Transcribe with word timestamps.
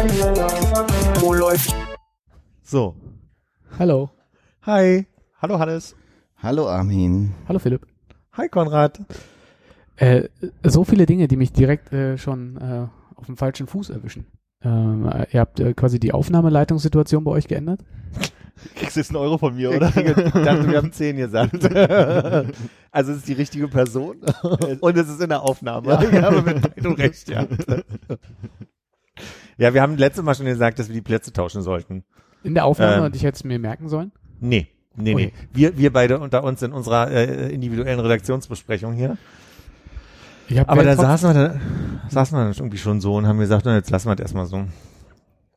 Wo 0.00 1.34
läuft? 1.34 1.74
So. 2.62 2.94
Hallo. 3.78 4.08
Hi. 4.62 5.06
Hallo 5.42 5.58
Hannes. 5.58 5.94
Hallo 6.42 6.68
Armin. 6.68 7.34
Hallo 7.46 7.58
Philipp. 7.58 7.86
Hi 8.32 8.48
Konrad. 8.48 8.98
Äh, 9.96 10.28
so 10.62 10.84
viele 10.84 11.04
Dinge, 11.04 11.28
die 11.28 11.36
mich 11.36 11.52
direkt 11.52 11.92
äh, 11.92 12.16
schon 12.16 12.56
äh, 12.56 12.86
auf 13.14 13.26
dem 13.26 13.36
falschen 13.36 13.66
Fuß 13.66 13.90
erwischen. 13.90 14.24
Ähm, 14.64 15.06
äh, 15.06 15.26
ihr 15.32 15.40
habt 15.40 15.60
äh, 15.60 15.74
quasi 15.74 16.00
die 16.00 16.12
Aufnahmeleitungssituation 16.12 17.22
bei 17.22 17.32
euch 17.32 17.46
geändert. 17.46 17.80
Kriegst 18.76 18.96
du 18.96 19.00
jetzt 19.00 19.10
einen 19.10 19.18
Euro 19.18 19.36
von 19.36 19.54
mir, 19.54 19.70
oder? 19.70 19.88
Ich 19.88 19.94
dachte, 19.94 20.66
wir 20.66 20.78
haben 20.78 20.92
zehn 20.92 21.16
gesagt. 21.16 21.58
Also 22.92 23.12
es 23.12 23.18
ist 23.18 23.28
die 23.28 23.34
richtige 23.34 23.68
Person 23.68 24.16
und 24.80 24.96
es 24.96 25.08
ist 25.08 25.20
in 25.20 25.28
der 25.28 25.42
Aufnahme. 25.42 25.90
Ja, 26.12 26.26
aber 26.26 26.42
mit 26.42 26.60
beidem 26.60 26.94
recht, 26.94 27.28
ja. 27.28 27.46
Ja, 29.60 29.74
wir 29.74 29.82
haben 29.82 29.96
letztes 29.98 30.24
Mal 30.24 30.34
schon 30.34 30.46
gesagt, 30.46 30.78
dass 30.78 30.88
wir 30.88 30.94
die 30.94 31.02
Plätze 31.02 31.32
tauschen 31.32 31.60
sollten. 31.62 32.02
In 32.42 32.54
der 32.54 32.64
Aufnahme, 32.64 33.06
Ähm. 33.06 33.12
die 33.12 33.18
ich 33.18 33.22
jetzt 33.22 33.44
mir 33.44 33.58
merken 33.58 33.88
sollen. 33.88 34.10
Nee, 34.40 34.68
nee, 34.96 35.12
Okay. 35.14 35.32
nee. 35.36 35.48
Wir, 35.52 35.76
wir 35.76 35.92
beide 35.92 36.18
unter 36.18 36.42
uns 36.44 36.62
in 36.62 36.72
unserer 36.72 37.10
äh, 37.10 37.52
individuellen 37.52 38.00
Redaktionsbesprechung 38.00 38.94
hier. 38.94 39.18
Ich 40.48 40.58
Aber 40.60 40.82
da 40.82 40.96
saßen 40.96 41.28
wir, 41.28 41.34
da, 41.34 41.60
saßen 42.08 42.36
wir 42.36 42.44
dann 42.44 42.54
irgendwie 42.54 42.78
schon 42.78 43.00
so 43.00 43.14
und 43.16 43.26
haben 43.26 43.38
gesagt, 43.38 43.66
na, 43.66 43.76
jetzt 43.76 43.90
lassen 43.90 44.08
wir 44.08 44.16
das 44.16 44.24
erstmal 44.24 44.46
so. 44.46 44.64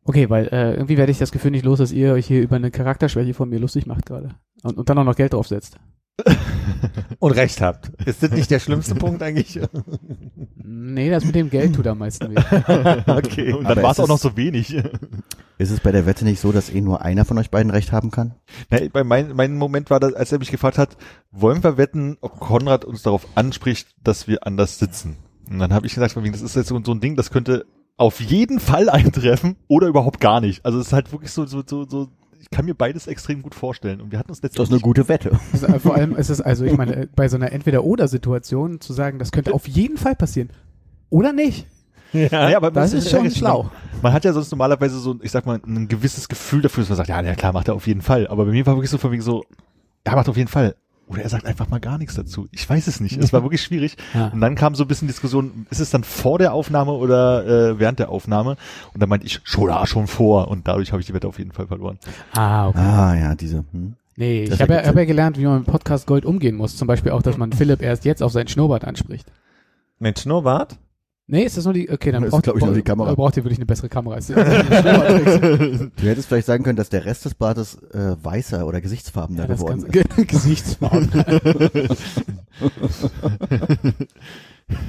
Okay, 0.04 0.30
weil 0.30 0.48
äh, 0.48 0.74
irgendwie 0.74 0.98
werde 0.98 1.12
ich 1.14 1.18
das 1.18 1.32
Gefühl 1.32 1.52
nicht 1.52 1.64
los, 1.64 1.80
dass 1.80 1.94
ihr 1.94 2.12
euch 2.14 2.28
hier 2.28 2.42
über 2.42 2.58
eine 2.58 2.72
Charakterschwäche 2.72 3.34
von 3.34 3.50
mir 3.50 3.60
lustig 3.60 3.88
macht 3.88 4.06
gerade. 4.06 4.36
Und, 4.64 4.78
und 4.78 4.90
dann 4.90 4.98
auch 4.98 5.06
noch 5.06 5.16
Geld 5.16 5.32
draufsetzt. 5.34 5.78
Und 7.20 7.32
recht 7.32 7.62
habt. 7.62 7.92
Ist 8.06 8.22
das 8.22 8.32
nicht 8.32 8.52
der 8.52 8.60
schlimmste 8.60 8.96
Punkt 8.96 9.24
eigentlich? 9.24 9.60
Nee, 10.56 11.10
das 11.10 11.26
mit 11.26 11.36
dem 11.36 11.50
Geld 11.50 11.76
tut 11.76 11.88
am 11.88 12.00
meisten 12.00 12.30
weh. 12.30 12.36
okay. 13.12 13.54
Und 13.54 13.66
dann 13.66 13.82
war 13.82 13.92
es 13.92 14.00
auch 14.00 14.08
noch 14.08 14.20
so 14.20 14.36
wenig. 14.36 14.76
Ist 15.58 15.72
es 15.72 15.80
bei 15.80 15.92
der 15.92 16.06
Wette 16.06 16.26
nicht 16.26 16.40
so, 16.40 16.52
dass 16.52 16.70
eh 16.70 16.82
nur 16.82 17.02
einer 17.02 17.26
von 17.26 17.38
euch 17.38 17.50
beiden 17.50 17.72
recht 17.72 17.92
haben 17.92 18.12
kann? 18.12 18.36
Na, 18.70 18.80
bei 18.92 19.04
mein, 19.04 19.34
mein 19.36 19.56
Moment 19.56 19.90
war 19.90 20.00
das, 20.00 20.14
als 20.14 20.32
er 20.32 20.40
mich 20.40 20.52
gefragt 20.52 20.78
hat, 20.78 20.98
wollen 21.32 21.64
wir 21.64 21.78
wetten, 21.78 22.18
ob 22.22 22.40
Konrad 22.40 22.86
uns 22.86 23.04
darauf 23.04 23.26
anspricht, 23.36 23.88
dass 24.04 24.28
wir 24.28 24.46
anders 24.46 24.80
sitzen? 24.80 25.18
Und 25.50 25.60
dann 25.60 25.74
habe 25.74 25.88
ich 25.88 25.96
gesagt, 25.96 26.16
das 26.16 26.42
ist 26.42 26.56
jetzt 26.56 26.68
so, 26.68 26.82
so 26.84 26.92
ein 26.92 27.02
Ding, 27.02 27.16
das 27.16 27.32
könnte 27.32 27.66
auf 27.98 28.20
jeden 28.20 28.60
Fall 28.60 28.90
eintreffen 28.90 29.56
oder 29.68 29.88
überhaupt 29.88 30.20
gar 30.20 30.42
nicht. 30.42 30.66
Also 30.66 30.80
es 30.80 30.88
ist 30.88 30.94
halt 30.94 31.12
wirklich 31.12 31.32
so, 31.32 31.46
so, 31.46 31.64
so, 31.66 31.88
so 31.88 32.10
kann 32.54 32.66
mir 32.66 32.74
beides 32.76 33.08
extrem 33.08 33.42
gut 33.42 33.56
vorstellen. 33.56 34.00
Und 34.02 34.12
wir 34.12 34.20
hatten 34.20 34.30
uns 34.30 34.40
Das 34.42 34.52
ist 34.54 34.72
eine 34.72 34.80
gute 34.80 35.08
Wette. 35.10 35.38
Also, 35.52 35.68
äh, 35.68 35.80
vor 35.80 35.96
allem 35.96 36.16
ist 36.16 36.30
es 36.30 36.40
also, 36.40 36.64
ich 36.66 36.78
meine, 36.78 37.08
bei 37.16 37.28
so 37.28 37.36
einer 37.36 37.52
Entweder-Oder-Situation 37.52 38.80
zu 38.80 38.94
sagen, 38.94 39.20
das 39.20 39.32
könnte 39.32 39.54
auf 39.54 39.68
jeden 39.68 39.98
Fall 39.98 40.16
passieren. 40.16 40.50
Oder 41.10 41.34
nicht? 41.34 41.68
Ja, 42.14 42.56
aber 42.56 42.70
Das 42.72 42.94
ist 42.94 43.10
schon 43.10 43.22
richtig. 43.24 43.40
schlau. 43.40 43.72
Man 44.02 44.14
hat 44.14 44.24
ja 44.24 44.34
sonst 44.34 44.52
normalerweise 44.52 45.00
so, 45.00 45.18
ich 45.22 45.32
sag 45.32 45.46
mal, 45.46 45.60
ein 45.66 45.88
gewisses 45.88 46.30
Gefühl 46.30 46.62
dafür, 46.62 46.84
dass 46.84 46.90
man 46.90 46.98
sagt, 46.98 47.10
ja, 47.10 47.22
ja 47.22 47.34
klar, 47.36 47.54
macht 47.54 47.68
er 47.68 47.74
auf 47.74 47.88
jeden 47.88 48.02
Fall. 48.02 48.28
Aber 48.28 48.46
bei 48.46 48.52
mir 48.52 48.66
war 48.66 48.76
wirklich 48.76 48.92
so 48.92 48.98
von 49.00 49.12
wegen 49.12 49.24
so, 49.24 49.44
ja, 50.06 50.16
macht 50.16 50.30
auf 50.30 50.38
jeden 50.38 50.50
Fall. 50.50 50.76
Oder 51.08 51.22
er 51.24 51.30
sagt 51.30 51.46
einfach 51.46 51.70
mal 51.70 51.80
gar 51.80 51.98
nichts 51.98 52.16
dazu. 52.16 52.48
Ich 52.52 52.68
weiß 52.70 52.88
es 52.88 53.00
nicht. 53.00 53.18
Es 53.18 53.34
war 53.34 53.44
wirklich 53.44 53.62
schwierig. 53.62 53.98
Ja. 54.14 54.28
Und 54.28 54.42
dann 54.42 54.56
kam 54.56 54.76
so 54.76 54.84
ein 54.84 54.88
bisschen 54.88 55.08
Diskussion, 55.08 55.68
ist 55.70 55.80
es 55.80 55.90
dann 55.90 56.04
vor 56.04 56.40
der 56.40 56.54
Aufnahme 56.54 56.94
oder 56.94 57.46
äh, 57.72 57.80
während 57.80 58.00
der 58.00 58.10
Aufnahme? 58.10 58.58
Und 58.94 59.02
dann 59.02 59.10
meinte 59.10 59.26
ich, 59.26 59.42
schon, 59.44 59.70
ah, 59.70 59.86
schon 59.86 60.08
vor. 60.08 60.48
Und 60.48 60.68
dadurch 60.68 60.92
habe 60.92 61.02
ich 61.02 61.08
die 61.08 61.14
Wette 61.14 61.28
auf 61.28 61.38
jeden 61.40 61.52
Fall 61.52 61.68
verloren. 61.68 62.00
Ah, 62.34 62.68
okay. 62.70 62.80
Ah, 62.80 63.16
ja, 63.16 63.36
diese. 63.36 63.66
Hm. 63.72 63.96
Nee, 64.16 64.46
Das 64.46 64.56
ich 64.56 64.62
habe 64.62 64.74
ja, 64.76 64.86
hab 64.86 64.96
ja 64.96 65.06
gelernt, 65.06 65.38
wie 65.38 65.46
man 65.46 65.60
mit 65.60 65.68
Podcast 65.68 66.06
Gold 66.08 66.26
umgehen 66.26 66.56
muss. 66.56 66.78
Zum 66.78 66.88
Beispiel 66.88 67.12
auch, 67.12 67.22
dass 67.22 67.38
man 67.38 67.52
Philipp 67.54 67.82
erst 67.82 68.06
jetzt 68.06 68.22
auf 68.22 68.32
seinen 68.32 68.48
Schnurrbart 68.48 68.86
anspricht. 68.86 69.32
Mit 70.00 70.20
Schnurrbart? 70.20 70.78
Nee, 71.34 71.46
ist 71.46 71.58
das 71.58 71.66
nur 71.66 71.74
die, 71.74 71.90
okay, 71.90 72.12
dann 72.12 72.22
Das 72.22 72.28
ist, 72.28 72.32
braucht, 72.32 72.44
glaub 72.44 72.58
ich, 72.58 72.64
nur 72.64 72.76
die 72.76 72.84
Kamera. 72.84 73.12
äh, 73.12 73.16
braucht 73.16 73.36
ihr 73.38 73.44
wirklich 73.44 73.58
eine 73.58 73.66
bessere 73.66 73.90
Kamera. 73.90 74.20
Du 74.28 75.90
hättest 76.08 76.28
vielleicht 76.28 76.46
sagen 76.46 76.64
können, 76.64 76.76
dass 76.76 76.90
der 76.90 77.06
Rest 77.06 77.26
des 77.26 77.34
Bartes 77.34 77.74
äh, 77.92 78.16
weißer 78.22 78.68
oder 78.68 78.82
gesichtsfarbener 78.82 79.42
ja, 79.42 79.48
das 79.48 79.60
geworden 79.60 79.80
ist. 79.80 79.92
Ge 79.92 80.04
Gesichtsfarben. 80.28 81.10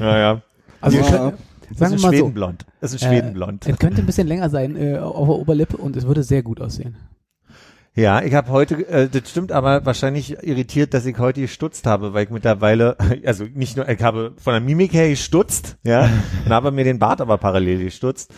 Ja, 0.00 0.18
ja. 0.18 0.42
Also, 0.80 0.98
Ja. 0.98 1.32
Das 1.70 1.78
sagen 1.78 1.92
wir 1.92 1.96
ist 1.96 2.02
mal 2.02 2.08
ein 2.08 2.12
so, 2.12 2.18
Schwedenblond. 2.18 2.66
Das 2.82 2.92
ist 2.92 3.02
ein 3.02 3.08
Äh, 3.10 3.16
Schwedenblond. 3.16 3.66
es 3.66 3.78
könnte 3.78 4.02
ein 4.02 4.06
bisschen 4.06 4.26
länger 4.28 4.50
sein 4.50 4.76
äh, 4.76 4.98
auf 4.98 5.26
der 5.26 5.36
Oberlippe 5.36 5.78
und 5.78 5.96
es 5.96 6.06
würde 6.06 6.22
sehr 6.22 6.42
gut 6.42 6.60
aussehen. 6.60 6.96
Ja, 7.96 8.22
ich 8.22 8.34
habe 8.34 8.50
heute, 8.50 8.88
äh, 8.88 9.08
das 9.08 9.30
stimmt 9.30 9.52
aber 9.52 9.86
wahrscheinlich 9.86 10.42
irritiert, 10.42 10.94
dass 10.94 11.06
ich 11.06 11.16
heute 11.18 11.40
gestutzt 11.40 11.86
habe, 11.86 12.12
weil 12.12 12.24
ich 12.24 12.30
mittlerweile, 12.30 12.96
also 13.24 13.44
nicht 13.54 13.76
nur, 13.76 13.88
ich 13.88 14.02
habe 14.02 14.32
von 14.36 14.52
der 14.52 14.60
Mimik 14.60 14.92
her 14.92 15.08
gestutzt, 15.08 15.76
ja, 15.84 16.08
und 16.44 16.52
habe 16.52 16.72
mir 16.72 16.82
den 16.82 16.98
Bart 16.98 17.20
aber 17.20 17.38
parallel 17.38 17.84
gestutzt. 17.84 18.34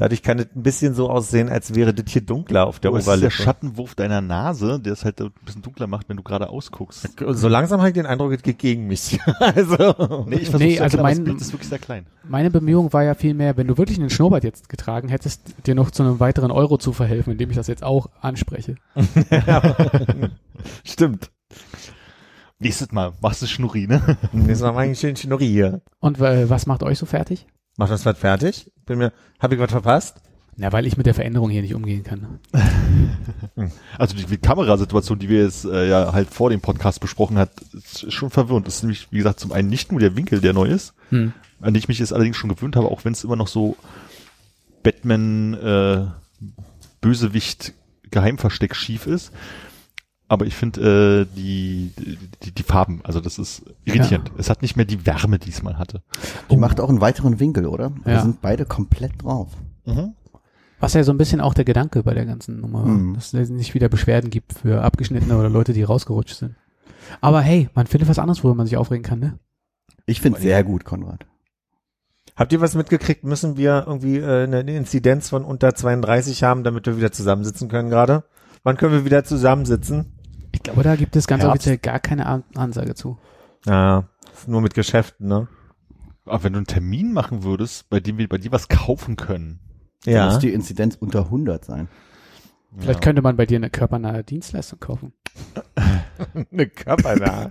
Dadurch 0.00 0.22
kann 0.22 0.38
es 0.38 0.46
ein 0.56 0.62
bisschen 0.62 0.94
so 0.94 1.10
aussehen, 1.10 1.50
als 1.50 1.74
wäre 1.74 1.92
das 1.92 2.10
hier 2.10 2.22
dunkler 2.22 2.66
auf 2.66 2.80
der 2.80 2.88
Aber 2.88 3.00
es 3.00 3.02
ist 3.04 3.06
der 3.08 3.16
Oberlippe. 3.16 3.42
Schattenwurf 3.42 3.94
deiner 3.94 4.22
Nase, 4.22 4.80
der 4.80 4.94
es 4.94 5.04
halt 5.04 5.20
ein 5.20 5.30
bisschen 5.44 5.60
dunkler 5.60 5.86
macht, 5.88 6.08
wenn 6.08 6.16
du 6.16 6.22
gerade 6.22 6.48
ausguckst. 6.48 7.06
So 7.18 7.48
langsam 7.48 7.80
habe 7.80 7.90
ich 7.90 7.94
den 7.94 8.06
Eindruck, 8.06 8.32
es 8.32 8.42
geht 8.42 8.58
gegen 8.58 8.86
mich. 8.86 9.20
also, 9.40 10.24
Nee, 10.26 10.36
ich 10.36 10.50
Nee, 10.54 10.80
also 10.80 10.96
mein- 11.02 11.16
das 11.18 11.24
Bild 11.24 11.40
ist 11.42 11.52
wirklich 11.52 11.68
sehr 11.68 11.78
klein. 11.78 12.06
Meine 12.26 12.50
Bemühung 12.50 12.94
war 12.94 13.04
ja 13.04 13.12
vielmehr, 13.12 13.58
wenn 13.58 13.66
du 13.66 13.76
wirklich 13.76 13.98
einen 13.98 14.08
Schnurrbart 14.08 14.42
jetzt 14.42 14.70
getragen 14.70 15.10
hättest, 15.10 15.66
dir 15.66 15.74
noch 15.74 15.90
zu 15.90 16.02
einem 16.02 16.18
weiteren 16.18 16.50
Euro 16.50 16.78
zu 16.78 16.94
verhelfen, 16.94 17.32
indem 17.34 17.50
ich 17.50 17.56
das 17.56 17.66
jetzt 17.66 17.82
auch 17.82 18.08
anspreche. 18.22 18.76
stimmt. 20.82 21.30
Nächstes 22.58 22.90
Mal 22.90 23.12
machst 23.20 23.42
du 23.42 23.46
Schnurri, 23.46 23.86
ne? 23.86 24.16
Jetzt 24.46 24.62
machen 24.62 24.76
wir 24.76 24.80
einen 24.80 24.96
schönen 24.96 25.16
Schnurri 25.16 25.46
hier. 25.46 25.82
Und 25.98 26.20
äh, 26.20 26.48
was 26.48 26.64
macht 26.64 26.82
euch 26.82 26.98
so 26.98 27.04
fertig? 27.04 27.46
Macht 27.80 27.92
das 27.92 28.04
was 28.04 28.18
fertig? 28.18 28.70
Bin 28.84 28.98
mir, 28.98 29.10
habe 29.38 29.54
ich 29.54 29.60
was 29.60 29.70
verpasst? 29.70 30.20
Na, 30.58 30.70
weil 30.70 30.84
ich 30.84 30.98
mit 30.98 31.06
der 31.06 31.14
Veränderung 31.14 31.48
hier 31.48 31.62
nicht 31.62 31.74
umgehen 31.74 32.04
kann. 32.04 32.38
Also 33.96 34.14
die, 34.16 34.24
die 34.24 34.36
Kamerasituation, 34.36 35.18
die 35.18 35.28
wir 35.30 35.42
jetzt 35.44 35.64
äh, 35.64 35.88
ja 35.88 36.12
halt 36.12 36.28
vor 36.28 36.50
dem 36.50 36.60
Podcast 36.60 37.00
besprochen 37.00 37.38
hat, 37.38 37.50
ist 37.72 38.12
schon 38.12 38.28
verwirrend. 38.30 38.66
Das 38.66 38.76
ist 38.76 38.82
nämlich, 38.82 39.08
wie 39.10 39.18
gesagt, 39.18 39.40
zum 39.40 39.52
einen 39.52 39.68
nicht 39.68 39.90
nur 39.92 40.00
der 40.00 40.14
Winkel, 40.16 40.40
der 40.42 40.52
neu 40.52 40.66
ist, 40.66 40.92
Hm. 41.08 41.32
an 41.60 41.72
den 41.72 41.78
ich 41.78 41.88
mich 41.88 41.98
jetzt 41.98 42.12
allerdings 42.12 42.36
schon 42.36 42.50
gewöhnt 42.50 42.76
habe, 42.76 42.88
auch 42.88 43.04
wenn 43.06 43.12
es 43.14 43.24
immer 43.24 43.36
noch 43.36 43.48
so 43.48 43.76
Batman 44.82 45.54
äh, 45.54 46.06
Bösewicht 47.00 47.72
Geheimversteck 48.10 48.76
schief 48.76 49.06
ist. 49.06 49.32
Aber 50.30 50.46
ich 50.46 50.54
finde 50.54 51.26
äh, 51.28 51.36
die, 51.36 51.90
die 52.44 52.52
die 52.52 52.62
Farben, 52.62 53.00
also 53.02 53.18
das 53.20 53.36
ist 53.36 53.64
irritierend. 53.84 54.30
Es 54.38 54.48
hat 54.48 54.62
nicht 54.62 54.76
mehr 54.76 54.84
die 54.86 55.04
Wärme, 55.04 55.40
die 55.40 55.50
es 55.50 55.60
mal 55.64 55.76
hatte. 55.76 56.02
Die 56.52 56.56
macht 56.56 56.78
auch 56.80 56.88
einen 56.88 57.00
weiteren 57.00 57.40
Winkel, 57.40 57.66
oder? 57.66 57.90
Wir 58.04 58.12
Ja. 58.14 58.22
sind 58.22 58.40
beide 58.40 58.64
komplett 58.64 59.24
drauf. 59.24 59.48
Was 60.78 60.94
ja 60.94 61.02
so 61.02 61.10
ein 61.12 61.18
bisschen 61.18 61.40
auch 61.40 61.52
der 61.52 61.64
Gedanke 61.64 62.04
bei 62.04 62.14
der 62.14 62.26
ganzen 62.26 62.60
Nummer, 62.60 62.84
war, 62.84 62.92
Mhm. 62.92 63.14
dass 63.14 63.34
es 63.34 63.50
nicht 63.50 63.74
wieder 63.74 63.88
Beschwerden 63.88 64.30
gibt 64.30 64.52
für 64.52 64.82
Abgeschnittene 64.82 65.36
oder 65.36 65.50
Leute, 65.50 65.72
die 65.72 65.82
rausgerutscht 65.82 66.36
sind. 66.36 66.54
Aber 67.20 67.40
hey, 67.40 67.68
man 67.74 67.88
findet 67.88 68.08
was 68.08 68.20
anderes, 68.20 68.44
worüber 68.44 68.58
man 68.58 68.66
sich 68.66 68.76
aufregen 68.76 69.02
kann, 69.02 69.18
ne? 69.18 69.38
Ich 70.06 70.20
finde 70.20 70.38
sehr 70.40 70.62
gut, 70.62 70.84
Konrad. 70.84 71.26
Habt 72.36 72.52
ihr 72.52 72.60
was 72.60 72.76
mitgekriegt? 72.76 73.24
Müssen 73.24 73.56
wir 73.56 73.82
irgendwie 73.84 74.18
äh, 74.18 74.44
eine 74.44 74.60
Inzidenz 74.76 75.28
von 75.28 75.44
unter 75.44 75.74
32 75.74 76.44
haben, 76.44 76.62
damit 76.62 76.86
wir 76.86 76.96
wieder 76.96 77.10
zusammensitzen 77.10 77.68
können 77.68 77.90
gerade? 77.90 78.22
Wann 78.62 78.76
können 78.76 78.92
wir 78.92 79.04
wieder 79.04 79.24
zusammensitzen? 79.24 80.12
Ich 80.60 80.64
glaube, 80.64 80.82
da 80.82 80.94
gibt 80.96 81.16
es 81.16 81.26
ganz 81.26 81.42
Herbst. 81.42 81.54
offiziell 81.56 81.78
gar 81.78 81.98
keine 82.00 82.26
An 82.26 82.44
Ansage 82.54 82.94
zu. 82.94 83.18
Ja, 83.66 84.04
nur 84.46 84.60
mit 84.60 84.74
Geschäften, 84.74 85.26
ne? 85.26 85.48
Aber 86.26 86.44
wenn 86.44 86.52
du 86.52 86.58
einen 86.58 86.66
Termin 86.66 87.12
machen 87.12 87.42
würdest, 87.42 87.88
bei 87.88 87.98
dem 87.98 88.18
wir 88.18 88.28
bei 88.28 88.38
dir 88.38 88.52
was 88.52 88.68
kaufen 88.68 89.16
können. 89.16 89.60
Ja. 90.04 90.26
muss 90.26 90.38
die 90.38 90.52
Inzidenz 90.52 90.96
unter 90.96 91.24
100 91.24 91.64
sein. 91.64 91.88
Vielleicht 92.78 93.02
könnte 93.02 93.20
man 93.20 93.36
bei 93.36 93.46
dir 93.46 93.56
eine 93.56 93.68
körpernahe 93.70 94.22
Dienstleistung 94.22 94.78
kaufen. 94.80 95.12
eine 96.52 96.66
Körpernahe. 96.68 97.48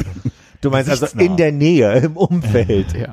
Du 0.62 0.70
meinst 0.70 0.90
also 0.90 1.06
in 1.18 1.36
der 1.36 1.52
Nähe, 1.52 1.94
im 2.00 2.16
Umfeld. 2.18 2.94
Ja. 2.98 3.12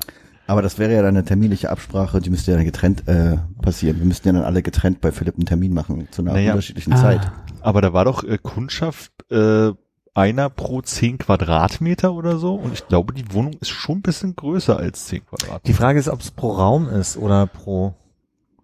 Aber 0.49 0.63
das 0.63 0.79
wäre 0.79 0.93
ja 0.95 1.03
dann 1.03 1.17
eine 1.17 1.25
terminliche 1.25 1.71
Absprache, 1.71 2.21
die 2.21 2.31
müsste 2.31 2.53
ja 2.53 2.57
dann 2.57 2.65
getrennt 2.67 3.09
äh, 3.09 3.37
passieren. 3.63 3.99
Wir 3.99 4.07
müssten 4.07 4.29
ja 4.29 4.33
dann 4.35 4.45
alle 4.45 4.63
getrennt 4.63 5.01
bei 5.01 5.11
Philipp 5.11 5.35
einen 5.35 5.45
Termin 5.47 5.75
machen, 5.75 6.07
zu 6.13 6.23
einer 6.23 6.35
Naja. 6.35 6.53
unterschiedlichen 6.53 6.93
Ah. 6.93 7.01
Zeit. 7.03 7.33
Aber 7.63 7.81
da 7.81 7.93
war 7.93 8.05
doch 8.05 8.23
äh, 8.23 8.39
Kundschaft 8.41 9.11
äh, 9.33 9.73
einer 10.17 10.49
pro 10.51 10.81
zehn 10.81 11.19
Quadratmeter 11.19 12.13
oder 12.15 12.39
so. 12.39 12.55
Und 12.55 12.73
ich 12.73 12.89
glaube, 12.89 13.13
die 13.13 13.33
Wohnung 13.33 13.55
ist 13.61 13.69
schon 13.69 13.99
ein 13.99 14.03
bisschen 14.03 14.35
größer 14.35 14.77
als 14.77 15.07
zehn 15.07 15.25
Quadratmeter. 15.27 15.61
Die 15.67 15.75
Frage 15.75 15.99
ist, 15.99 16.09
ob 16.09 16.21
es 16.21 16.31
pro 16.31 16.53
Raum 16.53 16.89
ist 16.89 17.17
oder 17.17 17.47
pro. 17.47 17.95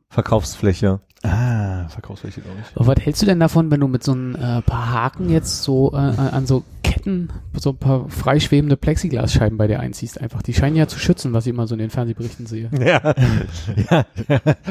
Verkaufsfläche. 0.08 1.00
Ah, 1.22 1.88
Verkaufsfläche, 1.88 2.40
glaube 2.40 2.58
ich. 2.60 2.76
Aber 2.76 2.88
was 2.88 3.04
hältst 3.04 3.22
du 3.22 3.26
denn 3.26 3.38
davon, 3.38 3.70
wenn 3.70 3.80
du 3.80 3.86
mit 3.86 4.02
so 4.02 4.12
ein 4.12 4.34
äh, 4.34 4.60
paar 4.62 4.90
Haken 4.90 5.30
jetzt 5.30 5.62
so 5.62 5.92
äh, 5.92 5.96
an 5.96 6.46
so 6.46 6.64
Ketten 6.82 7.30
so 7.54 7.70
ein 7.70 7.76
paar 7.76 8.08
freischwebende 8.08 8.76
Plexiglasscheiben 8.76 9.56
bei 9.56 9.68
dir 9.68 9.78
einziehst? 9.78 10.20
Einfach, 10.20 10.42
die 10.42 10.52
scheinen 10.52 10.74
ja 10.74 10.88
zu 10.88 10.98
schützen, 10.98 11.32
was 11.32 11.46
ich 11.46 11.50
immer 11.50 11.68
so 11.68 11.74
in 11.74 11.78
den 11.78 11.90
Fernsehberichten 11.90 12.46
sehe. 12.46 12.70
Ja. 12.82 13.14
ja. 13.88 14.04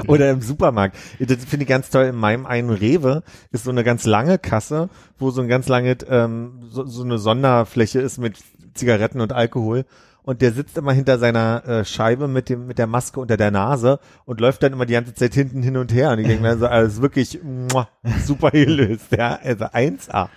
Oder 0.07 0.31
im 0.31 0.41
Supermarkt. 0.41 0.97
Das 1.19 1.45
finde 1.45 1.63
ich 1.63 1.69
ganz 1.69 1.89
toll. 1.89 2.05
In 2.07 2.15
meinem 2.15 2.45
einen 2.45 2.69
Rewe 2.69 3.23
ist 3.51 3.63
so 3.63 3.71
eine 3.71 3.85
ganz 3.85 4.05
lange 4.05 4.37
Kasse, 4.37 4.89
wo 5.17 5.31
so 5.31 5.41
ein 5.41 5.47
ganz 5.47 5.69
lange, 5.69 5.97
ähm, 6.09 6.59
so, 6.69 6.85
so 6.85 7.03
eine 7.03 7.17
Sonderfläche 7.17 8.01
ist 8.01 8.17
mit 8.17 8.37
Zigaretten 8.73 9.21
und 9.21 9.31
Alkohol. 9.31 9.85
Und 10.23 10.41
der 10.41 10.51
sitzt 10.51 10.77
immer 10.77 10.93
hinter 10.93 11.17
seiner 11.17 11.65
äh, 11.65 11.85
Scheibe 11.85 12.27
mit 12.27 12.49
dem 12.49 12.67
mit 12.67 12.77
der 12.77 12.87
Maske 12.87 13.19
unter 13.19 13.37
der 13.37 13.51
Nase 13.51 13.99
und 14.25 14.39
läuft 14.39 14.61
dann 14.61 14.73
immer 14.73 14.85
die 14.85 14.93
ganze 14.93 15.13
Zeit 15.13 15.33
hinten 15.33 15.63
hin 15.63 15.77
und 15.77 15.91
her. 15.93 16.11
Und 16.11 16.19
ich 16.19 16.27
denke 16.27 16.43
mir 16.43 16.57
so, 16.57 16.67
alles 16.67 17.01
wirklich 17.01 17.39
muah, 17.43 17.87
super 18.23 18.51
gelöst. 18.51 19.11
Ja, 19.17 19.39
also 19.41 19.65
1A. 19.65 20.29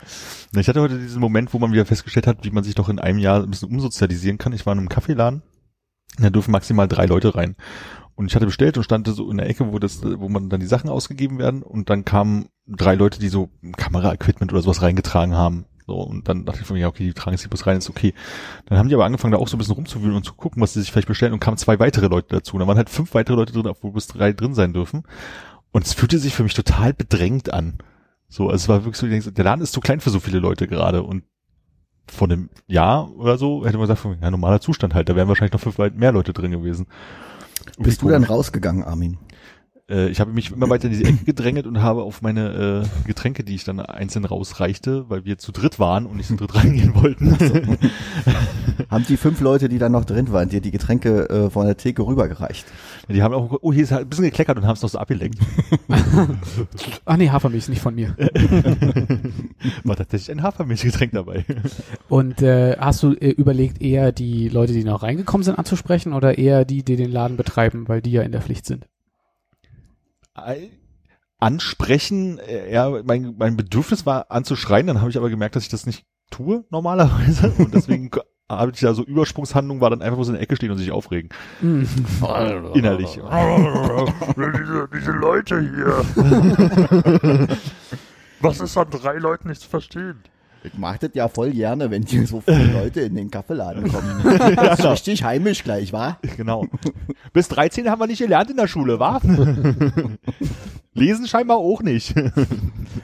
Na, 0.52 0.60
Ich 0.60 0.69
hatte 0.69 0.81
heute 0.81 0.98
diesen 0.98 1.20
Moment, 1.20 1.52
wo 1.52 1.58
man 1.58 1.72
wieder 1.72 1.84
festgestellt 1.84 2.26
hat, 2.26 2.38
wie 2.44 2.50
man 2.50 2.64
sich 2.64 2.75
doch 2.75 2.88
in 2.88 2.98
einem 2.98 3.19
Jahr 3.19 3.42
ein 3.42 3.50
bisschen 3.50 3.69
umsozialisieren 3.70 4.38
kann. 4.38 4.52
Ich 4.52 4.64
war 4.64 4.72
in 4.72 4.78
einem 4.78 4.88
Kaffeeladen, 4.88 5.42
da 6.19 6.31
dürfen 6.31 6.52
maximal 6.52 6.88
drei 6.88 7.06
Leute 7.06 7.34
rein. 7.34 7.56
Und 8.16 8.26
ich 8.26 8.36
hatte 8.36 8.46
bestellt 8.46 8.76
und 8.76 8.84
stand 8.84 9.08
so 9.08 9.31
in 9.31 9.38
der 9.38 9.48
Ecke, 9.48 9.72
wo 9.72 9.78
das, 9.78 10.02
wo 10.04 10.28
man 10.28 10.48
dann 10.48 10.60
die 10.60 10.66
Sachen 10.66 10.88
ausgegeben 10.88 11.38
werden 11.38 11.62
und 11.62 11.90
dann 11.90 12.04
kamen 12.04 12.46
drei 12.66 12.94
Leute, 12.94 13.19
die 13.19 13.28
so 13.28 13.50
Kameraequipment 13.76 14.52
oder 14.52 14.62
sowas 14.62 14.82
reingetragen 14.82 15.34
haben. 15.34 15.66
So, 15.86 15.96
und 15.96 16.28
dann 16.28 16.46
dachte 16.46 16.60
ich 16.60 16.66
von 16.66 16.75
mir, 16.75 16.82
ja, 16.82 16.88
okay, 16.88 17.04
die 17.04 17.12
tragen 17.12 17.32
jetzt 17.32 17.42
hier 17.42 17.50
bloß 17.50 17.66
rein, 17.66 17.76
ist 17.76 17.90
okay. 17.90 18.14
Dann 18.66 18.78
haben 18.78 18.88
die 18.88 18.94
aber 18.94 19.04
angefangen, 19.04 19.32
da 19.32 19.38
auch 19.38 19.48
so 19.48 19.56
ein 19.56 19.58
bisschen 19.58 19.75
rumzuwühlen 19.75 20.16
und 20.16 20.25
zu 20.25 20.32
gucken, 20.32 20.62
was 20.62 20.72
sie 20.72 20.81
sich 20.81 20.90
vielleicht 20.90 21.08
bestellen 21.08 21.34
und 21.34 21.40
kamen 21.40 21.58
zwei 21.58 21.78
weitere 21.78 22.08
Leute 22.08 22.28
dazu. 22.31 22.54
Und 22.54 22.60
da 22.60 22.66
waren 22.66 22.78
halt 22.78 22.88
fünf 22.88 23.12
weitere 23.14 23.36
Leute 23.36 23.52
drin, 23.52 23.66
obwohl 23.66 23.92
bis 23.92 24.06
drei 24.06 24.32
drin 24.32 24.54
sein 24.54 24.72
dürfen. 24.72 25.02
Und 25.72 25.84
es 25.84 25.92
fühlte 25.92 26.19
sich 26.19 26.34
für 26.34 26.42
mich 26.42 26.54
total 26.54 26.94
bedrängt 26.94 27.52
an. 27.52 27.78
So, 28.28 28.44
also 28.48 28.56
es 28.56 28.69
war 28.69 28.84
wirklich 28.84 28.96
so, 28.96 29.06
ich 29.06 29.12
denke, 29.12 29.32
der 29.32 29.44
Laden 29.44 29.62
ist 29.62 29.72
zu 29.72 29.81
klein 29.81 30.00
für 30.00 30.10
so 30.10 30.20
viele 30.20 30.38
Leute 30.38 30.66
gerade 30.66 31.02
und 31.02 31.25
vor 32.06 32.28
einem 32.28 32.50
Jahr 32.66 33.10
oder 33.16 33.38
so 33.38 33.64
hätte 33.64 33.78
man 33.78 33.86
gesagt, 33.88 34.06
ja, 34.20 34.31
normaler 34.31 34.60
Zustand 34.60 34.94
halt, 34.94 35.08
da 35.08 35.16
wären 35.16 35.28
wahrscheinlich 35.28 35.52
noch 35.52 35.60
fünf 35.60 35.78
weit 35.78 35.96
mehr 35.96 36.12
Leute 36.12 36.32
drin 36.32 36.50
gewesen. 36.50 36.86
Bist 37.78 38.02
du 38.02 38.08
dann 38.08 38.25
rausgegangen, 38.25 38.84
Armin? 38.84 39.19
Äh, 39.90 40.08
ich 40.08 40.20
habe 40.20 40.32
mich 40.32 40.50
immer 40.50 40.70
weiter 40.70 40.86
in 40.86 40.92
diese 40.92 41.04
Ecke 41.04 41.25
gedrängelt 41.25 41.66
und 41.66 41.82
habe 41.82 42.02
auf 42.02 42.22
meine 42.22 42.84
äh, 42.84 43.06
Getränke, 43.06 43.44
die 43.44 43.54
ich 43.54 43.64
dann 43.64 43.81
einzeln 43.81 44.25
rausreichte, 44.25 45.10
weil 45.10 45.25
wir 45.25 45.38
zu 45.38 45.52
dritt 45.52 45.78
waren 45.78 46.06
und 46.06 46.16
nicht 46.16 46.28
zu 46.28 46.36
dritt 46.36 46.54
reingehen 46.64 46.94
wollten. 46.94 47.36
Haben 48.90 49.04
die 49.08 49.16
fünf 49.16 49.40
Leute, 49.40 49.69
die 49.69 49.78
da 49.78 49.88
noch 49.88 50.04
drin 50.04 50.32
waren, 50.32 50.48
dir 50.48 50.60
die 50.60 50.70
Getränke 50.70 51.28
äh, 51.28 51.50
von 51.50 51.66
der 51.66 51.76
Theke 51.76 52.06
rübergereicht? 52.06 52.66
die 53.08 53.22
haben 53.22 53.34
auch, 53.34 53.58
oh, 53.60 53.72
hier 53.72 53.82
ist 53.82 53.92
halt 53.92 54.06
ein 54.06 54.08
bisschen 54.08 54.25
gekleckert 54.25 54.56
und 54.56 54.66
haben 54.66 54.75
es 54.75 54.82
noch 54.82 54.88
so 54.88 54.98
abgelenkt. 54.98 55.38
Ach 57.04 57.16
nee, 57.16 57.28
Hafermilch 57.28 57.64
ist 57.64 57.69
nicht 57.69 57.82
von 57.82 57.94
mir. 57.94 58.16
War 59.84 59.96
tatsächlich 59.96 60.31
ein 60.31 60.42
Hafermilchgetränk 60.42 61.12
dabei. 61.12 61.44
Und 62.08 62.40
äh, 62.40 62.76
hast 62.78 63.02
du 63.02 63.12
äh, 63.12 63.28
überlegt, 63.31 63.82
eher 63.82 64.12
die 64.12 64.48
Leute, 64.48 64.72
die 64.72 64.84
noch 64.84 65.02
reingekommen 65.02 65.44
sind, 65.44 65.58
anzusprechen 65.58 66.14
oder 66.14 66.38
eher 66.38 66.64
die, 66.64 66.82
die 66.82 66.96
den 66.96 67.12
Laden 67.12 67.36
betreiben, 67.36 67.88
weil 67.88 68.00
die 68.00 68.12
ja 68.12 68.22
in 68.22 68.32
der 68.32 68.40
Pflicht 68.40 68.64
sind? 68.64 68.86
Ansprechen, 71.38 72.40
ja, 72.70 73.02
mein, 73.04 73.34
mein 73.38 73.56
Bedürfnis 73.56 74.06
war 74.06 74.31
anzuschreien, 74.31 74.86
dann 74.86 75.00
habe 75.00 75.10
ich 75.10 75.16
aber 75.16 75.31
gemerkt, 75.31 75.56
dass 75.56 75.64
ich 75.64 75.69
das 75.69 75.86
nicht 75.86 76.04
tue 76.31 76.64
normalerweise 76.70 77.52
und 77.58 77.75
deswegen 77.75 78.10
habe 78.50 78.72
ich 78.75 78.81
da 78.81 78.94
so 78.94 79.04
Übersprungshandlung, 79.04 79.81
war 79.81 79.90
dann 79.90 80.02
einfach 80.02 80.16
bloß 80.16 80.28
in 80.28 80.34
der 80.34 80.42
Ecke 80.42 80.56
stehen 80.56 80.70
und 80.70 80.78
sich 80.78 80.90
aufregen. 80.90 81.31
Innerlich. 82.75 83.16
diese, 84.52 84.88
diese 84.92 85.12
Leute 85.12 85.60
hier. 85.60 86.04
Was 88.40 88.60
ist 88.60 88.76
an 88.76 88.90
drei 88.90 89.16
Leuten 89.19 89.48
nicht 89.48 89.62
zu 89.62 89.69
verstehen? 89.69 90.22
Ich 90.64 90.78
mag 90.78 90.99
das 91.00 91.11
ja 91.12 91.28
voll 91.28 91.50
gerne, 91.50 91.90
wenn 91.90 92.05
hier 92.05 92.26
so 92.26 92.40
viele 92.40 92.64
Leute 92.72 93.02
in 93.02 93.14
den 93.14 93.31
Kaffeeladen 93.31 93.87
kommen. 93.93 94.56
Das 94.56 94.78
ist 94.78 94.87
richtig 94.87 95.22
heimisch 95.22 95.62
gleich, 95.62 95.93
wa? 95.93 96.19
Genau. 96.37 96.66
Bis 97.32 97.49
13 97.49 97.90
haben 97.90 98.00
wir 98.00 98.06
nicht 98.06 98.20
gelernt 98.20 98.50
in 98.50 98.56
der 98.56 98.66
Schule, 98.66 98.99
wa? 98.99 99.20
Lesen 100.94 101.26
scheinbar 101.26 101.58
auch 101.58 101.82
nicht. 101.82 102.14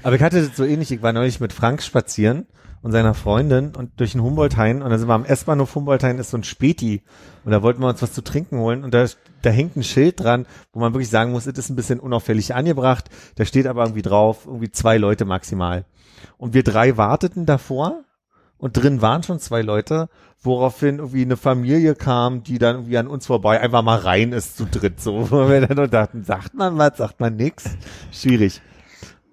Aber 0.02 0.16
ich 0.16 0.22
hatte 0.22 0.40
das 0.40 0.56
so 0.56 0.64
ähnlich, 0.64 0.90
ich 0.90 1.02
war 1.02 1.12
neulich 1.12 1.40
mit 1.40 1.52
Frank 1.52 1.82
spazieren 1.82 2.46
und 2.82 2.92
seiner 2.92 3.14
Freundin 3.14 3.74
und 3.76 3.98
durch 3.98 4.12
den 4.12 4.22
Humboldthain 4.22 4.80
und 4.80 4.88
dann 4.88 4.98
sind 4.98 5.08
wir 5.08 5.14
am 5.14 5.24
S-Bahnhof 5.24 5.74
Humboldthain 5.74 6.18
ist 6.18 6.30
so 6.30 6.38
ein 6.38 6.44
Späti 6.44 7.02
und 7.44 7.52
da 7.52 7.62
wollten 7.62 7.82
wir 7.82 7.88
uns 7.88 8.00
was 8.00 8.12
zu 8.12 8.22
trinken 8.22 8.58
holen 8.58 8.84
und 8.84 8.94
da, 8.94 9.04
da 9.42 9.50
hängt 9.50 9.76
ein 9.76 9.82
Schild 9.82 10.20
dran, 10.20 10.46
wo 10.72 10.80
man 10.80 10.94
wirklich 10.94 11.10
sagen 11.10 11.32
muss, 11.32 11.46
es 11.46 11.58
ist 11.58 11.68
ein 11.68 11.76
bisschen 11.76 12.00
unauffällig 12.00 12.54
angebracht, 12.54 13.10
da 13.34 13.44
steht 13.44 13.66
aber 13.66 13.82
irgendwie 13.82 14.02
drauf, 14.02 14.46
irgendwie 14.46 14.70
zwei 14.70 14.96
Leute 14.96 15.26
maximal. 15.26 15.84
Und 16.36 16.54
wir 16.54 16.62
drei 16.62 16.96
warteten 16.96 17.46
davor 17.46 18.04
und 18.58 18.76
drin 18.76 19.00
waren 19.02 19.22
schon 19.22 19.40
zwei 19.40 19.62
Leute, 19.62 20.08
woraufhin 20.42 20.98
irgendwie 20.98 21.22
eine 21.22 21.36
Familie 21.36 21.94
kam, 21.94 22.42
die 22.42 22.58
dann 22.58 22.76
irgendwie 22.76 22.98
an 22.98 23.06
uns 23.06 23.26
vorbei 23.26 23.60
einfach 23.60 23.82
mal 23.82 23.98
rein 23.98 24.32
ist 24.32 24.56
zu 24.56 24.66
dritt, 24.66 25.00
so, 25.00 25.30
wo 25.30 25.48
wir 25.48 25.66
dann 25.66 25.76
nur 25.76 25.88
dachten, 25.88 26.24
sagt 26.24 26.54
man 26.54 26.78
was, 26.78 26.98
sagt 26.98 27.20
man 27.20 27.36
nix? 27.36 27.64
Schwierig. 28.12 28.60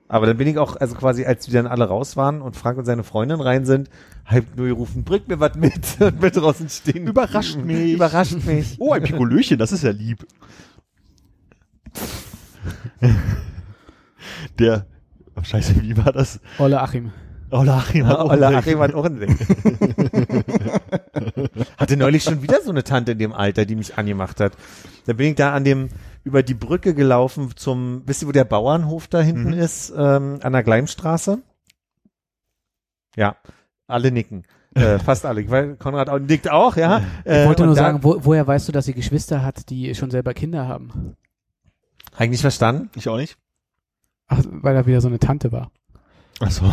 Aber 0.10 0.26
dann 0.26 0.38
bin 0.38 0.48
ich 0.48 0.58
auch, 0.58 0.78
also 0.78 0.96
quasi, 0.96 1.26
als 1.26 1.46
die 1.46 1.52
dann 1.52 1.68
alle 1.68 1.86
raus 1.86 2.16
waren 2.16 2.42
und 2.42 2.56
Frank 2.56 2.78
und 2.78 2.86
seine 2.86 3.04
Freundin 3.04 3.42
rein 3.42 3.66
sind, 3.66 3.90
halb 4.26 4.56
nur 4.56 4.68
gerufen, 4.68 5.04
bringt 5.04 5.28
mir 5.28 5.42
was 5.42 5.56
mit 5.56 5.84
und 6.00 6.22
mit 6.22 6.36
draußen 6.36 6.70
stehen. 6.70 7.08
Überrascht 7.08 7.58
mich. 7.58 7.94
Überrascht 7.94 8.46
mich. 8.46 8.78
Oh, 8.80 8.94
ein 8.94 9.04
Pikolöchen, 9.04 9.58
das 9.58 9.74
ist 9.74 9.84
ja 9.84 9.92
lieb. 9.92 10.26
Der, 14.60 14.86
oh, 15.38 15.44
scheiße, 15.44 15.82
wie 15.82 15.98
war 15.98 16.12
das? 16.12 16.40
Olle 16.60 16.82
Achim. 16.82 17.12
Oh, 17.50 17.64
Achim 17.66 18.06
hat 18.08 18.18
auch 18.20 18.30
Ola 18.32 18.48
einen 18.48 18.58
Achim 18.58 18.80
hat 18.80 18.94
auch 18.94 19.06
einen 19.06 19.20
Sekt. 19.20 19.40
Hatte 21.78 21.96
neulich 21.96 22.24
schon 22.24 22.42
wieder 22.42 22.62
so 22.62 22.72
eine 22.72 22.84
Tante 22.84 23.14
in 23.14 23.20
dem 23.20 23.32
Alter, 23.32 23.66
die 23.66 23.76
mich 23.76 23.98
angemacht 23.98 24.42
hat. 24.42 24.52
Da 25.06 25.14
bin 25.14 25.28
ich 25.30 25.36
da 25.36 25.54
an 25.54 25.64
dem, 25.64 25.88
über 26.26 26.44
die 26.44 26.56
Brücke 26.56 26.94
gelaufen 26.94 27.52
zum, 27.56 28.02
wisst 28.06 28.24
ihr, 28.24 28.28
wo 28.28 28.34
der 28.34 28.44
Bauernhof 28.44 29.08
da 29.08 29.22
hinten 29.22 29.52
Mhm. 29.52 29.60
ist, 29.60 29.94
ähm, 29.96 30.40
an 30.44 30.52
der 30.52 30.64
Gleimstraße? 30.64 31.40
Ja, 33.16 33.38
alle 33.88 34.12
nicken. 34.12 34.44
Äh, 34.76 35.00
fast 35.06 35.26
alle. 35.26 35.50
Weil 35.50 35.78
Konrad 35.78 36.10
auch, 36.10 36.20
nickt 36.20 36.52
auch, 36.52 36.76
ja. 36.76 37.02
Ich 37.24 37.32
Äh, 37.32 37.46
wollte 37.46 37.64
und 37.64 37.70
nur 37.70 37.76
sagen, 37.78 38.00
wo, 38.04 38.18
woher 38.26 38.46
weißt 38.46 38.68
du, 38.68 38.74
dass 38.74 38.84
sie 38.86 38.94
Geschwister 38.94 39.42
hat, 39.42 39.70
die 39.70 39.96
schon 39.96 40.12
selber 40.12 40.34
Kinder 40.34 40.68
haben? 40.68 41.16
Hab 42.14 42.22
ich 42.26 42.32
nicht 42.32 42.42
verstanden? 42.42 42.90
Ich 42.96 43.08
auch 43.08 43.16
nicht. 43.18 43.38
Ach, 44.28 44.42
weil 44.50 44.76
er 44.76 44.86
wieder 44.88 45.02
so 45.02 45.08
eine 45.08 45.20
Tante 45.20 45.52
war. 45.52 45.72
Ach 46.40 46.52
so. 46.52 46.66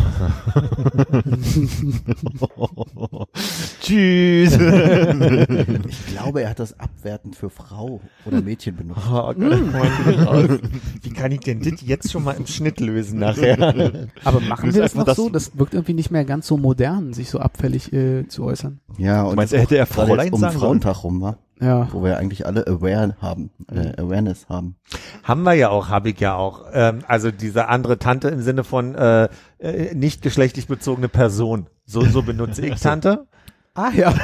Tschüss. 3.81 4.53
Ich 4.53 6.07
glaube, 6.07 6.41
er 6.43 6.49
hat 6.51 6.59
das 6.59 6.79
abwertend 6.79 7.35
für 7.35 7.49
Frau 7.49 7.99
oder 8.25 8.41
Mädchen 8.41 8.75
benutzt. 8.75 9.01
Oh 9.09 9.33
Gott, 9.33 9.37
Mann. 9.37 10.59
Wie 11.01 11.09
kann 11.09 11.31
ich 11.31 11.39
denn 11.39 11.61
das 11.61 11.81
jetzt 11.81 12.11
schon 12.11 12.23
mal 12.23 12.33
im 12.33 12.45
Schnitt 12.45 12.79
lösen 12.79 13.19
nachher? 13.19 14.07
Aber 14.23 14.39
machen 14.41 14.73
wir 14.73 14.81
das 14.83 14.93
noch 14.95 15.03
das- 15.05 15.17
so? 15.17 15.29
Das 15.29 15.57
wirkt 15.57 15.73
irgendwie 15.73 15.93
nicht 15.93 16.11
mehr 16.11 16.25
ganz 16.25 16.45
so 16.47 16.57
modern, 16.57 17.13
sich 17.13 17.29
so 17.29 17.39
abfällig 17.39 17.91
äh, 17.93 18.27
zu 18.27 18.43
äußern. 18.43 18.79
Ja, 18.97 19.23
und 19.23 19.35
meinst, 19.35 19.53
er 19.53 19.61
hätte 19.61 19.77
er 19.77 19.85
Fräulein 19.87 20.31
um 20.31 20.39
sagen 20.39 20.53
sollen? 20.59 20.81
Frauentag 20.81 21.03
rum, 21.03 21.21
wa? 21.21 21.37
Ja. 21.61 21.87
Wo 21.91 22.03
wir 22.03 22.17
eigentlich 22.17 22.45
alle 22.45 22.67
aware 22.67 23.15
haben, 23.21 23.49
äh, 23.71 24.01
Awareness 24.01 24.49
haben. 24.49 24.75
Haben 25.23 25.43
wir 25.43 25.53
ja 25.53 25.69
auch, 25.69 25.89
habe 25.89 26.09
ich 26.09 26.19
ja 26.19 26.35
auch. 26.35 26.65
Ähm, 26.73 26.99
also 27.07 27.31
diese 27.31 27.69
andere 27.69 27.97
Tante 27.97 28.27
im 28.27 28.41
Sinne 28.41 28.63
von 28.63 28.93
äh, 28.95 29.29
äh, 29.59 29.95
nicht 29.95 30.21
geschlechtlich 30.21 30.67
bezogene 30.67 31.07
Person. 31.07 31.67
So, 31.85 32.01
so 32.01 32.23
benutze 32.23 32.65
ich 32.65 32.75
Tante. 32.81 33.27
Ah 33.73 33.91
ja. 33.93 34.13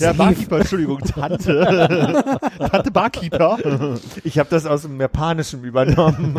Ja, 0.00 0.12
Barkeeper, 0.12 0.58
Entschuldigung, 0.58 0.98
Tante. 1.00 2.40
Tante 2.70 2.90
Barkeeper. 2.90 3.58
Ich 4.24 4.38
habe 4.38 4.50
das 4.50 4.66
aus 4.66 4.82
dem 4.82 5.00
Japanischen 5.00 5.64
übernommen. 5.64 6.36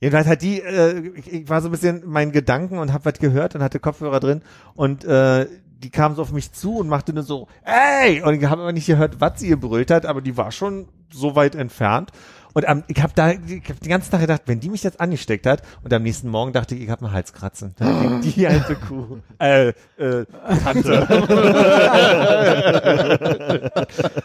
Jedenfalls 0.00 0.28
hat 0.28 0.42
die, 0.42 0.60
äh, 0.60 1.08
ich, 1.16 1.32
ich 1.32 1.48
war 1.48 1.60
so 1.60 1.68
ein 1.68 1.72
bisschen 1.72 2.02
in 2.02 2.08
meinen 2.08 2.32
Gedanken 2.32 2.78
und 2.78 2.92
habe 2.92 3.04
was 3.04 3.18
gehört 3.18 3.56
und 3.56 3.62
hatte 3.62 3.80
Kopfhörer 3.80 4.20
drin 4.20 4.42
und 4.74 5.04
äh, 5.04 5.46
die 5.82 5.90
kam 5.90 6.14
so 6.14 6.22
auf 6.22 6.32
mich 6.32 6.52
zu 6.52 6.78
und 6.78 6.88
machte 6.88 7.12
nur 7.12 7.22
so, 7.22 7.48
ey! 7.64 8.22
Und 8.22 8.34
ich 8.34 8.44
habe 8.44 8.62
aber 8.62 8.72
nicht 8.72 8.86
gehört, 8.86 9.20
was 9.20 9.40
sie 9.40 9.48
gebrüllt 9.48 9.90
hat, 9.90 10.06
aber 10.06 10.20
die 10.20 10.36
war 10.36 10.50
schon 10.50 10.88
so 11.12 11.36
weit 11.36 11.54
entfernt. 11.54 12.10
Und 12.54 12.66
am, 12.66 12.82
ich 12.88 13.00
habe 13.02 13.12
da 13.14 13.30
ich 13.30 13.68
hab 13.68 13.78
den 13.80 13.88
ganzen 13.88 14.10
Tag 14.10 14.20
gedacht, 14.20 14.42
wenn 14.46 14.58
die 14.58 14.68
mich 14.70 14.82
jetzt 14.82 15.00
angesteckt 15.00 15.46
hat 15.46 15.62
und 15.84 15.92
am 15.92 16.02
nächsten 16.02 16.28
Morgen 16.28 16.52
dachte 16.52 16.74
ich, 16.74 16.82
ich 16.82 16.90
habe 16.90 17.04
einen 17.04 17.14
Halskratzen. 17.14 17.74
Dann 17.78 18.22
die 18.22 18.46
alte 18.48 18.74
Kuh. 18.74 19.18
Äh, 19.38 19.68
äh, 19.96 20.24
Tante. 20.64 21.06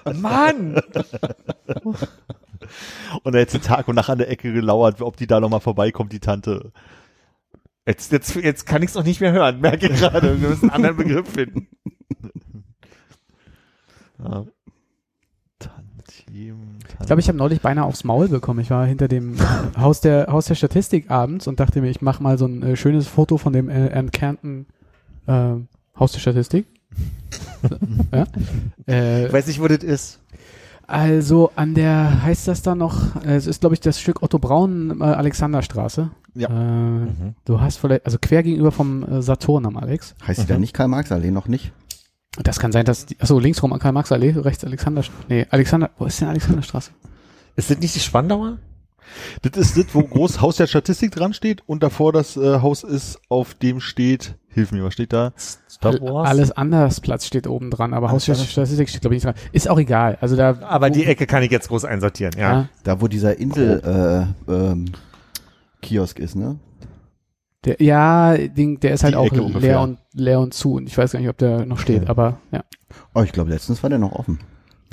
Mann! 0.15 0.81
Und 3.23 3.35
er 3.35 3.41
hat 3.41 3.53
jetzt 3.53 3.65
Tag 3.65 3.87
und 3.87 3.95
Nacht 3.95 4.09
an 4.09 4.17
der 4.17 4.29
Ecke 4.29 4.51
gelauert, 4.51 5.01
ob 5.01 5.17
die 5.17 5.27
da 5.27 5.39
nochmal 5.39 5.59
vorbeikommt, 5.59 6.11
die 6.11 6.19
Tante. 6.19 6.71
Jetzt, 7.85 8.11
jetzt, 8.11 8.35
jetzt 8.35 8.65
kann 8.65 8.81
ich 8.81 8.89
es 8.89 8.95
noch 8.95 9.03
nicht 9.03 9.19
mehr 9.19 9.33
hören, 9.33 9.59
merke 9.59 9.87
ich 9.87 9.99
gerade. 9.99 10.39
Wir 10.41 10.49
müssen 10.49 10.69
einen 10.69 10.85
anderen 10.85 10.97
Begriff 10.97 11.29
finden. 11.29 11.67
Ja. 14.23 14.45
Ich 16.31 17.05
glaube, 17.05 17.19
ich 17.19 17.27
habe 17.27 17.37
neulich 17.37 17.61
beinahe 17.61 17.85
aufs 17.85 18.03
Maul 18.03 18.27
bekommen. 18.27 18.59
Ich 18.59 18.69
war 18.69 18.85
hinter 18.85 19.07
dem 19.07 19.35
Haus 19.77 20.01
der 20.01 20.27
Haus 20.27 20.45
der 20.45 20.55
Statistik 20.55 21.11
abends 21.11 21.47
und 21.47 21.59
dachte 21.59 21.81
mir, 21.81 21.89
ich 21.89 22.01
mache 22.01 22.23
mal 22.23 22.37
so 22.37 22.45
ein 22.45 22.63
äh, 22.63 22.75
schönes 22.75 23.07
Foto 23.07 23.37
von 23.37 23.53
dem 23.53 23.69
äh, 23.69 23.87
entkernten 23.87 24.67
äh, 25.27 25.55
Haus 25.99 26.11
der 26.13 26.19
Statistik. 26.19 26.65
ja? 28.13 28.25
äh, 28.87 29.27
Ich 29.27 29.33
weiß 29.33 29.47
nicht, 29.47 29.59
wo 29.61 29.67
das 29.67 29.83
ist. 29.83 30.22
Also 30.87 31.51
an 31.55 31.73
der 31.73 32.23
heißt 32.23 32.47
das 32.47 32.61
da 32.61 32.75
noch? 32.75 33.15
äh, 33.25 33.35
Es 33.35 33.47
ist 33.47 33.61
glaube 33.61 33.75
ich 33.75 33.79
das 33.81 33.99
Stück 33.99 34.21
Otto 34.23 34.39
Braun 34.39 34.99
äh, 35.01 35.03
Alexanderstraße. 35.03 36.11
Ja. 36.35 36.49
Äh, 36.49 37.07
Du 37.45 37.61
hast 37.61 37.77
vielleicht 37.77 38.05
also 38.05 38.17
quer 38.21 38.43
gegenüber 38.43 38.71
vom 38.71 39.03
äh, 39.03 39.21
Saturn 39.21 39.65
am 39.65 39.77
Alex. 39.77 40.15
Heißt 40.25 40.43
die 40.43 40.47
da 40.47 40.57
nicht 40.57 40.73
Karl-Marx-Allee 40.73 41.31
noch 41.31 41.47
nicht? 41.47 41.71
Das 42.41 42.59
kann 42.59 42.71
sein, 42.71 42.85
dass 42.85 43.05
die, 43.05 43.19
achso 43.19 43.37
links 43.37 43.61
rum 43.61 43.73
an 43.73 43.79
Karl 43.79 43.91
Marx 43.91 44.11
Allee, 44.11 44.31
rechts 44.35 44.65
Alexander. 44.65 45.03
Nee, 45.29 45.45
Alexander. 45.51 45.91
Wo 45.99 46.05
ist 46.05 46.19
denn 46.19 46.29
Alexanderstraße? 46.29 46.89
Ist 47.55 47.69
das 47.69 47.77
nicht 47.77 47.93
die 47.93 47.99
Spandauer? 47.99 48.57
Das 49.43 49.55
ist 49.55 49.77
das, 49.77 49.85
wo 49.93 50.01
groß 50.01 50.41
Haus 50.41 50.55
der 50.55 50.65
Statistik 50.65 51.11
dran 51.11 51.33
steht 51.35 51.61
und 51.67 51.83
davor 51.83 52.11
das 52.11 52.35
äh, 52.35 52.59
Haus 52.61 52.83
ist, 52.83 53.19
auf 53.29 53.53
dem 53.53 53.79
steht, 53.81 54.35
hilf 54.53 54.71
mir, 54.71 54.83
was 54.83 54.93
steht 54.93 55.11
da? 55.13 55.33
Star 55.69 55.93
All- 56.01 56.25
Alles 56.25 56.51
anders 56.51 57.01
Platz 57.01 57.25
steht 57.25 57.47
oben 57.47 57.69
dran, 57.71 57.93
aber 57.93 58.11
Haus 58.11 58.25
der 58.25 58.35
Statistik 58.35 58.89
steht 58.89 59.01
glaube 59.01 59.15
ich 59.15 59.23
nicht 59.23 59.35
dran. 59.35 59.43
Ist 59.51 59.69
auch 59.69 59.79
egal. 59.79 60.17
Also 60.21 60.35
da. 60.35 60.57
Aber 60.61 60.89
wo- 60.89 60.93
die 60.93 61.05
Ecke 61.05 61.25
kann 61.25 61.43
ich 61.43 61.51
jetzt 61.51 61.67
groß 61.69 61.85
einsortieren, 61.85 62.33
ja. 62.37 62.51
ja. 62.53 62.69
Da, 62.83 63.01
wo 63.01 63.07
dieser 63.07 63.37
Insel 63.37 64.33
äh, 64.47 64.51
ähm, 64.51 64.85
Kiosk 65.81 66.19
ist, 66.19 66.35
ne? 66.35 66.57
Der, 67.65 67.77
ja, 67.81 68.37
den, 68.37 68.79
der 68.79 68.93
ist 68.93 69.03
halt 69.03 69.13
Die 69.13 69.17
auch 69.17 69.25
Ecke 69.25 69.35
leer 69.37 69.45
ungefähr. 69.45 69.81
und 69.81 69.97
leer 70.13 70.39
und 70.41 70.53
zu 70.53 70.73
und 70.73 70.87
ich 70.87 70.97
weiß 70.97 71.13
gar 71.13 71.19
nicht, 71.19 71.29
ob 71.29 71.37
der 71.37 71.65
noch 71.65 71.79
steht, 71.79 72.09
aber 72.09 72.39
ja. 72.51 72.63
Oh, 73.15 73.21
ich 73.21 73.31
glaube, 73.31 73.49
letztens 73.51 73.81
war 73.83 73.89
der 73.89 73.99
noch 73.99 74.11
offen. 74.11 74.39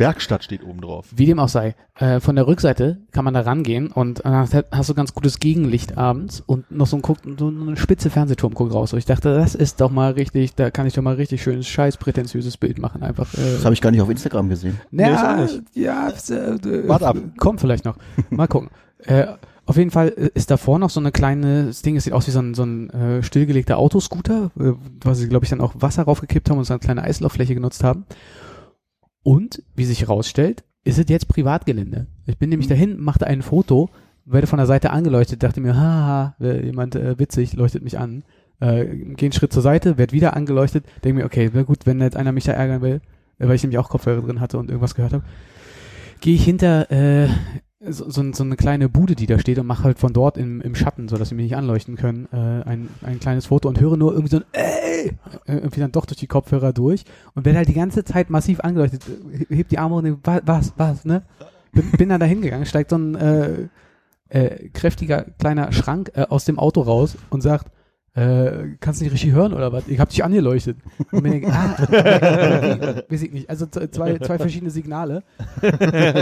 Werkstatt 0.01 0.43
steht 0.43 0.65
oben 0.65 0.81
drauf. 0.81 1.07
Wie 1.15 1.27
dem 1.27 1.39
auch 1.39 1.49
sei. 1.49 1.77
Äh, 1.97 2.19
von 2.21 2.35
der 2.35 2.47
Rückseite 2.47 2.99
kann 3.13 3.25
man 3.25 3.35
da 3.35 3.43
rangehen 3.43 3.89
und 3.89 4.25
äh, 4.25 4.47
hast 4.73 4.89
du 4.91 4.95
ganz 4.95 5.15
gutes 5.15 5.39
Gegenlicht 5.39 5.97
abends 5.99 6.43
und 6.45 6.71
noch 6.71 6.87
so 6.87 6.97
ein, 6.97 7.03
guck, 7.03 7.19
so 7.39 7.49
ein 7.49 7.77
spitze 7.77 8.11
Fernsehturm 8.11 8.55
guckt 8.55 8.75
raus. 8.75 8.93
Und 8.93 8.99
ich 8.99 9.05
dachte, 9.05 9.35
das 9.35 9.55
ist 9.55 9.81
doch 9.81 9.91
mal 9.91 10.13
richtig, 10.13 10.55
da 10.57 10.71
kann 10.71 10.87
ich 10.87 10.95
doch 10.95 11.03
mal 11.03 11.15
richtig 11.15 11.43
schönes, 11.43 11.69
scheiß 11.69 11.99
prätentiöses 11.99 12.57
Bild 12.57 12.79
machen. 12.79 13.03
Einfach. 13.03 13.33
Äh, 13.35 13.53
Das 13.57 13.65
habe 13.65 13.75
ich 13.75 13.81
gar 13.81 13.91
nicht 13.91 14.01
auf 14.01 14.11
Instagram 14.11 14.49
gesehen. 14.49 14.81
Ja, 14.91 15.07
Nee, 15.09 15.15
ist 15.15 15.25
auch 15.25 15.37
nicht. 15.37 15.63
ja, 15.75 16.09
äh, 16.09 16.35
äh, 16.69 16.89
Wart 16.89 17.03
ab. 17.03 17.17
Kommt 17.39 17.61
vielleicht 17.61 17.85
noch. 17.85 17.97
Mal 18.31 18.49
gucken. 18.49 18.71
Äh, 19.05 19.27
auf 19.67 19.77
jeden 19.77 19.91
Fall 19.91 20.09
äh, 20.17 20.31
ist 20.35 20.51
davor 20.51 20.79
noch 20.79 20.91
so 20.91 20.99
eine 21.01 21.13
kleine 21.13 21.67
das 21.67 21.83
Ding, 21.83 21.97
es 21.97 22.05
sieht 22.05 22.13
aus 22.13 22.27
wie 22.27 22.33
so 22.33 22.41
ein, 22.41 22.55
so 22.55 22.65
ein 22.65 22.91
äh, 22.91 23.23
stillgelegter 23.23 23.79
Autoscooter, 23.79 24.51
äh, 24.59 24.73
was 25.03 25.19
sie, 25.19 25.29
glaube 25.29 25.45
ich, 25.45 25.51
dann 25.51 25.61
auch 25.61 25.75
Wasser 25.79 26.03
raufgekippt 26.05 26.51
haben 26.51 26.59
und 26.59 26.65
so 26.65 26.73
eine 26.73 26.81
kleine 26.81 27.03
Eislauffläche 27.03 27.55
genutzt 27.55 27.85
haben. 27.85 28.05
Und, 29.23 29.63
wie 29.77 29.85
sich 29.85 30.03
herausstellt, 30.03 30.65
ist 30.85 30.99
es 30.99 31.09
jetzt 31.09 31.29
Privatgelände. 31.29 32.07
Ich 32.27 32.39
bin 32.39 32.49
nämlich 32.51 32.69
dahin, 32.69 32.99
machte 32.99 33.27
ein 33.27 33.43
Foto, 33.43 33.91
werde 34.25 34.47
von 34.47 34.59
der 34.59 34.67
Seite 34.67 34.91
angeleuchtet, 34.91 35.43
dachte 35.43 35.61
mir, 35.61 35.77
haha, 35.77 36.37
äh, 36.41 36.65
jemand 36.65 36.95
äh, 36.95 37.19
witzig, 37.19 37.55
leuchtet 37.55 37.83
mich 37.83 37.99
an. 37.99 38.25
Äh, 38.61 38.87
gehe 38.87 39.27
einen 39.27 39.33
Schritt 39.33 39.53
zur 39.53 39.63
Seite, 39.63 39.99
werd 39.99 40.13
wieder 40.13 40.37
angeleuchtet, 40.37 40.85
denke 41.05 41.21
mir, 41.21 41.27
okay, 41.27 41.53
wäre 41.53 41.65
gut, 41.65 41.87
wenn 41.87 42.01
jetzt 42.01 42.17
einer 42.17 42.33
mich 42.33 42.45
da 42.45 42.53
ärgern 42.53 42.83
will, 42.83 43.01
äh, 43.39 43.49
weil 43.49 43.57
ich 43.57 43.63
nämlich 43.63 43.79
auch 43.79 43.89
Kopfhörer 43.89 44.23
drin 44.23 44.41
hatte 44.41 44.59
und 44.59 44.69
irgendwas 44.69 44.95
gehört 44.95 45.13
habe, 45.13 45.25
gehe 46.21 46.35
ich 46.35 46.45
hinter 46.45 46.91
äh, 46.91 47.29
so, 47.89 48.11
so, 48.11 48.33
so 48.33 48.45
eine 48.45 48.57
kleine 48.57 48.89
Bude, 48.89 49.15
die 49.15 49.27
da 49.27 49.39
steht 49.39 49.59
und 49.59 49.67
mache 49.67 49.85
halt 49.85 49.99
von 49.99 50.13
dort 50.13 50.37
im, 50.37 50.61
im 50.61 50.75
Schatten, 50.75 51.09
so 51.09 51.17
dass 51.17 51.31
sie 51.31 51.35
mich 51.35 51.45
nicht 51.45 51.57
anleuchten 51.57 51.97
können, 51.97 52.29
äh, 52.33 52.37
ein, 52.69 52.89
ein 53.03 53.21
kleines 53.21 53.47
Foto 53.47 53.69
und 53.69 53.81
höre 53.81 53.97
nur 53.97 54.13
irgendwie 54.13 54.31
so 54.31 54.37
ein 54.39 54.45
ey, 54.53 55.09
äh, 55.47 55.55
irgendwie 55.57 55.81
dann 55.81 55.93
doch 55.93 56.05
durch 56.05 56.19
die 56.19 56.27
Kopfhörer 56.27 56.73
durch 56.73 57.05
und 57.35 57.45
werde 57.47 57.59
halt 57.59 57.69
die 57.69 57.75
ganze 57.75 58.05
Zeit 58.05 58.29
massiv 58.29 58.61
angeleuchtet, 58.61 59.03
äh, 59.49 59.55
heb 59.55 59.69
die 59.69 59.79
Arme 59.79 59.95
und 59.97 60.05
denk, 60.05 60.19
wa- 60.25 60.43
was, 60.45 60.75
was, 60.77 61.05
ne? 61.05 61.23
Bin, 61.73 61.91
bin 61.93 62.09
dann 62.09 62.21
da 62.21 62.27
hingegangen, 62.27 62.67
steigt 62.67 62.91
so 62.91 62.97
ein 62.97 63.15
äh, 63.15 63.69
äh, 64.29 64.69
kräftiger 64.71 65.23
kleiner 65.39 65.73
Schrank 65.73 66.11
äh, 66.15 66.27
aus 66.29 66.45
dem 66.45 66.59
Auto 66.59 66.83
raus 66.83 67.17
und 67.31 67.41
sagt, 67.43 67.71
äh, 68.15 68.77
kannst 68.81 69.01
du 69.01 69.05
nicht 69.05 69.13
richtig 69.13 69.33
hören 69.33 69.53
oder 69.53 69.73
was? 69.73 69.87
Ich 69.87 70.01
hab 70.01 70.09
dich 70.09 70.25
angeleuchtet. 70.25 70.79
Und 71.13 71.23
mir 71.23 71.31
denke, 71.31 71.53
ah, 71.53 71.77
okay, 71.81 73.03
weiß 73.09 73.23
ich 73.23 73.33
nicht. 73.33 73.51
Also 73.51 73.67
zwei, 73.67 74.19
zwei 74.19 74.39
verschiedene 74.39 74.71
Signale. 74.71 75.23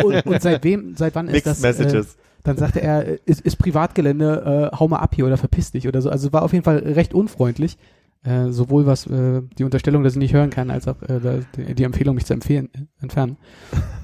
Und, 0.05 0.27
und 0.27 0.43
seit 0.43 0.65
wem, 0.65 0.95
seit 0.97 1.15
wann 1.15 1.29
ist 1.29 1.33
Mixed 1.33 1.47
das? 1.47 1.61
Messages. 1.61 2.15
Äh, 2.15 2.19
dann 2.45 2.57
sagte 2.57 2.81
er, 2.81 3.07
äh, 3.07 3.19
ist, 3.25 3.41
ist 3.41 3.57
Privatgelände, 3.57 4.71
äh, 4.73 4.77
hau 4.77 4.89
mal 4.89 4.99
ab 4.99 5.15
hier 5.15 5.27
oder 5.27 5.37
verpiss 5.37 5.71
dich 5.73 5.89
oder 5.89 6.03
so. 6.03 6.11
Also 6.11 6.33
war 6.33 6.43
auf 6.43 6.53
jeden 6.53 6.65
Fall 6.65 6.79
recht 6.79 7.15
unfreundlich. 7.15 7.79
Äh, 8.25 8.49
sowohl 8.51 8.85
was 8.85 9.07
äh, 9.07 9.43
die 9.59 9.65
Unterstellung, 9.65 10.03
dass 10.03 10.15
ich 10.15 10.19
nicht 10.19 10.35
hören 10.35 10.51
kann, 10.51 10.71
als 10.71 10.89
auch 10.89 11.01
äh, 11.03 11.41
die, 11.57 11.75
die 11.75 11.85
Empfehlung, 11.85 12.17
mich 12.17 12.27
zu 12.27 12.35
empfehlen, 12.35 12.69
äh, 12.75 12.81
entfernen, 13.01 13.37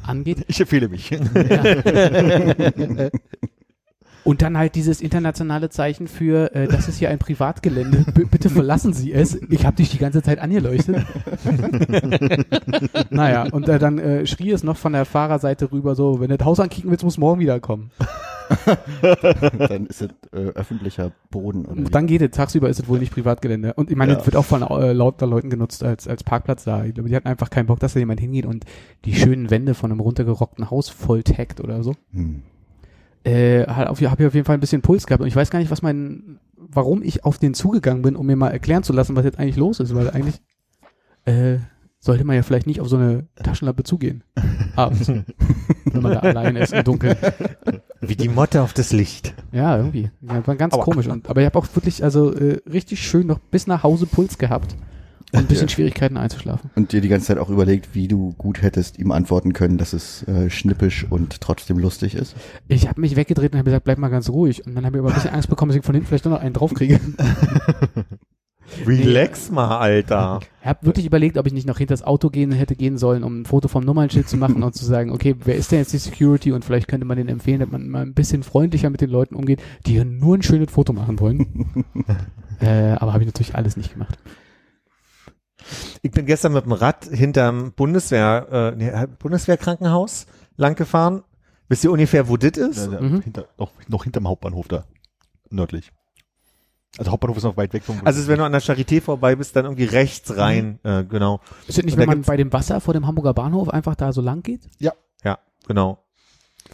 angeht. 0.04 0.44
Ich 0.46 0.60
empfehle 0.60 0.88
mich. 0.88 1.10
Und 4.24 4.40
dann 4.40 4.56
halt 4.56 4.74
dieses 4.74 5.00
internationale 5.02 5.68
Zeichen 5.68 6.08
für, 6.08 6.54
äh, 6.54 6.66
das 6.66 6.88
ist 6.88 6.98
hier 6.98 7.10
ein 7.10 7.18
Privatgelände, 7.18 8.06
B 8.14 8.24
bitte 8.24 8.48
verlassen 8.48 8.92
Sie 8.94 9.12
es. 9.12 9.34
Ich 9.50 9.66
habe 9.66 9.76
dich 9.76 9.90
die 9.90 9.98
ganze 9.98 10.22
Zeit 10.22 10.38
angeleuchtet. 10.38 11.04
naja, 13.10 13.46
und 13.52 13.68
äh, 13.68 13.78
dann 13.78 13.98
äh, 13.98 14.26
schrie 14.26 14.50
es 14.50 14.62
noch 14.64 14.76
von 14.76 14.92
der 14.94 15.04
Fahrerseite 15.04 15.70
rüber 15.72 15.94
so, 15.94 16.20
wenn 16.20 16.30
du 16.30 16.38
das 16.38 16.46
Haus 16.46 16.60
ankicken 16.60 16.90
willst, 16.90 17.04
musst 17.04 17.16
du 17.18 17.20
morgen 17.20 17.40
wiederkommen. 17.40 17.90
Dann 19.58 19.86
ist 19.86 20.02
es 20.02 20.10
äh, 20.32 20.48
öffentlicher 20.54 21.12
Boden. 21.30 21.64
Oder? 21.64 21.78
Und 21.78 21.94
dann 21.94 22.06
geht 22.06 22.20
es, 22.20 22.30
tagsüber 22.32 22.68
ist 22.68 22.78
es 22.78 22.88
wohl 22.88 22.98
nicht 22.98 23.12
Privatgelände. 23.12 23.72
Und 23.72 23.90
ich 23.90 23.96
meine, 23.96 24.12
Ja. 24.12 24.18
es 24.18 24.26
wird 24.26 24.36
auch 24.36 24.44
von 24.44 24.60
äh, 24.62 24.92
lauter 24.92 25.26
Leuten 25.26 25.48
genutzt 25.48 25.82
als, 25.82 26.06
als 26.06 26.24
Parkplatz 26.24 26.64
da. 26.64 26.84
Ich 26.84 26.92
glaube, 26.92 27.08
die 27.08 27.16
hatten 27.16 27.26
einfach 27.28 27.48
keinen 27.48 27.66
Bock, 27.66 27.80
dass 27.80 27.94
da 27.94 28.00
jemand 28.00 28.20
hingeht 28.20 28.44
und 28.44 28.64
die 29.06 29.14
schönen 29.14 29.48
Wände 29.50 29.72
von 29.72 29.90
einem 29.90 30.00
runtergerockten 30.00 30.70
Haus 30.70 30.90
voll 30.90 31.22
taggt 31.22 31.60
oder 31.62 31.82
so. 31.82 31.94
hm. 32.12 32.42
Äh, 33.24 33.66
habe 33.66 33.90
auf, 33.90 34.00
hab 34.00 34.20
ich 34.20 34.26
auf 34.26 34.34
jeden 34.34 34.44
Fall 34.44 34.56
ein 34.56 34.60
bisschen 34.60 34.82
Puls 34.82 35.06
gehabt 35.06 35.22
und 35.22 35.28
ich 35.28 35.36
weiß 35.36 35.50
gar 35.50 35.58
nicht, 35.58 35.70
was 35.70 35.82
mein, 35.82 36.38
warum 36.56 37.02
ich 37.02 37.24
auf 37.24 37.38
den 37.38 37.54
zugegangen 37.54 38.02
bin, 38.02 38.16
um 38.16 38.26
mir 38.26 38.36
mal 38.36 38.50
erklären 38.50 38.82
zu 38.82 38.92
lassen, 38.92 39.16
was 39.16 39.24
jetzt 39.24 39.38
eigentlich 39.38 39.56
los 39.56 39.80
ist, 39.80 39.94
weil 39.94 40.10
eigentlich 40.10 40.40
äh, 41.24 41.58
sollte 42.00 42.24
man 42.24 42.36
ja 42.36 42.42
vielleicht 42.42 42.66
nicht 42.66 42.82
auf 42.82 42.88
so 42.88 42.96
eine 42.96 43.26
Taschenlampe 43.36 43.82
zugehen. 43.82 44.24
Abends. 44.76 45.08
wenn 45.08 46.02
man 46.02 46.12
da 46.12 46.18
alleine 46.20 46.60
ist 46.60 46.74
im 46.74 46.84
Dunkeln. 46.84 47.16
Wie 48.00 48.16
die 48.16 48.28
Motte 48.28 48.60
auf 48.60 48.74
das 48.74 48.92
Licht. 48.92 49.34
Ja, 49.52 49.78
irgendwie. 49.78 50.10
Ja, 50.20 50.46
war 50.46 50.56
ganz 50.56 50.74
Aua. 50.74 50.84
komisch. 50.84 51.06
Und, 51.06 51.30
aber 51.30 51.40
ich 51.40 51.46
habe 51.46 51.58
auch 51.58 51.66
wirklich, 51.74 52.04
also 52.04 52.34
äh, 52.34 52.60
richtig 52.70 53.00
schön 53.00 53.26
noch 53.26 53.38
bis 53.38 53.66
nach 53.66 53.84
Hause 53.84 54.04
Puls 54.04 54.36
gehabt. 54.36 54.76
Und 55.34 55.40
ein 55.40 55.46
bisschen 55.46 55.68
Ja. 55.68 55.74
Schwierigkeiten 55.74 56.16
einzuschlafen. 56.16 56.70
Und 56.74 56.92
dir 56.92 57.00
die 57.00 57.08
ganze 57.08 57.26
Zeit 57.26 57.38
auch 57.38 57.50
überlegt, 57.50 57.94
wie 57.94 58.08
du 58.08 58.34
gut 58.38 58.62
hättest 58.62 58.98
ihm 58.98 59.10
antworten 59.10 59.52
können, 59.52 59.78
dass 59.78 59.92
es 59.92 60.22
äh, 60.28 60.48
schnippisch 60.50 61.06
und 61.10 61.40
trotzdem 61.40 61.78
lustig 61.78 62.14
ist. 62.14 62.34
Ich 62.68 62.88
habe 62.88 63.00
mich 63.00 63.16
weggedreht 63.16 63.52
und 63.52 63.58
habe 63.58 63.66
gesagt, 63.66 63.84
bleib 63.84 63.98
mal 63.98 64.08
ganz 64.08 64.30
ruhig. 64.30 64.64
Und 64.66 64.74
dann 64.74 64.86
habe 64.86 64.96
ich 64.96 65.00
aber 65.00 65.10
ein 65.10 65.14
bisschen 65.14 65.32
Angst 65.34 65.48
bekommen, 65.48 65.70
dass 65.70 65.76
ich 65.76 65.84
von 65.84 65.94
hinten 65.94 66.08
vielleicht 66.08 66.24
noch 66.24 66.40
einen 66.40 66.54
draufkriege. 66.54 67.00
Relax 68.86 69.50
mal, 69.50 69.78
Alter. 69.78 70.40
Ich 70.62 70.66
habe 70.66 70.86
wirklich 70.86 71.06
überlegt, 71.06 71.36
ob 71.36 71.46
ich 71.46 71.52
nicht 71.52 71.66
noch 71.66 71.78
hinter 71.78 71.92
das 71.92 72.02
Auto 72.02 72.30
gehen 72.30 72.50
hätte 72.50 72.74
gehen 72.74 72.96
sollen, 72.98 73.22
um 73.22 73.42
ein 73.42 73.44
Foto 73.44 73.68
vom 73.68 73.84
Nummernschild 73.84 74.28
zu 74.28 74.36
machen 74.36 74.62
und 74.62 74.74
zu 74.74 74.84
sagen, 74.84 75.12
okay, 75.12 75.36
wer 75.44 75.54
ist 75.54 75.70
denn 75.70 75.80
jetzt 75.80 75.92
die 75.92 75.98
Security 75.98 76.50
und 76.52 76.64
vielleicht 76.64 76.88
könnte 76.88 77.06
man 77.06 77.16
denen 77.16 77.28
empfehlen, 77.28 77.60
dass 77.60 77.70
man 77.70 77.88
mal 77.88 78.02
ein 78.02 78.14
bisschen 78.14 78.42
freundlicher 78.42 78.90
mit 78.90 79.00
den 79.00 79.10
Leuten 79.10 79.34
umgeht, 79.34 79.60
die 79.86 79.92
hier 79.92 80.04
nur 80.04 80.36
ein 80.36 80.42
schönes 80.42 80.70
Foto 80.70 80.92
machen 80.92 81.20
wollen. 81.20 81.84
äh, 82.60 82.92
aber 82.92 83.12
habe 83.12 83.22
ich 83.22 83.28
natürlich 83.28 83.54
alles 83.54 83.76
nicht 83.76 83.92
gemacht. 83.92 84.18
Ich 86.02 86.10
bin 86.10 86.26
gestern 86.26 86.52
mit 86.52 86.64
dem 86.64 86.72
Rad 86.72 87.04
hinterm 87.06 87.72
Bundeswehr, 87.72 88.48
äh, 88.50 88.76
nee, 88.76 88.92
Bundeswehrkrankenhaus 89.18 90.26
lang 90.56 90.74
gefahren. 90.76 91.22
Wisst 91.68 91.84
ihr 91.84 91.90
ungefähr, 91.92 92.28
wo 92.28 92.36
das 92.36 92.52
ist? 92.58 92.90
Ja, 92.92 93.00
Mhm. 93.00 93.20
hinter, 93.22 93.48
noch, 93.58 93.72
noch 93.88 94.04
hinterm 94.04 94.28
Hauptbahnhof 94.28 94.68
da. 94.68 94.84
Nördlich. 95.50 95.90
Also 96.98 97.10
Hauptbahnhof 97.10 97.38
ist 97.38 97.42
noch 97.44 97.56
weit 97.56 97.72
weg 97.72 97.82
vom 97.82 98.00
Also 98.04 98.26
wenn 98.28 98.38
du 98.38 98.44
an 98.44 98.52
der 98.52 98.62
Charité 98.62 99.00
vorbei 99.00 99.34
bist, 99.34 99.56
dann 99.56 99.64
irgendwie 99.64 99.84
rechts 99.84 100.36
rein, 100.36 100.78
äh, 100.84 101.02
genau. 101.04 101.40
Ist 101.66 101.78
das 101.78 101.84
nicht, 101.84 101.96
wenn 101.96 102.06
man 102.06 102.22
bei 102.22 102.36
dem 102.36 102.52
Wasser 102.52 102.80
vor 102.80 102.94
dem 102.94 103.06
Hamburger 103.06 103.34
Bahnhof 103.34 103.68
einfach 103.68 103.96
da 103.96 104.12
so 104.12 104.20
lang 104.20 104.42
geht? 104.42 104.68
Ja, 104.78 104.92
genau. 105.66 105.98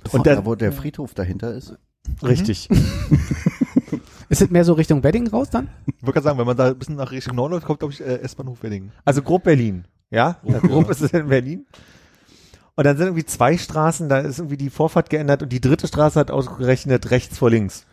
Und 0.05 0.15
Und 0.15 0.27
da, 0.27 0.45
wo 0.45 0.55
der 0.57 0.73
Friedhof 0.73 1.15
dahinter 1.15 1.55
ist. 1.55 1.77
Richtig. 2.23 2.69
Ist 4.31 4.41
es 4.41 4.49
mehr 4.49 4.65
so 4.65 4.75
Richtung 4.75 5.03
Wedding 5.03 5.27
raus 5.27 5.51
dann? 5.51 5.69
Ich 5.87 5.95
wollte 6.03 6.13
gerade 6.13 6.25
sagen, 6.25 6.39
wenn 6.39 6.47
man 6.47 6.57
da 6.57 6.69
ein 6.69 6.79
bisschen 6.79 6.95
nach 6.95 7.11
Richtung 7.11 7.35
Norden 7.35 7.55
läuft, 7.55 7.67
kommt, 7.67 7.81
glaube 7.81 7.93
ich, 7.93 8.01
äh, 8.01 8.21
S-Bahnhof 8.21 8.63
Wedding. 8.63 8.93
Also 9.05 9.23
grob 9.23 9.43
Berlin. 9.43 9.87
Ja, 10.09 10.37
ja 10.45 10.61
grob 10.61 10.89
ist 10.89 11.03
es 11.03 11.13
in 11.13 11.27
Berlin. 11.27 11.67
Und 12.77 12.85
dann 12.85 12.97
sind 12.97 13.09
irgendwie 13.09 13.25
zwei 13.25 13.59
Straßen, 13.59 14.09
da 14.09 14.21
ist 14.21 14.39
irgendwie 14.39 14.57
die 14.57 14.71
Vorfahrt 14.71 15.11
geändert 15.11 15.43
und 15.43 15.49
die 15.51 15.61
dritte 15.61 15.89
Straße 15.89 16.19
hat 16.19 16.31
ausgerechnet 16.31 17.11
rechts 17.11 17.39
vor 17.39 17.51
links. 17.51 17.87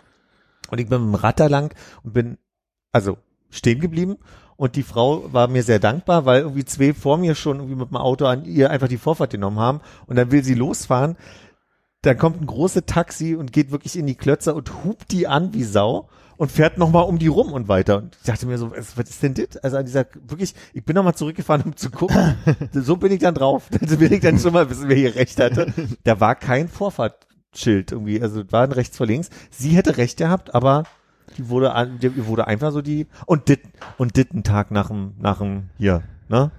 Und 0.70 0.80
ich 0.80 0.88
bin 0.88 1.04
mit 1.04 1.16
dem 1.16 1.20
Rad 1.20 1.40
da 1.40 1.48
lang 1.48 1.74
und 2.04 2.14
bin 2.14 2.38
also 2.92 3.18
stehen 3.50 3.80
geblieben 3.80 4.18
und 4.58 4.76
die 4.76 4.84
Frau 4.84 5.34
war 5.34 5.48
mir 5.48 5.64
sehr 5.64 5.80
dankbar, 5.80 6.26
weil 6.26 6.42
irgendwie 6.42 6.66
zwei 6.66 6.94
vor 6.94 7.18
mir 7.18 7.34
schon 7.34 7.58
irgendwie 7.58 7.78
mit 7.78 7.90
dem 7.90 7.98
Auto 7.98 8.28
an 8.28 8.46
ihr 8.46 8.70
einfach 8.70 8.88
die 8.88 8.98
Vorfahrt 8.98 9.32
genommen 9.32 9.60
haben 9.60 9.82
und 10.06 10.18
dann 10.18 10.32
will 10.32 10.44
sie 10.44 10.54
losfahren. 10.54 11.18
dann 12.04 12.20
kommt 12.20 12.40
ein 12.40 12.46
großes 12.46 12.84
Taxi 12.86 13.36
und 13.36 13.52
geht 13.52 13.72
wirklich 13.72 13.98
in 13.98 14.06
die 14.06 14.16
Klötzer 14.16 14.56
und 14.56 14.84
hupt 14.84 15.12
die 15.12 15.28
an 15.28 15.56
wie 15.56 15.64
Sau 15.64 16.10
und 16.38 16.52
fährt 16.52 16.78
nochmal 16.78 17.04
um 17.06 17.18
die 17.20 17.28
rum 17.28 17.52
und 17.52 17.68
weiter. 17.68 17.98
Und 17.98 18.16
ich 18.20 18.26
dachte 18.26 18.46
mir 18.46 18.58
so, 18.58 18.72
was, 18.72 18.98
was 18.98 19.10
ist 19.10 19.24
denn 19.24 19.34
das? 19.34 19.58
Also 19.58 19.78
an 19.78 19.86
dieser, 19.86 20.06
wirklich, 20.28 20.54
ich 20.74 20.84
bin 20.86 20.96
nochmal 20.96 21.16
zurückgefahren, 21.16 21.64
um 21.64 21.76
zu 21.76 21.90
gucken. 21.90 22.36
so 22.74 22.98
bin 22.98 23.12
ich 23.12 23.20
dann 23.20 23.34
drauf. 23.36 23.70
So 23.88 23.98
bin 23.98 24.12
ich 24.14 24.22
dann 24.22 24.38
schon 24.40 24.54
mal 24.54 24.70
wissen, 24.70 24.88
wer 24.90 24.96
hier 24.96 25.16
recht 25.16 25.40
hatte. 25.40 25.74
Da 26.04 26.20
war 26.20 26.36
kein 26.36 26.68
Vorfahrtsschild 26.70 27.92
irgendwie, 27.92 28.22
also 28.22 28.44
war 28.52 28.64
ein 28.64 28.72
rechts 28.72 28.98
vor 28.98 29.06
links. 29.08 29.30
Sie 29.50 29.70
hätte 29.72 29.98
recht 29.98 30.18
gehabt, 30.18 30.54
aber 30.56 30.84
die 31.38 31.50
wurde, 31.50 31.74
an, 31.74 32.00
die 32.00 32.26
wurde 32.28 32.48
einfach 32.48 32.72
so 32.72 32.82
die, 32.82 33.08
und 33.26 33.50
dit, 33.50 33.62
und 33.98 34.16
dit 34.18 34.32
einen 34.32 34.44
Tag 34.44 34.72
nach 34.72 34.88
dem, 34.88 35.14
nach 35.20 35.40
dem, 35.40 35.70
hier, 35.78 36.04
ne? 36.30 36.52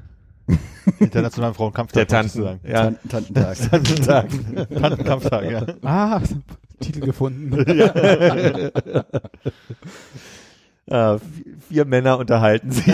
Internationalen 0.98 1.54
Frauenkampftag. 1.54 2.08
Der 2.08 2.18
Tanten, 2.18 2.42
sagen. 2.42 2.60
ja. 2.66 2.84
Tan- 2.84 2.98
Tantentag. 3.08 3.58
Tantentag. 3.70 4.26
Tantenkampftag, 4.80 5.50
ja. 5.50 5.66
Ah, 5.82 6.20
Titel 6.78 7.00
gefunden. 7.00 7.52
Vi- 10.90 11.20
vier 11.68 11.84
Männer 11.84 12.18
unterhalten 12.18 12.70
sich. 12.70 12.86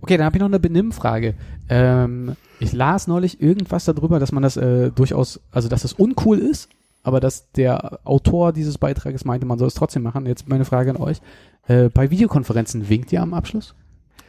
Okay, 0.00 0.16
dann 0.16 0.24
habe 0.26 0.36
ich 0.36 0.40
noch 0.40 0.46
eine 0.48 0.60
Benimmfrage. 0.60 1.34
Ähm, 1.68 2.36
ich 2.60 2.72
las 2.72 3.08
neulich 3.08 3.40
irgendwas 3.42 3.84
darüber, 3.84 4.20
dass 4.20 4.30
man 4.32 4.44
das 4.44 4.56
äh, 4.56 4.90
durchaus, 4.92 5.40
also 5.50 5.68
dass 5.68 5.82
das 5.82 5.92
uncool 5.92 6.38
ist, 6.38 6.68
aber 7.02 7.18
dass 7.18 7.50
der 7.52 7.98
Autor 8.04 8.52
dieses 8.52 8.78
Beitrages 8.78 9.24
meinte, 9.24 9.44
man 9.46 9.58
soll 9.58 9.66
es 9.68 9.74
trotzdem 9.74 10.02
machen. 10.04 10.24
Jetzt 10.26 10.48
meine 10.48 10.64
Frage 10.64 10.90
an 10.90 10.96
euch. 10.98 11.20
Äh, 11.66 11.88
bei 11.88 12.10
Videokonferenzen 12.10 12.88
winkt 12.88 13.12
ihr 13.12 13.20
am 13.22 13.34
Abschluss? 13.34 13.74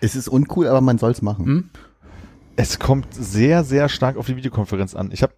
Es 0.02 0.16
ist 0.16 0.28
uncool, 0.28 0.68
aber 0.68 0.82
man 0.82 0.98
soll's 0.98 1.22
machen. 1.22 1.46
Hm? 1.46 1.70
Es 2.56 2.80
kommt 2.80 3.14
sehr, 3.14 3.64
sehr 3.64 3.90
stark 3.90 4.18
auf 4.18 4.26
die 4.26 4.36
Videokonferenz 4.38 4.96
an. 4.96 5.12
Ich 5.12 5.22
habe 5.22 5.34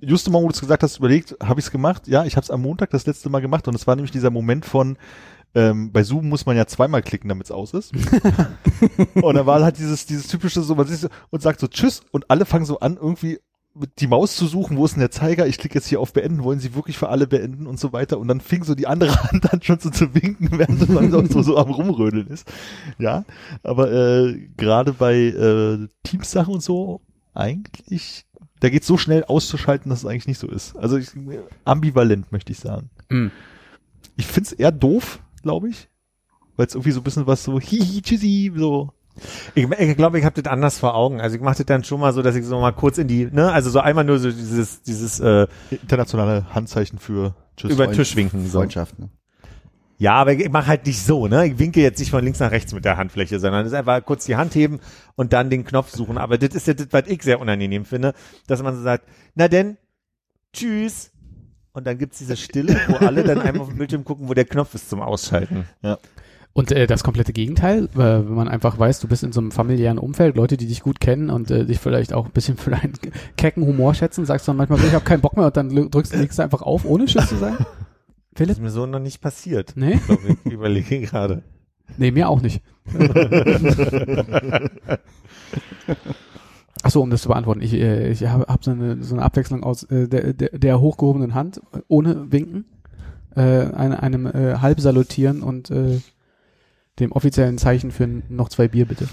just 0.00 0.26
im 0.26 0.32
Moment, 0.32 0.48
wo 0.48 0.52
du 0.52 0.54
es 0.54 0.60
gesagt 0.60 0.82
hast, 0.82 0.98
überlegt, 0.98 1.36
habe 1.42 1.60
ich 1.60 1.66
es 1.66 1.72
gemacht? 1.72 2.08
Ja, 2.08 2.24
ich 2.24 2.36
habe 2.36 2.44
es 2.44 2.50
am 2.50 2.62
Montag 2.62 2.90
das 2.90 3.06
letzte 3.06 3.30
Mal 3.30 3.40
gemacht 3.40 3.68
und 3.68 3.74
es 3.74 3.86
war 3.86 3.96
nämlich 3.96 4.12
dieser 4.12 4.30
Moment 4.30 4.64
von 4.64 4.96
ähm, 5.54 5.92
bei 5.92 6.02
Zoom 6.02 6.28
muss 6.28 6.46
man 6.46 6.56
ja 6.56 6.66
zweimal 6.66 7.02
klicken, 7.02 7.28
damit 7.28 7.46
es 7.46 7.50
aus 7.50 7.72
ist. 7.72 7.92
und 9.14 9.34
da 9.34 9.46
war 9.46 9.62
halt 9.62 9.78
dieses, 9.78 10.04
dieses 10.06 10.28
typische 10.28 10.60
so, 10.60 10.74
man 10.74 10.86
sieht 10.86 10.98
so 10.98 11.08
und 11.30 11.42
sagt 11.42 11.60
so 11.60 11.68
Tschüss 11.68 12.02
und 12.12 12.30
alle 12.30 12.44
fangen 12.44 12.66
so 12.66 12.80
an, 12.80 12.96
irgendwie 12.96 13.38
mit 13.74 14.00
die 14.00 14.08
Maus 14.08 14.36
zu 14.36 14.46
suchen, 14.46 14.76
wo 14.76 14.84
ist 14.84 14.92
denn 14.92 15.00
der 15.00 15.10
Zeiger? 15.10 15.46
Ich 15.46 15.58
klicke 15.58 15.76
jetzt 15.76 15.86
hier 15.86 16.00
auf 16.00 16.12
Beenden, 16.12 16.42
wollen 16.42 16.58
sie 16.58 16.74
wirklich 16.74 16.98
für 16.98 17.08
alle 17.08 17.26
beenden 17.26 17.66
und 17.66 17.78
so 17.78 17.92
weiter. 17.92 18.18
Und 18.18 18.28
dann 18.28 18.40
fing 18.40 18.64
so 18.64 18.74
die 18.74 18.86
andere 18.86 19.22
Hand 19.30 19.52
an 19.52 19.62
schon 19.62 19.78
so 19.78 19.90
zu 19.90 20.14
winken, 20.14 20.50
während 20.52 20.88
man 20.88 21.10
sonst 21.10 21.32
so, 21.32 21.42
so 21.42 21.56
am 21.56 21.70
Rumrödeln 21.70 22.26
ist. 22.26 22.50
Ja, 22.98 23.24
aber 23.62 23.92
äh, 23.92 24.48
gerade 24.56 24.92
bei 24.92 25.14
äh, 25.16 25.88
Teams-Sachen 26.02 26.54
und 26.54 26.62
so, 26.62 27.02
eigentlich, 27.34 28.26
da 28.60 28.68
geht 28.68 28.84
so 28.84 28.96
schnell 28.96 29.24
auszuschalten, 29.24 29.90
dass 29.90 30.00
es 30.00 30.06
eigentlich 30.06 30.26
nicht 30.26 30.40
so 30.40 30.48
ist. 30.48 30.76
Also 30.76 30.96
ich, 30.96 31.08
ambivalent, 31.64 32.32
möchte 32.32 32.52
ich 32.52 32.58
sagen. 32.58 32.90
Hm. 33.10 33.30
Ich 34.16 34.26
find's 34.26 34.52
eher 34.52 34.72
doof, 34.72 35.20
glaube 35.42 35.68
ich. 35.68 35.88
Weil 36.56 36.66
es 36.66 36.74
irgendwie 36.74 36.90
so 36.90 37.00
ein 37.00 37.04
bisschen 37.04 37.26
was 37.26 37.44
so 37.44 37.60
hihi, 37.60 38.02
tschüssi, 38.02 38.52
so. 38.56 38.92
Ich, 39.54 39.68
ich 39.68 39.96
glaube, 39.96 40.18
ich 40.18 40.24
habe 40.24 40.40
das 40.40 40.50
anders 40.50 40.78
vor 40.78 40.94
Augen. 40.94 41.20
Also 41.20 41.36
ich 41.36 41.42
mache 41.42 41.56
das 41.56 41.66
dann 41.66 41.84
schon 41.84 42.00
mal 42.00 42.12
so, 42.12 42.22
dass 42.22 42.34
ich 42.34 42.44
so 42.44 42.58
mal 42.58 42.72
kurz 42.72 42.98
in 42.98 43.08
die, 43.08 43.26
ne, 43.26 43.52
also 43.52 43.70
so 43.70 43.80
einmal 43.80 44.04
nur 44.04 44.18
so 44.18 44.30
dieses, 44.30 44.82
dieses 44.82 45.20
äh, 45.20 45.46
Internationale 45.70 46.46
Handzeichen 46.54 46.98
für 46.98 47.34
Tschüss. 47.56 47.72
über 47.72 47.86
den 47.86 47.94
Tisch 47.94 48.16
winken. 48.16 48.46
So. 48.46 48.58
Freundschaft. 48.58 48.98
Ne? 48.98 49.08
Ja, 50.00 50.14
aber 50.14 50.32
ich 50.32 50.48
mache 50.48 50.68
halt 50.68 50.86
nicht 50.86 51.02
so, 51.02 51.26
ne? 51.26 51.46
Ich 51.46 51.58
winke 51.58 51.80
jetzt 51.80 51.98
nicht 51.98 52.10
von 52.10 52.22
links 52.22 52.38
nach 52.38 52.52
rechts 52.52 52.72
mit 52.72 52.84
der 52.84 52.96
Handfläche, 52.96 53.40
sondern 53.40 53.64
das 53.64 53.72
ist 53.72 53.78
einfach 53.78 54.04
kurz 54.04 54.24
die 54.26 54.36
Hand 54.36 54.54
heben 54.54 54.78
und 55.16 55.32
dann 55.32 55.50
den 55.50 55.64
Knopf 55.64 55.90
suchen. 55.90 56.18
Aber 56.18 56.38
das 56.38 56.54
ist 56.54 56.68
ja 56.68 56.74
das, 56.74 56.86
was 56.92 57.08
ich 57.08 57.22
sehr 57.22 57.40
unangenehm 57.40 57.84
finde, 57.84 58.14
dass 58.46 58.62
man 58.62 58.76
so 58.76 58.82
sagt, 58.82 59.08
na 59.34 59.48
denn, 59.48 59.76
tschüss. 60.52 61.10
Und 61.72 61.86
dann 61.86 61.98
gibt's 61.98 62.18
diese 62.18 62.36
Stille, 62.36 62.76
wo 62.88 62.94
alle 63.04 63.24
dann 63.24 63.40
einmal 63.40 63.62
auf 63.62 63.68
den 63.68 63.78
Bildschirm 63.78 64.04
gucken, 64.04 64.28
wo 64.28 64.34
der 64.34 64.44
Knopf 64.44 64.74
ist 64.74 64.88
zum 64.88 65.00
Ausschalten. 65.02 65.64
Und 66.52 66.72
äh, 66.72 66.86
das 66.86 67.04
komplette 67.04 67.32
Gegenteil, 67.32 67.84
äh, 67.94 67.98
wenn 67.98 68.34
man 68.34 68.48
einfach 68.48 68.78
weiß, 68.78 69.00
du 69.00 69.08
bist 69.08 69.22
in 69.22 69.32
so 69.32 69.40
einem 69.40 69.52
familiären 69.52 69.98
Umfeld, 69.98 70.36
Leute, 70.36 70.56
die 70.56 70.66
dich 70.66 70.80
gut 70.80 71.00
kennen 71.00 71.30
und 71.30 71.50
äh, 71.50 71.64
dich 71.66 71.78
vielleicht 71.78 72.12
auch 72.12 72.26
ein 72.26 72.32
bisschen 72.32 72.56
für 72.56 72.70
deinen 72.70 72.94
kecken 73.36 73.64
Humor 73.64 73.94
schätzen, 73.94 74.24
sagst 74.24 74.46
du 74.46 74.50
dann 74.50 74.56
manchmal, 74.56 74.80
ich 74.80 74.92
habe 74.92 75.04
keinen 75.04 75.20
Bock 75.20 75.36
mehr 75.36 75.46
und 75.46 75.56
dann 75.56 75.68
drückst 75.70 76.14
du 76.14 76.42
einfach 76.42 76.62
auf, 76.62 76.84
ohne 76.84 77.04
Tschüss 77.04 77.28
zu 77.28 77.36
sagen? 78.38 78.48
Das 78.48 78.56
Philipp? 78.56 78.56
ist 78.56 78.60
mir 78.60 78.70
so 78.70 78.86
noch 78.86 79.00
nicht 79.00 79.20
passiert. 79.20 79.72
Nee? 79.76 79.98
Glaub 80.06 80.20
ich 80.28 80.36
ich 80.44 80.52
überlege 80.52 81.00
gerade. 81.06 81.42
Nee, 81.96 82.10
mir 82.10 82.28
auch 82.28 82.42
nicht. 82.42 82.62
Achso, 86.82 87.00
um 87.00 87.10
das 87.10 87.22
zu 87.22 87.28
beantworten, 87.28 87.60
ich, 87.60 87.74
äh, 87.74 88.10
ich 88.10 88.24
habe 88.26 88.44
hab 88.46 88.64
so, 88.64 88.70
eine, 88.70 89.02
so 89.02 89.14
eine 89.14 89.24
Abwechslung 89.24 89.64
aus 89.64 89.82
äh, 89.84 90.06
der, 90.08 90.32
der, 90.32 90.50
der 90.50 90.80
hochgehobenen 90.80 91.34
Hand 91.34 91.60
äh, 91.72 91.80
ohne 91.88 92.30
Winken, 92.30 92.66
äh, 93.34 93.40
eine, 93.40 94.02
einem 94.02 94.26
äh, 94.26 94.58
halb 94.58 94.80
salutieren 94.80 95.42
und 95.42 95.70
äh, 95.70 96.00
dem 97.00 97.12
offiziellen 97.12 97.58
Zeichen 97.58 97.90
für 97.90 98.06
noch 98.28 98.48
zwei 98.48 98.68
Bier 98.68 98.84
bitte. 98.86 99.08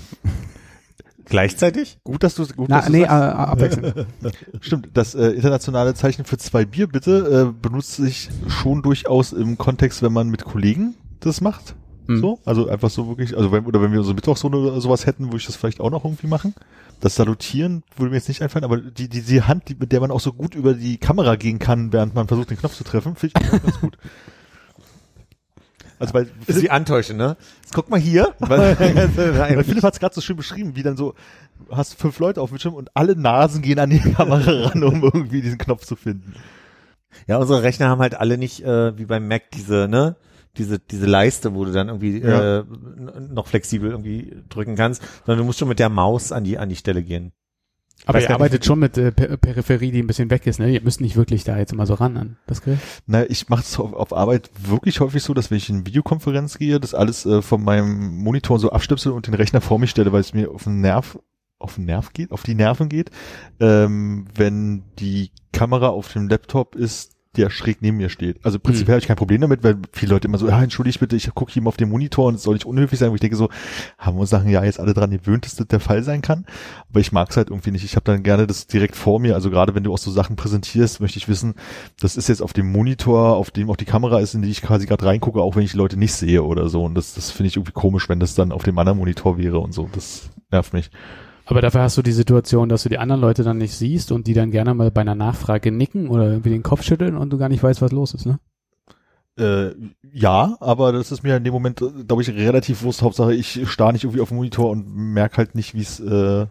Gleichzeitig? 1.26 1.98
Gut, 2.04 2.24
dass 2.24 2.36
du 2.36 2.46
gut, 2.48 2.70
Na, 2.70 2.78
dass 2.78 2.86
du 2.86 2.92
nee, 2.92 3.04
äh, 3.04 3.08
sagst. 3.08 3.38
abwechselnd. 3.38 4.08
Stimmt, 4.62 4.90
das 4.94 5.16
äh, 5.16 5.30
internationale 5.30 5.94
Zeichen 5.94 6.26
für 6.26 6.38
zwei 6.38 6.66
Bier 6.66 6.88
bitte 6.88 7.50
äh, 7.50 7.62
benutzt 7.62 7.96
sich 7.96 8.30
schon 8.48 8.82
durchaus 8.82 9.34
im 9.34 9.58
Kontext, 9.58 10.02
wenn 10.02 10.14
man 10.14 10.30
mit 10.30 10.46
Kollegen 10.46 10.96
das 11.20 11.42
macht. 11.42 11.76
Mhm. 12.08 12.20
So, 12.20 12.40
also 12.46 12.70
einfach 12.70 12.90
so 12.90 13.08
wirklich, 13.08 13.36
also 13.36 13.52
wenn, 13.52 13.66
oder 13.66 13.82
wenn 13.82 13.92
wir 13.92 14.04
so 14.04 14.14
Mittwochsrunde 14.14 14.58
oder 14.60 14.80
sowas 14.80 15.06
hätten, 15.06 15.26
würde 15.26 15.38
ich 15.38 15.46
das 15.48 15.56
vielleicht 15.56 15.80
auch 15.80 15.90
noch 15.90 16.06
irgendwie 16.06 16.28
machen. 16.28 16.54
Das 17.00 17.16
Salutieren 17.16 17.84
würde 17.98 18.12
mir 18.12 18.18
jetzt 18.18 18.28
nicht 18.28 18.42
einfallen, 18.42 18.64
aber 18.64 18.78
die, 18.78 19.10
die, 19.10 19.22
die 19.22 19.42
Hand, 19.42 19.70
die, 19.70 19.76
mit 19.76 19.92
der 19.92 20.00
man 20.00 20.12
auch 20.12 20.20
so 20.20 20.32
gut 20.32 20.56
über 20.56 20.74
die 20.74 20.98
Kamera 20.98 21.36
gehen 21.36 21.60
kann, 21.60 21.92
während 21.92 22.16
man 22.16 22.28
versucht, 22.28 22.52
den 22.52 22.58
Knopf 22.58 22.76
zu 22.76 22.84
treffen, 22.84 23.16
finde 23.16 23.40
ich 23.40 23.48
auch 23.48 23.64
ganz 23.64 23.80
gut. 23.80 23.98
Also 26.00 26.14
weil, 26.14 26.28
Ist 26.48 26.62
wie 26.62 26.70
Antäusche, 26.70 27.14
ne? 27.14 27.38
Jetzt 27.62 27.74
guck 27.74 27.90
mal 27.90 28.00
hier. 28.00 28.34
weil, 28.40 28.78
weil 29.16 29.64
Philipp 29.64 29.84
hat 29.84 29.94
es 29.94 30.00
gerade 30.00 30.14
so 30.16 30.22
schön 30.22 30.36
beschrieben, 30.36 30.76
wie 30.76 30.84
dann 30.84 30.98
so, 30.98 31.14
hast 31.72 32.00
fünf 32.00 32.20
Leute 32.20 32.42
auf 32.42 32.50
dem 32.50 32.54
Bildschirm 32.54 32.74
und 32.74 32.90
alle 32.96 33.16
Nasen 33.16 33.62
gehen 33.62 33.80
an 33.80 33.90
die 33.90 34.00
Kamera 34.00 34.52
ran, 34.68 34.84
um 34.84 35.04
irgendwie 35.04 35.42
diesen 35.42 35.58
Knopf 35.58 35.86
zu 35.86 35.96
finden. 35.96 36.34
Ja, 37.28 37.38
unsere 37.38 37.64
Rechner 37.64 37.88
haben 37.88 38.02
halt 38.02 38.16
alle 38.16 38.38
nicht 38.38 38.62
äh, 38.64 38.98
wie 38.98 39.06
beim 39.06 39.28
Mac 39.28 39.50
diese, 39.52 39.88
ne, 39.90 40.18
diese 40.58 40.80
diese 40.80 41.06
Leiste, 41.06 41.54
wo 41.56 41.64
du 41.66 41.72
dann 41.72 41.88
irgendwie 41.88 42.20
Ja. 42.20 42.60
äh, 42.60 42.64
noch 43.30 43.48
flexibel 43.48 43.90
irgendwie 43.92 44.36
drücken 44.50 44.76
kannst, 44.76 45.02
sondern 45.26 45.40
du 45.40 45.46
musst 45.46 45.60
schon 45.60 45.70
mit 45.70 45.80
der 45.80 45.90
Maus 45.90 46.32
an 46.34 46.44
die 46.44 46.58
an 46.58 46.68
die 46.70 46.76
Stelle 46.76 47.04
gehen. 47.04 47.32
Aber 48.06 48.20
ihr 48.20 48.28
nicht, 48.28 48.32
arbeitet 48.32 48.66
schon 48.66 48.80
mit 48.80 48.98
äh, 48.98 49.12
Per- 49.12 49.38
Peripherie, 49.38 49.92
die 49.92 50.00
ein 50.04 50.08
bisschen 50.08 50.30
weg 50.30 50.46
ist, 50.46 50.60
ne? 50.60 50.72
Ihr 50.72 50.82
müsst 50.82 51.02
nicht 51.02 51.16
wirklich 51.16 51.44
da 51.44 51.58
jetzt 51.58 51.72
immer 51.74 51.86
so 51.88 51.96
ran 51.96 52.18
an 52.18 52.38
das 52.46 52.62
Gerät. 52.62 52.80
Na, 53.08 53.28
ich 53.30 53.50
mache 53.50 53.62
es 53.62 53.80
auf, 53.80 53.94
auf 53.94 54.14
Arbeit 54.14 54.50
wirklich 54.62 55.00
häufig 55.00 55.24
so, 55.24 55.34
dass 55.34 55.50
wenn 55.50 55.58
ich 55.58 55.70
in 55.70 55.86
Videokonferenz 55.88 56.58
gehe, 56.58 56.80
das 56.80 56.94
alles 56.94 57.26
äh, 57.26 57.42
von 57.42 57.64
meinem 57.64 58.18
Monitor 58.18 58.60
so 58.60 58.72
abstöpsel 58.72 59.12
und 59.12 59.28
den 59.28 59.34
Rechner 59.34 59.62
vor 59.62 59.80
mich 59.80 59.90
stelle, 59.90 60.12
weil 60.12 60.22
es 60.22 60.34
mir 60.34 60.52
auf 60.52 60.66
den 60.66 60.82
Nerv 60.82 61.18
auf 61.58 61.76
den 61.76 61.86
Nerv 61.86 62.12
geht, 62.12 62.32
auf 62.32 62.44
die 62.44 62.54
Nerven 62.54 62.90
geht, 62.90 63.10
ähm, 63.62 64.28
wenn 64.36 64.84
die 65.00 65.32
Kamera 65.54 65.88
auf 65.88 66.12
dem 66.12 66.28
Laptop 66.28 66.76
ist, 66.76 67.15
der 67.38 67.50
schräg 67.50 67.82
neben 67.82 67.98
mir 67.98 68.10
steht. 68.10 68.44
Also 68.44 68.60
prinzipiell 68.60 68.96
habe 68.96 69.00
ich 69.02 69.08
kein 69.08 69.16
Problem 69.16 69.42
damit, 69.42 69.64
weil 69.64 69.78
viele 69.92 70.14
Leute 70.14 70.28
immer 70.28 70.38
so, 70.38 70.48
ja, 70.48 70.62
entschuldige 70.62 71.00
bitte, 71.00 71.16
ich 71.16 71.34
gucke 71.34 71.58
ihm 71.58 71.68
auf 71.68 71.78
den 71.78 71.90
Monitor 71.90 72.28
und 72.28 72.36
es 72.36 72.44
soll 72.44 72.56
nicht 72.56 72.66
unhöflich 72.66 73.00
sein, 73.00 73.12
wo 73.12 73.16
ich 73.16 73.22
denke 73.22 73.36
so, 73.36 73.50
haben 73.98 74.18
wir 74.18 74.22
uns 74.22 74.30
Sachen 74.30 74.50
ja 74.50 74.64
jetzt 74.64 74.80
alle 74.80 74.94
dran 74.94 75.12
gewöhnt, 75.12 75.46
dass 75.46 75.56
das 75.56 75.68
der 75.68 75.80
Fall 75.80 76.04
sein 76.04 76.22
kann. 76.22 76.46
Aber 76.90 77.00
ich 77.00 77.12
mag 77.12 77.30
es 77.30 77.38
halt 77.38 77.50
irgendwie 77.50 77.72
nicht. 77.72 77.86
Ich 77.86 77.96
habe 77.96 78.06
dann 78.06 78.24
gerne 78.24 78.48
das 78.48 78.68
direkt 78.68 78.96
vor 78.96 79.20
mir. 79.20 79.36
Also 79.36 79.50
gerade 79.50 79.76
wenn 79.76 79.84
du 79.84 79.94
auch 79.94 79.98
so 79.98 80.12
Sachen 80.12 80.36
präsentierst, 80.36 81.02
möchte 81.02 81.18
ich 81.18 81.28
wissen, 81.28 81.56
das 82.00 82.18
ist 82.18 82.30
jetzt 82.30 82.42
auf 82.42 82.54
dem 82.54 82.72
Monitor, 82.72 83.36
auf 83.36 83.52
dem 83.52 83.70
auch 83.70 83.78
die 83.78 83.86
Kamera 83.86 84.20
ist, 84.20 84.34
in 84.34 84.42
die 84.42 84.50
ich 84.50 84.62
quasi 84.62 84.86
gerade 84.86 85.06
reingucke, 85.06 85.42
auch 85.42 85.56
wenn 85.56 85.64
ich 85.64 85.72
die 85.72 85.78
Leute 85.78 85.98
nicht 85.98 86.14
sehe 86.14 86.44
oder 86.44 86.70
so. 86.70 86.84
Und 86.84 86.96
das, 86.96 87.14
das 87.14 87.32
finde 87.32 87.48
ich 87.48 87.58
irgendwie 87.58 87.74
komisch, 87.74 88.10
wenn 88.10 88.20
das 88.20 88.36
dann 88.36 88.52
auf 88.52 88.64
dem 88.64 88.78
anderen 88.78 88.98
Monitor 88.98 89.38
wäre 89.38 89.60
und 89.60 89.74
so. 89.74 89.90
Das 89.94 90.30
nervt 90.52 90.74
mich. 90.74 90.90
Aber 91.46 91.62
dafür 91.62 91.82
hast 91.82 91.98
du 91.98 92.02
die 92.02 92.12
Situation, 92.12 92.70
dass 92.70 92.84
du 92.84 92.90
die 92.90 92.98
anderen 92.98 93.22
Leute 93.22 93.44
dann 93.44 93.58
nicht 93.58 93.76
siehst 93.76 94.12
und 94.12 94.28
die 94.28 94.34
dann 94.34 94.52
gerne 94.52 94.74
mal 94.74 94.92
bei 94.92 95.02
einer 95.02 95.16
Nachfrage 95.16 95.72
nicken 95.72 96.08
oder 96.08 96.28
irgendwie 96.28 96.50
den 96.50 96.64
Kopf 96.64 96.82
schütteln 96.84 97.16
und 97.16 97.30
du 97.30 97.38
gar 97.38 97.50
nicht 97.50 97.62
weißt, 97.62 97.82
was 97.82 97.92
los 97.92 98.14
ist, 98.14 98.26
ne? 98.26 98.40
Äh, 99.38 99.76
ja, 100.12 100.56
aber 100.60 100.94
das 100.94 101.12
ist 101.12 101.24
mir 101.24 101.36
in 101.36 101.44
dem 101.44 101.54
Moment, 101.54 101.82
äh, 101.82 102.04
glaube 102.06 102.22
ich, 102.22 102.30
relativ 102.30 102.84
wurscht. 102.84 103.02
Hauptsache, 103.02 103.34
ich 103.34 103.70
starr 103.70 103.92
nicht 103.92 104.06
irgendwie 104.06 104.22
auf 104.22 104.30
den 104.30 104.38
Monitor 104.38 104.70
und 104.72 104.88
merke 104.88 105.38
halt 105.38 105.56
nicht, 105.56 105.76
wie 105.76 105.82
es 105.82 106.00
äh, 106.00 106.48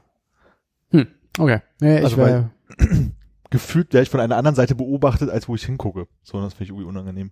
Hm, 0.91 1.07
okay. 1.39 1.61
Nee, 1.81 1.99
ich 1.99 2.05
Also, 2.05 2.19
wär, 2.19 2.51
gefühlt 3.51 3.93
werde 3.95 4.03
ich 4.03 4.11
von 4.11 4.21
einer 4.21 4.37
anderen 4.37 4.55
Seite 4.55 4.75
beobachtet, 4.75 5.31
als 5.31 5.49
wo 5.49 5.55
ich 5.55 5.65
hingucke. 5.65 6.07
So, 6.23 6.41
das 6.41 6.55
finde 6.55 6.65
ich 6.65 6.71
irgendwie 6.71 6.89
unangenehm. 6.89 7.31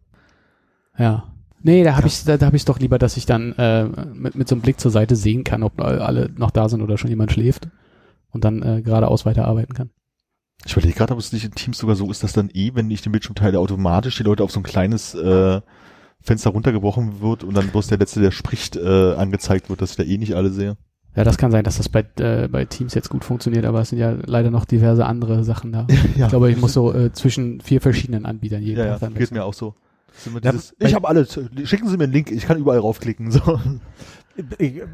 ja. 0.99 1.33
Nee, 1.63 1.85
da 1.85 1.97
habe 1.97 2.07
ich 2.09 2.25
da, 2.25 2.37
da 2.37 2.47
hab 2.47 2.55
ich 2.55 2.65
doch 2.65 2.79
lieber, 2.79 2.99
dass 2.99 3.17
ich 3.17 3.27
dann 3.27 3.53
äh, 3.53 3.85
mit, 4.15 4.35
mit 4.35 4.49
so 4.49 4.55
einem 4.55 4.63
Blick 4.63 4.81
zur 4.81 4.91
Seite 4.91 5.17
sehen 5.17 5.45
kann, 5.45 5.63
ob 5.63 5.81
alle 5.81 6.31
noch 6.37 6.51
da 6.51 6.69
sind 6.69 6.83
oder 6.83 6.99
schon 6.99 7.11
jemand 7.11 7.33
schläft 7.33 7.69
und 8.31 8.45
dann 8.45 8.63
äh, 8.63 8.83
geradeaus 8.83 9.25
weiterarbeiten 9.25 9.75
kann. 9.75 9.91
Ich 10.65 10.73
überlege 10.73 10.95
gerade, 10.95 11.13
ob 11.13 11.19
es 11.19 11.33
nicht 11.33 11.45
in 11.45 11.53
Teams 11.53 11.79
sogar 11.79 11.97
so 11.97 12.11
ist, 12.11 12.23
dass 12.23 12.33
dann 12.33 12.51
eh, 12.53 12.73
wenn 12.75 12.91
ich 12.91 13.03
den 13.03 13.13
Bildschirm 13.13 13.35
teile, 13.35 13.59
automatisch 13.59 14.17
die 14.17 14.23
Leute 14.23 14.45
auf 14.45 14.53
so 14.53 14.61
ein 14.61 14.65
kleines 14.65 15.15
äh, 15.15 15.61
Fenster 16.21 16.51
runtergebrochen 16.51 17.21
wird 17.21 17.43
und 17.43 17.57
dann 17.57 17.69
bloß 17.69 17.89
der 17.89 17.99
Letzte, 17.99 18.21
der 18.21 18.31
spricht, 18.31 18.77
äh, 18.77 19.15
angezeigt 19.15 19.71
wird, 19.71 19.83
dass 19.83 19.91
ich 19.91 19.97
da 19.97 20.05
eh 20.05 20.19
nicht 20.19 20.35
alle 20.35 20.51
sehe. 20.51 20.77
Ja, 21.15 21.25
das 21.25 21.37
kann 21.37 21.51
sein, 21.51 21.65
dass 21.65 21.77
das 21.77 21.89
bei, 21.89 22.07
äh, 22.21 22.49
bei 22.49 22.65
Teams 22.65 22.95
jetzt 22.95 23.11
gut 23.11 23.25
funktioniert, 23.25 23.67
aber 23.67 23.81
es 23.81 23.91
sind 23.91 23.99
ja 23.99 24.17
leider 24.25 24.51
noch 24.51 24.65
diverse 24.65 25.05
andere 25.05 25.45
Sachen 25.45 25.73
da. 25.73 25.87
Ja. 26.17 26.27
Ich 26.27 26.31
glaube, 26.31 26.51
ich 26.51 26.57
muss 26.59 26.73
so 26.73 26.93
äh, 26.95 27.13
zwischen 27.13 27.61
vier 27.61 27.81
verschiedenen 27.81 28.25
Anbietern 28.25 28.63
jeden 28.63 28.79
Ja, 28.79 28.85
ja, 28.87 28.93
Tag 28.93 29.01
dann 29.01 29.15
geht 29.15 29.31
mir 29.33 29.45
auch 29.45 29.55
so. 29.55 29.75
Dieses, 30.43 30.75
ich 30.79 30.95
habe 30.95 31.09
alles. 31.09 31.39
Schicken 31.65 31.89
Sie 31.89 31.97
mir 31.97 32.05
einen 32.05 32.13
Link, 32.13 32.31
ich 32.31 32.47
kann 32.47 32.59
überall 32.59 32.79
raufklicken. 32.79 33.31
So. 33.31 33.61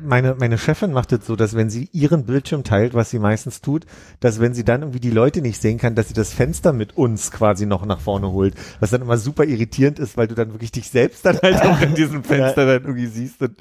Meine, 0.03 0.35
meine 0.35 0.59
Chefin 0.59 0.93
macht 0.93 1.13
es 1.13 1.25
so, 1.25 1.37
dass 1.37 1.55
wenn 1.55 1.71
sie 1.71 1.89
ihren 1.93 2.25
Bildschirm 2.25 2.65
teilt, 2.65 2.95
was 2.95 3.11
sie 3.11 3.21
meistens 3.21 3.61
tut, 3.61 3.87
dass 4.19 4.41
wenn 4.41 4.53
sie 4.53 4.65
dann 4.65 4.83
irgendwie 4.83 4.99
die 4.99 5.13
Leute 5.13 5.43
nicht 5.43 5.63
sehen 5.63 5.79
kann, 5.79 5.95
dass 5.95 6.09
sie 6.09 6.15
das 6.15 6.33
Fenster 6.33 6.73
mit 6.73 6.97
uns 6.97 7.31
quasi 7.31 7.65
noch 7.65 7.87
nach 7.87 8.01
vorne 8.01 8.33
holt. 8.33 8.55
Was 8.81 8.91
dann 8.91 9.03
immer 9.03 9.17
super 9.17 9.45
irritierend 9.45 10.01
ist, 10.01 10.17
weil 10.17 10.27
du 10.27 10.35
dann 10.35 10.53
wirklich 10.53 10.73
dich 10.73 10.91
selbst 10.91 11.25
dann 11.25 11.39
halt 11.39 11.63
auch 11.63 11.81
in 11.81 11.95
diesem 11.95 12.25
Fenster 12.25 12.67
dann 12.67 12.83
irgendwie 12.83 13.07
siehst. 13.07 13.41
Und 13.41 13.57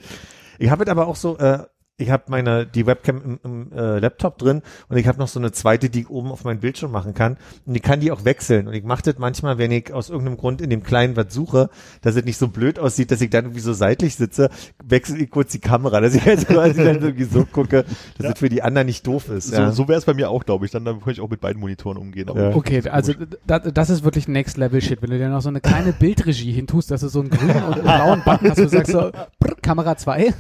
ich 0.58 0.72
habe 0.72 0.84
es 0.84 0.90
aber 0.90 1.08
auch 1.08 1.16
so, 1.16 1.38
äh, 1.38 1.60
ich 2.00 2.12
habe 2.12 2.26
meine 2.28 2.66
die 2.68 2.86
Webcam 2.86 3.22
im, 3.24 3.40
im 3.44 3.72
äh, 3.74 4.00
Laptop 4.00 4.38
drin 4.38 4.62
und 4.88 4.98
ich 4.98 5.08
habe 5.08 5.18
noch 5.18 5.28
so 5.28 5.40
eine 5.40 5.52
zweite, 5.52 5.90
die 5.90 6.02
ich 6.02 6.10
oben 6.10 6.32
auf 6.32 6.44
meinen 6.44 6.60
Bildschirm 6.60 6.92
machen 6.92 7.16
kann 7.16 7.38
und 7.66 7.76
ich 7.76 7.82
kann 7.82 8.00
die 8.00 8.12
auch 8.12 8.24
wechseln 8.24 8.68
und 8.68 8.74
ich 8.74 8.84
mache 8.84 9.02
das 9.02 9.18
manchmal, 9.18 9.58
wenn 9.58 9.72
ich 9.72 9.92
aus 9.92 10.10
irgendeinem 10.10 10.38
Grund 10.38 10.62
in 10.62 10.70
dem 10.70 10.84
kleinen 10.84 11.16
was 11.16 11.34
suche, 11.34 11.70
dass 12.02 12.16
es 12.16 12.24
nicht 12.24 12.38
so 12.38 12.50
blöd 12.50 12.78
aussieht, 12.78 13.10
dass 13.10 13.20
ich 13.22 13.32
dann 13.32 13.46
irgendwie 13.46 13.62
so 13.62 13.74
seitlich 13.74 14.16
sitze, 14.16 14.50
wechsle 14.84 15.18
ich 15.18 15.32
kurz 15.32 15.52
die 15.52 15.60
Kamera, 15.60 16.00
dass 16.00 16.14
ich 16.14 16.22
halt 16.26 16.48
quasi 16.48 16.84
dann 16.84 17.02
irgendwie 17.02 17.24
so 17.24 17.46
gucke, 17.46 17.84
dass 18.20 18.34
es 18.34 18.40
für 18.40 18.50
die 18.50 18.62
anderen 18.62 18.86
nicht 18.86 19.06
doof 19.08 19.30
ist. 19.30 19.48
So, 19.48 19.56
ja. 19.56 19.72
so 19.72 19.88
wäre 19.88 19.98
es 19.98 20.06
bei 20.06 20.14
mir 20.14 20.30
auch, 20.30 20.46
glaube 20.46 20.66
ich. 20.66 20.72
Dann, 20.72 20.86
dann 20.86 20.98
könnte 20.98 21.14
ich 21.14 21.22
auch 21.22 21.30
mit 21.30 21.42
beiden 21.42 21.60
Monitoren 21.60 21.98
umgehen. 21.98 22.30
Aber 22.30 22.50
Ja. 22.50 22.56
Okay, 22.56 22.88
also 22.90 23.14
das, 23.46 23.62
das 23.74 23.90
ist 23.90 24.04
wirklich 24.04 24.28
Next 24.28 24.58
Level 24.58 24.82
Shit. 24.82 25.02
Wenn 25.02 25.10
du 25.10 25.18
dir 25.18 25.30
noch 25.30 25.42
so 25.42 25.50
eine 25.50 25.62
kleine 25.62 25.94
Bildregie 25.94 26.52
hintust, 26.52 26.92
dass 26.92 27.02
du 27.02 27.08
so 27.08 27.22
einen 27.22 27.30
grünen 27.30 27.64
und 27.64 27.74
einen 27.74 27.84
blauen 27.84 28.22
Button 28.24 28.50
hast, 28.50 28.60
wo 28.60 28.64
du 28.64 28.70
sagst 28.70 28.92
so, 28.92 29.12
brr, 29.40 29.56
Kamera 29.62 29.98
2. 29.98 30.34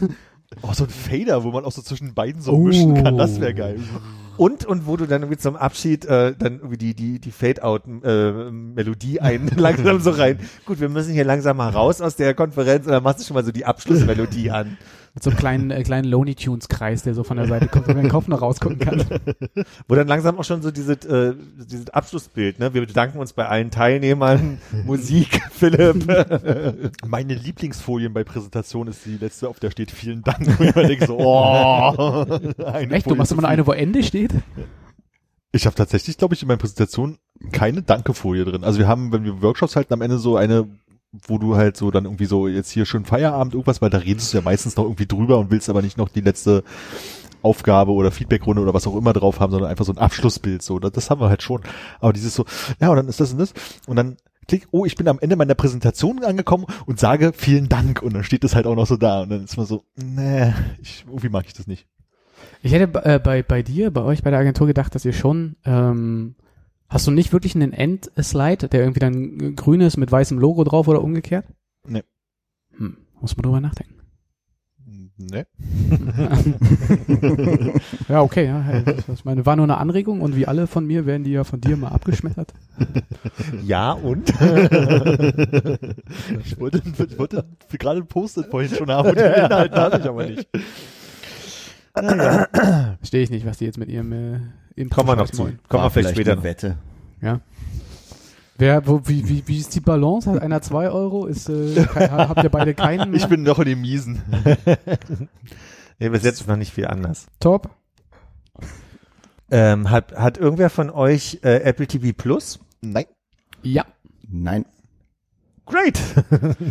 Oh, 0.61 0.73
so 0.73 0.85
ein 0.85 0.89
Fader, 0.89 1.43
wo 1.43 1.51
man 1.51 1.65
auch 1.65 1.71
so 1.71 1.81
zwischen 1.81 2.13
beiden 2.13 2.41
so 2.41 2.53
Oh. 2.53 2.59
mischen 2.59 3.03
kann, 3.03 3.17
das 3.17 3.39
wäre 3.41 3.53
geil. 3.53 3.79
Und, 4.37 4.65
und 4.65 4.85
wo 4.85 4.95
du 4.97 5.07
dann 5.07 5.23
irgendwie 5.23 5.39
zum 5.39 5.55
Abschied 5.55 6.05
äh, 6.05 6.33
dann 6.37 6.57
irgendwie 6.59 6.77
die, 6.77 6.93
die, 6.93 7.19
die 7.19 7.31
Fade-Out-Melodie 7.31 9.19
ein 9.21 9.47
langsam 9.55 9.99
so 9.99 10.11
rein. 10.11 10.39
Gut, 10.65 10.79
wir 10.79 10.89
müssen 10.89 11.13
hier 11.13 11.25
langsam 11.25 11.57
mal 11.57 11.69
raus 11.69 12.01
aus 12.01 12.15
der 12.15 12.33
Konferenz 12.33 12.85
und 12.85 12.91
dann 12.91 13.03
machst 13.03 13.19
du 13.19 13.23
schon 13.25 13.33
mal 13.35 13.43
so 13.45 13.51
die 13.51 13.65
Abschlussmelodie 13.65 14.51
an. 14.51 14.77
Mit 15.17 15.23
so 15.23 15.31
einem 15.31 15.39
kleinen, 15.39 15.71
äh, 15.71 15.81
kleinen 15.81 16.07
Looney 16.07 16.35
Tunes 16.35 16.67
Kreis, 16.67 17.01
der 17.01 17.15
so 17.15 17.23
von 17.23 17.37
der 17.37 17.47
Seite 17.47 17.67
kommt, 17.67 17.87
wo 17.87 17.93
man 17.93 18.03
den 18.03 18.11
Kopf 18.11 18.27
noch 18.27 18.39
rausgucken 18.39 18.77
kann. 18.77 19.03
Wo 19.87 19.95
dann 19.95 20.07
langsam 20.07 20.37
auch 20.37 20.43
schon 20.43 20.61
so 20.61 20.69
dieses, 20.69 21.05
äh, 21.05 21.33
dieses 21.57 21.89
Abschlussbild, 21.89 22.59
ne? 22.59 22.71
Wir 22.75 22.85
bedanken 22.85 23.17
uns 23.17 23.33
bei 23.33 23.47
allen 23.47 23.71
Teilnehmern, 23.71 24.59
Musik, 24.85 25.41
Philipp. 25.49 26.05
Meine 27.07 27.33
Lieblingsfolien 27.33 28.13
bei 28.13 28.23
Präsentationen 28.23 28.93
ist 28.93 29.07
die 29.07 29.17
letzte, 29.17 29.49
auf 29.49 29.59
der 29.59 29.71
steht 29.71 29.89
vielen 29.89 30.21
Dank. 30.21 30.47
Und 30.59 30.67
ich 30.67 30.73
denke 30.73 31.07
so, 31.07 31.17
oh. 31.17 32.27
eine 32.63 32.93
Echt? 32.93 33.07
Du 33.07 33.09
Folie 33.09 33.17
machst 33.17 33.29
zu 33.29 33.33
immer 33.33 33.41
noch 33.41 33.49
eine, 33.49 33.65
wo 33.65 33.71
Ende 33.71 34.03
steht? 34.03 34.35
Ich 35.51 35.65
habe 35.65 35.75
tatsächlich, 35.75 36.19
glaube 36.19 36.35
ich, 36.35 36.43
in 36.43 36.47
meiner 36.47 36.59
Präsentation 36.59 37.17
keine 37.51 37.81
Danke-Folie 37.81 38.45
drin. 38.45 38.63
Also 38.63 38.77
wir 38.77 38.87
haben, 38.87 39.11
wenn 39.11 39.23
wir 39.23 39.41
Workshops 39.41 39.75
halten, 39.75 39.95
am 39.95 40.03
Ende 40.03 40.19
so 40.19 40.37
eine, 40.37 40.67
wo 41.25 41.37
du 41.37 41.55
halt 41.55 41.77
so 41.77 41.91
dann 41.91 42.05
irgendwie 42.05 42.25
so 42.25 42.47
jetzt 42.47 42.71
hier 42.71 42.85
schön 42.85 43.05
Feierabend 43.05 43.53
irgendwas, 43.53 43.81
weil 43.81 43.89
da 43.89 43.99
redest 43.99 44.33
du 44.33 44.37
ja 44.37 44.43
meistens 44.43 44.75
noch 44.75 44.85
irgendwie 44.85 45.07
drüber 45.07 45.39
und 45.39 45.51
willst 45.51 45.69
aber 45.69 45.81
nicht 45.81 45.97
noch 45.97 46.09
die 46.09 46.21
letzte 46.21 46.63
Aufgabe 47.41 47.91
oder 47.91 48.11
Feedbackrunde 48.11 48.61
oder 48.61 48.73
was 48.73 48.87
auch 48.87 48.95
immer 48.95 49.13
drauf 49.13 49.39
haben, 49.39 49.51
sondern 49.51 49.69
einfach 49.69 49.85
so 49.85 49.93
ein 49.93 49.97
Abschlussbild. 49.97 50.61
So, 50.61 50.79
das, 50.79 50.91
das 50.91 51.09
haben 51.09 51.21
wir 51.21 51.29
halt 51.29 51.43
schon. 51.43 51.61
Aber 51.99 52.13
dieses 52.13 52.33
so, 52.33 52.45
ja, 52.79 52.89
und 52.89 52.97
dann 52.97 53.07
ist 53.07 53.19
das 53.19 53.31
und 53.31 53.39
das 53.39 53.53
und 53.85 53.95
dann 53.95 54.17
klick, 54.47 54.67
oh, 54.71 54.85
ich 54.85 54.95
bin 54.95 55.07
am 55.07 55.19
Ende 55.19 55.35
meiner 55.35 55.55
Präsentation 55.55 56.23
angekommen 56.23 56.65
und 56.85 56.99
sage 56.99 57.33
vielen 57.35 57.69
Dank 57.69 58.01
und 58.01 58.13
dann 58.13 58.23
steht 58.23 58.43
das 58.43 58.55
halt 58.55 58.65
auch 58.65 58.75
noch 58.75 58.87
so 58.87 58.97
da 58.97 59.21
und 59.21 59.29
dann 59.29 59.43
ist 59.43 59.57
man 59.57 59.65
so, 59.65 59.83
nee, 59.95 60.53
ich, 60.81 61.05
irgendwie 61.07 61.29
mag 61.29 61.45
ich 61.47 61.53
das 61.53 61.67
nicht. 61.67 61.87
Ich 62.61 62.71
hätte 62.71 63.03
äh, 63.03 63.19
bei, 63.19 63.43
bei 63.43 63.61
dir, 63.61 63.91
bei 63.91 64.01
euch, 64.01 64.23
bei 64.23 64.29
der 64.29 64.39
Agentur 64.39 64.67
gedacht, 64.67 64.93
dass 64.95 65.05
ihr 65.05 65.13
schon, 65.13 65.55
ähm, 65.65 66.35
hast 66.89 67.07
du 67.07 67.11
nicht 67.11 67.33
wirklich 67.33 67.55
einen 67.55 67.73
End-Slide, 67.73 68.69
der 68.69 68.81
irgendwie 68.81 68.99
dann 68.99 69.55
grün 69.55 69.81
ist 69.81 69.97
mit 69.97 70.11
weißem 70.11 70.39
Logo 70.39 70.63
drauf 70.63 70.87
oder 70.87 71.03
umgekehrt? 71.03 71.45
Nee. 71.85 72.03
Hm, 72.77 72.97
muss 73.19 73.35
man 73.35 73.43
drüber 73.43 73.61
nachdenken. 73.61 73.97
Ne? 75.19 75.47
Ja, 78.07 78.21
okay, 78.21 78.45
ja, 78.45 78.81
das 79.07 79.25
meine, 79.25 79.45
war 79.45 79.55
nur 79.55 79.65
eine 79.65 79.77
Anregung 79.77 80.21
und 80.21 80.35
wie 80.35 80.45
alle 80.45 80.67
von 80.67 80.85
mir 80.85 81.07
werden 81.07 81.23
die 81.23 81.31
ja 81.31 81.43
von 81.43 81.59
dir 81.59 81.75
mal 81.75 81.89
abgeschmettert. 81.89 82.53
ja, 83.65 83.93
und? 83.93 84.29
Ich 86.45 86.59
wollte, 86.59 86.83
ich 86.85 87.17
wollte 87.17 87.45
gerade 87.77 88.01
ein 88.01 88.07
Post-it 88.07 88.47
vorhin 88.47 88.73
schon 88.73 88.91
haben 88.91 89.09
und 89.09 89.17
den 89.17 89.33
Inhalt 89.33 89.71
hatte 89.73 89.99
ich 89.99 90.05
aber 90.05 90.25
nicht. 90.25 90.47
Verstehe 92.99 93.23
ich 93.23 93.29
nicht, 93.29 93.45
was 93.45 93.57
die 93.57 93.65
jetzt 93.65 93.77
mit 93.77 93.89
ihrem 93.89 94.13
äh, 94.13 94.39
Intro 94.77 95.01
Kommen 95.01 95.09
wir 95.09 95.15
noch 95.17 95.27
schreiben 95.27 95.57
zu. 95.59 95.67
Kommen 95.67 95.83
wir 95.83 95.89
vielleicht 95.89 96.15
später 96.15 96.31
eine. 96.33 96.43
Wette. 96.43 96.77
Ja. 97.21 97.41
Wer, 98.59 98.87
wo, 98.87 99.01
wie, 99.05 99.27
wie, 99.27 99.43
wie 99.47 99.57
ist 99.59 99.75
die 99.75 99.79
Balance? 99.81 100.31
Hat 100.31 100.41
einer 100.41 100.61
zwei 100.61 100.89
Euro? 100.89 101.25
Ist, 101.25 101.49
äh, 101.49 101.75
ke- 101.85 102.11
habt 102.11 102.43
ihr 102.43 102.49
beide 102.49 102.73
keinen 102.73 103.11
mehr? 103.11 103.19
Ich 103.23 103.27
bin 103.27 103.43
noch 103.43 103.59
in 103.59 103.65
den 103.65 103.81
Miesen. 103.81 104.21
Nee, 105.99 106.09
bis 106.09 106.23
jetzt 106.23 106.41
ist 106.41 106.47
noch 106.47 106.57
nicht 106.57 106.71
viel 106.73 106.85
anders. 106.85 107.25
top. 107.39 107.71
Ähm, 109.49 109.89
hat, 109.89 110.13
hat 110.13 110.37
irgendwer 110.37 110.69
von 110.69 110.89
euch 110.91 111.39
äh, 111.43 111.61
Apple 111.63 111.87
TV 111.87 112.13
Plus? 112.15 112.59
Nein. 112.81 113.05
Ja. 113.63 113.85
Nein. 114.29 114.65
Great. 115.65 115.99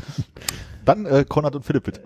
Dann 0.84 1.06
äh, 1.06 1.24
Konrad 1.28 1.56
und 1.56 1.64
Philipp 1.64 1.84
bitte. 1.84 2.02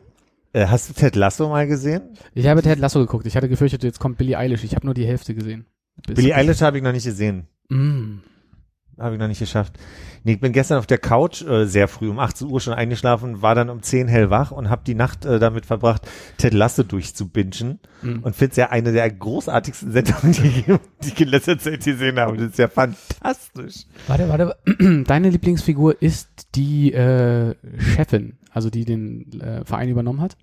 Äh, 0.54 0.66
hast 0.68 0.88
du 0.88 0.94
Ted 0.94 1.14
Lasso 1.16 1.48
mal 1.50 1.66
gesehen? 1.66 2.16
Ich 2.34 2.46
habe 2.46 2.62
Ted 2.62 2.78
Lasso 2.78 3.00
geguckt. 3.00 3.26
Ich 3.26 3.36
hatte 3.36 3.48
gefürchtet, 3.48 3.82
jetzt 3.84 3.98
kommt 4.00 4.16
Billie 4.16 4.38
Eilish. 4.38 4.64
Ich 4.64 4.74
habe 4.74 4.86
nur 4.86 4.94
die 4.94 5.06
Hälfte 5.06 5.34
gesehen. 5.34 5.66
Billie 6.06 6.34
Eilish 6.34 6.60
habe 6.62 6.78
ich 6.78 6.82
noch 6.82 6.92
nicht 6.92 7.04
gesehen. 7.04 7.46
Mm. 7.68 8.18
Habe 8.98 9.14
ich 9.14 9.20
noch 9.20 9.28
nicht 9.28 9.38
geschafft. 9.38 9.78
Nee, 10.24 10.32
ich 10.34 10.40
bin 10.40 10.52
gestern 10.52 10.76
auf 10.78 10.86
der 10.86 10.98
Couch 10.98 11.40
äh, 11.42 11.64
sehr 11.64 11.88
früh 11.88 12.10
um 12.10 12.18
18 12.18 12.48
Uhr 12.48 12.60
schon 12.60 12.74
eingeschlafen, 12.74 13.40
war 13.40 13.54
dann 13.54 13.70
um 13.70 13.82
10 13.82 14.08
hellwach 14.08 14.50
und 14.50 14.68
habe 14.68 14.82
die 14.86 14.94
Nacht 14.94 15.24
äh, 15.24 15.38
damit 15.38 15.64
verbracht, 15.64 16.02
Ted 16.36 16.52
Lasso 16.52 16.82
durchzubingen 16.82 17.78
Mm. 18.02 18.18
und 18.22 18.36
finde 18.36 18.50
es 18.50 18.56
ja 18.56 18.68
eine 18.70 18.92
der 18.92 19.10
großartigsten 19.10 19.92
Sendungen, 19.92 20.32
die, 20.32 20.46
ich- 20.48 20.64
die 20.66 21.08
ich 21.08 21.20
in 21.20 21.28
letzter 21.28 21.58
Zeit 21.58 21.82
gesehen 21.84 22.18
habe. 22.18 22.36
Das 22.36 22.50
ist 22.50 22.58
ja 22.58 22.68
fantastisch. 22.68 23.84
Warte, 24.06 24.28
warte. 24.28 24.56
Deine 25.06 25.30
Lieblingsfigur 25.30 26.02
ist 26.02 26.28
die 26.54 26.92
äh, 26.92 27.54
Chefin, 27.78 28.36
also 28.52 28.68
die 28.68 28.84
den 28.84 29.40
äh, 29.40 29.64
Verein 29.64 29.88
übernommen 29.88 30.20
hat? 30.20 30.36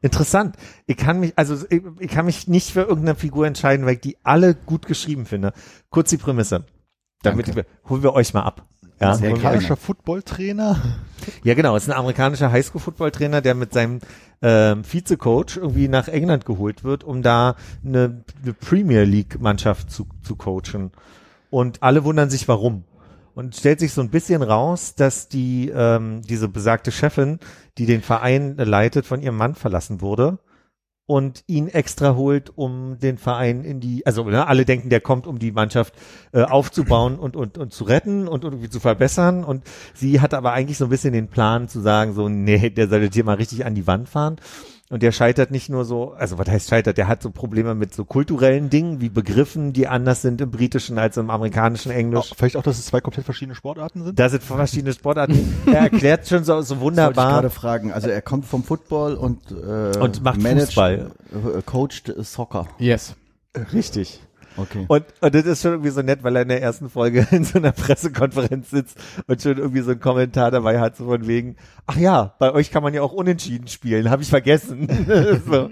Interessant. 0.00 0.56
Ich 0.86 0.96
kann 0.96 1.20
mich, 1.20 1.32
also 1.36 1.56
ich, 1.70 1.82
ich 1.98 2.10
kann 2.10 2.26
mich 2.26 2.48
nicht 2.48 2.70
für 2.70 2.82
irgendeine 2.82 3.16
Figur 3.16 3.46
entscheiden, 3.46 3.84
weil 3.86 3.94
ich 3.94 4.00
die 4.00 4.16
alle 4.22 4.54
gut 4.54 4.86
geschrieben 4.86 5.26
finde. 5.26 5.52
Kurz 5.90 6.10
die 6.10 6.18
Prämisse. 6.18 6.64
Damit 7.22 7.54
wir, 7.54 7.66
holen 7.88 8.02
wir 8.02 8.12
euch 8.12 8.32
mal 8.32 8.42
ab. 8.42 8.66
Ja, 9.00 9.12
gerne. 9.12 9.26
Amerikanischer 9.28 9.76
Footballtrainer. 9.76 10.80
Ja, 11.44 11.54
genau. 11.54 11.76
Es 11.76 11.84
ist 11.84 11.90
ein 11.90 11.98
amerikanischer 11.98 12.50
Highschool-Football-Trainer, 12.50 13.40
der 13.40 13.54
mit 13.54 13.72
seinem 13.72 14.00
ähm, 14.42 14.82
Vizecoach 14.90 15.56
irgendwie 15.56 15.88
nach 15.88 16.08
England 16.08 16.46
geholt 16.46 16.84
wird, 16.84 17.04
um 17.04 17.22
da 17.22 17.54
eine, 17.84 18.24
eine 18.42 18.52
Premier 18.54 19.04
League-Mannschaft 19.04 19.90
zu, 19.90 20.06
zu 20.22 20.36
coachen. 20.36 20.90
Und 21.50 21.82
alle 21.82 22.04
wundern 22.04 22.30
sich, 22.30 22.48
warum. 22.48 22.84
Und 23.38 23.54
stellt 23.54 23.78
sich 23.78 23.92
so 23.92 24.00
ein 24.00 24.10
bisschen 24.10 24.42
raus, 24.42 24.96
dass 24.96 25.28
die 25.28 25.70
ähm, 25.72 26.22
diese 26.22 26.48
besagte 26.48 26.90
Chefin, 26.90 27.38
die 27.78 27.86
den 27.86 28.02
Verein 28.02 28.56
leitet, 28.56 29.06
von 29.06 29.22
ihrem 29.22 29.36
Mann 29.36 29.54
verlassen 29.54 30.00
wurde 30.00 30.40
und 31.06 31.44
ihn 31.46 31.68
extra 31.68 32.16
holt, 32.16 32.50
um 32.58 32.98
den 32.98 33.16
Verein 33.16 33.62
in 33.62 33.78
die, 33.78 34.04
also 34.04 34.24
ne, 34.24 34.48
alle 34.48 34.64
denken, 34.64 34.90
der 34.90 35.00
kommt, 35.00 35.28
um 35.28 35.38
die 35.38 35.52
Mannschaft 35.52 35.94
äh, 36.32 36.42
aufzubauen 36.42 37.16
und, 37.16 37.36
und, 37.36 37.58
und 37.58 37.72
zu 37.72 37.84
retten 37.84 38.26
und 38.26 38.42
irgendwie 38.42 38.70
zu 38.70 38.80
verbessern. 38.80 39.44
Und 39.44 39.62
sie 39.94 40.20
hat 40.20 40.34
aber 40.34 40.52
eigentlich 40.52 40.76
so 40.76 40.86
ein 40.86 40.90
bisschen 40.90 41.12
den 41.12 41.28
Plan 41.28 41.68
zu 41.68 41.78
sagen, 41.78 42.14
so, 42.14 42.28
nee, 42.28 42.70
der 42.70 42.88
sollte 42.88 43.14
hier 43.14 43.22
mal 43.22 43.36
richtig 43.36 43.64
an 43.64 43.76
die 43.76 43.86
Wand 43.86 44.08
fahren. 44.08 44.40
Und 44.90 45.02
der 45.02 45.12
scheitert 45.12 45.50
nicht 45.50 45.68
nur 45.68 45.84
so, 45.84 46.12
also 46.12 46.38
was 46.38 46.48
heißt 46.48 46.70
scheitert, 46.70 46.96
der 46.96 47.08
hat 47.08 47.22
so 47.22 47.30
Probleme 47.30 47.74
mit 47.74 47.94
so 47.94 48.06
kulturellen 48.06 48.70
Dingen 48.70 49.02
wie 49.02 49.10
Begriffen, 49.10 49.74
die 49.74 49.86
anders 49.86 50.22
sind 50.22 50.40
im 50.40 50.50
britischen 50.50 50.98
als 50.98 51.18
im 51.18 51.28
amerikanischen 51.28 51.92
Englisch. 51.92 52.32
Auch, 52.32 52.36
vielleicht 52.36 52.56
auch, 52.56 52.62
dass 52.62 52.78
es 52.78 52.86
zwei 52.86 53.02
komplett 53.02 53.26
verschiedene 53.26 53.54
Sportarten 53.54 54.02
sind. 54.02 54.18
Da 54.18 54.30
sind 54.30 54.42
verschiedene 54.42 54.94
Sportarten. 54.94 55.56
Er 55.66 55.80
erklärt 55.80 56.26
schon 56.26 56.44
so, 56.44 56.54
so 56.54 56.60
Das 56.60 56.68
wollte 56.70 56.74
ich 56.76 56.80
wunderbar. 56.80 57.30
gerade 57.32 57.50
fragen. 57.50 57.92
Also 57.92 58.08
er 58.08 58.22
kommt 58.22 58.46
vom 58.46 58.64
Football 58.64 59.14
und, 59.16 59.50
äh, 59.50 59.98
Und 59.98 60.22
macht 60.22 60.40
managt, 60.40 60.68
Fußball. 60.68 61.10
Äh, 61.58 61.62
coacht 61.66 62.14
Soccer. 62.18 62.66
Yes. 62.78 63.14
Richtig. 63.72 64.20
Okay. 64.58 64.84
Und, 64.88 65.04
und 65.20 65.34
das 65.34 65.46
ist 65.46 65.62
schon 65.62 65.72
irgendwie 65.72 65.90
so 65.90 66.02
nett, 66.02 66.22
weil 66.22 66.34
er 66.36 66.42
in 66.42 66.48
der 66.48 66.60
ersten 66.60 66.90
Folge 66.90 67.26
in 67.30 67.44
so 67.44 67.58
einer 67.58 67.72
Pressekonferenz 67.72 68.70
sitzt 68.70 68.98
und 69.26 69.40
schon 69.40 69.56
irgendwie 69.56 69.80
so 69.82 69.92
einen 69.92 70.00
Kommentar 70.00 70.50
dabei 70.50 70.80
hat, 70.80 70.96
so 70.96 71.06
von 71.06 71.26
wegen, 71.26 71.56
ach 71.86 71.96
ja, 71.96 72.34
bei 72.38 72.52
euch 72.52 72.70
kann 72.70 72.82
man 72.82 72.92
ja 72.92 73.02
auch 73.02 73.12
unentschieden 73.12 73.68
spielen, 73.68 74.10
habe 74.10 74.22
ich 74.22 74.30
vergessen. 74.30 74.88
so. 75.46 75.70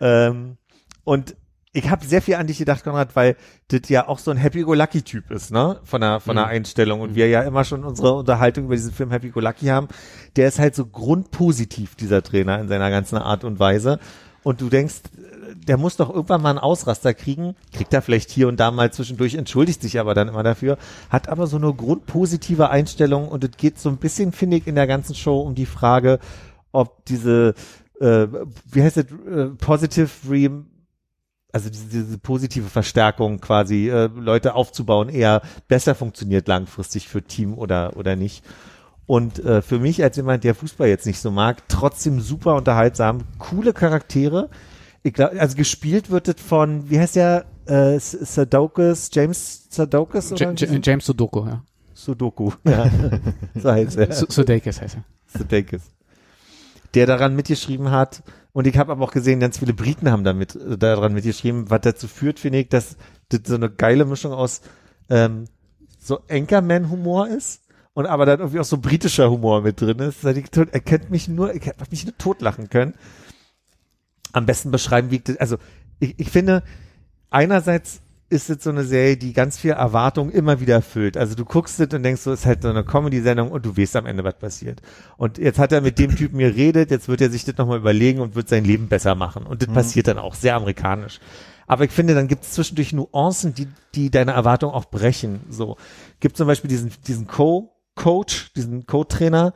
ähm, 0.00 0.56
und 1.04 1.36
ich 1.72 1.90
habe 1.90 2.06
sehr 2.06 2.22
viel 2.22 2.36
an 2.36 2.46
dich 2.46 2.56
gedacht, 2.56 2.84
Konrad, 2.84 3.14
weil 3.16 3.36
das 3.68 3.88
ja 3.90 4.08
auch 4.08 4.18
so 4.18 4.30
ein 4.30 4.38
Happy-Go-Lucky-Typ 4.38 5.30
ist, 5.30 5.50
ne? 5.50 5.78
Von 5.84 6.00
der, 6.00 6.20
von 6.20 6.34
der 6.36 6.46
Einstellung. 6.46 7.02
Und 7.02 7.14
wir 7.14 7.28
ja 7.28 7.42
immer 7.42 7.64
schon 7.64 7.84
unsere 7.84 8.14
Unterhaltung 8.14 8.64
über 8.64 8.76
diesen 8.76 8.92
Film 8.92 9.10
Happy-Go-Lucky 9.10 9.66
haben. 9.66 9.88
Der 10.36 10.48
ist 10.48 10.58
halt 10.58 10.74
so 10.74 10.86
grundpositiv, 10.86 11.94
dieser 11.94 12.22
Trainer, 12.22 12.58
in 12.60 12.68
seiner 12.68 12.88
ganzen 12.88 13.18
Art 13.18 13.44
und 13.44 13.58
Weise. 13.58 13.98
Und 14.42 14.62
du 14.62 14.70
denkst, 14.70 15.02
der 15.68 15.76
muss 15.76 15.96
doch 15.96 16.10
irgendwann 16.10 16.42
mal 16.42 16.50
einen 16.50 16.58
Ausraster 16.58 17.14
kriegen, 17.14 17.54
kriegt 17.72 17.92
er 17.92 18.02
vielleicht 18.02 18.30
hier 18.30 18.48
und 18.48 18.58
da 18.58 18.70
mal 18.70 18.92
zwischendurch, 18.92 19.34
entschuldigt 19.34 19.82
sich 19.82 19.98
aber 19.98 20.14
dann 20.14 20.28
immer 20.28 20.42
dafür, 20.42 20.78
hat 21.10 21.28
aber 21.28 21.46
so 21.46 21.56
eine 21.56 21.72
grundpositive 21.72 22.70
Einstellung 22.70 23.28
und 23.28 23.44
es 23.44 23.50
geht 23.56 23.78
so 23.78 23.88
ein 23.88 23.98
bisschen, 23.98 24.32
finde 24.32 24.58
ich, 24.58 24.66
in 24.66 24.74
der 24.74 24.86
ganzen 24.86 25.14
Show 25.14 25.40
um 25.40 25.54
die 25.54 25.66
Frage, 25.66 26.18
ob 26.72 27.04
diese, 27.06 27.54
äh, 28.00 28.26
wie 28.70 28.82
heißt 28.82 28.96
es, 28.98 29.06
äh, 29.06 29.46
Positive 29.58 30.10
Re 30.30 30.64
also 31.52 31.70
diese, 31.70 31.86
diese 31.86 32.18
positive 32.18 32.68
Verstärkung 32.68 33.40
quasi, 33.40 33.88
äh, 33.88 34.10
Leute 34.14 34.54
aufzubauen, 34.54 35.08
eher 35.08 35.40
besser 35.68 35.94
funktioniert 35.94 36.48
langfristig 36.48 37.08
für 37.08 37.22
Team 37.22 37.56
oder, 37.56 37.96
oder 37.96 38.14
nicht. 38.14 38.44
Und 39.06 39.38
äh, 39.38 39.62
für 39.62 39.78
mich 39.78 40.02
als 40.02 40.16
jemand, 40.16 40.44
der 40.44 40.54
Fußball 40.54 40.88
jetzt 40.88 41.06
nicht 41.06 41.20
so 41.20 41.30
mag, 41.30 41.66
trotzdem 41.68 42.20
super 42.20 42.56
unterhaltsam, 42.56 43.22
coole 43.38 43.72
Charaktere. 43.72 44.50
Ich 45.06 45.12
glaub, 45.12 45.30
also 45.38 45.56
gespielt 45.56 46.10
wird 46.10 46.26
es 46.26 46.42
von, 46.42 46.90
wie 46.90 46.98
heißt 46.98 47.14
der, 47.14 47.44
äh, 47.66 47.96
Sudokus, 48.00 49.08
James 49.12 49.68
Sudokus 49.70 50.32
oder 50.32 50.52
J 50.52 50.84
James 50.84 51.06
Sudoku, 51.06 51.46
ja. 51.46 51.62
Sudoku, 51.94 52.50
ja, 52.64 52.90
so 53.54 53.70
heißt 53.70 53.98
er. 53.98 54.12
Su- 54.12 54.26
Sudeikis 54.28 54.80
heißt 54.80 54.96
er. 54.96 55.04
Sudeikis. 55.38 55.82
Der 56.94 57.06
daran 57.06 57.36
mitgeschrieben 57.36 57.92
hat, 57.92 58.24
und 58.52 58.66
ich 58.66 58.76
habe 58.78 58.90
aber 58.90 59.04
auch 59.04 59.12
gesehen, 59.12 59.38
ganz 59.38 59.58
viele 59.58 59.74
Briten 59.74 60.10
haben 60.10 60.24
damit 60.24 60.56
äh, 60.56 60.76
daran 60.76 61.12
mitgeschrieben, 61.12 61.70
was 61.70 61.82
dazu 61.82 62.08
führt, 62.08 62.40
finde 62.40 62.58
ich, 62.58 62.68
dass 62.68 62.96
das 63.28 63.42
so 63.44 63.54
eine 63.54 63.70
geile 63.70 64.06
Mischung 64.06 64.32
aus 64.32 64.60
ähm, 65.08 65.44
so 66.00 66.18
Anchorman-Humor 66.28 67.28
ist 67.28 67.62
und 67.94 68.06
aber 68.06 68.26
dann 68.26 68.40
irgendwie 68.40 68.58
auch 68.58 68.64
so 68.64 68.78
britischer 68.78 69.30
Humor 69.30 69.62
mit 69.62 69.80
drin 69.80 70.00
ist. 70.00 70.24
Ich, 70.24 70.46
er 70.56 70.80
kennt 70.80 71.10
mich 71.10 71.28
nur, 71.28 71.54
ich 71.54 71.68
hab 71.68 71.90
mich 71.92 72.04
nur 72.04 72.18
totlachen 72.18 72.68
können. 72.70 72.94
Am 74.36 74.44
besten 74.44 74.70
beschreiben, 74.70 75.10
wie 75.10 75.22
also 75.38 75.56
ich, 75.98 76.14
ich 76.18 76.30
finde, 76.30 76.62
einerseits 77.30 78.02
ist 78.28 78.50
es 78.50 78.62
so 78.62 78.68
eine 78.68 78.84
Serie, 78.84 79.16
die 79.16 79.32
ganz 79.32 79.56
viel 79.56 79.70
Erwartung 79.70 80.30
immer 80.30 80.60
wieder 80.60 80.74
erfüllt. 80.74 81.16
Also 81.16 81.34
du 81.34 81.46
guckst 81.46 81.80
es 81.80 81.94
und 81.94 82.02
denkst 82.02 82.20
so, 82.20 82.32
es 82.32 82.40
ist 82.40 82.46
halt 82.46 82.62
so 82.62 82.68
eine 82.68 82.84
Comedy-Sendung 82.84 83.50
und 83.50 83.64
du 83.64 83.78
weißt 83.78 83.96
am 83.96 84.04
Ende, 84.04 84.24
was 84.24 84.36
passiert. 84.36 84.82
Und 85.16 85.38
jetzt 85.38 85.58
hat 85.58 85.72
er 85.72 85.80
mit 85.80 85.98
dem 85.98 86.14
Typen 86.14 86.38
geredet, 86.38 86.90
jetzt 86.90 87.08
wird 87.08 87.22
er 87.22 87.30
sich 87.30 87.46
das 87.46 87.56
nochmal 87.56 87.78
überlegen 87.78 88.20
und 88.20 88.34
wird 88.34 88.50
sein 88.50 88.64
Leben 88.66 88.88
besser 88.88 89.14
machen. 89.14 89.46
Und 89.46 89.62
das 89.62 89.72
passiert 89.72 90.08
dann 90.08 90.18
auch 90.18 90.34
sehr 90.34 90.54
amerikanisch. 90.56 91.18
Aber 91.66 91.84
ich 91.84 91.92
finde, 91.92 92.14
dann 92.14 92.28
gibt 92.28 92.44
es 92.44 92.52
zwischendurch 92.52 92.92
Nuancen, 92.92 93.54
die, 93.54 93.68
die 93.94 94.10
deine 94.10 94.32
Erwartung 94.32 94.70
auch 94.72 94.84
brechen. 94.84 95.40
So 95.48 95.78
gibt 96.20 96.36
zum 96.36 96.46
Beispiel 96.46 96.68
diesen, 96.68 96.92
diesen 97.06 97.26
Co-Coach, 97.26 98.52
diesen 98.54 98.86
Co-Trainer, 98.86 99.54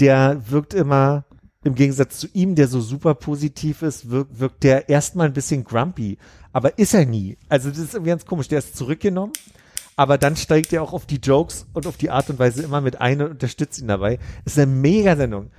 der 0.00 0.42
wirkt 0.50 0.74
immer 0.74 1.26
im 1.66 1.74
Gegensatz 1.74 2.18
zu 2.18 2.28
ihm, 2.32 2.54
der 2.54 2.68
so 2.68 2.80
super 2.80 3.14
positiv 3.14 3.82
ist, 3.82 4.10
wirkt, 4.10 4.38
wirkt 4.40 4.62
der 4.62 4.88
erstmal 4.88 5.26
ein 5.26 5.32
bisschen 5.32 5.64
grumpy. 5.64 6.18
Aber 6.52 6.78
ist 6.78 6.94
er 6.94 7.04
nie. 7.06 7.36
Also 7.48 7.68
das 7.70 7.78
ist 7.78 7.94
irgendwie 7.94 8.10
ganz 8.10 8.24
komisch. 8.24 8.48
Der 8.48 8.60
ist 8.60 8.76
zurückgenommen, 8.76 9.32
aber 9.96 10.16
dann 10.18 10.36
steigt 10.36 10.72
er 10.72 10.82
auch 10.82 10.92
auf 10.92 11.06
die 11.06 11.16
Jokes 11.16 11.66
und 11.74 11.86
auf 11.86 11.96
die 11.96 12.10
Art 12.10 12.30
und 12.30 12.38
Weise 12.38 12.62
immer 12.62 12.80
mit 12.80 13.00
ein 13.00 13.20
und 13.20 13.30
unterstützt 13.32 13.80
ihn 13.80 13.88
dabei. 13.88 14.18
ist 14.44 14.58
eine 14.58 14.66
mega 14.70 15.16
Sendung. 15.16 15.50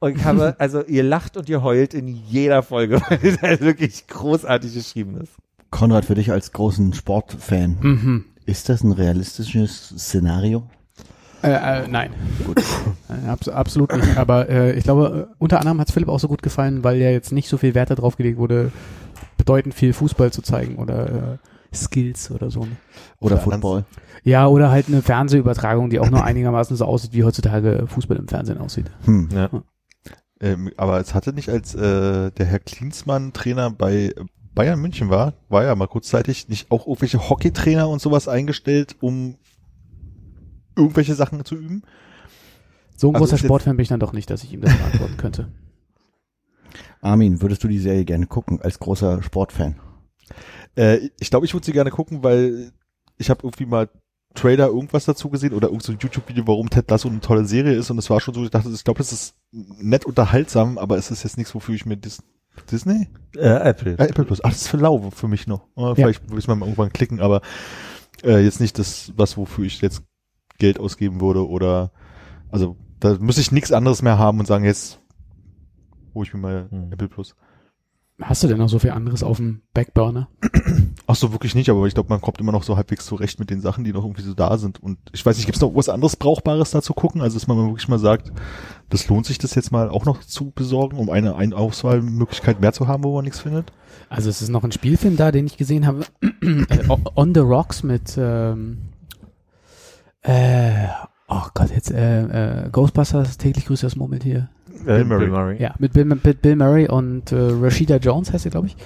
Und 0.00 0.16
ich 0.16 0.24
habe, 0.24 0.54
also 0.60 0.84
ihr 0.84 1.02
lacht 1.02 1.36
und 1.36 1.48
ihr 1.48 1.62
heult 1.62 1.92
in 1.94 2.06
jeder 2.06 2.62
Folge, 2.62 3.00
weil 3.08 3.18
es 3.22 3.42
halt 3.42 3.60
wirklich 3.62 4.06
großartig 4.06 4.72
geschrieben 4.74 5.20
ist. 5.20 5.32
Konrad, 5.70 6.04
für 6.04 6.14
dich 6.14 6.30
als 6.30 6.52
großen 6.52 6.92
Sportfan, 6.94 7.78
Mhm. 7.80 8.24
ist 8.46 8.68
das 8.68 8.82
ein 8.84 8.92
realistisches 8.92 9.88
Szenario? 9.98 10.68
Äh, 11.42 11.84
äh, 11.84 11.88
nein. 11.88 12.10
Gut. 12.44 12.62
Äh, 13.08 13.28
abs 13.28 13.48
absolut 13.48 13.94
nicht. 13.96 14.16
Aber 14.16 14.48
äh, 14.48 14.72
ich 14.72 14.84
glaube, 14.84 15.28
äh, 15.30 15.34
unter 15.38 15.60
anderem 15.60 15.80
hat 15.80 15.88
es 15.88 15.94
Philipp 15.94 16.08
auch 16.08 16.20
so 16.20 16.28
gut 16.28 16.42
gefallen, 16.42 16.84
weil 16.84 16.98
ja 16.98 17.10
jetzt 17.10 17.32
nicht 17.32 17.48
so 17.48 17.56
viel 17.56 17.74
Wert 17.74 17.90
darauf 17.90 18.16
gelegt 18.16 18.38
wurde, 18.38 18.72
bedeutend 19.36 19.74
viel 19.74 19.92
Fußball 19.92 20.32
zu 20.32 20.42
zeigen 20.42 20.76
oder 20.76 21.06
äh, 21.06 21.38
Skills 21.74 22.30
oder 22.30 22.50
so. 22.50 22.66
Oder 23.20 23.36
Auf 23.36 23.44
der 23.44 23.52
anderen 23.52 23.62
Football? 23.62 23.84
Ja, 24.24 24.46
oder 24.46 24.70
halt 24.70 24.88
eine 24.88 25.02
Fernsehübertragung, 25.02 25.90
die 25.90 26.00
auch 26.00 26.10
nur 26.10 26.24
einigermaßen 26.24 26.76
so 26.76 26.84
aussieht, 26.84 27.12
wie 27.12 27.24
heutzutage 27.24 27.86
Fußball 27.86 28.16
im 28.16 28.28
Fernsehen 28.28 28.58
aussieht. 28.58 28.90
Hm. 29.04 29.28
Ja. 29.32 29.48
Ähm, 30.40 30.70
aber 30.76 31.00
es 31.00 31.14
hatte 31.14 31.32
nicht, 31.32 31.48
als 31.48 31.74
äh, 31.74 32.30
der 32.30 32.46
Herr 32.46 32.60
Klinsmann 32.60 33.32
Trainer 33.32 33.70
bei 33.70 34.14
Bayern 34.54 34.80
München 34.80 35.08
war, 35.08 35.34
war 35.48 35.64
ja 35.64 35.74
mal 35.74 35.86
kurzzeitig 35.86 36.48
nicht 36.48 36.70
auch 36.70 36.86
irgendwelche 36.86 37.28
Hockeytrainer 37.28 37.88
und 37.88 38.00
sowas 38.00 38.28
eingestellt, 38.28 38.96
um 39.00 39.36
irgendwelche 40.78 41.14
Sachen 41.14 41.44
zu 41.44 41.56
üben? 41.56 41.82
So 42.96 43.08
ein 43.08 43.14
Also 43.14 43.24
großer 43.26 43.38
Sportfan 43.38 43.76
bin 43.76 43.82
ich 43.82 43.88
dann 43.88 44.00
doch 44.00 44.12
nicht, 44.12 44.30
dass 44.30 44.42
ich 44.42 44.52
ihm 44.52 44.60
das 44.60 44.76
beantworten 44.76 45.16
könnte. 45.16 45.48
Armin, 47.00 47.40
würdest 47.42 47.62
du 47.62 47.68
die 47.68 47.78
Serie 47.78 48.04
gerne 48.04 48.26
gucken 48.26 48.60
als 48.60 48.78
großer 48.78 49.22
Sportfan? 49.22 49.76
Äh, 50.76 51.10
ich 51.18 51.30
glaube, 51.30 51.46
ich 51.46 51.54
würde 51.54 51.64
sie 51.64 51.72
gerne 51.72 51.90
gucken, 51.90 52.22
weil 52.22 52.72
ich 53.16 53.30
habe 53.30 53.40
irgendwie 53.44 53.66
mal 53.66 53.88
Trailer 54.34 54.66
irgendwas 54.66 55.04
dazu 55.04 55.30
gesehen 55.30 55.54
oder 55.54 55.68
irgend 55.68 55.82
so 55.82 55.92
ein 55.92 55.98
YouTube-Video, 56.00 56.46
warum 56.46 56.70
Ted 56.70 56.90
Lasso 56.90 57.08
eine 57.08 57.20
tolle 57.20 57.44
Serie 57.44 57.74
ist 57.74 57.90
und 57.90 57.98
es 57.98 58.10
war 58.10 58.20
schon 58.20 58.34
so, 58.34 58.44
ich 58.44 58.50
dachte, 58.50 58.68
ich 58.68 58.84
glaube, 58.84 58.98
das 58.98 59.12
ist 59.12 59.34
nett 59.52 60.04
unterhaltsam, 60.04 60.78
aber 60.78 60.96
es 60.96 61.10
ist 61.10 61.24
jetzt 61.24 61.38
nichts, 61.38 61.54
wofür 61.54 61.74
ich 61.74 61.86
mir 61.86 61.96
Dis 61.96 62.22
Disney? 62.70 63.08
Äh, 63.36 63.48
Apple. 63.48 63.92
Äh, 63.92 64.08
Apple 64.08 64.24
Plus. 64.24 64.42
Ach, 64.42 64.50
das 64.50 64.62
ist 64.62 64.68
für 64.68 64.78
lau 64.78 65.10
für 65.10 65.28
mich 65.28 65.46
noch. 65.46 65.68
Äh, 65.76 65.94
Vielleicht 65.94 66.28
würde 66.28 66.40
ich 66.40 66.48
mal 66.48 66.58
irgendwann 66.58 66.92
klicken, 66.92 67.20
aber 67.20 67.40
äh, 68.24 68.42
jetzt 68.42 68.60
nicht 68.60 68.78
das, 68.78 69.12
was 69.16 69.36
wofür 69.36 69.64
ich 69.64 69.80
jetzt 69.80 70.02
Geld 70.58 70.78
ausgeben 70.78 71.20
würde 71.20 71.46
oder 71.48 71.90
also 72.50 72.76
da 73.00 73.16
muss 73.20 73.38
ich 73.38 73.52
nichts 73.52 73.72
anderes 73.72 74.02
mehr 74.02 74.18
haben 74.18 74.40
und 74.40 74.46
sagen, 74.46 74.64
jetzt 74.64 75.00
hole 76.14 76.26
ich 76.26 76.34
mir 76.34 76.40
mal 76.40 76.68
Hm. 76.70 76.92
Apple 76.92 77.08
Plus. 77.08 77.34
Hast 78.20 78.42
du 78.42 78.48
denn 78.48 78.58
noch 78.58 78.68
so 78.68 78.80
viel 78.80 78.90
anderes 78.90 79.22
auf 79.22 79.36
dem 79.36 79.62
Backburner? 79.74 80.28
Ach 81.06 81.14
so, 81.14 81.30
wirklich 81.30 81.54
nicht, 81.54 81.70
aber 81.70 81.86
ich 81.86 81.94
glaube, 81.94 82.08
man 82.08 82.20
kommt 82.20 82.40
immer 82.40 82.50
noch 82.50 82.64
so 82.64 82.76
halbwegs 82.76 83.06
zurecht 83.06 83.38
mit 83.38 83.48
den 83.48 83.60
Sachen, 83.60 83.84
die 83.84 83.92
noch 83.92 84.02
irgendwie 84.02 84.22
so 84.22 84.34
da 84.34 84.58
sind. 84.58 84.82
Und 84.82 84.98
ich 85.12 85.24
weiß 85.24 85.36
nicht, 85.36 85.46
gibt 85.46 85.54
es 85.54 85.62
noch 85.62 85.72
was 85.76 85.88
anderes 85.88 86.16
Brauchbares 86.16 86.72
da 86.72 86.82
zu 86.82 86.94
gucken? 86.94 87.20
Also, 87.20 87.38
dass 87.38 87.46
man 87.46 87.56
mal 87.56 87.66
wirklich 87.68 87.86
mal 87.86 88.00
sagt, 88.00 88.32
das 88.88 89.06
lohnt 89.06 89.24
sich 89.24 89.38
das 89.38 89.54
jetzt 89.54 89.70
mal 89.70 89.88
auch 89.88 90.04
noch 90.04 90.24
zu 90.24 90.50
besorgen, 90.50 90.98
um 90.98 91.10
eine, 91.10 91.36
eine 91.36 91.54
Auswahlmöglichkeit 91.54 92.60
mehr 92.60 92.72
zu 92.72 92.88
haben, 92.88 93.04
wo 93.04 93.14
man 93.14 93.24
nichts 93.24 93.38
findet? 93.38 93.72
Also 94.08 94.30
es 94.30 94.42
ist 94.42 94.48
noch 94.48 94.64
ein 94.64 94.72
Spielfilm 94.72 95.16
da, 95.16 95.30
den 95.30 95.46
ich 95.46 95.56
gesehen 95.56 95.86
habe. 95.86 96.04
äh, 96.42 96.88
On 97.14 97.32
the 97.32 97.40
Rocks 97.40 97.84
mit 97.84 98.16
ähm, 98.18 98.78
äh, 100.28 100.88
oh 101.28 101.46
Gott, 101.54 101.70
jetzt 101.70 101.90
äh, 101.90 102.66
äh, 102.66 102.70
Ghostbusters, 102.70 103.38
täglich 103.38 103.66
grüßt 103.66 103.82
das 103.82 103.96
Murmeltier. 103.96 104.50
Äh, 104.82 105.04
Bill 105.04 105.04
Murray. 105.04 105.60
Ja, 105.60 105.74
mit 105.78 105.92
Bill, 105.92 106.04
mit 106.04 106.42
Bill 106.42 106.56
Murray 106.56 106.88
und 106.88 107.32
äh, 107.32 107.36
Rashida 107.36 107.96
Jones 107.96 108.32
heißt 108.32 108.44
sie, 108.44 108.50
glaube 108.50 108.68
ich. 108.68 108.76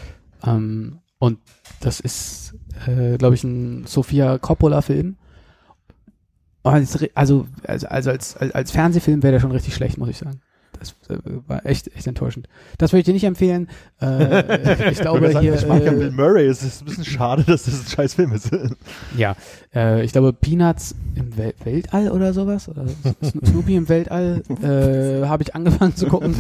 Ähm, 0.46 0.98
und 1.18 1.38
das 1.80 2.00
ist, 2.00 2.54
äh, 2.86 3.16
glaube 3.18 3.34
ich, 3.34 3.44
ein 3.44 3.86
Sofia 3.86 4.38
Coppola-Film. 4.38 5.16
Also, 6.64 7.06
also, 7.14 7.46
also 7.64 7.86
als, 7.88 8.06
als, 8.06 8.36
als 8.36 8.70
Fernsehfilm 8.70 9.22
wäre 9.22 9.32
der 9.32 9.40
schon 9.40 9.50
richtig 9.50 9.74
schlecht, 9.74 9.98
muss 9.98 10.08
ich 10.08 10.18
sagen. 10.18 10.40
Das 10.82 11.16
äh, 11.16 11.18
war 11.46 11.64
echt, 11.64 11.94
echt 11.96 12.06
enttäuschend. 12.06 12.48
Das 12.78 12.92
würde 12.92 13.00
ich 13.00 13.04
dir 13.06 13.14
nicht 13.14 13.24
empfehlen. 13.24 13.68
Äh, 14.00 14.90
ich 14.90 14.98
glaube 15.00 15.20
wir 15.22 15.30
sagen, 15.32 15.44
hier. 15.44 15.54
ich 15.54 15.66
mag 15.66 15.82
ja 15.84 15.92
äh, 15.92 15.96
Bill 15.96 16.10
Murray, 16.10 16.46
es 16.46 16.62
ist 16.62 16.82
ein 16.82 16.86
bisschen 16.86 17.04
schade, 17.04 17.44
dass 17.44 17.64
das 17.64 17.80
ein 17.80 17.86
scheiß 17.88 18.14
Film 18.14 18.32
ist. 18.32 18.50
Ja, 19.16 19.36
äh, 19.74 20.04
ich 20.04 20.12
glaube 20.12 20.32
Peanuts 20.32 20.94
im 21.14 21.36
Wel 21.36 21.54
Weltall 21.64 22.10
oder 22.10 22.32
sowas. 22.32 22.68
Oder 22.68 22.84
Sno- 23.22 23.46
Snoopy 23.46 23.76
im 23.76 23.88
Weltall 23.88 24.42
äh, 24.62 25.26
habe 25.26 25.42
ich 25.42 25.54
angefangen 25.54 25.94
zu 25.94 26.06
gucken. 26.06 26.34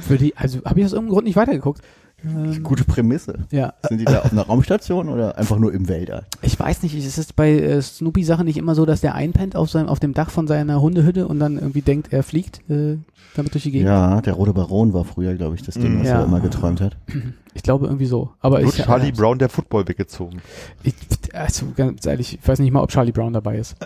Für 0.00 0.16
die, 0.18 0.36
also 0.36 0.60
habe 0.64 0.80
ich 0.80 0.86
aus 0.86 0.92
irgendeinem 0.92 1.12
Grund 1.14 1.26
nicht 1.26 1.36
weitergeguckt. 1.36 1.82
Ähm, 2.24 2.62
Gute 2.62 2.84
Prämisse. 2.84 3.46
Ja, 3.50 3.74
Sind 3.88 3.98
die 3.98 4.04
da 4.04 4.20
auf 4.20 4.32
einer 4.32 4.42
Raumstation 4.42 5.08
oder 5.08 5.36
einfach 5.38 5.58
nur 5.58 5.72
im 5.72 5.88
Weltall? 5.88 6.24
ich 6.42 6.58
weiß 6.58 6.82
nicht, 6.84 6.94
es 6.94 7.18
ist 7.18 7.34
bei 7.36 7.50
äh, 7.52 7.82
Snoopy 7.82 8.22
Sachen 8.24 8.44
nicht 8.46 8.56
immer 8.58 8.74
so, 8.74 8.86
dass 8.86 9.00
der 9.00 9.14
einpennt 9.14 9.56
auf 9.56 9.70
seinem 9.70 9.88
auf 9.88 9.98
dem 10.00 10.14
Dach 10.14 10.30
von 10.30 10.46
seiner 10.46 10.80
Hundehütte 10.80 11.26
und 11.26 11.40
dann 11.40 11.58
irgendwie 11.58 11.82
denkt, 11.82 12.12
er 12.12 12.22
fliegt 12.22 12.60
äh, 12.70 12.98
damit 13.34 13.54
durch 13.54 13.64
die 13.64 13.72
Gegend. 13.72 13.88
Ja, 13.88 14.20
der 14.20 14.34
Rote 14.34 14.52
Baron 14.52 14.92
war 14.92 15.04
früher, 15.04 15.34
glaube 15.34 15.54
ich, 15.56 15.62
das 15.62 15.74
Ding, 15.74 15.98
was 16.00 16.06
Ja. 16.06 16.20
er 16.20 16.24
immer 16.26 16.40
geträumt 16.40 16.80
hat. 16.80 16.96
Ich 17.54 17.62
glaube 17.62 17.84
irgendwie 17.84 18.06
so. 18.06 18.30
Aber 18.40 18.62
Wird 18.62 18.78
ich, 18.78 18.84
Charlie 18.86 19.10
äh, 19.10 19.12
Brown 19.12 19.38
der 19.38 19.50
Football 19.50 19.86
weggezogen. 19.86 20.40
Ich, 20.84 20.94
also 21.34 21.66
ganz 21.76 22.06
ehrlich, 22.06 22.38
ich 22.40 22.48
weiß 22.48 22.58
nicht 22.60 22.72
mal, 22.72 22.80
ob 22.82 22.88
Charlie 22.90 23.12
Brown 23.12 23.34
dabei 23.34 23.58
ist. 23.58 23.76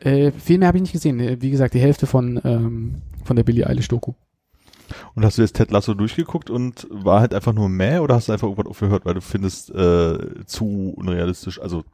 äh, 0.00 0.30
viel 0.32 0.56
mehr 0.58 0.68
habe 0.68 0.78
ich 0.78 0.82
nicht 0.82 0.92
gesehen. 0.92 1.20
Äh, 1.20 1.36
Wie 1.42 1.50
gesagt, 1.50 1.74
die 1.74 1.78
Hälfte 1.80 2.06
von, 2.06 2.40
ähm, 2.44 3.02
von 3.24 3.36
der 3.36 3.42
Billie 3.44 3.66
Eilish 3.66 3.88
Doku. 3.88 4.14
Und 5.14 5.24
hast 5.24 5.38
du 5.38 5.42
jetzt 5.42 5.56
Ted 5.56 5.70
Lasso 5.70 5.94
durchgeguckt 5.94 6.50
und 6.50 6.86
war 6.90 7.20
halt 7.20 7.34
einfach 7.34 7.52
nur 7.52 7.68
mäh 7.68 7.98
oder 7.98 8.14
hast 8.16 8.28
du 8.28 8.32
einfach 8.32 8.46
irgendwann 8.48 8.66
aufgehört, 8.68 9.04
weil 9.04 9.14
du 9.14 9.20
findest 9.20 9.70
äh, 9.70 10.44
zu 10.46 10.92
unrealistisch? 10.96 11.60
Also 11.60 11.84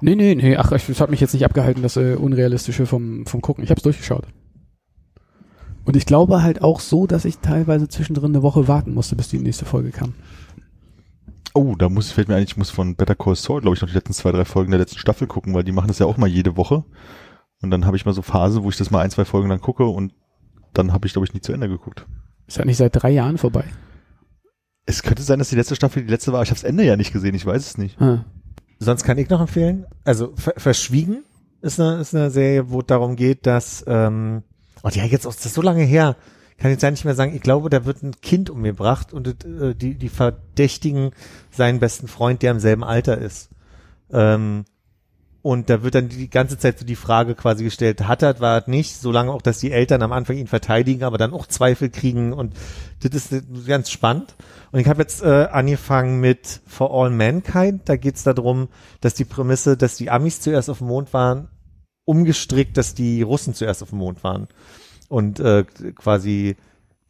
Nee, 0.00 0.14
nee, 0.14 0.34
nee, 0.34 0.56
ach, 0.56 0.72
ich- 0.72 0.86
das 0.86 1.00
hat 1.00 1.10
mich 1.10 1.20
jetzt 1.20 1.32
nicht 1.32 1.44
abgehalten, 1.44 1.82
das 1.82 1.96
äh, 1.96 2.14
Unrealistische 2.14 2.84
vom, 2.86 3.24
vom 3.26 3.40
Gucken. 3.40 3.64
Ich 3.64 3.70
habe 3.70 3.78
es 3.78 3.82
durchgeschaut. 3.84 4.26
Und 5.84 5.96
ich 5.96 6.04
glaube 6.06 6.42
halt 6.42 6.62
auch 6.62 6.80
so, 6.80 7.06
dass 7.06 7.24
ich 7.24 7.38
teilweise 7.38 7.88
zwischendrin 7.88 8.32
eine 8.32 8.42
Woche 8.42 8.68
warten 8.68 8.92
musste, 8.92 9.16
bis 9.16 9.28
die 9.28 9.38
nächste 9.38 9.64
Folge 9.64 9.90
kam. 9.90 10.14
Oh, 11.54 11.74
da 11.76 11.88
muss 11.88 12.08
ich 12.08 12.14
fällt 12.14 12.28
mir 12.28 12.36
ein, 12.36 12.44
ich 12.44 12.56
muss 12.56 12.70
von 12.70 12.94
Better 12.94 13.14
Call 13.16 13.34
Saul, 13.34 13.60
glaube 13.60 13.74
ich, 13.74 13.80
noch 13.82 13.88
die 13.88 13.94
letzten 13.94 14.12
zwei, 14.12 14.30
drei 14.30 14.44
Folgen 14.44 14.70
der 14.70 14.78
letzten 14.78 14.98
Staffel 14.98 15.26
gucken, 15.26 15.52
weil 15.54 15.64
die 15.64 15.72
machen 15.72 15.88
das 15.88 15.98
ja 15.98 16.06
auch 16.06 16.16
mal 16.16 16.28
jede 16.28 16.56
Woche. 16.56 16.84
Und 17.62 17.70
dann 17.70 17.86
habe 17.86 17.96
ich 17.96 18.04
mal 18.06 18.12
so 18.12 18.22
Phase, 18.22 18.62
wo 18.62 18.68
ich 18.70 18.76
das 18.76 18.90
mal 18.90 19.00
ein, 19.00 19.10
zwei 19.10 19.24
Folgen 19.24 19.48
dann 19.48 19.60
gucke 19.60 19.84
und 19.84 20.12
dann 20.74 20.92
habe 20.92 21.06
ich, 21.06 21.12
glaube 21.12 21.26
ich, 21.26 21.34
nie 21.34 21.40
zu 21.40 21.52
Ende 21.52 21.68
geguckt. 21.68 22.06
Ist 22.50 22.58
halt 22.58 22.66
nicht 22.66 22.78
seit 22.78 23.00
drei 23.00 23.10
Jahren 23.10 23.38
vorbei. 23.38 23.62
Es 24.84 25.04
könnte 25.04 25.22
sein, 25.22 25.38
dass 25.38 25.50
die 25.50 25.54
letzte 25.54 25.76
Staffel 25.76 26.02
die 26.02 26.10
letzte 26.10 26.32
war. 26.32 26.42
Ich 26.42 26.50
habe 26.50 26.58
das 26.58 26.68
Ende 26.68 26.82
ja 26.82 26.96
nicht 26.96 27.12
gesehen, 27.12 27.36
ich 27.36 27.46
weiß 27.46 27.64
es 27.64 27.78
nicht. 27.78 28.00
Ah. 28.00 28.24
Sonst 28.80 29.04
kann 29.04 29.18
ich 29.18 29.30
noch 29.30 29.40
empfehlen. 29.40 29.86
Also 30.02 30.32
Ver 30.34 30.54
Verschwiegen 30.56 31.22
ist 31.62 31.78
eine, 31.78 32.00
ist 32.00 32.12
eine 32.12 32.32
Serie, 32.32 32.68
wo 32.70 32.80
es 32.80 32.86
darum 32.86 33.14
geht, 33.14 33.46
dass 33.46 33.84
ähm, 33.86 34.42
oh, 34.82 34.88
ja 34.88 35.04
jetzt 35.04 35.28
auch 35.28 35.34
das 35.34 35.46
ist 35.46 35.54
so 35.54 35.62
lange 35.62 35.84
her, 35.84 36.16
kann 36.58 36.72
jetzt 36.72 36.82
ja 36.82 36.90
nicht 36.90 37.04
mehr 37.04 37.14
sagen. 37.14 37.36
Ich 37.36 37.40
glaube, 37.40 37.70
da 37.70 37.84
wird 37.84 38.02
ein 38.02 38.20
Kind 38.20 38.50
umgebracht 38.50 39.12
und 39.12 39.28
äh, 39.44 39.76
die 39.76 39.94
die 39.94 40.08
verdächtigen 40.08 41.12
seinen 41.52 41.78
besten 41.78 42.08
Freund, 42.08 42.42
der 42.42 42.50
im 42.50 42.58
selben 42.58 42.82
Alter 42.82 43.16
ist. 43.16 43.50
Ähm, 44.10 44.64
und 45.42 45.70
da 45.70 45.82
wird 45.82 45.94
dann 45.94 46.08
die 46.08 46.28
ganze 46.28 46.58
Zeit 46.58 46.78
so 46.78 46.84
die 46.84 46.96
Frage 46.96 47.34
quasi 47.34 47.64
gestellt, 47.64 48.06
hat 48.06 48.22
er, 48.22 48.40
war 48.40 48.62
er 48.62 48.70
nicht, 48.70 48.96
solange 48.96 49.32
auch, 49.32 49.40
dass 49.40 49.58
die 49.58 49.72
Eltern 49.72 50.02
am 50.02 50.12
Anfang 50.12 50.36
ihn 50.36 50.46
verteidigen, 50.46 51.02
aber 51.02 51.16
dann 51.16 51.32
auch 51.32 51.46
Zweifel 51.46 51.88
kriegen 51.88 52.32
und 52.32 52.54
das 53.02 53.32
ist 53.32 53.66
ganz 53.66 53.90
spannend. 53.90 54.34
Und 54.70 54.80
ich 54.80 54.88
habe 54.88 55.00
jetzt 55.00 55.22
äh, 55.22 55.48
angefangen 55.50 56.20
mit 56.20 56.60
For 56.66 56.92
All 56.92 57.10
Mankind, 57.10 57.88
da 57.88 57.96
geht's 57.96 58.22
darum, 58.22 58.68
dass 59.00 59.14
die 59.14 59.24
Prämisse, 59.24 59.76
dass 59.76 59.96
die 59.96 60.10
Amis 60.10 60.40
zuerst 60.40 60.68
auf 60.68 60.78
dem 60.78 60.88
Mond 60.88 61.12
waren, 61.14 61.48
umgestrickt, 62.04 62.76
dass 62.76 62.94
die 62.94 63.22
Russen 63.22 63.54
zuerst 63.54 63.82
auf 63.82 63.90
dem 63.90 63.98
Mond 63.98 64.22
waren. 64.22 64.48
Und 65.08 65.40
äh, 65.40 65.64
quasi 65.94 66.56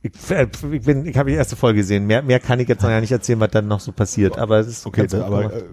ich, 0.02 0.12
äh, 0.30 0.46
ich 0.72 0.82
bin, 0.82 1.04
ich 1.06 1.16
habe 1.16 1.30
die 1.30 1.36
erste 1.36 1.56
Folge 1.56 1.80
gesehen. 1.80 2.06
Mehr, 2.06 2.22
mehr 2.22 2.40
kann 2.40 2.60
ich 2.60 2.68
jetzt 2.68 2.82
noch 2.82 2.90
ja 2.90 3.00
nicht 3.00 3.12
erzählen, 3.12 3.40
was 3.40 3.50
dann 3.50 3.68
noch 3.68 3.80
so 3.80 3.92
passiert. 3.92 4.38
Aber 4.38 4.58
es 4.58 4.66
ist 4.66 4.86
Okay, 4.86 5.06
aber 5.14 5.52
äh, 5.52 5.64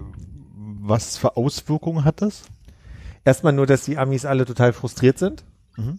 was 0.88 1.16
für 1.16 1.36
Auswirkungen 1.36 2.04
hat 2.04 2.22
das? 2.22 2.44
erstmal 3.24 3.52
nur, 3.52 3.66
dass 3.66 3.84
die 3.84 3.98
Amis 3.98 4.24
alle 4.24 4.46
total 4.46 4.72
frustriert 4.72 5.18
sind. 5.18 5.44
Mhm. 5.76 5.98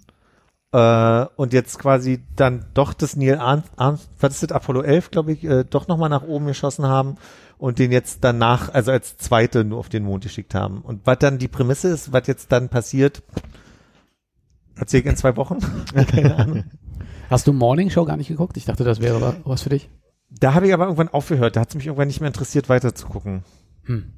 Äh, 0.71 1.25
und 1.36 1.54
jetzt 1.54 1.78
quasi 1.78 2.23
dann 2.36 2.65
doch 2.73 2.93
das 2.93 3.15
Neil 3.15 3.38
Armstrong, 3.38 3.99
was 4.19 4.34
ist 4.34 4.43
das, 4.43 4.52
Apollo 4.52 4.82
11, 4.82 5.12
glaube 5.12 5.34
ich, 5.34 5.43
äh, 5.43 5.63
doch 5.63 5.88
nochmal 5.88 6.10
nach 6.10 6.23
oben 6.23 6.47
geschossen 6.47 6.86
haben 6.88 7.17
und 7.60 7.78
den 7.78 7.91
jetzt 7.91 8.23
danach, 8.23 8.73
also 8.73 8.91
als 8.91 9.17
zweite 9.17 9.63
nur 9.63 9.78
auf 9.78 9.89
den 9.89 10.04
Mond 10.06 10.23
geschickt 10.23 10.56
haben. 10.56 10.82
Und 10.82 11.06
was 11.06 11.19
dann 11.19 11.38
die 11.38 11.47
Prämisse 11.47 11.89
ist, 11.89 12.13
was 12.13 12.25
jetzt 12.25 12.52
dann 12.52 12.69
passiert, 12.69 13.21
erzähl 14.75 15.02
ich 15.02 15.06
in 15.06 15.15
zwei 15.17 15.36
Wochen. 15.36 15.58
Keine 16.08 16.36
Ahnung. 16.36 16.63
Hast 17.30 17.45
du 17.45 17.54
Morning 17.54 17.91
Show 17.91 18.06
gar 18.06 18.17
nicht 18.17 18.30
geguckt? 18.30 18.58
Ich 18.58 18.65
dachte, 18.65 18.84
das 18.84 19.02
wäre 19.02 19.21
wa- 19.21 19.36
was 19.43 19.62
für 19.62 19.69
dich. 19.69 19.89
Da 20.32 20.54
habe 20.56 20.67
ich 20.67 20.73
aber 20.73 20.86
irgendwann 20.86 21.10
aufgehört, 21.10 21.56
da 21.56 21.62
hat 21.62 21.69
es 21.69 21.75
mich 21.75 21.86
irgendwann 21.88 22.08
nicht 22.08 22.21
mehr 22.21 22.28
interessiert, 22.30 22.69
weiter 22.69 22.95
zu 22.95 23.08
gucken. 23.08 23.43
Hm. 23.84 24.13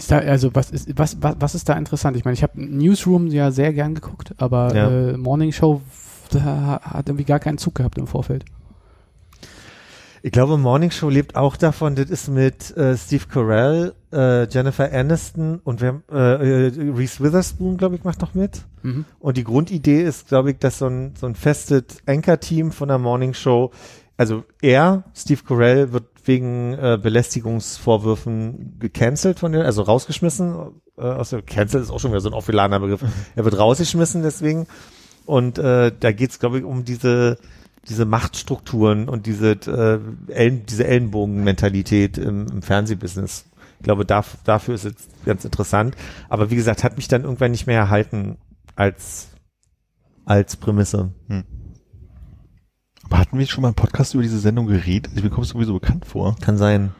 Ist 0.00 0.10
da, 0.10 0.18
also 0.18 0.54
was 0.54 0.70
ist, 0.70 0.88
was, 0.98 1.18
was, 1.20 1.36
was 1.38 1.54
ist 1.54 1.68
da 1.68 1.74
interessant? 1.74 2.16
Ich 2.16 2.24
meine, 2.24 2.32
ich 2.32 2.42
habe 2.42 2.52
Newsroom 2.60 3.26
ja 3.26 3.50
sehr 3.50 3.72
gern 3.74 3.94
geguckt, 3.94 4.34
aber 4.38 4.74
Ja. 4.74 4.90
äh, 5.10 5.16
Morning 5.18 5.52
Show 5.52 5.82
da 6.32 6.80
hat 6.82 7.08
irgendwie 7.08 7.24
gar 7.24 7.38
keinen 7.38 7.58
Zug 7.58 7.74
gehabt 7.74 7.98
im 7.98 8.06
Vorfeld. 8.06 8.44
Ich 10.22 10.32
glaube, 10.32 10.56
Morning 10.58 10.90
Show 10.90 11.08
lebt 11.08 11.34
auch 11.34 11.56
davon, 11.56 11.96
das 11.96 12.08
ist 12.10 12.28
mit 12.28 12.76
äh, 12.76 12.96
Steve 12.96 13.24
Carell, 13.26 13.94
äh, 14.12 14.46
Jennifer 14.48 14.90
Aniston 14.92 15.60
und 15.64 15.80
wer, 15.80 16.02
äh, 16.12 16.66
äh, 16.68 16.92
Reese 16.94 17.22
Witherspoon, 17.22 17.76
glaube 17.78 17.96
ich, 17.96 18.04
macht 18.04 18.20
noch 18.20 18.34
mit. 18.34 18.64
Mhm. 18.82 19.06
Und 19.18 19.36
die 19.38 19.44
Grundidee 19.44 20.02
ist, 20.02 20.28
glaube 20.28 20.50
ich, 20.52 20.58
dass 20.58 20.78
so 20.78 20.86
ein, 20.88 21.14
so 21.18 21.26
ein 21.26 21.34
festes 21.34 21.84
Anchor-Team 22.06 22.70
von 22.72 22.88
der 22.88 22.98
Morning 22.98 23.32
Show, 23.34 23.70
also 24.18 24.44
er, 24.60 25.04
Steve 25.14 25.40
Carell, 25.46 25.92
wird 25.92 26.04
wegen 26.24 26.74
äh, 26.74 26.98
Belästigungsvorwürfen 27.00 28.78
gecancelt 28.78 29.38
von 29.38 29.52
der, 29.52 29.64
also 29.64 29.82
rausgeschmissen. 29.82 30.54
Äh, 30.96 31.02
aus 31.02 31.34
Cancel 31.46 31.82
ist 31.82 31.90
auch 31.90 32.00
schon 32.00 32.10
wieder 32.10 32.20
so 32.20 32.30
ein 32.30 32.34
aufgeladener 32.34 32.80
Begriff. 32.80 33.04
Er 33.36 33.44
wird 33.44 33.58
rausgeschmissen 33.58 34.22
deswegen. 34.22 34.66
Und 35.26 35.58
äh, 35.58 35.92
da 35.98 36.12
geht's, 36.12 36.38
glaube 36.38 36.58
ich, 36.58 36.64
um 36.64 36.84
diese 36.84 37.38
diese 37.88 38.04
Machtstrukturen 38.04 39.08
und 39.08 39.26
diese 39.26 39.52
äh, 39.52 40.32
Ellen, 40.32 40.66
diese 40.66 40.86
Ellenbogenmentalität 40.86 42.18
im, 42.18 42.46
im 42.48 42.62
Fernsehbusiness. 42.62 43.46
Ich 43.78 43.84
glaube, 43.84 44.04
darf, 44.04 44.36
dafür 44.44 44.74
ist 44.74 44.84
es 44.84 45.08
ganz 45.24 45.44
interessant. 45.44 45.96
Aber 46.28 46.50
wie 46.50 46.56
gesagt, 46.56 46.84
hat 46.84 46.96
mich 46.96 47.08
dann 47.08 47.24
irgendwann 47.24 47.52
nicht 47.52 47.66
mehr 47.66 47.78
erhalten 47.78 48.36
als 48.76 49.28
als 50.26 50.56
Prämisse. 50.56 51.12
Aber 51.28 51.44
hatten 53.18 53.38
wir 53.38 53.46
schon 53.46 53.62
mal 53.62 53.68
im 53.68 53.74
Podcast 53.74 54.14
über 54.14 54.22
diese 54.22 54.38
Sendung 54.38 54.66
geredet? 54.66 55.12
Ich 55.14 55.22
bekomme 55.22 55.42
es 55.42 55.50
sowieso 55.50 55.74
bekannt 55.74 56.04
vor. 56.06 56.36
Kann 56.40 56.56
sein. 56.56 56.90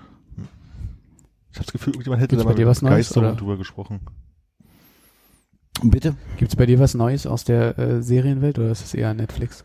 Ich 1.52 1.56
habe 1.56 1.64
das 1.66 1.72
Gefühl, 1.72 1.92
irgendjemand 1.94 2.22
hätte 2.22 2.36
Gibt's 2.36 2.44
da 2.44 2.48
bei 2.48 2.52
mal 2.52 2.56
dir 2.56 2.66
mit 2.66 2.70
was 2.70 2.82
Neues, 2.82 3.08
drüber 3.10 3.56
gesprochen. 3.56 4.00
Bitte? 5.82 6.14
Gibt's 6.36 6.56
bei 6.56 6.66
dir 6.66 6.78
was 6.78 6.94
Neues 6.94 7.26
aus 7.26 7.44
der 7.44 7.78
äh, 7.78 8.02
Serienwelt 8.02 8.58
oder 8.58 8.70
ist 8.70 8.84
es 8.84 8.94
eher 8.94 9.14
Netflix? 9.14 9.64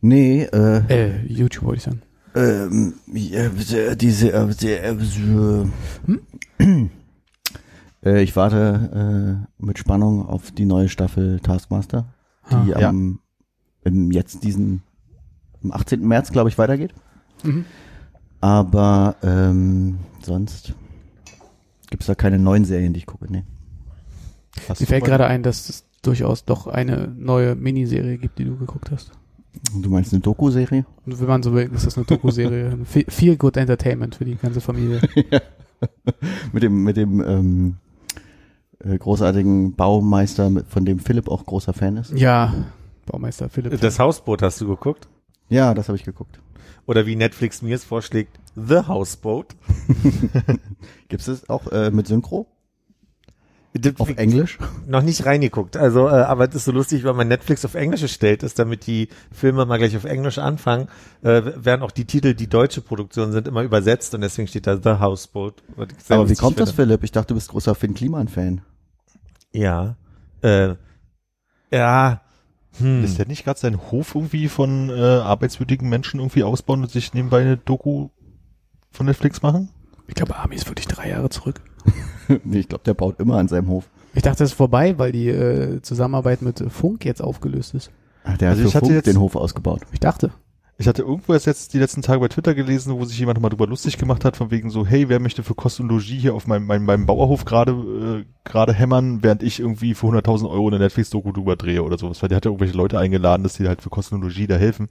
Nee, 0.00 0.42
äh, 0.44 0.82
Äh, 0.88 1.26
YouTube 1.26 1.64
wollte 1.64 1.78
ich 1.78 1.82
sagen. 1.84 2.02
ähm, 2.34 2.94
ja, 3.12 3.48
diese, 3.94 4.32
äh, 4.32 4.54
die, 4.54 4.70
äh, 4.70 5.66
äh, 8.04 8.22
ich 8.22 8.36
warte 8.36 9.46
äh, 9.58 9.64
mit 9.64 9.78
Spannung 9.78 10.26
auf 10.26 10.50
die 10.52 10.66
neue 10.66 10.88
Staffel 10.88 11.40
Taskmaster, 11.40 12.14
die 12.50 12.54
Ah, 12.74 12.78
ja. 12.80 12.88
am 12.90 13.20
im 13.84 14.10
jetzt 14.10 14.42
diesen 14.44 14.82
am 15.66 15.72
18. 15.72 16.06
März, 16.06 16.32
glaube 16.32 16.48
ich, 16.48 16.58
weitergeht. 16.58 16.92
Mhm. 17.42 17.64
Aber 18.40 19.16
ähm, 19.22 19.98
sonst 20.22 20.74
gibt's 21.90 22.06
da 22.06 22.14
keine 22.14 22.38
neuen 22.38 22.64
Serien, 22.64 22.92
die 22.92 23.00
ich 23.00 23.06
gucke. 23.06 23.30
Nee. 23.30 23.44
Hast 24.68 24.80
Mir 24.80 24.86
fällt 24.86 25.04
gerade 25.04 25.26
ein, 25.26 25.42
dass 25.42 25.68
es 25.68 25.84
durchaus 26.02 26.44
doch 26.44 26.66
eine 26.66 27.08
neue 27.08 27.54
Miniserie 27.54 28.18
gibt, 28.18 28.38
die 28.38 28.44
du 28.44 28.56
geguckt 28.56 28.90
hast. 28.90 29.12
Du 29.74 29.88
meinst 29.90 30.12
eine 30.12 30.20
Doku-Serie? 30.20 30.84
Und 31.04 31.20
wenn 31.20 31.26
man 31.26 31.42
so 31.42 31.54
will, 31.54 31.70
ist 31.72 31.86
das 31.86 31.96
eine 31.96 32.06
Doku-Serie. 32.06 32.78
Viel 33.08 33.36
Good 33.36 33.56
Entertainment 33.56 34.14
für 34.14 34.24
die 34.24 34.36
ganze 34.36 34.60
Familie. 34.60 35.00
mit 36.52 36.62
dem 36.62 36.84
mit 36.84 36.96
dem 36.96 37.20
ähm, 37.20 37.76
äh, 38.80 38.96
großartigen 38.96 39.74
Baumeister, 39.74 40.50
von 40.68 40.84
dem 40.84 40.98
Philipp 40.98 41.28
auch 41.28 41.44
großer 41.44 41.72
Fan 41.72 41.96
ist. 41.96 42.12
Ja, 42.12 42.52
Baumeister 43.06 43.48
Philipp. 43.48 43.80
Das 43.80 43.98
Hausboot 43.98 44.42
hast 44.42 44.60
du 44.60 44.68
geguckt? 44.68 45.08
Ja, 45.48 45.74
das 45.74 45.88
habe 45.88 45.96
ich 45.96 46.04
geguckt. 46.04 46.40
Oder 46.86 47.06
wie 47.06 47.16
Netflix 47.16 47.62
mir 47.62 47.74
es 47.74 47.84
vorschlägt, 47.84 48.38
The 48.54 48.86
Houseboat. 48.86 49.56
Gibt's 51.08 51.26
das 51.26 51.48
auch 51.48 51.66
äh, 51.68 51.90
mit 51.90 52.06
Synchro 52.06 52.46
auf 53.98 54.16
Englisch? 54.16 54.58
Noch 54.86 55.02
nicht 55.02 55.26
reingeguckt. 55.26 55.76
Also, 55.76 56.08
äh, 56.08 56.12
aber 56.12 56.46
das 56.46 56.56
ist 56.56 56.64
so 56.64 56.72
lustig, 56.72 57.04
weil 57.04 57.14
man 57.14 57.28
Netflix 57.28 57.64
auf 57.64 57.74
Englisch 57.74 58.02
gestellt 58.02 58.42
ist, 58.42 58.58
damit 58.58 58.86
die 58.86 59.08
Filme 59.32 59.66
mal 59.66 59.78
gleich 59.78 59.96
auf 59.96 60.04
Englisch 60.04 60.38
anfangen, 60.38 60.88
äh, 61.22 61.42
werden 61.56 61.82
auch 61.82 61.90
die 61.90 62.04
Titel, 62.04 62.34
die 62.34 62.48
deutsche 62.48 62.80
Produktion 62.80 63.32
sind, 63.32 63.48
immer 63.48 63.62
übersetzt 63.62 64.14
und 64.14 64.20
deswegen 64.20 64.48
steht 64.48 64.66
da 64.66 64.76
The 64.76 65.00
Houseboat. 65.00 65.62
Aber 66.08 66.28
wie 66.28 66.34
kommt 66.34 66.60
das. 66.60 66.70
Philipp? 66.70 67.04
Ich 67.04 67.12
dachte, 67.12 67.28
du 67.28 67.34
bist 67.34 67.48
großer 67.50 67.74
Finn 67.74 67.94
Kliman-Fan. 67.94 68.62
Ja. 69.52 69.96
Äh, 70.42 70.74
ja. 71.70 72.20
Hm. 72.78 73.02
Lässt 73.02 73.18
der 73.18 73.26
nicht 73.26 73.44
gerade 73.44 73.58
seinen 73.58 73.90
Hof 73.90 74.14
irgendwie 74.14 74.48
von 74.48 74.90
äh, 74.90 74.92
arbeitswürdigen 74.94 75.88
Menschen 75.88 76.20
irgendwie 76.20 76.42
ausbauen 76.44 76.82
und 76.82 76.90
sich 76.90 77.14
nebenbei 77.14 77.40
eine 77.42 77.56
Doku 77.56 78.08
von 78.90 79.06
Netflix 79.06 79.42
machen? 79.42 79.70
Ich 80.08 80.14
glaube, 80.14 80.36
Army 80.36 80.54
ist 80.54 80.68
wirklich 80.68 80.86
drei 80.86 81.08
Jahre 81.10 81.28
zurück. 81.30 81.60
nee, 82.44 82.58
ich 82.60 82.68
glaube, 82.68 82.84
der 82.84 82.94
baut 82.94 83.18
immer 83.20 83.36
an 83.38 83.48
seinem 83.48 83.68
Hof. 83.68 83.88
Ich 84.14 84.22
dachte, 84.22 84.44
es 84.44 84.50
ist 84.50 84.56
vorbei, 84.56 84.98
weil 84.98 85.12
die 85.12 85.28
äh, 85.28 85.82
Zusammenarbeit 85.82 86.42
mit 86.42 86.64
Funk 86.70 87.04
jetzt 87.04 87.20
aufgelöst 87.22 87.74
ist. 87.74 87.90
Ach, 88.24 88.36
der 88.38 88.50
Also 88.50 88.60
hat 88.62 88.66
ich 88.66 88.72
für 88.72 88.76
hatte 88.78 88.86
Funk 88.86 88.96
jetzt- 88.96 89.06
den 89.06 89.20
Hof 89.20 89.36
ausgebaut. 89.36 89.82
Ich 89.92 90.00
dachte. 90.00 90.30
Ich 90.78 90.86
hatte 90.86 91.02
irgendwo 91.02 91.32
erst 91.32 91.46
jetzt 91.46 91.72
die 91.72 91.78
letzten 91.78 92.02
Tage 92.02 92.20
bei 92.20 92.28
Twitter 92.28 92.54
gelesen, 92.54 92.92
wo 92.92 93.04
sich 93.06 93.18
jemand 93.18 93.40
mal 93.40 93.48
drüber 93.48 93.66
lustig 93.66 93.96
gemacht 93.96 94.26
hat, 94.26 94.36
von 94.36 94.50
wegen 94.50 94.68
so, 94.68 94.84
hey, 94.86 95.08
wer 95.08 95.20
möchte 95.20 95.42
für 95.42 95.54
Kost 95.54 95.80
und 95.80 95.88
Logis 95.88 96.20
hier 96.20 96.34
auf 96.34 96.46
meinem, 96.46 96.66
meinem, 96.66 96.84
meinem 96.84 97.06
Bauerhof 97.06 97.46
gerade 97.46 97.72
äh, 97.72 98.24
gerade 98.44 98.74
hämmern, 98.74 99.22
während 99.22 99.42
ich 99.42 99.58
irgendwie 99.58 99.94
für 99.94 100.08
100.000 100.08 100.50
Euro 100.50 100.68
eine 100.68 100.78
Netflix-Doku 100.78 101.32
drüber 101.32 101.56
drehe 101.56 101.82
oder 101.82 101.96
sowas. 101.96 102.20
Weil 102.22 102.28
der 102.28 102.36
hat 102.36 102.44
ja 102.44 102.50
irgendwelche 102.50 102.76
Leute 102.76 102.98
eingeladen, 102.98 103.42
dass 103.42 103.54
die 103.54 103.66
halt 103.66 103.80
für 103.80 103.88
Kost 103.88 104.12
und 104.12 104.20
Logis 104.20 104.48
da 104.48 104.56
helfen. 104.56 104.88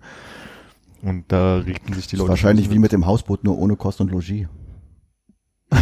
Und 1.04 1.26
da 1.28 1.58
regten 1.58 1.94
sich 1.94 2.08
die 2.08 2.12
Das 2.12 2.14
ist 2.14 2.20
Leute. 2.20 2.30
wahrscheinlich 2.30 2.72
wie 2.72 2.80
mit 2.80 2.92
dem 2.92 3.06
Hausboot, 3.06 3.44
nur 3.44 3.58
ohne 3.60 3.76
Kost 3.76 4.02
und 4.02 4.12
Logis. 4.12 4.48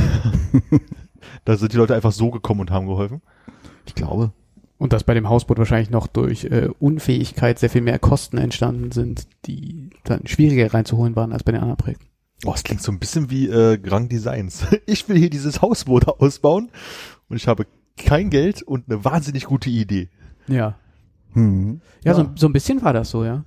Da 1.45 1.57
sind 1.57 1.73
die 1.73 1.77
Leute 1.77 1.95
einfach 1.95 2.11
so 2.11 2.31
gekommen 2.31 2.61
und 2.61 2.71
haben 2.71 2.87
geholfen. 2.87 3.21
Ich 3.85 3.95
glaube. 3.95 4.33
Und 4.83 4.91
dass 4.91 5.05
bei 5.05 5.13
dem 5.13 5.29
Hausboot 5.29 5.57
wahrscheinlich 5.59 5.91
noch 5.91 6.07
durch 6.07 6.43
äh, 6.43 6.67
Unfähigkeit 6.77 7.57
sehr 7.57 7.69
viel 7.69 7.79
mehr 7.79 7.99
Kosten 7.99 8.37
entstanden 8.37 8.91
sind, 8.91 9.27
die 9.45 9.91
dann 10.03 10.27
schwieriger 10.27 10.73
reinzuholen 10.73 11.15
waren 11.15 11.31
als 11.31 11.45
bei 11.45 11.53
den 11.53 11.61
anderen 11.61 11.77
Projekten. 11.77 12.07
Oh, 12.43 12.51
es 12.53 12.65
klingt 12.65 12.81
so 12.81 12.91
ein 12.91 12.99
bisschen 12.99 13.29
wie 13.29 13.47
äh, 13.47 13.77
Grand 13.77 14.11
Designs. 14.11 14.65
Ich 14.85 15.07
will 15.07 15.17
hier 15.17 15.29
dieses 15.29 15.61
Hausboot 15.61 16.09
ausbauen 16.09 16.69
und 17.29 17.37
ich 17.37 17.47
habe 17.47 17.65
kein 17.95 18.29
Geld 18.29 18.61
und 18.61 18.91
eine 18.91 19.05
wahnsinnig 19.05 19.45
gute 19.45 19.69
Idee. 19.69 20.09
Ja. 20.49 20.75
Hm. 21.31 21.79
Ja, 22.03 22.13
So, 22.13 22.31
so 22.35 22.47
ein 22.47 22.51
bisschen 22.51 22.81
war 22.81 22.91
das 22.91 23.09
so, 23.09 23.23
ja. 23.23 23.45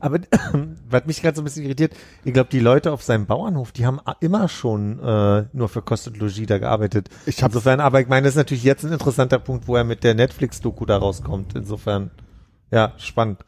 Aber 0.00 0.18
was 0.90 1.06
mich 1.06 1.22
gerade 1.22 1.36
so 1.36 1.42
ein 1.42 1.44
bisschen 1.44 1.64
irritiert, 1.64 1.94
ich 2.24 2.32
glaube, 2.32 2.50
die 2.50 2.60
Leute 2.60 2.92
auf 2.92 3.02
seinem 3.02 3.26
Bauernhof, 3.26 3.72
die 3.72 3.86
haben 3.86 4.00
immer 4.20 4.48
schon 4.48 4.98
äh, 5.00 5.44
nur 5.52 5.68
für 5.68 5.82
Kost 5.82 6.06
und 6.08 6.18
Logis 6.18 6.46
da 6.46 6.58
gearbeitet. 6.58 7.08
Ich 7.26 7.42
hab- 7.42 7.50
Insofern, 7.50 7.80
aber 7.80 8.00
ich 8.00 8.08
meine, 8.08 8.24
das 8.24 8.32
ist 8.34 8.38
natürlich 8.38 8.64
jetzt 8.64 8.84
ein 8.84 8.92
interessanter 8.92 9.38
Punkt, 9.38 9.68
wo 9.68 9.76
er 9.76 9.84
mit 9.84 10.04
der 10.04 10.14
Netflix-Doku 10.14 10.84
da 10.86 10.96
rauskommt. 10.98 11.54
Insofern, 11.54 12.10
ja, 12.70 12.92
spannend. 12.98 13.44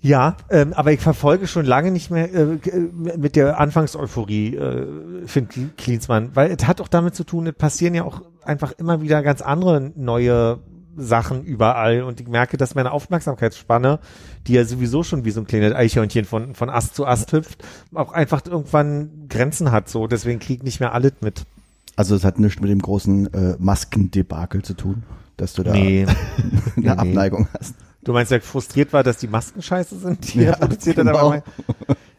Ja, 0.00 0.36
ähm, 0.50 0.72
aber 0.74 0.92
ich 0.92 1.00
verfolge 1.00 1.48
schon 1.48 1.64
lange 1.64 1.90
nicht 1.90 2.10
mehr 2.10 2.32
äh, 2.32 2.40
äh, 2.54 2.90
mit 3.16 3.34
der 3.34 3.58
Anfangseuphorie, 3.58 4.54
äh, 4.54 4.86
Finn 5.26 5.48
Kli- 5.48 5.70
Klinsmann, 5.76 6.30
weil 6.34 6.52
es 6.56 6.66
hat 6.66 6.80
auch 6.80 6.88
damit 6.88 7.16
zu 7.16 7.24
tun, 7.24 7.46
es 7.48 7.54
passieren 7.54 7.94
ja 7.94 8.04
auch 8.04 8.20
einfach 8.44 8.72
immer 8.72 9.00
wieder 9.00 9.22
ganz 9.22 9.40
andere 9.42 9.80
neue 9.96 10.60
Sachen 10.96 11.42
überall 11.44 12.02
und 12.02 12.20
ich 12.20 12.28
merke, 12.28 12.56
dass 12.56 12.74
meine 12.74 12.92
Aufmerksamkeitsspanne, 12.92 13.98
die 14.46 14.54
ja 14.54 14.64
sowieso 14.64 15.02
schon 15.02 15.24
wie 15.24 15.30
so 15.30 15.40
ein 15.40 15.46
kleines 15.46 15.74
Eichhörnchen 15.74 16.24
von, 16.24 16.54
von 16.54 16.70
Ast 16.70 16.94
zu 16.94 17.06
Ast 17.06 17.32
hüpft, 17.32 17.64
auch 17.94 18.12
einfach 18.12 18.44
irgendwann 18.46 19.26
Grenzen 19.28 19.72
hat 19.72 19.88
so, 19.88 20.06
deswegen 20.06 20.38
krieg 20.38 20.58
ich 20.58 20.62
nicht 20.64 20.80
mehr 20.80 20.92
alles 20.92 21.12
mit. 21.20 21.42
Also 21.96 22.14
es 22.14 22.24
hat 22.24 22.38
nichts 22.38 22.60
mit 22.60 22.70
dem 22.70 22.80
großen 22.80 23.32
äh, 23.32 23.56
Maskendebakel 23.58 24.62
zu 24.62 24.74
tun, 24.74 25.02
dass 25.36 25.54
du 25.54 25.62
da 25.62 25.72
Nee. 25.72 26.06
eine 26.76 26.82
nee. 26.84 26.88
Abneigung 26.88 27.48
hast. 27.58 27.74
Du 28.04 28.12
meinst, 28.12 28.30
er 28.30 28.40
frustriert 28.40 28.92
war, 28.92 29.02
dass 29.02 29.16
die 29.18 29.26
Masken 29.28 29.62
scheiße 29.62 29.98
sind, 29.98 30.32
die 30.34 30.42
Ja, 30.42 30.50
er 30.52 30.56
produziert 30.58 30.96
hat? 30.98 31.06
genau. 31.06 31.18
Aber 31.18 31.28
mein- 31.30 31.42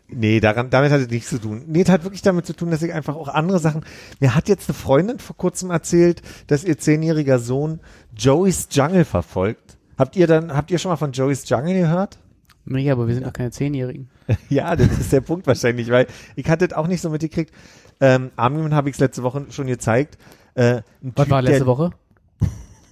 nee, 0.10 0.40
daran, 0.42 0.70
damit 0.70 0.92
hat 0.92 1.00
es 1.02 1.10
nichts 1.10 1.30
zu 1.30 1.40
tun. 1.40 1.64
Nee, 1.68 1.84
es 1.84 1.90
hat 1.90 2.04
wirklich 2.04 2.22
damit 2.24 2.46
zu 2.46 2.54
tun, 2.54 2.72
dass 2.72 2.82
ich 2.82 2.92
einfach 2.92 3.16
auch 3.16 3.30
andere 3.30 3.60
Sachen. 3.60 3.86
Mir 4.20 4.36
hat 4.36 4.50
jetzt 4.50 4.68
eine 4.68 4.74
Freundin 4.74 5.20
vor 5.20 5.38
kurzem 5.38 5.72
erzählt, 5.72 6.22
dass 6.48 6.64
ihr 6.66 6.78
zehnjähriger 6.78 7.40
Sohn 7.40 7.80
Joey's 8.18 8.68
Jungle 8.72 9.06
verfolgt. 9.06 9.77
Habt 9.98 10.16
ihr 10.16 10.28
dann, 10.28 10.54
habt 10.56 10.72
ihr 10.72 10.78
schon 10.78 10.90
mal 10.92 10.98
von 10.98 11.12
Joey's 11.12 11.48
Jungle 11.50 11.74
gehört? 11.74 12.20
Nee, 12.66 12.92
aber 12.92 13.08
wir 13.08 13.14
sind 13.16 13.26
doch 13.26 13.34
keine 13.34 13.52
Zehnjährigen. 13.52 14.10
Ja, 14.50 14.76
das 14.76 15.00
ist 15.00 15.14
der 15.14 15.22
Punkt 15.22 15.48
wahrscheinlich, 15.48 15.90
weil 15.90 16.06
ich 16.36 16.50
hatte 16.50 16.66
es 16.66 16.74
auch 16.74 16.88
nicht 16.88 17.00
so 17.00 17.10
mitgekriegt. 17.10 17.54
Ähm, 18.02 18.32
Armin 18.36 18.76
habe 18.76 18.90
ich 18.90 18.96
es 18.98 19.00
letzte 19.00 19.24
Woche 19.24 19.46
schon 19.52 19.68
gezeigt. 19.68 20.18
Äh, 20.54 20.82
Was 21.02 21.30
war 21.30 21.42
letzte 21.42 21.66
Woche? 21.66 21.92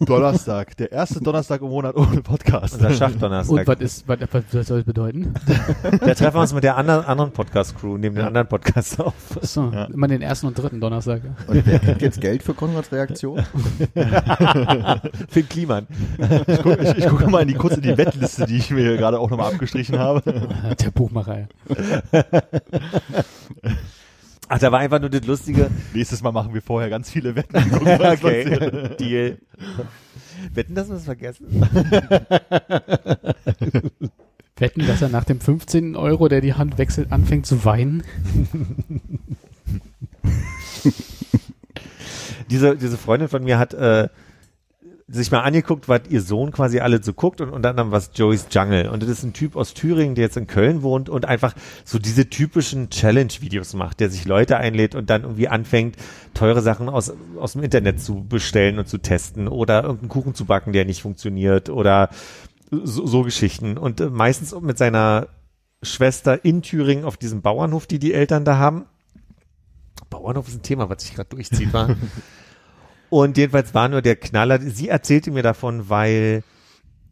Donnerstag, 0.05 0.77
der 0.77 0.91
erste 0.91 1.19
Donnerstag 1.21 1.61
im 1.61 1.69
Monat 1.69 1.95
ohne 1.95 2.21
Podcast. 2.21 2.75
Unser 2.75 2.87
Und 2.89 2.95
Schachdonnerstag. 2.95 3.67
was 3.67 3.79
ist, 3.79 4.07
was, 4.07 4.19
was 4.31 4.67
soll 4.67 4.77
das 4.77 4.85
bedeuten? 4.85 5.33
Da 5.83 6.13
treffen 6.13 6.35
wir 6.35 6.41
uns 6.41 6.53
mit 6.53 6.63
der 6.63 6.77
anderen, 6.77 7.05
anderen 7.05 7.31
Podcast-Crew, 7.31 7.97
nehmen 7.97 8.15
den 8.15 8.25
anderen 8.25 8.47
Podcast 8.47 8.99
auf. 8.99 9.13
Achso, 9.41 9.71
Ja. 9.73 9.85
immer 9.85 10.07
den 10.07 10.21
ersten 10.21 10.47
und 10.47 10.57
dritten 10.57 10.79
Donnerstag. 10.79 11.21
Und 11.47 11.65
wer 11.65 11.79
kriegt 11.79 12.01
jetzt 12.01 12.21
Geld 12.21 12.43
für 12.43 12.53
Konrads 12.53 12.91
Reaktion? 12.91 13.43
Finn 15.29 15.49
Kliman. 15.49 15.87
Ich 16.47 16.61
gucke 16.61 16.83
ich, 16.83 16.97
ich 16.97 17.05
guck 17.07 17.29
mal 17.29 17.41
in 17.41 17.47
die, 17.49 17.53
kurz 17.55 17.75
in 17.75 17.81
die 17.81 17.97
Wettliste, 17.97 18.45
die 18.45 18.57
ich 18.57 18.69
mir 18.71 18.81
hier 18.81 18.97
gerade 18.97 19.19
auch 19.19 19.29
nochmal 19.29 19.51
abgestrichen 19.51 19.99
habe. 19.99 20.21
Der 20.79 20.91
Buchmacher. 20.91 21.47
Ach, 24.47 24.59
da 24.59 24.71
war 24.71 24.79
einfach 24.79 24.99
nur 24.99 25.09
das 25.09 25.25
Lustige. 25.25 25.71
Nächstes 25.93 26.21
Mal 26.21 26.31
machen 26.31 26.53
wir 26.53 26.61
vorher 26.61 26.89
ganz 26.89 27.09
viele 27.09 27.35
Wetten. 27.35 27.53
gucken, 27.71 27.99
okay, 27.99 28.95
Deal. 28.99 29.39
Wetten, 30.53 30.75
dass 30.75 30.87
wir 30.89 30.97
es 30.97 31.05
vergessen? 31.05 31.47
Wetten, 34.57 34.85
dass 34.87 35.01
er 35.01 35.09
nach 35.09 35.23
dem 35.25 35.41
15. 35.41 35.95
Euro, 35.95 36.27
der 36.27 36.41
die 36.41 36.53
Hand 36.53 36.77
wechselt, 36.77 37.11
anfängt 37.11 37.45
zu 37.45 37.65
weinen? 37.65 38.03
Diese, 42.51 42.75
diese 42.77 42.97
Freundin 42.97 43.27
von 43.27 43.43
mir 43.43 43.57
hat 43.57 43.73
äh, 43.73 44.07
sich 45.07 45.31
mal 45.31 45.41
angeguckt, 45.41 45.87
was 45.87 46.01
ihr 46.09 46.21
Sohn 46.21 46.51
quasi 46.51 46.79
alle 46.79 47.03
so 47.03 47.13
guckt 47.13 47.39
und 47.39 47.51
unter 47.51 47.69
anderem 47.69 47.91
was 47.91 48.11
Joey's 48.15 48.47
Jungle. 48.49 48.89
Und 48.89 49.03
das 49.03 49.09
ist 49.09 49.23
ein 49.23 49.33
Typ 49.33 49.55
aus 49.55 49.75
Thüringen, 49.75 50.15
der 50.15 50.23
jetzt 50.25 50.37
in 50.37 50.47
Köln 50.47 50.81
wohnt 50.81 51.09
und 51.09 51.25
einfach 51.25 51.53
so 51.83 51.99
diese 51.99 52.27
typischen 52.27 52.89
Challenge-Videos 52.89 53.75
macht, 53.75 53.99
der 53.99 54.09
sich 54.09 54.25
Leute 54.25 54.57
einlädt 54.57 54.95
und 54.95 55.11
dann 55.11 55.21
irgendwie 55.21 55.47
anfängt, 55.47 55.97
teure 56.33 56.61
Sachen 56.63 56.89
aus, 56.89 57.13
aus 57.39 57.53
dem 57.53 57.61
Internet 57.61 58.01
zu 58.01 58.25
bestellen 58.27 58.79
und 58.79 58.87
zu 58.87 58.97
testen 58.97 59.47
oder 59.47 59.83
irgendeinen 59.83 60.09
Kuchen 60.09 60.33
zu 60.33 60.45
backen, 60.45 60.73
der 60.73 60.85
nicht 60.85 61.03
funktioniert 61.03 61.69
oder 61.69 62.09
so, 62.71 63.05
so 63.05 63.21
Geschichten. 63.21 63.77
Und 63.77 64.01
äh, 64.01 64.09
meistens 64.09 64.59
mit 64.59 64.79
seiner 64.79 65.27
Schwester 65.83 66.43
in 66.43 66.63
Thüringen 66.63 67.05
auf 67.05 67.17
diesem 67.17 67.43
Bauernhof, 67.43 67.85
die 67.85 67.99
die 67.99 68.13
Eltern 68.13 68.43
da 68.43 68.57
haben. 68.57 68.85
Bauernhof 70.09 70.47
ist 70.47 70.55
ein 70.55 70.63
Thema, 70.63 70.89
was 70.89 71.03
sich 71.03 71.13
gerade 71.13 71.29
durchzieht, 71.29 71.73
war. 71.73 71.95
Und 73.09 73.37
jedenfalls 73.37 73.73
war 73.73 73.87
nur 73.87 74.01
der 74.01 74.15
Knaller, 74.15 74.59
sie 74.59 74.89
erzählte 74.89 75.31
mir 75.31 75.43
davon, 75.43 75.89
weil 75.89 76.43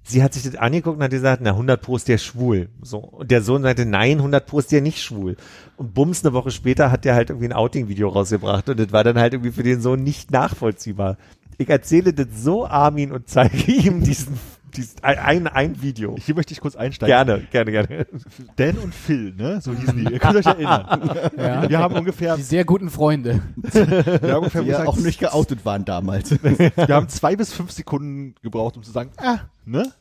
sie 0.03 0.21
hat 0.21 0.33
sich 0.33 0.43
das 0.43 0.55
angeguckt 0.55 0.97
und 0.97 1.03
hat 1.03 1.11
gesagt, 1.11 1.41
na 1.43 1.51
100 1.51 1.81
Pro 1.81 1.95
ist 1.95 2.07
der 2.07 2.17
schwul. 2.17 2.69
So. 2.81 2.97
Und 2.97 3.31
der 3.31 3.41
Sohn 3.41 3.63
sagte, 3.63 3.85
nein, 3.85 4.17
100 4.17 4.45
Pro 4.45 4.59
ist 4.59 4.71
der 4.71 4.81
nicht 4.81 5.01
schwul. 5.01 5.37
Und 5.77 5.93
bums, 5.93 6.23
eine 6.23 6.33
Woche 6.33 6.51
später 6.51 6.91
hat 6.91 7.05
der 7.05 7.15
halt 7.15 7.29
irgendwie 7.29 7.47
ein 7.47 7.53
Outing-Video 7.53 8.09
rausgebracht 8.09 8.69
und 8.69 8.79
das 8.79 8.91
war 8.91 9.03
dann 9.03 9.17
halt 9.17 9.33
irgendwie 9.33 9.51
für 9.51 9.63
den 9.63 9.81
Sohn 9.81 10.03
nicht 10.03 10.31
nachvollziehbar. 10.31 11.17
Ich 11.57 11.69
erzähle 11.69 12.13
das 12.13 12.27
so 12.35 12.65
Armin 12.67 13.11
und 13.11 13.29
zeige 13.29 13.57
ihm 13.71 14.03
diesen, 14.03 14.39
diesen 14.74 15.03
ein, 15.03 15.47
ein 15.47 15.82
Video. 15.82 16.15
Hier 16.19 16.36
möchte 16.36 16.53
ich 16.53 16.61
kurz 16.61 16.76
einsteigen. 16.76 17.11
Gerne, 17.11 17.47
gerne, 17.51 17.71
gerne. 17.71 18.07
Dan 18.55 18.78
und 18.78 18.93
Phil, 18.93 19.34
ne? 19.36 19.61
So 19.61 19.74
hießen 19.74 19.97
die. 19.97 20.11
Ihr 20.11 20.19
könnt 20.19 20.36
euch 20.36 20.45
erinnern. 20.45 21.32
Ja. 21.38 21.69
Wir 21.69 21.80
haben 21.80 21.95
ungefähr, 21.95 22.36
Die 22.36 22.41
sehr 22.41 22.65
guten 22.65 22.89
Freunde. 22.89 23.41
wir 23.55 24.34
haben 24.34 24.38
ungefähr 24.38 24.63
Die 24.63 24.69
ja 24.69 24.86
auch 24.86 24.97
nicht 24.97 25.19
geoutet 25.19 25.65
waren 25.65 25.86
damals. 25.86 26.32
wir 26.43 26.95
haben 26.95 27.09
zwei 27.09 27.36
bis 27.36 27.53
fünf 27.53 27.71
Sekunden 27.71 28.36
gebraucht, 28.41 28.78
um 28.78 28.84
zu 28.84 28.91
sagen, 28.91 29.11
ah, 29.17 29.39
ne? 29.65 29.91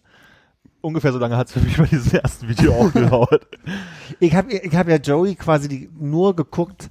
Ungefähr 0.80 1.12
so 1.12 1.18
lange 1.18 1.36
hat 1.36 1.46
es 1.46 1.52
für 1.52 1.60
mich 1.60 1.76
bei 1.76 1.84
diesem 1.86 2.18
ersten 2.20 2.48
Video 2.48 2.74
auch 2.74 2.92
gedauert. 2.92 3.46
Ich 4.18 4.34
habe 4.34 4.52
ich 4.52 4.74
hab 4.74 4.88
ja 4.88 4.96
Joey 4.96 5.36
quasi 5.36 5.68
die, 5.68 5.88
nur 5.98 6.34
geguckt 6.34 6.90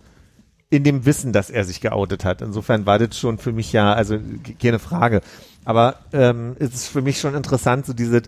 in 0.69 0.85
dem 0.85 1.05
Wissen, 1.05 1.33
dass 1.33 1.49
er 1.49 1.65
sich 1.65 1.81
geoutet 1.81 2.23
hat. 2.23 2.41
Insofern 2.41 2.85
war 2.85 2.97
das 2.97 3.19
schon 3.19 3.37
für 3.37 3.51
mich 3.51 3.73
ja, 3.73 3.93
also 3.93 4.17
keine 4.61 4.79
Frage. 4.79 5.21
Aber 5.65 5.99
ähm, 6.13 6.55
es 6.59 6.73
ist 6.73 6.87
für 6.87 7.01
mich 7.01 7.19
schon 7.19 7.35
interessant, 7.35 7.85
so 7.85 7.93
diese, 7.93 8.21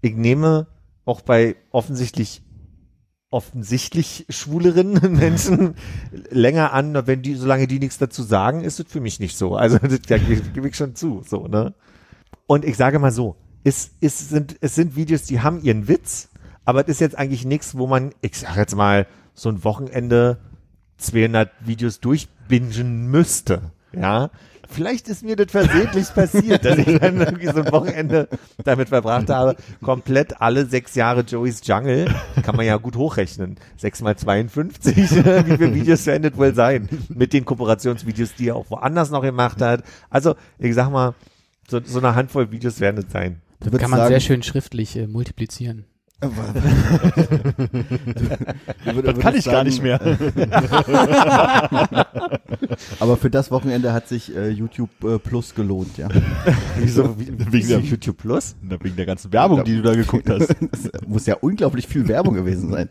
ich 0.00 0.14
nehme 0.14 0.66
auch 1.04 1.20
bei 1.20 1.56
offensichtlich 1.70 2.42
offensichtlich 3.30 4.24
schwuleren 4.28 4.92
Menschen 5.12 5.74
länger 6.30 6.72
an, 6.72 7.06
wenn 7.06 7.22
die, 7.22 7.34
solange 7.34 7.66
die 7.66 7.78
nichts 7.78 7.98
dazu 7.98 8.22
sagen, 8.22 8.62
ist 8.62 8.80
es 8.80 8.86
für 8.88 9.00
mich 9.00 9.20
nicht 9.20 9.36
so. 9.36 9.56
Also 9.56 9.78
das 9.82 10.00
gebe 10.08 10.68
ich 10.68 10.76
schon 10.76 10.94
zu, 10.94 11.22
so, 11.26 11.46
ne? 11.46 11.74
Und 12.46 12.64
ich 12.64 12.76
sage 12.76 12.98
mal 12.98 13.10
so, 13.10 13.36
es, 13.64 13.90
es 14.00 14.28
sind, 14.28 14.56
es 14.60 14.76
sind 14.76 14.94
Videos, 14.94 15.24
die 15.24 15.40
haben 15.40 15.60
ihren 15.60 15.88
Witz, 15.88 16.28
aber 16.64 16.82
es 16.82 16.88
ist 16.88 17.00
jetzt 17.00 17.18
eigentlich 17.18 17.44
nichts, 17.44 17.76
wo 17.76 17.86
man, 17.86 18.14
ich 18.20 18.38
sage 18.38 18.60
jetzt 18.60 18.76
mal, 18.76 19.06
so 19.34 19.48
ein 19.48 19.64
Wochenende 19.64 20.38
200 20.98 21.50
Videos 21.60 22.00
durchbingen 22.00 23.08
müsste, 23.08 23.72
ja. 23.92 24.30
Vielleicht 24.68 25.08
ist 25.08 25.22
mir 25.22 25.36
das 25.36 25.50
versehentlich 25.50 26.12
passiert, 26.14 26.64
dass 26.64 26.78
ich 26.78 26.98
dann 26.98 27.20
irgendwie 27.20 27.46
so 27.46 27.62
ein 27.62 27.72
Wochenende 27.72 28.28
damit 28.64 28.88
verbracht 28.88 29.28
habe, 29.30 29.56
komplett 29.82 30.40
alle 30.40 30.66
sechs 30.66 30.94
Jahre 30.94 31.20
Joey's 31.22 31.60
Jungle, 31.64 32.06
kann 32.42 32.56
man 32.56 32.66
ja 32.66 32.76
gut 32.76 32.96
hochrechnen, 32.96 33.56
sechs 33.76 34.00
mal 34.02 34.16
52, 34.16 34.96
wie 34.96 35.06
viele 35.56 35.74
Videos 35.74 36.06
werden 36.06 36.24
das 36.24 36.36
wohl 36.36 36.54
sein, 36.54 36.88
mit 37.08 37.32
den 37.32 37.44
Kooperationsvideos, 37.44 38.34
die 38.34 38.48
er 38.48 38.56
auch 38.56 38.70
woanders 38.70 39.10
noch 39.10 39.22
gemacht 39.22 39.60
hat. 39.62 39.82
Also, 40.10 40.34
ich 40.58 40.74
sag 40.74 40.90
mal, 40.90 41.14
so, 41.68 41.80
so 41.84 41.98
eine 41.98 42.14
Handvoll 42.14 42.50
Videos 42.50 42.80
werden 42.80 43.04
es 43.04 43.12
sein. 43.12 43.40
Das 43.60 43.68
würdest 43.68 43.80
kann 43.82 43.90
man 43.90 43.98
sagen- 44.00 44.10
sehr 44.10 44.20
schön 44.20 44.42
schriftlich 44.42 44.96
äh, 44.96 45.06
multiplizieren. 45.06 45.84
Das 49.04 49.18
kann 49.18 49.34
ich 49.34 49.44
gar 49.44 49.64
nicht 49.64 49.82
mehr. 49.82 50.00
Aber 53.00 53.16
für 53.18 53.28
das 53.30 53.50
Wochenende 53.50 53.92
hat 53.92 54.08
sich 54.08 54.34
äh, 54.34 54.48
YouTube 54.48 54.88
äh, 55.04 55.18
Plus 55.18 55.54
gelohnt, 55.54 55.98
ja. 55.98 56.08
Wieso, 56.78 57.18
wie, 57.18 57.28
Wegen 57.52 57.68
der- 57.68 57.80
YouTube 57.80 58.16
Plus? 58.16 58.56
Na, 58.62 58.76
Wegen 58.82 58.96
der 58.96 59.06
ganzen 59.06 59.32
Werbung, 59.32 59.64
die 59.64 59.76
du 59.76 59.82
da 59.82 59.94
geguckt 59.94 60.28
hast. 60.30 60.54
Das 60.70 60.90
muss 61.06 61.26
ja 61.26 61.36
unglaublich 61.40 61.86
viel 61.86 62.08
Werbung 62.08 62.34
gewesen 62.34 62.70
sein. 62.70 62.88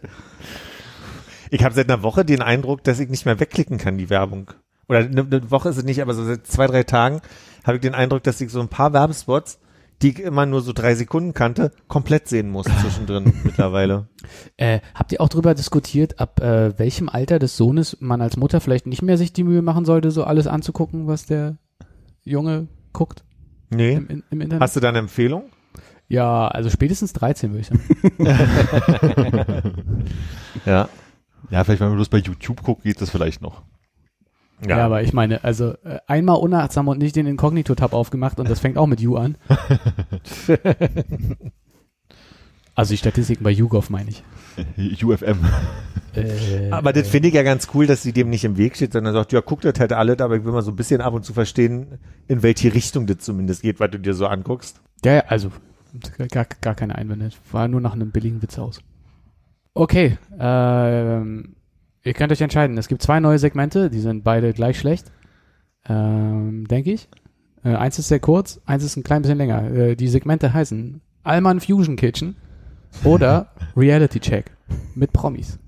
Ich 1.49 1.63
habe 1.63 1.73
seit 1.76 1.89
einer 1.89 2.03
Woche 2.03 2.26
den 2.26 2.41
Eindruck, 2.41 2.84
dass 2.84 2.99
ich 2.99 3.09
nicht 3.09 3.26
mehr 3.26 3.39
wegklicken 3.39 3.78
kann, 3.78 3.97
die 3.97 4.09
Werbung. 4.09 4.51
Oder 4.88 4.99
eine, 4.99 5.21
eine 5.21 5.51
Woche 5.51 5.69
ist 5.69 5.78
es 5.78 5.84
nicht, 5.84 6.01
aber 6.01 6.13
so 6.13 6.23
seit 6.26 6.45
zwei, 6.47 6.67
drei 6.67 6.84
Tagen 6.84 7.21
habe 7.63 7.78
ich 7.78 7.82
den 7.82 7.95
Eindruck, 7.95 8.23
dass 8.23 8.39
ich 8.41 8.51
so 8.51 8.61
ein 8.61 8.67
paar 8.69 8.93
Werbespots, 8.93 9.59
die 10.01 10.09
immer 10.21 10.45
nur 10.45 10.61
so 10.61 10.73
drei 10.73 10.93
Sekunden 10.95 11.33
kannte, 11.33 11.71
komplett 11.87 12.27
sehen 12.27 12.49
muss 12.49 12.65
zwischendrin 12.65 13.33
mittlerweile. 13.43 14.07
Äh, 14.57 14.79
habt 14.93 15.11
ihr 15.11 15.21
auch 15.21 15.29
darüber 15.29 15.53
diskutiert, 15.55 16.19
ab 16.19 16.41
äh, 16.41 16.77
welchem 16.77 17.07
Alter 17.09 17.39
des 17.39 17.55
Sohnes 17.57 17.97
man 18.01 18.21
als 18.21 18.37
Mutter 18.37 18.59
vielleicht 18.61 18.87
nicht 18.87 19.01
mehr 19.01 19.17
sich 19.17 19.31
die 19.33 19.43
Mühe 19.43 19.61
machen 19.61 19.85
sollte, 19.85 20.11
so 20.11 20.23
alles 20.25 20.47
anzugucken, 20.47 21.07
was 21.07 21.25
der 21.25 21.57
Junge 22.23 22.67
guckt 22.93 23.23
Nee. 23.69 23.93
im, 23.93 24.07
in- 24.07 24.23
im 24.29 24.41
Internet? 24.41 24.61
Hast 24.61 24.75
du 24.75 24.79
da 24.79 24.89
eine 24.89 24.99
Empfehlung? 24.99 25.45
ja, 26.07 26.47
also 26.47 26.69
spätestens 26.69 27.13
13 27.13 27.51
würde 27.51 27.61
ich 27.61 27.67
sagen. 27.67 27.81
Ja. 30.65 30.89
Ja, 31.51 31.63
vielleicht, 31.63 31.79
wenn 31.79 31.89
man 31.89 31.97
bloß 31.97 32.09
bei 32.09 32.17
YouTube 32.17 32.63
guckt, 32.63 32.83
geht 32.83 32.99
das 33.01 33.09
vielleicht 33.11 33.41
noch. 33.41 33.61
Ja, 34.68 34.86
aber 34.86 35.03
ich 35.03 35.14
meine, 35.14 35.43
also 35.43 35.74
äh, 35.84 35.99
einmal 36.08 36.38
unachtsam 36.38 36.88
und 36.88 36.97
nicht 36.97 37.16
den 37.16 37.28
Inkognito-Tab 37.28 37.93
aufgemacht 37.93 38.39
und 38.39 38.49
das 38.49 38.60
fängt 38.60 38.78
auch 38.78 38.88
mit 38.88 39.01
You 39.01 39.18
an. 39.18 39.38
also 42.76 42.93
die 42.93 42.97
Statistiken 42.97 43.43
bei 43.43 43.51
YouGov 43.51 43.89
meine 43.89 44.10
ich. 44.10 44.24
UFM. 45.03 45.39
Äh, 46.16 46.70
Aber 46.72 46.93
das 46.93 47.10
finde 47.10 47.28
ich 47.28 47.34
ja 47.34 47.43
ganz 47.43 47.68
cool, 47.74 47.88
dass 47.88 48.01
sie 48.01 48.14
dem 48.14 48.30
nicht 48.30 48.45
im 48.45 48.58
Weg 48.58 48.76
steht, 48.78 48.93
sondern 48.93 49.14
sagt, 49.14 49.34
ja, 49.34 49.41
guck 49.41 49.62
das 49.62 49.80
halt 49.80 49.91
alles, 49.91 50.20
aber 50.20 50.38
ich 50.38 50.45
will 50.45 50.53
mal 50.53 50.62
so 50.62 50.72
ein 50.72 50.78
bisschen 50.78 51.01
ab 51.01 51.14
und 51.14 51.26
zu 51.26 51.34
verstehen, 51.34 51.99
in 52.28 52.41
welche 52.41 52.74
Richtung 52.74 53.08
das 53.08 53.20
zumindest 53.20 53.62
geht, 53.62 53.80
was 53.80 53.91
du 53.91 53.99
dir 53.99 54.14
so 54.14 54.28
anguckst. 54.28 54.80
Ja, 55.03 55.16
ja, 55.16 55.24
also 55.28 55.51
gar, 56.32 56.45
gar 56.62 56.76
keine 56.76 56.95
Einwände. 56.95 57.30
War 57.51 57.68
nur 57.68 57.82
nach 57.82 57.93
einem 57.93 58.12
billigen 58.12 58.41
Witz 58.41 58.58
aus. 58.58 58.80
Okay, 59.74 60.18
ähm, 60.39 61.55
ihr 62.06 62.14
könnt 62.14 62.32
euch 62.32 62.41
entscheiden. 62.41 62.78
Es 62.78 62.88
gibt 62.88 63.01
zwei 63.01 63.20
neue 63.20 63.39
Segmente, 63.39 63.89
die 63.89 63.99
sind 63.99 64.24
beide 64.24 64.53
gleich 64.53 64.80
schlecht, 64.80 65.12
ähm, 65.89 66.68
denke 66.68 66.93
ich. 66.93 67.10
Äh, 67.64 67.76
eins 67.76 67.99
ist 67.99 68.08
sehr 68.08 68.20
kurz, 68.20 68.62
eins 68.66 68.84
ist 68.84 68.95
ein 68.95 69.03
klein 69.03 69.24
bisschen 69.24 69.38
länger. 69.38 69.64
Äh, 69.72 69.95
die 69.95 70.08
Segmente 70.08 70.53
heißen 70.53 71.01
Alman 71.24 71.60
Fusion 71.60 71.95
Kitchen 71.95 72.36
oder 73.03 73.49
Reality 73.76 74.20
Check 74.20 74.51
mit 74.93 75.12
Promis. 75.12 75.60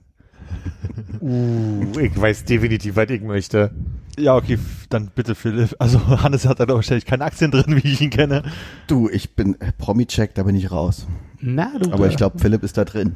Uh, 1.20 2.00
ich 2.00 2.20
weiß 2.20 2.46
definitiv, 2.46 2.96
was 2.96 3.10
ich 3.10 3.22
möchte. 3.22 3.72
Ja, 4.20 4.36
okay, 4.36 4.60
dann 4.90 5.12
bitte 5.14 5.36
Philipp. 5.36 5.76
Also 5.80 6.06
Hannes 6.24 6.46
hat 6.46 6.60
da 6.60 6.66
doch 6.66 6.76
wahrscheinlich 6.76 7.06
keine 7.06 7.24
Aktien 7.24 7.52
drin, 7.52 7.82
wie 7.82 7.88
ich 7.88 8.02
ihn 8.02 8.10
kenne. 8.10 8.44
Du, 8.88 9.10
ich 9.10 9.36
bin 9.36 9.60
äh, 9.60 9.72
Promi-Check, 9.78 10.36
da 10.36 10.44
bin 10.44 10.56
ich 10.56 10.72
raus. 10.72 11.08
Na, 11.40 11.72
du. 11.80 11.92
Aber 11.92 12.08
ich 12.08 12.18
glaube, 12.18 12.40
Philipp 12.40 12.64
ist 12.64 12.78
da 12.78 12.86
drin. 12.86 13.14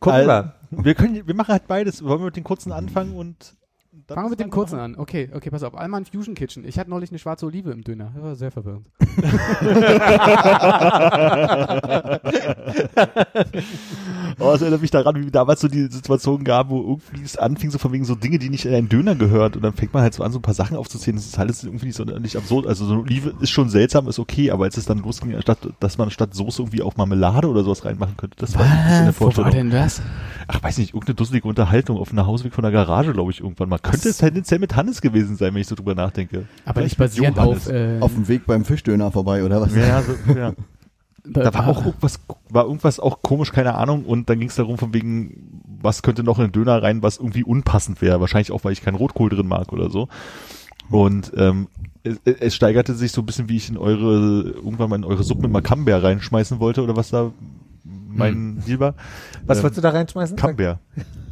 Gucken 0.00 0.26
wir. 0.26 0.59
Wir 0.70 0.94
können, 0.94 1.26
wir 1.26 1.34
machen 1.34 1.52
halt 1.52 1.66
beides. 1.66 2.04
Wollen 2.04 2.20
wir 2.20 2.26
mit 2.26 2.36
den 2.36 2.44
kurzen 2.44 2.72
anfangen 2.72 3.14
und 3.16 3.56
dann 4.10 4.16
Fangen 4.16 4.26
wir 4.26 4.30
mit 4.30 4.40
das 4.40 4.46
dem 4.46 4.50
kurzen 4.50 4.76
machen? 4.76 4.94
an. 4.96 5.00
Okay, 5.00 5.30
okay, 5.32 5.50
pass 5.50 5.62
auf. 5.62 5.74
Alman 5.76 6.04
Fusion 6.04 6.34
Kitchen. 6.34 6.64
Ich 6.64 6.78
hatte 6.78 6.90
neulich 6.90 7.10
eine 7.10 7.18
schwarze 7.20 7.46
Olive 7.46 7.70
im 7.70 7.82
Döner. 7.84 8.10
Das 8.14 8.22
war 8.22 8.34
sehr 8.34 8.50
verwirrend. 8.50 8.86
Oh, 14.38 14.52
es 14.52 14.62
erinnert 14.62 14.80
mich 14.80 14.90
daran, 14.90 15.16
wie 15.16 15.30
damals 15.30 15.60
so 15.60 15.68
die 15.68 15.86
Situation 15.90 16.44
gab, 16.44 16.70
wo 16.70 16.80
irgendwie 16.80 17.22
es 17.24 17.36
anfing, 17.36 17.70
so 17.70 17.78
von 17.78 17.92
wegen 17.92 18.04
so 18.04 18.14
Dinge, 18.14 18.38
die 18.38 18.48
nicht 18.48 18.64
in 18.64 18.74
einen 18.74 18.88
Döner 18.88 19.14
gehört. 19.14 19.56
Und 19.56 19.62
dann 19.62 19.74
fängt 19.74 19.92
man 19.92 20.02
halt 20.02 20.14
so 20.14 20.22
an, 20.22 20.32
so 20.32 20.38
ein 20.38 20.42
paar 20.42 20.54
Sachen 20.54 20.76
aufzuzählen. 20.78 21.16
Das 21.16 21.26
ist 21.26 21.38
alles 21.38 21.62
irgendwie 21.64 21.86
nicht 21.86 21.96
so 21.96 22.04
nicht 22.04 22.36
absurd. 22.36 22.66
Also 22.66 22.86
so 22.86 22.92
eine 22.94 23.02
Olive 23.02 23.34
ist 23.40 23.50
schon 23.50 23.68
seltsam, 23.68 24.08
ist 24.08 24.18
okay, 24.18 24.50
aber 24.50 24.64
als 24.64 24.76
es 24.78 24.86
dann 24.86 24.98
losging, 24.98 25.38
statt, 25.42 25.58
dass 25.80 25.98
man 25.98 26.10
statt 26.10 26.34
Soße 26.34 26.62
irgendwie 26.62 26.80
auch 26.82 26.96
Marmelade 26.96 27.48
oder 27.48 27.62
sowas 27.64 27.84
reinmachen 27.84 28.16
könnte, 28.16 28.36
das 28.38 28.54
war 28.58 28.64
nicht 28.64 28.72
in 28.72 28.88
der 28.88 29.00
Wo 29.00 29.06
war 29.06 29.12
Vorstellung. 29.12 29.50
denn 29.52 29.70
das? 29.70 30.00
Ach, 30.48 30.62
weiß 30.62 30.78
nicht, 30.78 30.94
irgendeine 30.94 31.16
dusselige 31.16 31.46
Unterhaltung 31.46 31.98
auf 31.98 32.10
einem 32.10 32.26
Hausweg 32.26 32.54
von 32.54 32.62
der 32.62 32.72
Garage, 32.72 33.12
glaube 33.12 33.30
ich, 33.30 33.40
irgendwann 33.40 33.68
mal. 33.68 33.78
Könnte 33.78 33.99
es 34.06 34.18
tendenziell 34.18 34.60
mit 34.60 34.76
Hannes 34.76 35.00
gewesen 35.00 35.36
sein, 35.36 35.54
wenn 35.54 35.60
ich 35.60 35.66
so 35.68 35.74
drüber 35.74 35.94
nachdenke. 35.94 36.46
Aber 36.64 36.82
nicht 36.82 36.96
basierend 36.96 37.38
auf. 37.38 37.68
Äh, 37.68 37.98
Auf 38.00 38.14
dem 38.14 38.28
Weg 38.28 38.46
beim 38.46 38.64
Fischdöner 38.64 39.10
vorbei, 39.10 39.44
oder 39.44 39.60
was? 39.60 39.74
Ja, 39.74 40.02
so, 40.02 40.32
ja. 40.32 40.52
Da 41.22 41.52
war 41.52 41.68
auch 41.68 41.84
irgendwas, 41.84 42.18
war 42.48 42.64
irgendwas 42.64 42.98
auch 42.98 43.20
komisch, 43.20 43.52
keine 43.52 43.74
Ahnung. 43.74 44.06
Und 44.06 44.30
dann 44.30 44.38
ging 44.38 44.48
es 44.48 44.54
darum, 44.54 44.78
von 44.78 44.94
wegen, 44.94 45.60
was 45.82 46.02
könnte 46.02 46.22
noch 46.24 46.38
in 46.38 46.46
den 46.46 46.52
Döner 46.52 46.82
rein, 46.82 47.02
was 47.02 47.18
irgendwie 47.18 47.44
unpassend 47.44 48.00
wäre. 48.00 48.20
Wahrscheinlich 48.20 48.50
auch, 48.52 48.64
weil 48.64 48.72
ich 48.72 48.80
keinen 48.82 48.94
Rotkohl 48.94 49.28
drin 49.28 49.46
mag 49.46 49.70
oder 49.72 49.90
so. 49.90 50.08
Und 50.88 51.30
ähm, 51.36 51.68
es, 52.02 52.18
es 52.24 52.54
steigerte 52.54 52.94
sich 52.94 53.12
so 53.12 53.20
ein 53.20 53.26
bisschen, 53.26 53.50
wie 53.50 53.56
ich 53.58 53.68
in 53.68 53.76
eure, 53.76 54.50
irgendwann 54.56 54.88
mal 54.88 54.96
in 54.96 55.04
eure 55.04 55.22
Suppe 55.22 55.42
mit 55.42 55.52
mal 55.52 55.60
Camembert 55.60 56.02
reinschmeißen 56.02 56.58
wollte 56.58 56.82
oder 56.82 56.96
was 56.96 57.10
da 57.10 57.32
mein 57.84 58.62
Deal 58.66 58.80
war. 58.80 58.94
Was 59.46 59.58
Ähm, 59.58 59.64
wolltest 59.64 59.78
du 59.78 59.82
da 59.82 59.90
reinschmeißen? 59.90 60.36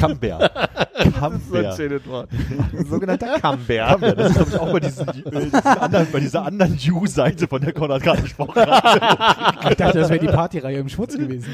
Camembert. 0.00 0.54
Camembert. 0.54 1.14
Camembert. 1.14 1.76
schönes 1.76 2.06
Wort. 2.06 2.28
Ein 2.72 2.86
sogenannter 2.90 3.38
Camembert. 3.38 3.88
Camembert. 3.88 4.18
Das 4.18 4.30
ist, 4.30 4.34
glaube 4.36 4.50
ich, 4.50 4.58
auch 4.58 4.72
bei, 4.72 4.80
diesen, 4.80 5.08
äh, 5.08 5.12
diesen 5.40 5.54
anderen, 5.54 6.06
bei 6.10 6.20
dieser 6.20 6.44
anderen 6.44 6.76
You-Seite, 6.76 7.46
von 7.46 7.60
der 7.60 7.72
Konrad 7.72 8.02
gerade 8.02 8.22
gesprochen 8.22 8.54
hat. 8.56 9.64
ich 9.70 9.76
dachte, 9.76 9.98
das 9.98 10.08
wäre 10.08 10.20
die 10.20 10.28
Partyreihe 10.28 10.78
im 10.78 10.88
Schmutz 10.88 11.16
gewesen. 11.16 11.46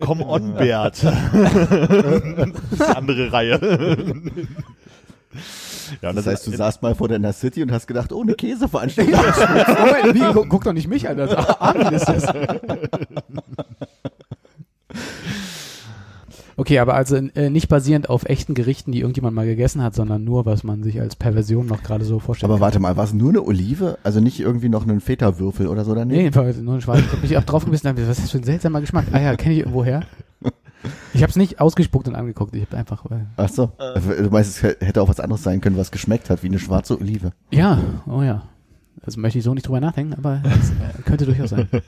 Come 0.00 0.26
on, 0.26 0.54
Bert. 0.54 1.02
das 1.02 1.12
ist 1.52 2.82
eine 2.82 2.96
andere 2.96 3.32
Reihe. 3.32 3.60
ja, 6.00 6.08
und 6.08 6.16
Das 6.16 6.26
heißt, 6.26 6.46
du 6.46 6.56
saßt 6.56 6.82
mal 6.82 6.94
vor 6.94 7.08
deiner 7.08 7.32
City 7.32 7.62
und 7.62 7.72
hast 7.72 7.86
gedacht, 7.86 8.12
oh, 8.12 8.22
eine 8.22 8.34
Käseveranstaltung. 8.34 9.14
Moment, 9.14 10.14
wie, 10.14 10.32
guck, 10.32 10.48
guck 10.48 10.64
doch 10.64 10.72
nicht 10.72 10.88
mich 10.88 11.08
an. 11.08 11.18
Das 11.18 11.34
Armin 11.60 11.88
ist 11.88 12.08
das. 12.08 12.26
Okay, 16.58 16.78
aber 16.78 16.94
also 16.94 17.16
äh, 17.16 17.50
nicht 17.50 17.68
basierend 17.68 18.08
auf 18.08 18.24
echten 18.24 18.54
Gerichten, 18.54 18.90
die 18.90 19.00
irgendjemand 19.00 19.36
mal 19.36 19.44
gegessen 19.44 19.82
hat, 19.82 19.94
sondern 19.94 20.24
nur, 20.24 20.46
was 20.46 20.64
man 20.64 20.82
sich 20.82 21.00
als 21.00 21.14
Perversion 21.14 21.66
noch 21.66 21.82
gerade 21.82 22.04
so 22.04 22.18
vorstellt. 22.18 22.50
Aber 22.50 22.60
warte 22.60 22.80
mal, 22.80 22.96
war 22.96 23.04
es 23.04 23.12
nur 23.12 23.28
eine 23.28 23.42
Olive? 23.42 23.98
Also 24.02 24.20
nicht 24.20 24.40
irgendwie 24.40 24.70
noch 24.70 24.84
einen 24.84 25.00
Feta-Würfel 25.00 25.66
oder 25.66 25.84
so 25.84 25.94
daneben? 25.94 26.24
Nee, 26.24 26.34
war 26.34 26.50
nur 26.54 26.74
ein 26.74 26.80
Schwarz. 26.80 27.00
Ich 27.00 27.12
hab 27.12 27.22
mich 27.22 27.36
auch 27.36 27.44
drauf 27.44 27.66
gebissen 27.66 27.86
und 27.86 27.90
hab 27.90 27.96
gesagt, 27.96 28.10
was 28.10 28.18
ist 28.18 28.24
das 28.24 28.30
für 28.32 28.38
ein 28.38 28.44
seltsamer 28.44 28.80
Geschmack? 28.80 29.06
Ah 29.12 29.20
ja, 29.20 29.36
kenne 29.36 29.54
ich 29.54 29.60
irgendwoher. 29.60 30.02
Ich 31.12 31.22
habe 31.22 31.30
es 31.30 31.36
nicht 31.36 31.60
ausgespuckt 31.60 32.08
und 32.08 32.14
angeguckt. 32.14 32.54
Ich 32.54 32.64
habe 32.66 32.76
einfach. 32.76 33.04
Äh, 33.10 33.24
Ach 33.36 33.48
so. 33.48 33.72
Du 33.76 34.30
meinst, 34.30 34.62
es 34.62 34.62
hätte 34.62 35.02
auch 35.02 35.08
was 35.08 35.20
anderes 35.20 35.42
sein 35.42 35.60
können, 35.60 35.76
was 35.76 35.90
geschmeckt 35.90 36.30
hat, 36.30 36.42
wie 36.42 36.48
eine 36.48 36.58
schwarze 36.58 36.98
Olive. 36.98 37.32
ja, 37.50 37.78
oh 38.06 38.22
ja. 38.22 38.42
Also 39.02 39.20
möchte 39.20 39.38
ich 39.38 39.44
so 39.44 39.52
nicht 39.52 39.66
drüber 39.66 39.80
nachdenken, 39.80 40.14
aber 40.14 40.42
es 40.44 40.70
äh, 40.70 41.02
könnte 41.04 41.26
durchaus 41.26 41.50
sein. 41.50 41.68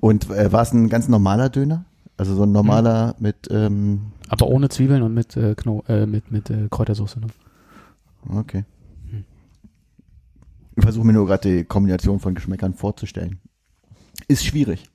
Und 0.00 0.30
äh, 0.30 0.52
war 0.52 0.62
es 0.62 0.72
ein 0.72 0.88
ganz 0.88 1.08
normaler 1.08 1.48
Döner? 1.48 1.84
Also 2.20 2.34
so 2.34 2.42
ein 2.42 2.52
normaler 2.52 3.14
mit, 3.18 3.48
ähm, 3.50 4.12
Aber 4.28 4.46
ohne 4.48 4.68
Zwiebeln 4.68 5.00
und 5.02 5.14
mit 5.14 5.38
äh, 5.38 5.54
Kno 5.54 5.82
äh, 5.88 6.04
mit 6.04 6.30
mit 6.30 6.50
äh, 6.50 6.68
Kräutersoße. 6.70 7.18
Ne? 7.18 7.28
okay. 8.36 8.66
Ich 10.76 10.82
versuche 10.84 11.06
mir 11.06 11.14
nur 11.14 11.26
gerade 11.26 11.48
die 11.48 11.64
Kombination 11.64 12.20
von 12.20 12.34
Geschmäckern 12.34 12.74
vorzustellen. 12.74 13.40
Ist 14.28 14.44
schwierig. 14.44 14.90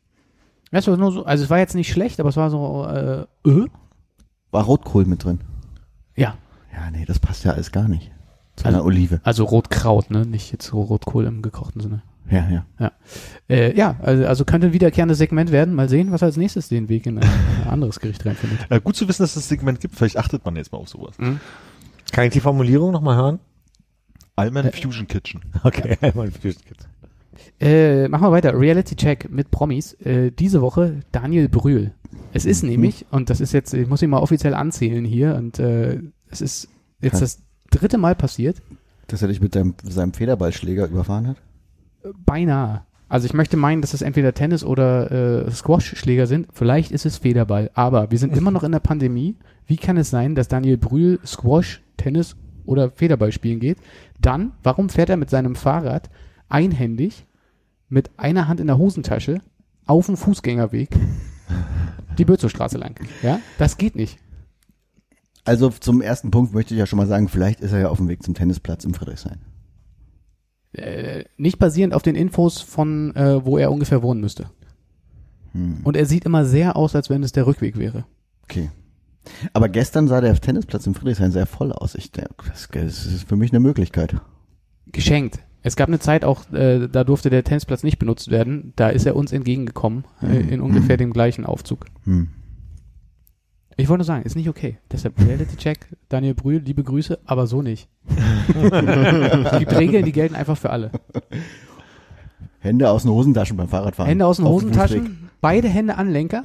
Es 0.69 0.88
war 0.88 0.97
nur 0.97 1.11
so, 1.11 1.26
also 1.26 1.43
es 1.43 1.49
war 1.49 1.57
jetzt 1.57 1.73
nicht 1.73 1.91
schlecht, 1.91 2.19
aber 2.19 2.30
es 2.30 2.38
war 2.38 2.51
so, 2.51 2.86
äh, 2.86 3.21
äh? 3.49 3.67
War 4.51 4.63
Rotkohl 4.63 5.05
mit 5.05 5.23
drin? 5.23 5.39
Ja, 6.15 6.36
Ja, 6.73 6.91
nee, 6.91 7.05
das 7.05 7.17
passt 7.17 7.43
ja 7.43 7.53
alles 7.53 7.71
gar 7.71 7.88
nicht. 7.88 8.11
Zu 8.55 8.65
Also- 8.67 8.78
einer 8.78 8.86
Olive. 8.86 9.19
also 9.23 9.45
Rotkraut, 9.45 10.11
ne? 10.11 10.28
Nicht 10.28 10.51
jetzt 10.51 10.67
so 10.67 10.80
Rotkohl 10.80 11.26
im 11.26 11.41
gekochten 11.41 11.82
Sinne. 11.82 12.03
Ja, 12.30 12.65
ja. 12.80 12.91
Äh, 13.47 13.78
ja, 13.78 13.97
also, 14.01 14.26
also 14.26 14.45
könnte 14.45 14.67
ein 14.67 14.73
wiederkehrendes 14.73 15.17
Segment 15.17 15.51
werden. 15.51 15.76
Mal 15.76 15.89
sehen, 15.89 16.11
was 16.11 16.23
als 16.23 16.38
nächstes 16.38 16.69
den 16.69 16.89
Weg 16.89 17.05
in 17.05 17.19
ein 17.19 17.30
anderes 17.67 17.99
Gericht 17.99 18.26
reinfindet. 18.26 18.65
Äh, 18.69 18.82
gut 18.82 18.95
zu 18.95 19.07
wissen, 19.07 19.23
dass 19.23 19.32
es 19.32 19.36
das 19.36 19.49
Segment 19.49 19.80
gibt. 19.80 19.95
Vielleicht 19.95 20.17
achtet 20.17 20.43
man 20.43 20.55
jetzt 20.55 20.71
mal 20.71 20.80
auf 20.80 20.89
sowas. 20.89 21.15
Kann 21.17 22.26
ich 22.26 22.34
die 22.34 22.39
Formulierung 22.39 22.91
nochmal 22.91 23.15
hören? 23.15 23.39
Alman 24.36 24.65
Äh, 24.65 24.71
Fusion 24.71 25.07
Kitchen. 25.07 25.41
Okay, 25.63 25.97
einmal 26.01 26.32
Fusion 26.32 26.63
Kids. 26.65 26.88
Äh, 27.59 28.07
machen 28.07 28.23
wir 28.23 28.32
weiter. 28.32 28.57
Reality 28.57 28.95
Check 28.95 29.30
mit 29.30 29.51
Promis. 29.51 29.93
Äh, 29.93 30.32
diese 30.32 30.61
Woche 30.61 31.01
Daniel 31.11 31.47
Brühl. 31.47 31.91
Es 32.34 32.45
ist 32.45 32.63
nämlich, 32.63 33.05
und 33.11 33.30
das 33.30 33.39
ist 33.39 33.53
jetzt, 33.53 33.73
ich 33.73 33.88
muss 33.88 34.01
ihn 34.01 34.09
mal 34.09 34.19
offiziell 34.19 34.53
anzählen 34.53 35.05
hier, 35.05 35.36
und 35.36 35.59
äh, 35.59 36.01
es 36.30 36.41
ist 36.41 36.67
jetzt 37.01 37.21
das 37.21 37.39
dritte 37.71 37.97
Mal 37.97 38.15
passiert. 38.15 38.61
Dass 39.07 39.21
er 39.21 39.28
dich 39.28 39.41
mit 39.41 39.55
deinem, 39.55 39.76
seinem 39.84 40.13
Federballschläger 40.13 40.88
überfahren 40.88 41.28
hat? 41.28 41.38
Beinahe. 42.26 42.84
Also 43.08 43.28
ich 43.28 43.34
möchte 43.34 43.56
meinen, 43.56 43.82
dass 43.82 43.93
es 43.93 44.01
entweder 44.01 44.34
Tennis 44.34 44.64
oder 44.64 45.45
äh, 45.45 45.51
Squash-Schläger 45.51 46.28
sind. 46.28 46.47
Vielleicht 46.51 46.91
ist 46.91 47.06
es 47.06 47.18
Federball. 47.18 47.70
Aber 47.74 48.12
wir 48.12 48.18
sind 48.18 48.36
immer 48.36 48.51
noch 48.51 48.64
in 48.64 48.72
der 48.72 48.80
Pandemie. 48.80 49.36
Wie 49.68 49.78
kann 49.78 49.97
es 49.97 50.10
sein, 50.10 50.36
dass 50.36 50.47
Daniel 50.47 50.78
Brühl 50.78 51.20
Squash, 51.26 51.82
Tennis 51.97 52.36
oder 52.66 52.91
Federball 52.91 53.32
spielen 53.32 53.60
geht? 53.60 53.78
Dann, 54.20 54.53
warum 54.64 54.89
fährt 54.89 55.10
er 55.10 55.18
mit 55.18 55.30
seinem 55.30 55.56
Fahrrad 55.56 56.10
einhändig 56.49 57.26
mit 57.89 58.10
einer 58.18 58.47
Hand 58.47 58.60
in 58.60 58.68
der 58.68 58.78
Hosentasche 58.78 59.39
auf 59.86 60.08
dem 60.08 60.18
Fußgängerweg 60.18 60.89
die 62.18 62.26
Bözowstraße 62.26 62.78
lang? 62.78 62.99
Ja, 63.22 63.39
das 63.60 63.78
geht 63.78 63.95
nicht. 63.95 64.18
Also 65.43 65.70
zum 65.70 66.01
ersten 66.01 66.32
Punkt 66.32 66.56
möchte 66.56 66.74
ich 66.74 66.80
ja 66.80 66.88
schon 66.88 66.97
mal 66.97 67.06
sagen, 67.06 67.30
vielleicht 67.30 67.62
ist 67.62 67.72
er 67.72 67.80
ja 67.80 67.89
auf 67.89 67.97
dem 67.97 68.08
Weg 68.08 68.24
zum 68.24 68.34
Tennisplatz 68.34 68.84
im 68.84 68.95
Friedrichshain. 68.95 69.39
Äh, 70.78 71.26
nicht 71.38 71.59
basierend 71.59 71.93
auf 71.93 72.01
den 72.03 72.15
Infos 72.15 72.61
von, 72.61 73.15
äh, 73.15 73.45
wo 73.45 73.57
er 73.57 73.71
ungefähr 73.71 74.01
wohnen 74.03 74.21
müsste. 74.21 74.49
Hm. 75.53 75.80
Und 75.84 75.95
er 75.97 76.05
sieht 76.05 76.26
immer 76.26 76.45
sehr 76.45 76.76
aus, 76.76 76.95
als 76.95 77.09
wenn 77.09 77.23
es 77.23 77.32
der 77.32 77.47
Rückweg 77.47 77.78
wäre. 77.78 78.05
Okay. 78.43 78.69
Aber 79.53 79.69
gestern 79.69 80.07
sah 80.07 80.21
der 80.21 80.36
Tennisplatz 80.39 80.86
im 80.86 80.93
Friedrichshain 80.93 81.32
sehr 81.32 81.45
voll 81.47 81.71
aus. 81.71 81.95
Ich 81.95 82.11
das 82.11 82.67
das 82.71 83.05
ist 83.07 83.28
für 83.28 83.36
mich 83.36 83.51
eine 83.51 83.59
Möglichkeit. 83.59 84.15
geschenkt. 84.91 85.39
Es 85.63 85.76
gab 85.76 85.88
eine 85.88 85.97
Zeit 85.97 86.23
auch, 86.23 86.51
äh, 86.53 86.88
da 86.88 87.03
durfte 87.03 87.32
der 87.32 87.43
Tennisplatz 87.43 87.82
nicht 87.82 87.97
benutzt 87.97 88.30
werden. 88.30 88.73
Da 88.76 88.89
ist 88.89 89.07
er 89.07 89.15
uns 89.15 89.32
entgegengekommen, 89.32 90.03
äh, 90.21 90.43
Mhm. 90.43 90.49
in 90.49 90.61
ungefähr 90.61 90.95
dem 90.97 91.11
gleichen 91.11 91.43
Aufzug. 91.43 91.88
Hm. 92.03 92.28
Ich 93.78 93.89
wollte 93.89 93.99
nur 93.99 94.05
sagen, 94.05 94.23
ist 94.23 94.36
nicht 94.36 94.47
okay. 94.47 94.78
Deshalb 94.91 95.19
Reality 95.19 95.57
Check, 95.57 95.88
Daniel 96.07 96.34
Brühl, 96.34 96.61
liebe 96.63 96.84
Grüße, 96.84 97.19
aber 97.26 97.45
so 97.45 97.61
nicht. 97.61 97.89
es 98.07 99.59
gibt 99.59 99.76
Regeln, 99.76 100.05
die 100.05 100.13
gelten 100.13 100.36
einfach 100.36 100.57
für 100.57 100.69
alle. 100.69 100.91
Hände 102.59 102.89
aus 102.89 103.03
den 103.03 103.11
Hosentaschen 103.11 103.57
beim 103.57 103.67
Fahrradfahren. 103.67 104.07
Hände 104.07 104.26
aus 104.26 104.38
den. 104.38 104.45
Hosentaschen, 104.45 105.30
beide 105.41 105.67
Hände 105.67 105.97
an 105.97 106.09
Lenker, 106.09 106.43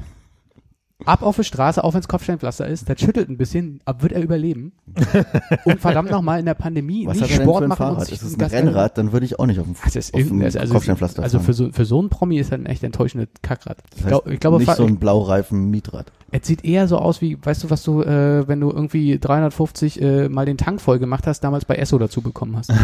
ab 1.07 1.23
auf 1.23 1.37
die 1.37 1.45
Straße, 1.45 1.83
auch 1.83 1.95
wenn 1.95 2.01
es 2.01 2.09
Kopfsteinpflaster 2.09 2.67
ist. 2.67 2.89
Das 2.89 3.01
schüttelt 3.01 3.29
ein 3.29 3.37
bisschen, 3.37 3.81
ab 3.85 4.03
wird 4.03 4.13
er 4.13 4.23
überleben. 4.23 4.73
Und 5.65 5.81
verdammt 5.81 6.11
nochmal 6.11 6.41
in 6.41 6.47
der 6.47 6.55
Pandemie 6.55 7.07
Was 7.07 7.15
nicht 7.17 7.25
hat 7.25 7.31
er 7.31 7.37
denn 7.39 7.47
Sport 7.47 7.59
für 7.59 7.65
ein 7.65 7.69
machen 7.69 7.83
und 7.87 7.93
Fahrrad? 7.95 8.07
sich 8.07 8.15
Ist 8.17 8.23
es 8.23 8.35
ein 8.35 8.39
Gas- 8.39 8.53
Rennrad? 8.53 8.99
Dann 8.99 9.13
würde 9.13 9.27
ich 9.27 9.39
auch 9.39 9.47
nicht 9.47 9.59
auf 9.61 9.67
dem, 9.67 9.75
Das 9.85 9.97
ist 9.97 10.13
auf 10.15 10.21
dem 10.21 10.27
irgendein, 10.41 10.61
also, 10.61 10.75
Kopfsteinpflaster 10.75 11.23
also 11.23 11.39
fahren. 11.39 11.47
für 11.47 11.53
so, 11.55 11.73
für 11.73 11.85
so 11.85 11.99
einen 11.99 12.09
Promi 12.11 12.39
ist 12.39 12.53
das 12.53 12.59
ein 12.59 12.67
echt 12.67 12.83
enttäuschendes 12.85 13.29
Kackrad. 13.43 13.79
Das 13.91 13.99
Ich, 13.99 14.05
heißt, 14.05 14.09
glaub, 14.09 14.27
ich 14.27 14.41
glaube, 14.41 14.57
nicht 14.59 14.67
fa- 14.67 14.75
so 14.77 14.85
ein 14.87 14.97
blaureifen 14.99 15.71
Mietrad. 15.71 16.13
Es 16.33 16.47
sieht 16.47 16.65
eher 16.65 16.87
so 16.89 16.99
aus 16.99 17.21
wie, 17.21 17.39
weißt 17.43 17.65
du, 17.65 17.71
was 17.71 17.83
du, 17.83 18.03
äh, 18.03 18.47
wenn 18.47 18.61
du 18.61 18.71
irgendwie 18.71 19.19
350 19.19 20.01
äh, 20.01 20.29
mal 20.29 20.47
den 20.47 20.59
Tank 20.59 20.81
voll 20.81 20.99
gemacht 20.99 21.27
hast, 21.27 21.41
damals 21.41 21.65
bei 21.65 21.77
Esso 21.77 21.99
dazu 21.99 22.21
bekommen 22.23 22.57
hast. 22.57 22.73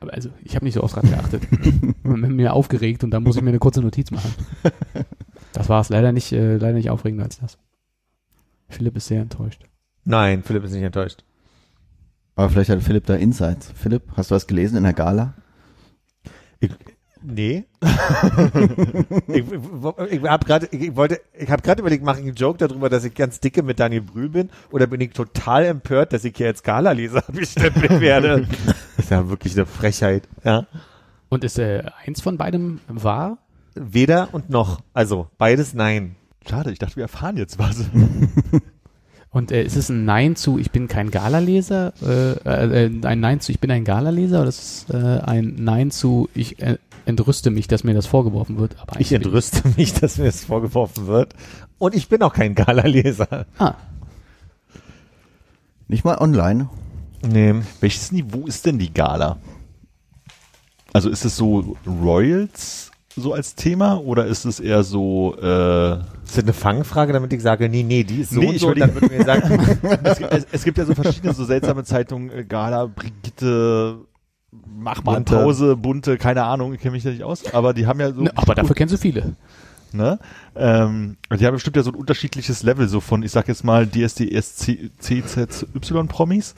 Aber 0.00 0.12
also, 0.14 0.28
ich 0.44 0.54
habe 0.54 0.64
nicht 0.64 0.74
so 0.74 0.82
oft 0.84 0.94
dran 0.94 1.10
geachtet. 1.10 1.42
mir 2.04 2.52
aufgeregt 2.52 3.02
und 3.02 3.10
dann 3.10 3.24
muss 3.24 3.34
ich 3.36 3.42
mir 3.42 3.48
eine 3.48 3.58
kurze 3.58 3.80
Notiz 3.82 4.10
machen. 4.12 4.32
Das 5.58 5.68
war 5.68 5.80
es 5.80 5.88
leider 5.88 6.12
nicht, 6.12 6.30
äh, 6.30 6.56
leider 6.56 6.74
nicht 6.74 6.88
aufregender 6.88 7.24
als 7.24 7.40
das. 7.40 7.58
Philipp 8.68 8.96
ist 8.96 9.08
sehr 9.08 9.22
enttäuscht. 9.22 9.64
Nein, 10.04 10.44
Philipp 10.44 10.62
ist 10.62 10.70
nicht 10.70 10.84
enttäuscht. 10.84 11.24
Aber 12.36 12.48
vielleicht 12.48 12.70
hat 12.70 12.80
Philipp 12.80 13.06
da 13.06 13.16
Insights. 13.16 13.72
Philipp, 13.74 14.04
hast 14.16 14.30
du 14.30 14.36
was 14.36 14.46
gelesen 14.46 14.76
in 14.76 14.84
der 14.84 14.92
Gala? 14.92 15.34
Nee. 17.24 17.64
ich 19.26 19.44
ich 20.10 20.22
habe 20.22 20.46
gerade, 20.46 20.68
ich 20.70 20.94
wollte, 20.94 21.20
ich 21.36 21.50
habe 21.50 21.62
gerade 21.62 21.80
überlegt, 21.80 22.04
mache 22.04 22.20
ich 22.20 22.26
einen 22.26 22.36
Joke 22.36 22.58
darüber, 22.58 22.88
dass 22.88 23.02
ich 23.02 23.14
ganz 23.14 23.40
dicke 23.40 23.64
mit 23.64 23.80
Daniel 23.80 24.02
Brühl 24.02 24.28
bin, 24.28 24.50
oder 24.70 24.86
bin 24.86 25.00
ich 25.00 25.10
total 25.10 25.64
empört, 25.64 26.12
dass 26.12 26.24
ich 26.24 26.36
hier 26.36 26.46
als 26.46 26.62
Gala-Leser 26.62 27.24
bestempelt 27.32 28.00
werde? 28.00 28.46
das 28.96 29.06
ist 29.06 29.10
ja 29.10 29.28
wirklich 29.28 29.56
eine 29.56 29.66
Frechheit. 29.66 30.28
Ja. 30.44 30.68
Und 31.30 31.42
ist 31.42 31.58
äh, 31.58 31.82
eins 32.06 32.20
von 32.20 32.38
beidem 32.38 32.78
wahr? 32.86 33.38
Weder 33.80 34.28
und 34.32 34.50
noch. 34.50 34.80
Also 34.92 35.28
beides 35.38 35.74
nein. 35.74 36.16
Schade, 36.48 36.72
ich 36.72 36.78
dachte, 36.78 36.96
wir 36.96 37.02
erfahren 37.04 37.36
jetzt 37.36 37.58
was. 37.58 37.84
Und 39.30 39.52
äh, 39.52 39.62
ist 39.62 39.76
es 39.76 39.90
ein 39.90 40.06
Nein 40.06 40.36
zu 40.36 40.58
Ich 40.58 40.70
bin 40.70 40.88
kein 40.88 41.10
Gala-Leser? 41.10 41.92
Äh, 42.02 42.86
äh, 42.86 43.06
ein 43.06 43.20
Nein 43.20 43.40
zu 43.40 43.52
Ich 43.52 43.60
bin 43.60 43.70
ein 43.70 43.84
Gala-Leser? 43.84 44.40
Oder 44.40 44.48
ist 44.48 44.86
es 44.88 44.94
äh, 44.94 45.20
ein 45.20 45.56
Nein 45.58 45.90
zu 45.90 46.30
Ich 46.34 46.62
äh, 46.62 46.78
entrüste 47.04 47.50
mich, 47.50 47.68
dass 47.68 47.84
mir 47.84 47.92
das 47.92 48.06
vorgeworfen 48.06 48.58
wird? 48.58 48.76
Aber 48.80 48.98
Ich 48.98 49.12
entrüste 49.12 49.68
mich, 49.76 49.92
dass 49.92 50.16
mir 50.16 50.24
das 50.24 50.44
vorgeworfen 50.44 51.06
wird. 51.06 51.34
Und 51.76 51.94
ich 51.94 52.08
bin 52.08 52.22
auch 52.22 52.32
kein 52.32 52.54
Gala-Leser. 52.54 53.44
Ah, 53.58 53.74
Nicht 55.88 56.04
mal 56.04 56.16
online. 56.18 56.70
Nee. 57.22 57.54
Welches 57.80 58.12
Niveau 58.12 58.46
ist 58.46 58.64
denn 58.64 58.78
die 58.78 58.94
Gala? 58.94 59.36
Also 60.94 61.10
ist 61.10 61.26
es 61.26 61.36
so 61.36 61.76
Royals 61.86 62.90
so 63.20 63.32
als 63.34 63.54
Thema 63.54 64.00
oder 64.00 64.26
ist 64.26 64.44
es 64.44 64.60
eher 64.60 64.82
so 64.82 65.34
äh, 65.40 65.92
Ist 65.92 66.36
das 66.36 66.38
eine 66.44 66.52
Fangfrage, 66.52 67.12
damit 67.12 67.32
ich 67.32 67.42
sage, 67.42 67.68
nee, 67.68 67.82
nee, 67.82 68.04
die 68.04 68.20
ist 68.22 68.30
so 68.30 68.40
Nee, 68.40 68.48
und 68.48 68.54
ich 68.56 68.60
so, 68.60 68.72
dann 68.74 68.94
wird 68.94 69.10
mir 69.10 69.24
sagen, 69.24 69.60
es, 70.04 70.18
gibt- 70.18 70.32
es, 70.32 70.46
es 70.52 70.64
gibt 70.64 70.78
ja 70.78 70.84
so 70.84 70.94
verschiedene 70.94 71.32
so 71.34 71.44
seltsame 71.44 71.84
Zeitungen, 71.84 72.30
äh, 72.30 72.44
Gala, 72.44 72.86
Brigitte, 72.86 73.98
mach 74.78 75.02
mal 75.04 75.14
Bunte. 75.14 75.34
Pause, 75.36 75.76
bunte, 75.76 76.16
keine 76.18 76.44
Ahnung, 76.44 76.74
ich 76.74 76.80
kenne 76.80 76.92
mich 76.92 77.02
da 77.02 77.10
nicht 77.10 77.22
aus, 77.24 77.52
aber 77.52 77.74
die 77.74 77.86
haben 77.86 78.00
ja 78.00 78.12
so 78.12 78.22
ne, 78.22 78.32
aber 78.34 78.54
dafür 78.54 78.74
kennst 78.74 78.94
du 78.94 78.98
viele. 78.98 79.36
ne? 79.92 80.18
Ähm, 80.56 81.16
die 81.38 81.46
haben 81.46 81.54
bestimmt 81.54 81.76
ja 81.76 81.82
so 81.82 81.90
ein 81.90 81.96
unterschiedliches 81.96 82.62
Level, 82.62 82.88
so 82.88 83.00
von, 83.00 83.22
ich 83.22 83.30
sag 83.32 83.48
jetzt 83.48 83.64
mal, 83.64 83.86
DSDS, 83.86 84.56
C, 84.56 84.90
CZY 84.98 86.04
Promis. 86.08 86.54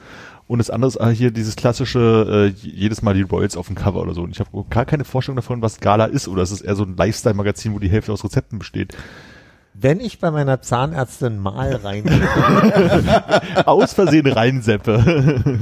Und 0.51 0.59
das 0.59 0.69
andere 0.69 0.89
ist 0.89 1.01
ah, 1.01 1.11
hier 1.11 1.31
dieses 1.31 1.55
klassische, 1.55 2.51
äh, 2.53 2.67
jedes 2.67 3.03
Mal 3.03 3.15
die 3.15 3.23
Royals 3.23 3.57
auf 3.57 3.69
dem 3.69 3.77
Cover 3.77 4.01
oder 4.01 4.15
so. 4.15 4.23
Und 4.23 4.33
ich 4.33 4.41
habe 4.41 4.51
gar 4.69 4.85
keine 4.85 5.05
Vorstellung 5.05 5.37
davon, 5.37 5.63
was 5.63 5.79
Gala 5.79 6.07
ist. 6.07 6.27
Oder 6.27 6.43
ist 6.43 6.51
es 6.51 6.61
eher 6.61 6.75
so 6.75 6.83
ein 6.83 6.97
Lifestyle-Magazin, 6.97 7.73
wo 7.73 7.79
die 7.79 7.89
Hälfte 7.89 8.13
aus 8.13 8.25
Rezepten 8.25 8.59
besteht. 8.59 8.97
wenn 9.75 10.01
ich 10.01 10.19
bei 10.19 10.33
meiner 10.33 10.61
Zahnärztin 10.61 11.39
mal 11.39 11.77
reingehe, 11.77 12.29
Aus 13.65 13.93
Versehen 13.93 14.27
reinseppe. 14.27 15.61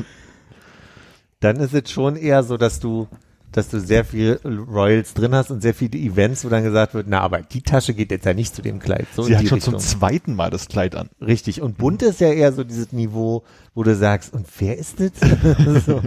dann 1.41 1.57
ist 1.57 1.75
es 1.75 1.91
schon 1.91 2.17
eher 2.17 2.43
so, 2.43 2.57
dass 2.57 2.81
du, 2.81 3.09
dass 3.53 3.69
du 3.69 3.81
sehr 3.81 4.05
viel 4.05 4.41
Royals 4.45 5.15
drin 5.15 5.35
hast 5.35 5.51
und 5.51 5.63
sehr 5.63 5.75
viele 5.75 5.99
Events, 5.99 6.45
wo 6.45 6.49
dann 6.49 6.65
gesagt 6.65 6.95
wird, 6.95 7.07
na, 7.09 7.21
aber 7.21 7.43
die 7.43 7.63
Tasche 7.63 7.95
geht 7.95 8.11
jetzt 8.11 8.27
ja 8.27 8.35
nicht 8.35 8.55
zu 8.55 8.63
dem 8.63 8.79
Kleid. 8.79 9.07
So 9.15 9.23
Sie 9.23 9.37
hat 9.37 9.47
schon 9.47 9.57
Richtung. 9.57 9.79
zum 9.79 9.81
zweiten 9.81 10.35
Mal 10.35 10.51
das 10.51 10.69
Kleid 10.69 10.95
an. 10.95 11.09
Richtig. 11.21 11.63
Und 11.63 11.79
bunt 11.79 12.03
ist 12.03 12.21
ja 12.21 12.31
eher 12.33 12.53
so 12.53 12.65
dieses 12.65 12.93
Niveau, 12.93 13.45
wo 13.75 13.83
du 13.83 13.95
sagst, 13.95 14.33
und 14.33 14.47
wer 14.59 14.77
ist 14.77 15.01
das? 15.01 15.13
so. 15.87 16.03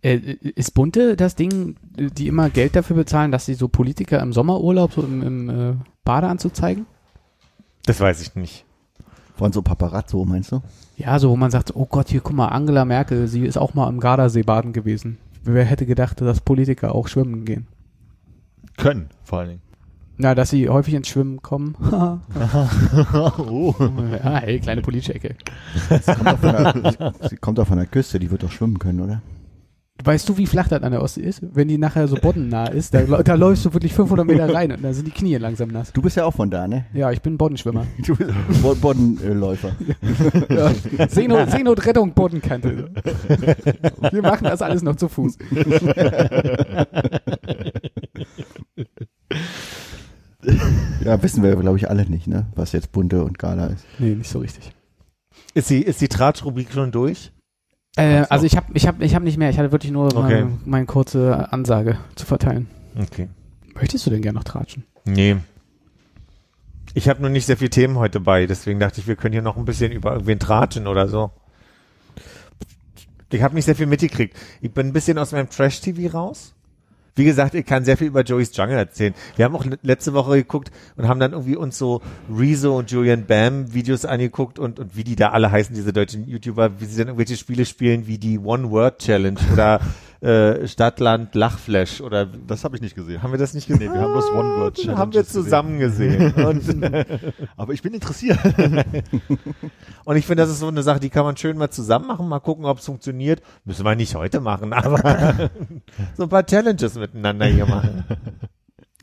Äh, 0.00 0.16
ist 0.54 0.74
Bunte 0.74 1.16
das 1.16 1.34
Ding, 1.34 1.76
die 1.96 2.28
immer 2.28 2.50
Geld 2.50 2.76
dafür 2.76 2.96
bezahlen, 2.96 3.32
dass 3.32 3.46
sie 3.46 3.54
so 3.54 3.68
Politiker 3.68 4.20
im 4.20 4.32
Sommerurlaub 4.32 4.92
so 4.92 5.02
im, 5.02 5.22
im 5.22 5.50
äh, 5.50 5.74
Badeanzug 6.04 6.54
zeigen? 6.54 6.86
Das 7.84 7.98
weiß 8.00 8.22
ich 8.22 8.36
nicht. 8.36 8.64
Von 9.36 9.52
so 9.52 9.62
Paparazzo, 9.62 10.24
meinst 10.24 10.52
du? 10.52 10.62
Ja, 10.96 11.18
so 11.18 11.30
wo 11.30 11.36
man 11.36 11.50
sagt, 11.50 11.74
oh 11.74 11.86
Gott, 11.86 12.08
hier 12.08 12.20
guck 12.20 12.34
mal, 12.34 12.48
Angela 12.48 12.84
Merkel, 12.84 13.28
sie 13.28 13.44
ist 13.44 13.56
auch 13.56 13.74
mal 13.74 13.86
am 13.86 14.00
Gardasee 14.00 14.42
baden 14.42 14.72
gewesen. 14.72 15.18
Wer 15.44 15.64
hätte 15.64 15.86
gedacht, 15.86 16.20
dass 16.20 16.40
Politiker 16.40 16.94
auch 16.94 17.08
schwimmen 17.08 17.44
gehen? 17.44 17.66
Können, 18.76 19.08
vor 19.24 19.40
allen 19.40 19.48
Dingen. 19.48 19.62
Na, 20.20 20.34
dass 20.34 20.50
sie 20.50 20.68
häufig 20.68 20.94
ins 20.94 21.08
Schwimmen 21.08 21.42
kommen. 21.42 21.76
oh. 23.38 23.72
ja, 23.78 24.40
hey, 24.40 24.58
kleine 24.58 24.82
politische 24.82 25.14
Ecke. 25.14 25.36
Kommt 25.88 26.26
doch 26.26 26.38
von 26.38 26.52
der, 26.82 27.14
sie 27.28 27.36
kommt 27.36 27.58
doch 27.58 27.66
von 27.68 27.78
der 27.78 27.86
Küste, 27.86 28.18
die 28.18 28.30
wird 28.30 28.42
doch 28.42 28.50
schwimmen 28.50 28.80
können, 28.80 29.00
oder? 29.00 29.22
Weißt 30.04 30.28
du, 30.28 30.36
wie 30.38 30.46
flach 30.46 30.68
das 30.68 30.82
an 30.82 30.92
der 30.92 31.02
Ostsee 31.02 31.22
ist? 31.22 31.40
Wenn 31.42 31.66
die 31.68 31.76
nachher 31.76 32.06
so 32.06 32.14
boddennah 32.16 32.68
ist, 32.68 32.94
da, 32.94 33.02
da 33.02 33.34
läufst 33.34 33.64
du 33.64 33.72
wirklich 33.74 33.92
500 33.92 34.24
Meter 34.26 34.52
rein 34.54 34.70
und 34.70 34.82
da 34.82 34.92
sind 34.92 35.06
die 35.06 35.10
Knie 35.10 35.34
langsam 35.36 35.70
nass. 35.70 35.92
Du 35.92 36.00
bist 36.00 36.16
ja 36.16 36.24
auch 36.24 36.34
von 36.34 36.50
da, 36.50 36.68
ne? 36.68 36.86
Ja, 36.94 37.10
ich 37.10 37.20
bin 37.20 37.36
Boddenschwimmer. 37.36 37.84
Du 38.06 38.14
bist 38.14 38.30
Bo- 38.62 38.74
Boddenläufer. 38.76 39.72
Ja. 40.50 41.08
Seenot, 41.08 41.50
Seenotrettung, 41.50 42.12
Boddenkante. 42.14 42.90
Wir 44.12 44.22
machen 44.22 44.44
das 44.44 44.62
alles 44.62 44.82
noch 44.82 44.96
zu 44.96 45.08
Fuß. 45.08 45.36
Ja, 51.04 51.22
wissen 51.22 51.42
wir, 51.42 51.54
glaube 51.56 51.78
ich, 51.78 51.88
alle 51.90 52.08
nicht, 52.08 52.26
ne? 52.26 52.46
Was 52.54 52.72
jetzt 52.72 52.92
bunte 52.92 53.24
und 53.24 53.38
Gala 53.38 53.66
ist. 53.66 53.84
Nee, 53.98 54.14
nicht 54.14 54.30
so 54.30 54.38
richtig. 54.38 54.72
Ist 55.54 55.70
die, 55.70 55.82
ist 55.82 56.00
die 56.00 56.08
Tratsch-Rubrik 56.08 56.72
schon 56.72 56.92
durch? 56.92 57.32
Äh, 57.98 58.24
also 58.30 58.46
ich 58.46 58.56
habe 58.56 58.66
ich 58.74 58.86
hab, 58.86 59.00
ich 59.02 59.14
hab 59.14 59.22
nicht 59.22 59.36
mehr. 59.38 59.50
Ich 59.50 59.58
hatte 59.58 59.72
wirklich 59.72 59.92
nur 59.92 60.06
Okay. 60.06 60.44
meine, 60.44 60.58
meine 60.64 60.86
kurze 60.86 61.52
Ansage 61.52 61.98
zu 62.14 62.26
verteilen. 62.26 62.68
Okay. 62.98 63.28
Möchtest 63.74 64.06
du 64.06 64.10
denn 64.10 64.22
gerne 64.22 64.36
noch 64.38 64.44
tratschen? 64.44 64.84
Nee. 65.04 65.36
Ich 66.94 67.08
habe 67.08 67.20
nur 67.20 67.30
nicht 67.30 67.46
sehr 67.46 67.56
viele 67.56 67.70
Themen 67.70 67.96
heute 67.96 68.18
bei, 68.20 68.46
deswegen 68.46 68.80
dachte 68.80 69.00
ich, 69.00 69.06
wir 69.06 69.16
können 69.16 69.32
hier 69.32 69.42
noch 69.42 69.56
ein 69.56 69.64
bisschen 69.64 69.92
über 69.92 70.12
irgendwen 70.12 70.38
tratschen 70.38 70.86
oder 70.86 71.06
so. 71.08 71.30
Ich 73.30 73.42
habe 73.42 73.54
nicht 73.54 73.66
sehr 73.66 73.76
viel 73.76 73.86
mitgekriegt. 73.86 74.36
Ich 74.62 74.72
bin 74.72 74.86
ein 74.86 74.92
bisschen 74.92 75.18
aus 75.18 75.32
meinem 75.32 75.50
Trash-TV 75.50 76.16
raus. 76.16 76.54
Wie 77.18 77.24
gesagt, 77.24 77.54
ich 77.54 77.66
kann 77.66 77.84
sehr 77.84 77.96
viel 77.96 78.06
über 78.06 78.22
Joey's 78.22 78.56
Jungle 78.56 78.76
erzählen. 78.78 79.12
Wir 79.36 79.44
haben 79.44 79.56
auch 79.56 79.64
le- 79.64 79.78
letzte 79.82 80.14
Woche 80.14 80.36
geguckt 80.36 80.70
und 80.96 81.08
haben 81.08 81.18
dann 81.20 81.32
irgendwie 81.32 81.56
uns 81.56 81.76
so 81.76 82.00
Rezo 82.34 82.78
und 82.78 82.90
Julian 82.90 83.26
Bam 83.26 83.74
Videos 83.74 84.04
angeguckt 84.04 84.58
und, 84.58 84.78
und 84.78 84.96
wie 84.96 85.04
die 85.04 85.16
da 85.16 85.30
alle 85.30 85.50
heißen, 85.50 85.74
diese 85.74 85.92
deutschen 85.92 86.28
YouTuber, 86.28 86.80
wie 86.80 86.84
sie 86.86 86.98
dann 86.98 87.08
irgendwelche 87.08 87.36
Spiele 87.36 87.66
spielen, 87.66 88.06
wie 88.06 88.18
die 88.18 88.38
One-Word-Challenge 88.38 89.38
oder 89.52 89.80
äh, 90.20 90.66
Stadtland 90.66 91.34
Lachflash 91.34 92.00
oder 92.00 92.26
Das 92.26 92.64
habe 92.64 92.74
ich 92.76 92.82
nicht 92.82 92.96
gesehen. 92.96 93.22
haben 93.22 93.32
wir 93.32 93.38
das 93.38 93.54
nicht 93.54 93.68
gesehen? 93.68 93.88
Nee, 93.88 93.94
wir 93.94 94.00
haben 94.00 94.12
bloß 94.12 94.30
One-Word-Challenges 94.32 94.98
Haben 94.98 95.12
wir 95.12 95.24
zusammen 95.24 95.78
gesehen. 95.78 96.32
Und, 96.32 96.62
Aber 97.56 97.72
ich 97.72 97.82
bin 97.82 97.94
interessiert. 97.94 98.38
und 100.04 100.16
ich 100.16 100.26
finde, 100.26 100.42
das 100.42 100.50
ist 100.50 100.58
so 100.58 100.68
eine 100.68 100.82
Sache, 100.82 100.98
die 100.98 101.10
kann 101.10 101.24
man 101.24 101.36
schön 101.36 101.56
mal 101.56 101.70
zusammen 101.70 102.08
machen, 102.08 102.28
mal 102.28 102.40
gucken, 102.40 102.64
ob 102.64 102.78
es 102.78 102.86
funktioniert. 102.86 103.42
Müssen 103.64 103.84
wir 103.84 103.94
nicht 103.94 104.14
heute 104.16 104.40
machen, 104.40 104.72
aber 104.72 105.50
so 106.16 106.24
ein 106.24 106.28
paar 106.28 106.44
Challenges 106.44 106.96
miteinander 106.96 107.46
hier 107.46 107.66
machen. 107.66 108.04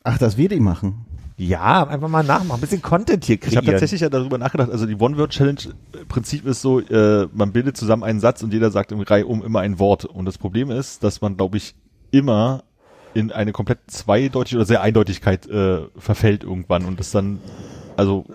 Ach, 0.03 0.17
dass 0.17 0.37
wir 0.37 0.49
die 0.49 0.59
machen. 0.59 1.05
Ja, 1.37 1.85
einfach 1.85 2.07
mal 2.07 2.23
nachmachen, 2.23 2.59
ein 2.59 2.61
bisschen 2.61 2.81
Content 2.81 3.25
hier 3.25 3.35
Ich 3.35 3.41
kreieren. 3.41 3.57
habe 3.57 3.71
tatsächlich 3.71 4.01
ja 4.01 4.09
darüber 4.09 4.37
nachgedacht, 4.37 4.71
also 4.71 4.85
die 4.85 4.95
One-Word-Challenge 4.95 5.59
äh, 5.93 6.05
Prinzip 6.07 6.45
ist 6.45 6.61
so, 6.61 6.79
äh, 6.79 7.27
man 7.33 7.51
bildet 7.51 7.75
zusammen 7.75 8.03
einen 8.03 8.21
Satz 8.21 8.41
und 8.41 8.53
jeder 8.53 8.71
sagt 8.71 8.93
im 8.93 9.01
Reihe 9.01 9.25
um 9.25 9.43
immer 9.43 9.59
ein 9.59 9.77
Wort. 9.77 10.05
Und 10.05 10.25
das 10.25 10.37
Problem 10.37 10.71
ist, 10.71 11.03
dass 11.03 11.19
man, 11.19 11.35
glaube 11.35 11.57
ich, 11.57 11.75
immer 12.11 12.63
in 13.13 13.31
eine 13.31 13.51
komplett 13.51 13.79
zweideutige 13.87 14.57
oder 14.57 14.65
sehr 14.65 14.81
Eindeutigkeit 14.81 15.45
äh, 15.47 15.81
verfällt 15.97 16.43
irgendwann 16.43 16.85
und 16.85 16.99
das 16.99 17.11
dann, 17.11 17.39
also 17.97 18.25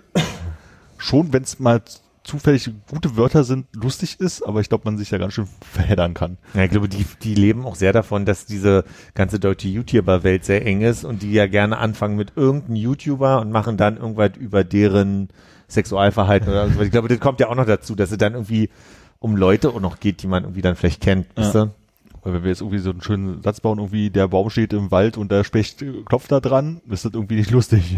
schon, 0.99 1.33
wenn 1.33 1.43
es 1.43 1.59
mal 1.59 1.81
zufällig 2.25 2.71
gute 2.91 3.17
Wörter 3.17 3.45
sind, 3.45 3.67
lustig 3.75 4.21
ist, 4.21 4.43
aber 4.43 4.61
ich 4.61 4.69
glaube, 4.69 4.83
man 4.85 4.99
sich 4.99 5.09
da 5.09 5.19
ganz 5.19 5.35
schön 5.35 5.49
verheddern 5.61 6.15
kann. 6.15 6.37
Ja, 6.55 6.65
ich 6.65 6.71
glaube, 6.71 6.89
die, 6.89 7.05
die 7.23 7.35
leben 7.35 7.65
auch 7.65 7.75
sehr 7.75 7.93
davon, 7.93 8.27
dass 8.27 8.47
diese 8.47 8.85
ganze 9.15 9.41
deutsche 9.41 9.69
YouTuber-Welt 9.69 10.45
sehr 10.45 10.65
eng 10.67 10.83
ist 10.83 11.05
und 11.05 11.23
die 11.23 11.33
ja 11.33 11.47
gerne 11.47 11.79
anfangen 11.79 12.17
mit 12.17 12.33
irgendeinem 12.37 12.77
YouTuber 12.77 13.41
und 13.41 13.51
machen 13.51 13.77
dann 13.77 13.97
irgendwas 13.97 14.33
über 14.39 14.65
deren 14.65 15.29
Sexualverhalten 15.69 16.49
oder 16.49 16.69
so. 16.69 16.81
Ich 16.81 16.91
glaube, 16.91 17.09
das 17.09 17.21
kommt 17.21 17.41
ja 17.41 17.49
auch 17.49 17.55
noch 17.55 17.67
dazu, 17.67 17.95
dass 17.95 18.11
es 18.11 18.19
dann 18.19 18.35
irgendwie 18.35 18.71
um 19.19 19.37
Leute 19.37 19.71
auch 19.71 19.81
noch 19.81 20.01
geht, 20.01 20.23
die 20.23 20.27
man 20.27 20.45
irgendwie 20.45 20.63
dann 20.63 20.77
vielleicht 20.77 21.01
kennt. 21.01 21.27
Ja. 21.37 21.45
Weißt 21.45 21.55
du? 21.55 21.75
Weil 22.23 22.35
wenn 22.35 22.43
wir 22.43 22.51
jetzt 22.51 22.61
irgendwie 22.61 22.79
so 22.79 22.91
einen 22.91 23.01
schönen 23.01 23.43
Satz 23.43 23.61
bauen, 23.61 23.79
irgendwie 23.79 24.11
der 24.11 24.29
Baum 24.29 24.51
steht 24.51 24.73
im 24.73 24.91
Wald 24.91 25.17
und 25.17 25.31
der 25.31 25.45
Specht 25.45 25.81
äh, 25.83 26.03
klopft 26.05 26.31
da 26.31 26.41
dran, 26.41 26.81
ist 26.91 27.05
das 27.05 27.15
irgendwie 27.15 27.37
nicht 27.37 27.51
lustig. 27.51 27.97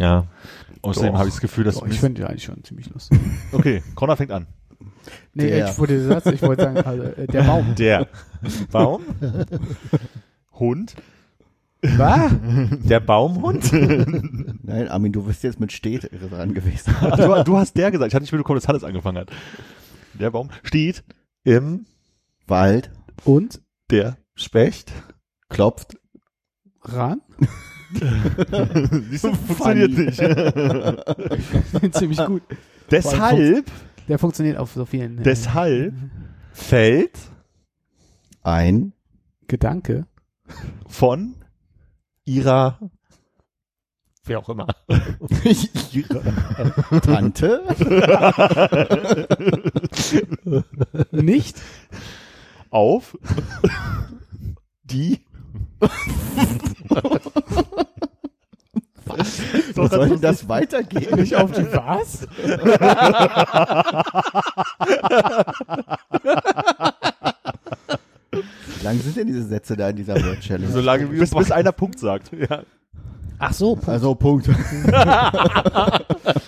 Ja. 0.00 0.26
Außerdem 0.82 1.12
Doch. 1.12 1.18
habe 1.18 1.28
ich 1.28 1.34
das 1.34 1.40
Gefühl, 1.42 1.64
dass 1.64 1.78
Boah, 1.78 1.86
ich 1.88 2.00
finde 2.00 2.22
ja 2.22 2.28
eigentlich 2.28 2.44
schon 2.44 2.62
ziemlich 2.64 2.88
lustig. 2.90 3.18
Okay, 3.52 3.82
Connor 3.94 4.16
fängt 4.16 4.32
an. 4.32 4.46
Nee, 5.34 5.48
Der. 5.48 5.68
ich 5.70 5.78
wollte 5.78 6.06
Satz, 6.06 6.26
ich 6.26 6.40
wollte 6.42 6.62
sagen, 6.62 6.78
also, 6.78 7.02
äh, 7.02 7.26
der 7.26 7.42
Baum. 7.42 7.74
Der. 7.78 8.08
Baum? 8.72 9.02
Hund? 10.52 10.94
Was? 11.82 12.32
Der 12.88 13.00
Baumhund? 13.00 13.72
Nein, 13.72 14.88
Armin, 14.88 15.12
du 15.12 15.22
bist 15.24 15.42
jetzt 15.42 15.60
mit 15.60 15.72
steht 15.72 16.10
dran 16.30 16.54
gewesen. 16.54 16.94
Ach, 17.00 17.16
du, 17.16 17.44
du 17.44 17.56
hast 17.58 17.76
der 17.76 17.90
gesagt. 17.90 18.08
Ich 18.08 18.14
hatte 18.14 18.22
nicht 18.22 18.32
mitbekommen, 18.32 18.58
dass 18.58 18.68
Hannes 18.68 18.84
angefangen 18.84 19.18
hat. 19.18 19.30
Der 20.14 20.30
Baum 20.30 20.50
steht, 20.62 21.04
Im 21.44 21.86
Wald, 22.46 22.90
Und? 23.24 23.60
der 23.90 24.16
Specht. 24.34 24.92
Klopft. 25.48 25.98
Ran? 26.82 27.20
Du, 28.50 29.18
funktioniert 29.18 29.90
nicht. 29.92 30.16
Ziemlich 31.94 32.24
gut. 32.24 32.42
deshalb, 32.90 33.70
Der 34.08 34.18
funktioniert 34.18 34.56
auf 34.58 34.72
so 34.72 34.84
vielen. 34.84 35.18
äh, 35.18 35.22
deshalb 35.22 35.94
Fällt. 36.52 37.18
Ein. 38.42 38.92
Gedanke. 39.48 40.06
von 40.88 41.34
Ihrer. 42.24 42.78
Wer 44.24 44.38
auch 44.38 44.48
immer. 44.48 44.68
Tante. 47.02 47.62
Nicht 51.10 51.56
auf 52.70 53.16
Die. 54.84 55.20
Wo 59.74 59.86
soll 59.86 60.08
denn 60.10 60.20
das 60.20 60.48
weitergehen? 60.48 61.14
nicht 61.16 61.34
auf 61.36 61.50
die 61.52 61.66
was? 61.72 62.26
Wie 68.78 68.84
lang 68.84 68.98
sind 69.00 69.16
denn 69.16 69.26
diese 69.26 69.44
Sätze 69.44 69.76
da 69.76 69.88
in 69.90 69.96
dieser 69.96 70.14
Word 70.14 70.40
Challenge? 70.40 70.70
Solange 70.70 71.10
wir 71.10 71.18
bis, 71.20 71.30
bis 71.30 71.50
einer 71.50 71.72
Punkt 71.72 71.98
sagt. 71.98 72.30
ja. 72.32 72.62
Ach 73.38 73.54
so, 73.54 73.78
Also 73.86 74.14
Punkt. 74.14 74.50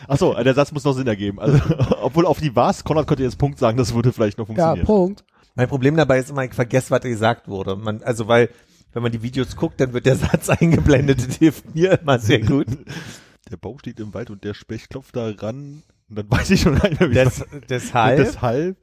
Achso, 0.06 0.34
der 0.34 0.52
Satz 0.52 0.72
muss 0.72 0.84
noch 0.84 0.92
Sinn 0.92 1.06
ergeben. 1.06 1.40
Also, 1.40 1.58
obwohl 2.02 2.26
auf 2.26 2.38
die 2.38 2.54
was, 2.54 2.84
Konrad 2.84 3.06
könnte 3.06 3.22
jetzt 3.22 3.38
Punkt 3.38 3.58
sagen, 3.58 3.78
das 3.78 3.94
würde 3.94 4.12
vielleicht 4.12 4.36
noch 4.36 4.46
ja, 4.46 4.54
funktionieren. 4.54 4.86
Punkt. 4.86 5.24
Mein 5.54 5.68
Problem 5.68 5.96
dabei 5.96 6.18
ist 6.18 6.28
immer, 6.30 6.44
ich 6.44 6.52
vergesse, 6.52 6.90
was 6.90 7.00
gesagt 7.00 7.48
wurde. 7.48 7.76
Man, 7.76 8.02
also 8.02 8.28
weil, 8.28 8.50
wenn 8.92 9.02
man 9.02 9.12
die 9.12 9.22
Videos 9.22 9.56
guckt, 9.56 9.80
dann 9.80 9.92
wird 9.92 10.06
der 10.06 10.16
Satz 10.16 10.50
eingeblendet. 10.50 11.26
Das 11.26 11.36
hilft 11.36 11.74
mir 11.74 12.00
immer 12.00 12.18
sehr 12.18 12.40
gut. 12.40 12.66
der 13.50 13.56
Baum 13.56 13.78
steht 13.78 14.00
im 14.00 14.14
Wald 14.14 14.30
und 14.30 14.44
der 14.44 14.54
Specht 14.54 14.90
klopft 14.90 15.16
da 15.16 15.30
ran. 15.30 15.82
Und 16.08 16.18
dann 16.18 16.26
weiß 16.30 16.50
ich 16.50 16.60
schon 16.60 16.74
nicht 16.74 17.00
mehr, 17.00 17.10
wie 17.10 17.14
Des, 17.14 17.44
deshalb 17.68 18.18
deshalb 18.18 18.76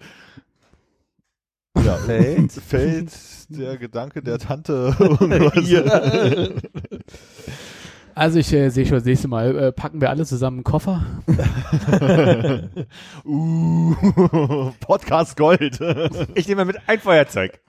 ja, 1.78 1.96
Fällt. 1.96 2.52
fällt 2.52 3.12
der 3.50 3.78
Gedanke 3.78 4.22
der 4.22 4.38
Tante 4.38 4.96
irgendwas. 5.00 6.62
Also 8.16 8.40
ich 8.40 8.52
äh, 8.52 8.70
sehe 8.70 8.86
schon 8.86 8.98
das 8.98 9.06
nächste 9.06 9.30
Mal, 9.30 9.58
äh, 9.58 9.72
packen 9.72 10.02
wir 10.02 10.10
alle 10.10 10.26
zusammen 10.26 10.58
einen 10.58 10.64
Koffer. 10.66 11.06
uh, 13.24 14.72
Podcast 14.82 15.38
Gold. 15.38 15.80
ich 16.34 16.48
nehme 16.50 16.66
mit 16.66 16.78
ein 16.88 17.00
Feuerzeug. 17.00 17.62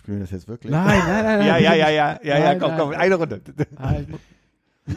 Spielen 0.00 0.16
wir 0.18 0.24
das 0.24 0.30
jetzt 0.30 0.48
wirklich? 0.48 0.72
Nein, 0.72 0.86
nein, 0.86 1.24
nein, 1.24 1.38
nein. 1.40 1.46
Ja, 1.46 1.58
ja, 1.58 1.74
ja, 1.74 1.88
ja, 1.90 2.18
ja, 2.22 2.38
ja, 2.38 2.38
Nein, 2.40 2.58
komm, 2.58 2.72
komm, 2.76 2.90
eine 2.92 3.14
Runde. 3.16 3.40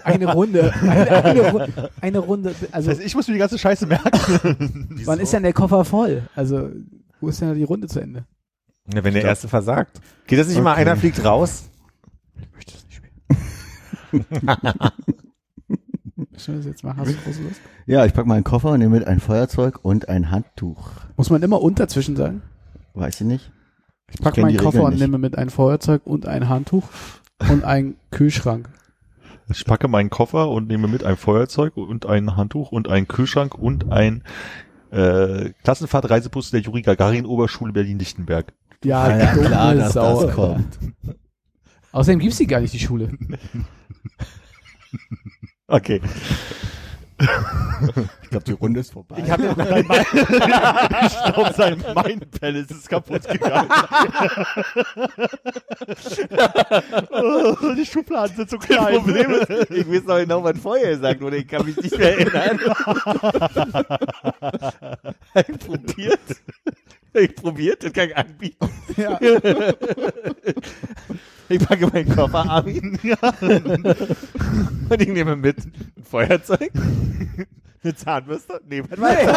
Eine 0.03 0.31
Runde. 0.33 0.73
Eine, 0.81 1.23
eine, 1.23 1.41
Ru- 1.51 1.89
eine 2.01 2.19
Runde. 2.19 2.55
Also, 2.71 2.89
Das 2.89 2.97
heißt, 2.99 3.07
ich 3.07 3.13
muss 3.15 3.27
mir 3.27 3.33
die 3.33 3.39
ganze 3.39 3.57
Scheiße 3.59 3.85
merken. 3.85 5.01
wann 5.05 5.19
ist 5.19 5.33
denn 5.33 5.43
der 5.43 5.51
Koffer 5.53 5.83
voll? 5.85 6.23
Also, 6.35 6.69
wo 7.19 7.27
ist 7.27 7.41
denn 7.41 7.53
die 7.53 7.63
Runde 7.63 7.87
zu 7.87 7.99
Ende? 7.99 8.23
Ja, 8.93 9.03
wenn 9.03 9.13
der 9.13 9.23
erste 9.23 9.47
versagt. 9.49 9.99
Geht 10.25 10.39
das 10.39 10.47
nicht 10.47 10.61
mal, 10.61 10.71
Okay. 10.71 10.81
einer 10.81 10.95
fliegt 10.95 11.23
raus? 11.23 11.69
Ich 12.39 12.49
möchte 12.53 12.73
das 12.73 12.85
nicht 12.85 12.95
spielen. 12.95 14.25
Sollen 16.37 16.57
wir 16.57 16.63
das 16.63 16.65
jetzt 16.65 16.83
machen? 16.83 16.99
Hast 17.01 17.11
du 17.11 17.15
große 17.17 17.41
Lust? 17.43 17.61
Ja, 17.85 18.05
ich 18.05 18.13
pack 18.13 18.25
meinen 18.25 18.43
Koffer 18.43 18.71
und 18.71 18.79
nehme 18.79 18.97
mit 18.97 19.07
ein 19.07 19.19
Feuerzeug 19.19 19.79
und 19.83 20.09
ein 20.09 20.31
Handtuch. 20.31 20.91
Muss 21.17 21.29
man 21.29 21.43
immer 21.43 21.61
und 21.61 21.79
dazwischen 21.79 22.15
sagen? 22.15 22.41
Weiß 22.93 23.19
ich 23.21 23.27
nicht. 23.27 23.51
Ich 24.13 24.21
packe 24.21 24.41
meinen 24.41 24.57
Koffer 24.57 24.83
und 24.83 24.97
nehme 24.99 25.17
mit 25.17 25.37
ein 25.37 25.49
Feuerzeug 25.49 26.01
und 26.05 26.25
ein 26.27 26.49
Handtuch 26.49 26.87
und 27.49 27.63
einen 27.63 27.95
Kühlschrank. 28.11 28.69
Ich 29.49 29.65
packe 29.65 29.87
meinen 29.87 30.09
Koffer 30.09 30.49
und 30.49 30.67
nehme 30.67 30.87
mit 30.87 31.03
ein 31.03 31.17
Feuerzeug 31.17 31.75
und 31.77 32.05
ein 32.05 32.35
Handtuch 32.37 32.71
und 32.71 32.87
einen 32.87 33.07
Kühlschrank 33.07 33.55
und 33.55 33.91
ein 33.91 34.23
äh, 34.91 35.49
Klassenfahrt-Reisebus 35.63 36.51
der 36.51 36.61
Juri 36.61 36.81
Gagarin 36.81 37.25
Oberschule 37.25 37.73
Berlin-Lichtenberg. 37.73 38.53
Ja, 38.83 39.03
Ah, 39.03 39.17
ja, 39.17 39.33
dumme 39.33 39.47
klar, 39.47 39.75
dass 39.75 39.93
Sau, 39.93 40.01
das 40.13 40.19
Alter. 40.21 40.33
kommt. 40.33 40.79
Außerdem 41.91 42.19
gibt's 42.19 42.37
die 42.37 42.47
gar 42.47 42.59
nicht, 42.61 42.73
die 42.73 42.79
Schule. 42.79 43.09
Okay. 45.67 46.01
Ich 48.21 48.29
glaube, 48.29 48.45
die 48.45 48.51
Runde 48.53 48.79
ist 48.79 48.93
vorbei. 48.93 49.17
Ich 49.23 49.29
habe 49.29 49.43
ich 49.47 51.33
glaube, 51.33 51.53
sein 51.55 51.83
Mind 52.05 52.31
Palace 52.39 52.71
ist 52.71 52.89
kaputt 52.89 53.27
gegangen. 53.27 53.69
oh, 57.11 57.55
die 57.75 57.85
Schubladen 57.85 58.35
sind 58.35 58.49
so 58.49 58.57
klein. 58.57 58.95
Problem 58.95 59.31
ist, 59.31 59.49
ich 59.71 59.89
weiß 59.89 60.03
noch 60.05 60.17
genau, 60.17 60.43
was 60.43 60.57
vorher 60.59 60.91
gesagt 60.91 61.21
wurde. 61.21 61.37
Ich 61.37 61.47
kann 61.47 61.65
mich 61.65 61.77
nicht 61.77 61.97
mehr 61.97 62.17
erinnern. 62.17 62.59
ich 65.35 65.59
probiert. 65.59 66.19
Ich 67.13 67.35
probiert, 67.35 67.83
das 67.83 67.93
kann 67.93 68.09
ich 68.09 68.17
anbieten. 68.17 68.69
Ja. 68.97 69.19
Ich 71.53 71.59
packe 71.67 71.87
meinen 71.87 72.15
Koffer, 72.15 72.45
Armin. 72.49 72.97
Und 74.89 75.01
ich 75.01 75.07
nehme 75.09 75.35
mit 75.35 75.57
ein 75.65 75.73
Feuerzeug, 76.03 76.71
eine 77.83 77.95
Zahnbürste, 77.95 78.59
nee, 78.67 78.81
was 78.89 78.99
ein 78.99 79.27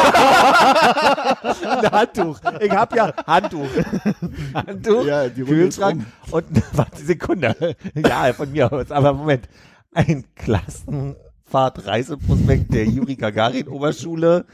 Handtuch. 1.93 2.41
Ich 2.61 2.71
hab 2.71 2.95
ja 2.95 3.13
Handtuch. 3.27 3.67
Handtuch, 4.55 5.05
Ja, 5.07 5.29
Kühlschrank 5.29 6.07
und, 6.31 6.47
warte, 6.73 7.03
Sekunde. 7.05 7.77
Ja, 7.95 8.33
von 8.33 8.51
mir 8.53 8.73
aus, 8.73 8.91
aber 8.91 9.13
Moment. 9.13 9.49
Ein 9.93 10.25
Klassenfahrt-Reiseprospekt 10.37 12.73
der 12.75 12.85
Juri 12.87 13.17
Gagarin 13.17 13.69
Oberschule 13.69 14.45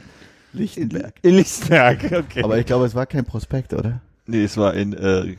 Lichtenberg. 0.53 1.15
in 1.21 1.35
Lichtenberg. 1.35 2.03
Okay. 2.05 2.43
Aber 2.43 2.57
ich 2.59 2.65
glaube, 2.65 2.85
es 2.85 2.95
war 2.95 3.05
kein 3.05 3.25
Prospekt, 3.25 3.73
oder? 3.73 3.99
Nee, 4.25 4.45
es 4.45 4.55
war 4.55 4.71
ein 4.71 4.93
äh, 4.93 5.35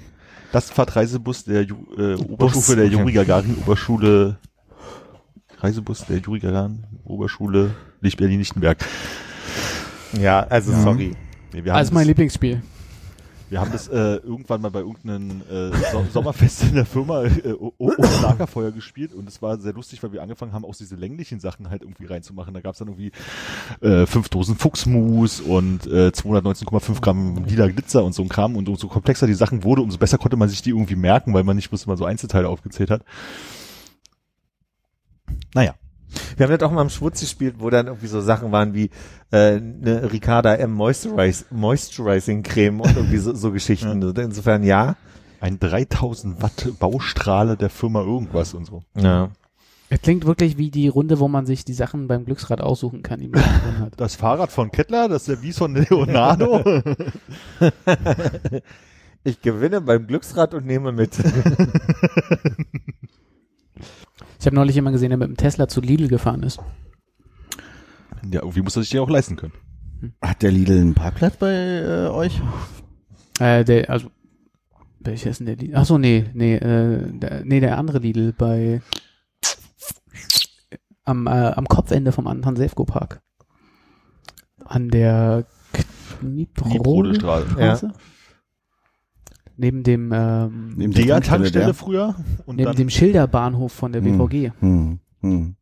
Klassenfahrt-Reisebus 0.54 1.42
der 1.44 1.62
Ju 1.62 1.74
äh, 1.98 2.14
Oberstufe 2.14 2.76
der 2.76 2.86
Juri 2.86 3.10
Gagarin 3.12 3.56
Oberschule 3.66 4.36
Reisebus 5.58 6.04
der 6.06 6.18
Juri 6.18 6.38
Gagarin 6.38 6.84
Oberschule 7.02 7.74
Licht 8.00 8.18
Berlin-Lichtenberg. 8.18 8.78
ja, 10.20 10.46
also 10.48 10.70
sorry. 10.72 11.16
Nee, 11.52 11.64
wir 11.64 11.72
haben 11.72 11.78
Also 11.78 11.92
mein 11.92 12.02
das- 12.02 12.08
Lieblingsspiel. 12.08 12.62
Wir 13.54 13.60
haben 13.60 13.70
das 13.70 13.86
äh, 13.86 14.16
irgendwann 14.16 14.62
mal 14.62 14.72
bei 14.72 14.80
irgendeinem 14.80 15.42
äh, 15.42 15.70
so 15.92 16.04
Sommerfest 16.12 16.64
in 16.64 16.74
der 16.74 16.84
Firma 16.84 17.22
äh, 17.22 17.54
ohne 17.78 17.94
Lagerfeuer 18.20 18.72
gespielt 18.72 19.14
und 19.14 19.28
es 19.28 19.42
war 19.42 19.58
sehr 19.58 19.72
lustig, 19.72 20.02
weil 20.02 20.12
wir 20.12 20.22
angefangen 20.22 20.52
haben, 20.52 20.64
auch 20.64 20.74
diese 20.74 20.96
länglichen 20.96 21.38
Sachen 21.38 21.70
halt 21.70 21.82
irgendwie 21.82 22.06
reinzumachen. 22.06 22.52
Da 22.52 22.60
gab 22.60 22.72
es 22.72 22.80
dann 22.80 22.88
irgendwie 22.88 23.12
äh, 23.80 24.06
fünf 24.06 24.28
Dosen 24.28 24.56
Fuchsmus 24.56 25.40
und 25.40 25.86
äh, 25.86 26.08
219,5 26.08 27.00
Gramm 27.00 27.44
lila 27.44 27.68
Glitzer 27.68 28.02
und 28.02 28.12
so 28.12 28.22
ein 28.22 28.28
Kram 28.28 28.56
und 28.56 28.68
umso 28.68 28.88
komplexer 28.88 29.28
die 29.28 29.34
Sachen 29.34 29.62
wurde, 29.62 29.82
umso 29.82 29.98
besser 29.98 30.18
konnte 30.18 30.36
man 30.36 30.48
sich 30.48 30.60
die 30.60 30.70
irgendwie 30.70 30.96
merken, 30.96 31.32
weil 31.32 31.44
man 31.44 31.54
nicht 31.54 31.68
bloß 31.68 31.84
immer 31.84 31.96
so 31.96 32.04
Einzelteile 32.04 32.48
aufgezählt 32.48 32.90
hat. 32.90 33.04
Naja. 35.54 35.76
Wir 36.36 36.46
haben 36.46 36.58
das 36.58 36.68
auch 36.68 36.72
mal 36.72 36.82
im 36.82 36.90
Schwutz 36.90 37.20
gespielt, 37.20 37.56
wo 37.58 37.70
dann 37.70 37.86
irgendwie 37.86 38.06
so 38.06 38.20
Sachen 38.20 38.52
waren 38.52 38.74
wie 38.74 38.90
äh, 39.30 39.56
eine 39.56 40.12
Ricarda 40.12 40.54
M 40.54 40.72
Moisturize, 40.72 41.44
Moisturizing 41.50 42.42
Creme 42.42 42.80
und 42.80 42.96
irgendwie 42.96 43.18
so, 43.18 43.34
so 43.34 43.52
Geschichten. 43.52 44.02
Insofern 44.16 44.62
ja. 44.62 44.96
Ein 45.40 45.58
3000 45.58 46.42
Watt 46.42 46.68
Baustrahle 46.78 47.56
der 47.56 47.68
Firma 47.68 48.00
irgendwas 48.00 48.54
und 48.54 48.64
so. 48.64 48.82
Ja. 48.96 49.30
Es 49.90 50.00
klingt 50.00 50.24
wirklich 50.24 50.56
wie 50.56 50.70
die 50.70 50.88
Runde, 50.88 51.20
wo 51.20 51.28
man 51.28 51.44
sich 51.44 51.66
die 51.66 51.74
Sachen 51.74 52.08
beim 52.08 52.24
Glücksrad 52.24 52.62
aussuchen 52.62 53.02
kann, 53.02 53.20
die 53.20 53.28
man 53.28 53.42
drin 53.42 53.78
hat. 53.80 53.92
Das 53.98 54.16
Fahrrad 54.16 54.50
von 54.50 54.70
Kettler, 54.70 55.08
das 55.08 55.26
Service 55.26 55.58
von 55.58 55.74
Leonardo. 55.74 56.64
Ich 59.26 59.40
gewinne 59.40 59.80
beim 59.80 60.06
Glücksrad 60.06 60.52
und 60.52 60.66
nehme 60.66 60.92
mit. 60.92 61.16
Ich 64.44 64.46
habe 64.46 64.56
neulich 64.56 64.74
jemanden 64.74 64.96
gesehen, 64.96 65.08
der 65.08 65.16
mit 65.16 65.26
dem 65.26 65.38
Tesla 65.38 65.68
zu 65.68 65.80
Lidl 65.80 66.06
gefahren 66.06 66.42
ist. 66.42 66.60
ja, 68.30 68.42
irgendwie 68.42 68.60
muss 68.60 68.76
er 68.76 68.82
sich 68.82 68.90
den 68.90 69.00
auch 69.00 69.08
leisten 69.08 69.36
können. 69.36 69.54
Hat 70.20 70.42
der 70.42 70.50
Lidl 70.50 70.80
einen 70.80 70.92
Parkplatz 70.92 71.38
bei 71.38 71.50
äh, 71.50 72.08
euch? 72.08 72.42
Äh, 73.40 73.64
der, 73.64 73.88
also, 73.88 74.10
welcher 75.00 75.30
ist 75.30 75.38
denn 75.38 75.46
der 75.46 75.56
Lidl? 75.56 75.74
Ach 75.74 75.86
so, 75.86 75.96
nee, 75.96 76.26
nee, 76.34 76.56
äh, 76.56 77.10
der, 77.10 77.42
nee, 77.46 77.60
der 77.60 77.78
andere 77.78 78.00
Lidl 78.00 78.34
bei, 78.36 78.82
am, 81.04 81.26
äh, 81.26 81.30
am 81.30 81.66
Kopfende 81.66 82.12
vom 82.12 82.26
Anton 82.26 82.56
Sefco 82.56 82.84
Park. 82.84 83.22
An 84.62 84.90
der 84.90 85.46
Kniebrode 86.20 86.68
Kniebrode 86.68 87.14
Straße. 87.14 87.48
Straße. 87.48 87.92
Neben 89.56 89.82
dem, 89.84 90.10
ähm, 90.12 90.74
Neben 90.76 90.92
der 90.92 91.06
Tankstelle, 91.06 91.20
Tankstelle 91.20 91.64
der? 91.66 91.74
früher 91.74 92.14
und 92.46 92.56
neben 92.56 92.66
dann 92.66 92.76
dem 92.76 92.90
Schilderbahnhof 92.90 93.72
von 93.72 93.92
der 93.92 94.02
Hm. 94.02 94.18
BVG. 94.18 94.52
Hm. 94.60 94.98
Hm. 95.20 95.54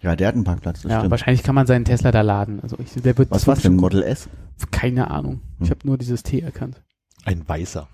Ja, 0.00 0.14
der 0.14 0.28
hat 0.28 0.36
einen 0.36 0.44
Parkplatz, 0.44 0.82
das 0.82 0.92
Ja, 0.92 0.98
stimmt. 0.98 1.10
wahrscheinlich 1.10 1.42
kann 1.42 1.56
man 1.56 1.66
seinen 1.66 1.84
Tesla 1.84 2.12
da 2.12 2.20
laden. 2.20 2.60
Also 2.62 2.76
ich, 2.78 2.92
der 3.02 3.18
wird 3.18 3.32
Was 3.32 3.48
war's 3.48 3.62
denn? 3.62 3.74
Model 3.76 4.02
S? 4.04 4.28
Keine 4.70 5.10
Ahnung. 5.10 5.40
Ich 5.58 5.68
Hm. 5.68 5.70
habe 5.70 5.86
nur 5.88 5.98
dieses 5.98 6.22
T 6.22 6.38
erkannt. 6.40 6.82
Ein 7.24 7.48
weißer. 7.48 7.88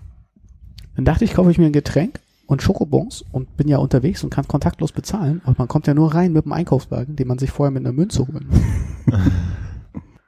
Dann 0.95 1.03
dachte 1.05 1.25
ich, 1.25 1.33
kaufe 1.33 1.49
ich 1.49 1.57
mir 1.57 1.65
ein 1.65 1.73
Getränk 1.73 2.19
und 2.45 2.61
Schokobons 2.61 3.25
und 3.31 3.57
bin 3.57 3.67
ja 3.67 3.77
unterwegs 3.79 4.23
und 4.23 4.29
kann 4.29 4.47
kontaktlos 4.47 4.91
bezahlen. 4.91 5.41
Und 5.45 5.57
man 5.57 5.67
kommt 5.67 5.87
ja 5.87 5.95
nur 5.95 6.13
rein 6.13 6.31
mit 6.31 6.45
dem 6.45 6.53
Einkaufswagen, 6.53 7.15
den 7.15 7.27
man 7.27 7.39
sich 7.39 7.49
vorher 7.49 7.71
mit 7.71 7.81
einer 7.83 7.91
Münze 7.91 8.27
holen 8.27 8.45
muss. 8.49 9.15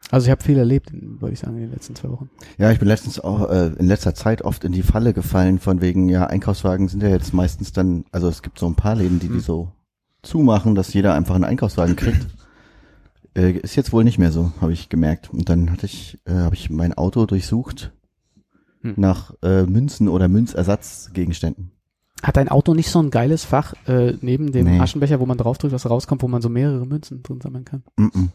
Also 0.10 0.26
ich 0.28 0.32
habe 0.32 0.44
viel 0.44 0.58
erlebt, 0.58 0.92
würde 0.94 1.34
ich 1.34 1.40
sagen, 1.40 1.56
in 1.56 1.64
den 1.64 1.72
letzten 1.72 1.96
zwei 1.96 2.10
Wochen. 2.10 2.30
Ja, 2.58 2.72
ich 2.72 2.80
bin 2.80 2.88
letztens 2.88 3.20
auch 3.20 3.50
äh, 3.50 3.68
in 3.78 3.88
letzter 3.88 4.16
Zeit 4.16 4.42
oft 4.42 4.64
in 4.64 4.72
die 4.72 4.84
Falle 4.84 5.14
gefallen, 5.14 5.60
von 5.60 5.82
wegen, 5.82 6.08
ja, 6.08 6.28
Einkaufswagen 6.28 6.88
sind 6.88 7.04
ja 7.04 7.10
jetzt 7.10 7.34
meistens 7.34 7.74
dann, 7.74 8.06
also 8.12 8.30
es 8.30 8.42
gibt 8.42 8.58
so 8.58 8.68
ein 8.68 8.76
paar 8.76 8.96
Läden, 8.96 9.20
die 9.20 9.28
die 9.28 9.40
so 9.42 9.72
zumachen, 10.22 10.76
dass 10.76 10.94
jeder 10.94 11.14
einfach 11.14 11.36
einen 11.36 11.44
Einkaufswagen 11.44 11.96
kriegt. 11.96 12.26
Äh, 13.36 13.52
ist 13.52 13.76
jetzt 13.76 13.94
wohl 13.94 14.04
nicht 14.04 14.18
mehr 14.18 14.32
so, 14.32 14.52
habe 14.62 14.74
ich 14.74 14.90
gemerkt. 14.90 15.30
Und 15.30 15.48
dann 15.48 15.70
hatte 15.70 15.86
ich, 15.86 16.18
äh, 16.26 16.34
habe 16.34 16.56
ich 16.56 16.72
mein 16.72 16.96
Auto 16.96 17.28
durchsucht 17.28 17.92
Hm. 18.82 18.94
nach 18.98 19.32
äh, 19.44 19.64
Münzen 19.64 20.08
oder 20.08 20.28
Münzersatzgegenständen. 20.28 21.72
Hat 22.24 22.38
dein 22.38 22.50
Auto 22.50 22.74
nicht 22.74 22.90
so 22.90 23.00
ein 23.00 23.12
geiles 23.12 23.44
Fach 23.44 23.74
äh, 23.88 24.14
neben 24.22 24.52
dem 24.52 24.66
Nee. 24.66 24.80
Aschenbecher, 24.80 25.20
wo 25.20 25.26
man 25.28 25.38
draufdrückt, 25.38 25.74
was 25.74 25.88
rauskommt, 25.88 26.24
wo 26.24 26.28
man 26.28 26.42
so 26.42 26.50
mehrere 26.50 26.86
Münzen 26.88 27.22
drin 27.22 27.40
sammeln 27.42 27.64
kann? 27.66 27.84
Mm 27.98 28.06
-mm. 28.06 28.30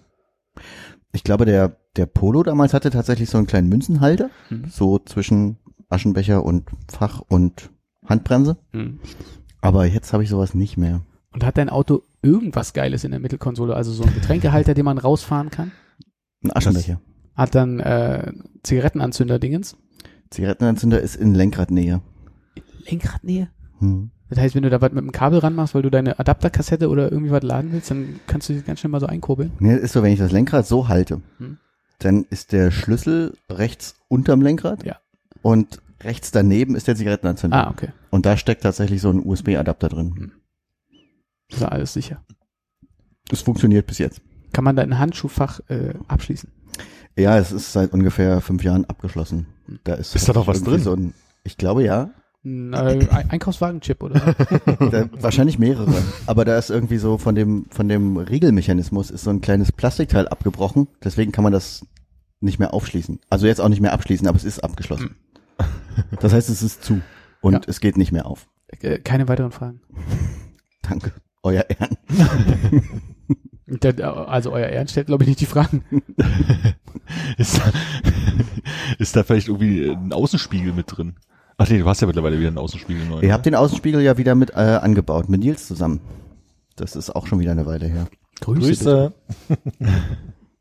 Ich 1.12 1.24
glaube, 1.24 1.44
der, 1.44 1.76
der 1.96 2.06
Polo 2.06 2.42
damals 2.42 2.72
hatte 2.74 2.90
tatsächlich 2.90 3.28
so 3.30 3.38
einen 3.38 3.46
kleinen 3.46 3.68
Münzenhalter, 3.68 4.30
Mhm. 4.50 4.64
so 4.70 4.98
zwischen 4.98 5.58
Aschenbecher 5.88 6.44
und 6.44 6.70
Fach 6.90 7.20
und 7.28 7.70
Handbremse. 8.06 8.56
Aber 9.60 9.86
jetzt 9.86 10.12
habe 10.12 10.22
ich 10.22 10.30
sowas 10.30 10.54
nicht 10.54 10.76
mehr. 10.76 11.02
Und 11.32 11.44
hat 11.44 11.58
dein 11.58 11.68
Auto 11.68 12.02
irgendwas 12.22 12.72
Geiles 12.72 13.04
in 13.04 13.10
der 13.10 13.20
Mittelkonsole, 13.20 13.74
also 13.76 13.92
so 13.92 14.04
ein 14.04 14.12
Getränkehalter, 14.14 14.74
den 14.74 14.84
man 14.84 14.98
rausfahren 14.98 15.50
kann? 15.50 15.72
Ein 16.42 16.54
Aschenbecher. 16.56 17.00
Hat 17.34 17.54
dann 17.54 17.80
äh, 17.80 18.32
Zigarettenanzünder-Dingens? 18.62 19.76
Zigarettenanzünder 20.30 21.00
ist 21.00 21.16
in 21.16 21.34
Lenkradnähe. 21.34 22.00
Lenkradnähe? 22.86 23.48
Hm. 23.78 24.10
Das 24.34 24.40
heißt, 24.42 24.54
wenn 24.54 24.62
du 24.62 24.70
da 24.70 24.80
was 24.80 24.92
mit 24.92 25.04
dem 25.04 25.12
Kabel 25.12 25.40
ranmachst, 25.40 25.74
weil 25.74 25.82
du 25.82 25.90
deine 25.90 26.18
Adapterkassette 26.18 26.88
oder 26.88 27.12
irgendwie 27.12 27.30
was 27.32 27.42
laden 27.42 27.70
willst, 27.72 27.90
dann 27.90 28.18
kannst 28.26 28.48
du 28.48 28.54
die 28.54 28.62
ganz 28.62 28.80
schnell 28.80 28.90
mal 28.90 29.00
so 29.00 29.06
einkurbeln. 29.06 29.52
Nee, 29.58 29.74
ist 29.76 29.92
so, 29.92 30.02
wenn 30.02 30.12
ich 30.12 30.18
das 30.18 30.32
Lenkrad 30.32 30.66
so 30.66 30.88
halte, 30.88 31.20
Hm. 31.36 31.58
dann 31.98 32.24
ist 32.30 32.52
der 32.52 32.70
Schlüssel 32.70 33.36
rechts 33.50 33.94
unterm 34.08 34.40
Lenkrad 34.40 34.84
Ja. 34.86 34.96
und 35.42 35.82
rechts 36.02 36.30
daneben 36.30 36.74
ist 36.76 36.88
der 36.88 36.96
Zigarettenanzünder. 36.96 37.66
Ah, 37.66 37.70
okay. 37.70 37.88
Und 38.10 38.24
da 38.24 38.38
steckt 38.38 38.62
tatsächlich 38.62 39.02
so 39.02 39.10
ein 39.10 39.20
USB-Adapter 39.24 39.88
drin. 39.90 40.14
Hm. 40.16 40.32
Das 41.50 41.58
ist 41.60 41.64
alles 41.66 41.92
sicher. 41.92 42.24
Das 43.28 43.42
funktioniert 43.42 43.86
bis 43.86 43.98
jetzt. 43.98 44.22
Kann 44.54 44.64
man 44.64 44.76
dein 44.76 44.98
Handschuhfach 44.98 45.60
äh, 45.68 45.92
abschließen? 46.08 46.50
Ja, 47.18 47.36
es 47.38 47.52
ist 47.52 47.72
seit 47.74 47.92
ungefähr 47.92 48.40
fünf 48.40 48.64
Jahren 48.64 48.86
abgeschlossen. 48.86 49.46
Da 49.84 49.94
ist, 49.94 50.14
Ist 50.16 50.26
da 50.28 50.32
noch 50.32 50.46
was 50.46 50.62
drin? 50.64 50.80
So 50.80 50.94
ein, 50.94 51.12
ich 51.44 51.58
glaube 51.58 51.84
ja. 51.84 52.10
Ein 52.44 52.72
äh, 52.72 52.76
Ein- 53.10 53.30
Einkaufswagen-Chip, 53.30 54.02
oder? 54.02 54.20
Da, 54.90 55.08
wahrscheinlich 55.20 55.58
mehrere. 55.58 55.94
Aber 56.26 56.44
da 56.44 56.58
ist 56.58 56.70
irgendwie 56.70 56.98
so 56.98 57.16
von 57.18 57.34
dem, 57.34 57.66
von 57.70 57.88
dem 57.88 58.16
Riegelmechanismus 58.16 59.10
ist 59.10 59.24
so 59.24 59.30
ein 59.30 59.40
kleines 59.40 59.70
Plastikteil 59.70 60.26
abgebrochen. 60.28 60.88
Deswegen 61.04 61.30
kann 61.32 61.44
man 61.44 61.52
das 61.52 61.86
nicht 62.40 62.58
mehr 62.58 62.74
aufschließen. 62.74 63.20
Also 63.30 63.46
jetzt 63.46 63.60
auch 63.60 63.68
nicht 63.68 63.80
mehr 63.80 63.92
abschließen, 63.92 64.26
aber 64.26 64.36
es 64.36 64.44
ist 64.44 64.58
abgeschlossen. 64.64 65.14
Das 66.20 66.32
heißt, 66.32 66.48
es 66.50 66.62
ist 66.62 66.82
zu. 66.82 67.00
Und 67.40 67.52
Ja. 67.52 67.60
es 67.68 67.80
geht 67.80 67.96
nicht 67.96 68.10
mehr 68.10 68.26
auf. 68.26 68.48
äh, 68.80 68.98
keine 68.98 69.28
weiteren 69.28 69.52
Fragen. 69.52 69.80
Danke. 70.82 71.12
Euer 71.44 71.64
Ehren. 71.68 71.96
Der, 73.66 74.28
also 74.28 74.52
euer 74.52 74.66
Ehren 74.68 74.86
stellt, 74.88 75.06
glaube 75.06 75.22
ich, 75.24 75.28
nicht 75.28 75.40
die 75.40 75.46
Fragen. 75.46 75.82
Ist 77.38 77.58
da, 77.58 77.72
ist 78.98 79.16
da 79.16 79.22
vielleicht 79.22 79.48
irgendwie 79.48 79.88
ein 79.90 80.12
Außenspiegel 80.12 80.72
mit 80.74 80.86
drin? 80.94 81.14
Ach 81.62 81.68
nee, 81.68 81.78
du 81.78 81.86
hast 81.86 82.00
ja 82.00 82.08
mittlerweile 82.08 82.38
wieder 82.40 82.48
einen 82.48 82.58
Außenspiegel 82.58 83.06
neu. 83.06 83.20
Ihr 83.20 83.32
habt 83.32 83.46
den 83.46 83.54
Außenspiegel 83.54 84.00
ja 84.00 84.18
wieder 84.18 84.34
mit 84.34 84.50
äh, 84.50 84.80
angebaut, 84.82 85.28
mit 85.28 85.44
Nils 85.44 85.68
zusammen. 85.68 86.00
Das 86.74 86.96
ist 86.96 87.10
auch 87.10 87.28
schon 87.28 87.38
wieder 87.38 87.52
eine 87.52 87.66
Weile 87.66 87.86
her. 87.86 88.08
Grüße. 88.40 89.12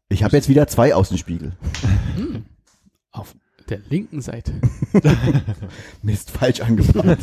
Ich 0.09 0.23
habe 0.23 0.35
jetzt 0.35 0.49
wieder 0.49 0.67
zwei 0.67 0.93
Außenspiegel. 0.93 1.53
Hm. 2.17 2.43
Auf 3.11 3.33
der 3.69 3.79
linken 3.89 4.19
Seite. 4.19 4.51
Mist, 6.01 6.31
falsch 6.31 6.59
angebaut. 6.59 7.17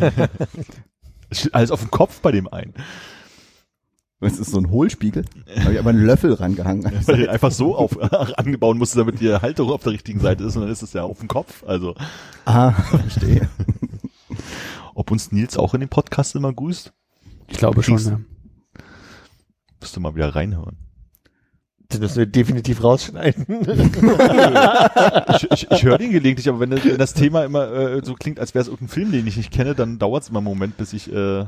Alles 1.53 1.71
auf 1.71 1.81
dem 1.81 1.91
Kopf 1.91 2.23
bei 2.23 2.33
dem 2.33 2.49
einen. 2.49 2.73
Das 4.21 4.39
ist 4.39 4.51
so 4.51 4.59
ein 4.59 4.71
Hohlspiegel. 4.71 5.25
Da 5.47 5.63
habe 5.63 5.73
ich 5.75 5.79
aber 5.79 5.91
einen 5.91 6.05
Löffel 6.05 6.33
rangehangen. 6.35 6.85
Weil 7.07 7.19
du 7.19 7.31
einfach 7.31 7.53
so 7.53 7.77
auf, 7.77 7.97
angebaut 8.39 8.77
musst, 8.77 8.97
damit 8.97 9.21
die 9.21 9.33
Halterung 9.33 9.73
auf 9.73 9.83
der 9.83 9.93
richtigen 9.93 10.21
Seite 10.21 10.45
ist 10.45 10.57
und 10.57 10.63
dann 10.63 10.71
ist 10.71 10.83
es 10.83 10.93
ja 10.93 11.03
auf 11.05 11.19
dem 11.21 11.29
Kopf. 11.29 11.65
Also, 11.67 11.95
Ah, 12.45 12.73
verstehe. 12.73 13.49
ob 14.95 15.11
uns 15.11 15.31
Nils 15.33 15.57
auch 15.57 15.75
in 15.75 15.81
den 15.81 15.89
Podcast 15.89 16.35
immer 16.35 16.53
grüßt, 16.53 16.93
Ich 17.49 17.59
glaube 17.59 17.83
schon, 17.83 17.99
ja. 17.99 18.21
müsst 19.81 19.97
du 19.97 20.01
mal 20.01 20.15
wieder 20.17 20.35
reinhören. 20.35 20.77
Das 21.91 22.01
müssen 22.01 22.19
wir 22.19 22.27
definitiv 22.27 22.83
rausschneiden. 22.85 23.47
Ich, 25.35 25.51
ich, 25.51 25.71
ich 25.71 25.83
höre 25.85 25.97
den 25.97 26.11
gelegentlich, 26.13 26.47
aber 26.49 26.61
wenn 26.61 26.71
das, 26.71 26.85
wenn 26.85 26.99
das 26.99 27.15
Thema 27.15 27.45
immer 27.45 27.71
äh, 27.73 28.05
so 28.05 28.13
klingt, 28.15 28.39
als 28.41 28.55
wäre 28.55 28.63
es 28.63 28.69
irgendein 28.69 28.93
Film, 28.93 29.13
den 29.13 29.27
ich 29.27 29.39
nicht 29.39 29.51
kenne, 29.51 29.75
dann 29.75 29.99
dauert 29.99 30.25
es 30.25 30.29
immer 30.29 30.41
einen 30.41 30.45
Moment, 30.45 30.77
bis 30.77 30.93
ich 30.93 31.11
äh, 31.11 31.47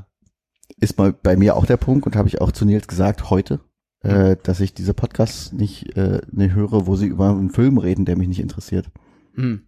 Ist 0.78 0.98
mal 0.98 1.12
bei 1.12 1.36
mir 1.36 1.56
auch 1.56 1.66
der 1.66 1.76
Punkt 1.76 2.06
und 2.06 2.16
habe 2.16 2.28
ich 2.28 2.40
auch 2.40 2.52
zu 2.52 2.64
Nils 2.64 2.86
gesagt 2.88 3.30
heute, 3.30 3.60
äh, 4.02 4.36
dass 4.42 4.60
ich 4.60 4.72
diese 4.74 4.94
Podcasts 4.94 5.52
nicht, 5.52 5.96
äh, 5.96 6.20
nicht 6.30 6.54
höre, 6.54 6.86
wo 6.86 6.96
sie 6.96 7.06
über 7.06 7.30
einen 7.30 7.50
Film 7.50 7.78
reden, 7.78 8.04
der 8.04 8.16
mich 8.16 8.28
nicht 8.28 8.40
interessiert. 8.40 8.90
Hm. 9.34 9.62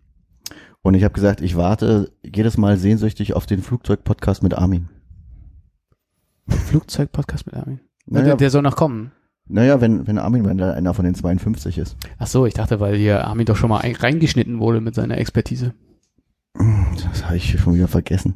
Und 0.83 0.95
ich 0.95 1.05
habe 1.05 1.15
gesagt, 1.15 1.41
ich 1.41 1.57
warte 1.57 2.13
jedes 2.25 2.57
Mal 2.59 2.77
sehnsüchtig 2.77 3.35
auf 3.35 3.47
den 3.47 3.63
Flugzeug-Podcast 3.63 4.43
mit 4.43 4.55
Armin. 4.55 4.89
Flugzeug-Podcast 6.49 7.47
mit 7.47 7.55
Armin. 7.55 7.81
Naja, 8.07 8.25
Der, 8.27 8.37
der 8.37 8.51
soll 8.51 8.63
noch 8.63 8.77
kommen. 8.77 9.13
naja 9.47 9.81
wenn, 9.81 10.07
wenn 10.07 10.19
Armin 10.19 10.45
wenn 10.45 10.59
da 10.59 10.73
einer 10.73 10.93
von 10.95 11.05
den 11.05 11.15
52 11.15 11.79
ist. 11.79 11.97
Ach 12.19 12.27
so, 12.27 12.47
ich 12.47 12.55
dachte, 12.55 12.81
weil 12.81 12.97
hier 12.97 13.25
Armin 13.27 13.47
doch 13.47 13.57
schon 13.57 13.71
mal 13.71 13.79
ein, 13.79 13.95
reingeschnitten 13.95 14.59
wurde 14.59 14.81
mit 14.81 14.95
seiner 14.95 15.19
Expertise. 15.19 15.73
Das 16.55 17.25
habe 17.25 17.37
ich 17.37 17.59
schon 17.61 17.75
wieder 17.75 17.89
vergessen. 17.89 18.35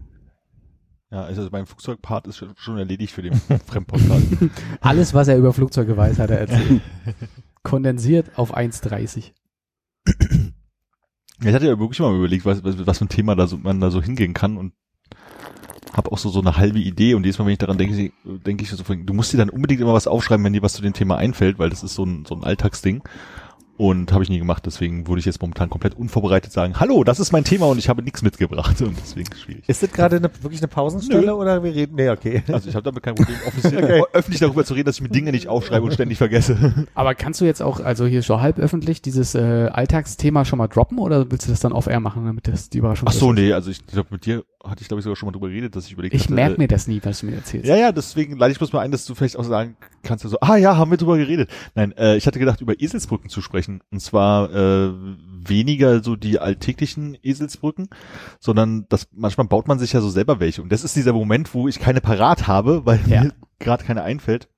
Ja, 1.11 1.23
also 1.23 1.49
mein 1.53 1.67
Flugzeugpart 1.67 2.27
ist 2.27 2.45
schon, 2.57 2.79
erledigt 2.79 3.13
für 3.13 3.23
den 3.23 3.35
Fremdpodcast. 3.67 4.27
Alles, 4.81 5.15
was 5.15 5.29
er 5.29 5.37
über 5.37 5.53
Flugzeuge 5.53 5.97
weiß, 5.97 6.19
hat 6.19 6.31
er 6.31 6.41
erzählt. 6.41 6.83
Kondensiert 7.63 8.39
auf 8.39 8.57
1,30. 8.57 9.33
Ich 11.41 11.53
hatte 11.53 11.67
ja 11.67 11.79
wirklich 11.79 12.01
mal 12.01 12.15
überlegt, 12.15 12.45
was, 12.45 12.65
was, 12.65 12.87
was 12.87 12.99
für 12.99 13.05
ein 13.05 13.09
Thema 13.09 13.35
da 13.37 13.47
so, 13.47 13.57
man 13.57 13.81
da 13.81 13.91
so 13.91 14.03
hingehen 14.03 14.35
kann 14.35 14.57
und 14.57 14.73
habe 15.93 16.13
auch 16.13 16.19
so 16.19 16.29
so 16.29 16.41
eine 16.41 16.57
halbe 16.57 16.79
Idee 16.79 17.15
und 17.15 17.25
jedes 17.25 17.39
Mal, 17.39 17.47
wenn 17.47 17.53
ich 17.53 17.59
daran 17.59 17.79
denke, 17.79 18.13
denke 18.25 18.65
ich 18.65 18.71
so, 18.71 18.83
du 18.83 19.15
musst 19.15 19.33
dir 19.33 19.39
dann 19.39 19.51
unbedingt 19.51 19.81
immer 19.81 19.95
was 19.95 20.07
aufschreiben, 20.07 20.45
wenn 20.45 20.53
dir 20.53 20.63
was 20.63 20.75
zu 20.75 20.83
dem 20.83 20.93
Thema 20.93 21.17
einfällt, 21.17 21.59
weil 21.59 21.71
das 21.71 21.83
ist 21.83 21.95
so 21.95 22.05
ein, 22.05 22.25
so 22.27 22.35
ein 22.35 22.45
Alltagsding. 22.45 23.03
Und 23.79 24.13
habe 24.13 24.23
ich 24.23 24.31
nie 24.31 24.39
gemacht, 24.39 24.65
deswegen 24.65 25.07
würde 25.07 25.21
ich 25.21 25.27
jetzt 25.27 25.41
momentan 25.43 25.69
komplett 25.69 25.95
unvorbereitet 25.95 26.51
sagen, 26.51 26.81
hallo, 26.81 27.05
das 27.05 27.21
ist 27.21 27.33
mein 27.33 27.45
Thema 27.45 27.67
und 27.67 27.79
ich 27.79 27.89
habe 27.91 28.03
nichts 28.03 28.23
mitgebracht 28.23 28.81
und 28.81 28.97
deswegen 28.99 29.35
schwierig. 29.35 29.69
Ist 29.69 29.83
das 29.83 29.93
gerade 29.93 30.17
eine, 30.17 30.31
wirklich 30.41 30.61
eine 30.61 30.69
Pausenstelle 30.69 31.27
Nö. 31.27 31.33
oder 31.33 31.63
wir 31.63 31.75
reden? 31.75 31.97
Nee, 31.97 32.09
okay. 32.09 32.43
Also 32.51 32.69
ich 32.69 32.75
habe 32.75 32.85
damit 32.85 33.03
kein 33.03 33.15
Problem, 33.15 33.37
offiziell, 33.47 34.03
öffentlich 34.13 34.41
darüber 34.41 34.65
zu 34.65 34.75
reden, 34.75 34.87
dass 34.87 34.97
ich 34.97 35.03
mir 35.03 35.11
Dinge 35.11 35.31
nicht 35.31 35.49
aufschreibe 35.49 35.85
und 35.85 35.93
ständig 35.93 36.17
vergesse. 36.19 36.87
Aber 36.95 37.15
kannst 37.15 37.41
du 37.41 37.45
jetzt 37.45 37.63
auch, 37.63 37.81
also 37.81 38.07
hier 38.07 38.23
schon 38.23 38.41
halb 38.41 38.59
öffentlich, 38.59 39.03
dieses 39.03 39.35
äh, 39.35 39.69
Alltagsthema 39.73 40.45
schon 40.47 40.59
mal 40.59 40.69
droppen 40.69 40.99
oder 40.99 41.31
willst 41.31 41.47
du 41.47 41.51
das 41.51 41.61
dann 41.61 41.73
off-air 41.73 42.01
machen, 42.01 42.25
damit 42.25 42.49
das 42.49 42.71
die 42.71 42.79
Überraschung 42.79 43.09
Ach 43.09 43.13
so, 43.13 43.33
ist? 43.33 43.39
nee, 43.39 43.53
also 43.53 43.71
ich 43.71 43.87
glaube, 43.87 44.09
mit 44.11 44.25
dir 44.25 44.45
hatte 44.69 44.83
ich 44.83 44.89
glaube 44.89 45.01
ich 45.01 45.05
sogar 45.05 45.17
schon 45.17 45.27
mal 45.27 45.33
drüber 45.33 45.49
geredet, 45.49 45.77
dass 45.77 45.87
ich 45.87 45.93
überlegt 45.93 46.15
Ich 46.15 46.29
merke 46.29 46.55
äh, 46.57 46.59
mir 46.59 46.69
das 46.69 46.87
nie, 46.87 47.01
was 47.03 47.21
du 47.21 47.27
mir 47.27 47.37
erzählst. 47.37 47.67
Ja, 47.69 47.77
ja, 47.77 47.93
deswegen 47.93 48.37
leite 48.37 48.53
ich 48.53 48.59
bloß 48.59 48.73
mal 48.73 48.81
ein, 48.81 48.91
dass 48.91 49.05
du 49.05 49.15
vielleicht 49.15 49.37
auch 49.37 49.45
sagen 49.45 49.77
kannst, 50.03 50.29
so, 50.29 50.39
ah 50.41 50.57
ja, 50.57 50.77
haben 50.77 50.91
wir 50.91 50.99
drüber 50.99 51.17
geredet. 51.17 51.51
Nein, 51.75 51.93
äh, 51.97 52.17
ich 52.17 52.27
hatte 52.27 52.39
gedacht, 52.39 52.61
über 52.61 52.81
Eselsbrücken 52.81 53.31
zu 53.31 53.43
sprechen. 53.43 53.81
Und 53.91 54.01
zwar 54.01 54.53
äh, 54.55 54.93
weniger 55.49 56.03
so 56.03 56.17
die 56.17 56.39
alltäglichen 56.39 57.17
Eselsbrücken, 57.23 57.89
sondern 58.41 58.87
das 58.89 59.09
manchmal 59.13 59.47
baut 59.47 59.69
man 59.69 59.79
sich 59.79 59.93
ja 59.93 60.01
so 60.01 60.11
selber 60.11 60.41
welche. 60.41 60.63
Und 60.63 60.71
das 60.73 60.85
ist 60.85 60.97
dieser 60.97 61.13
Moment, 61.13 61.55
wo 61.55 61.69
ich 61.69 61.79
keine 61.79 62.01
parat 62.01 62.47
habe, 62.47 62.85
weil 62.87 63.01
Ja. 63.07 63.25
mir 63.25 63.33
gerade 63.59 63.85
keine 63.85 64.03
einfällt. 64.03 64.49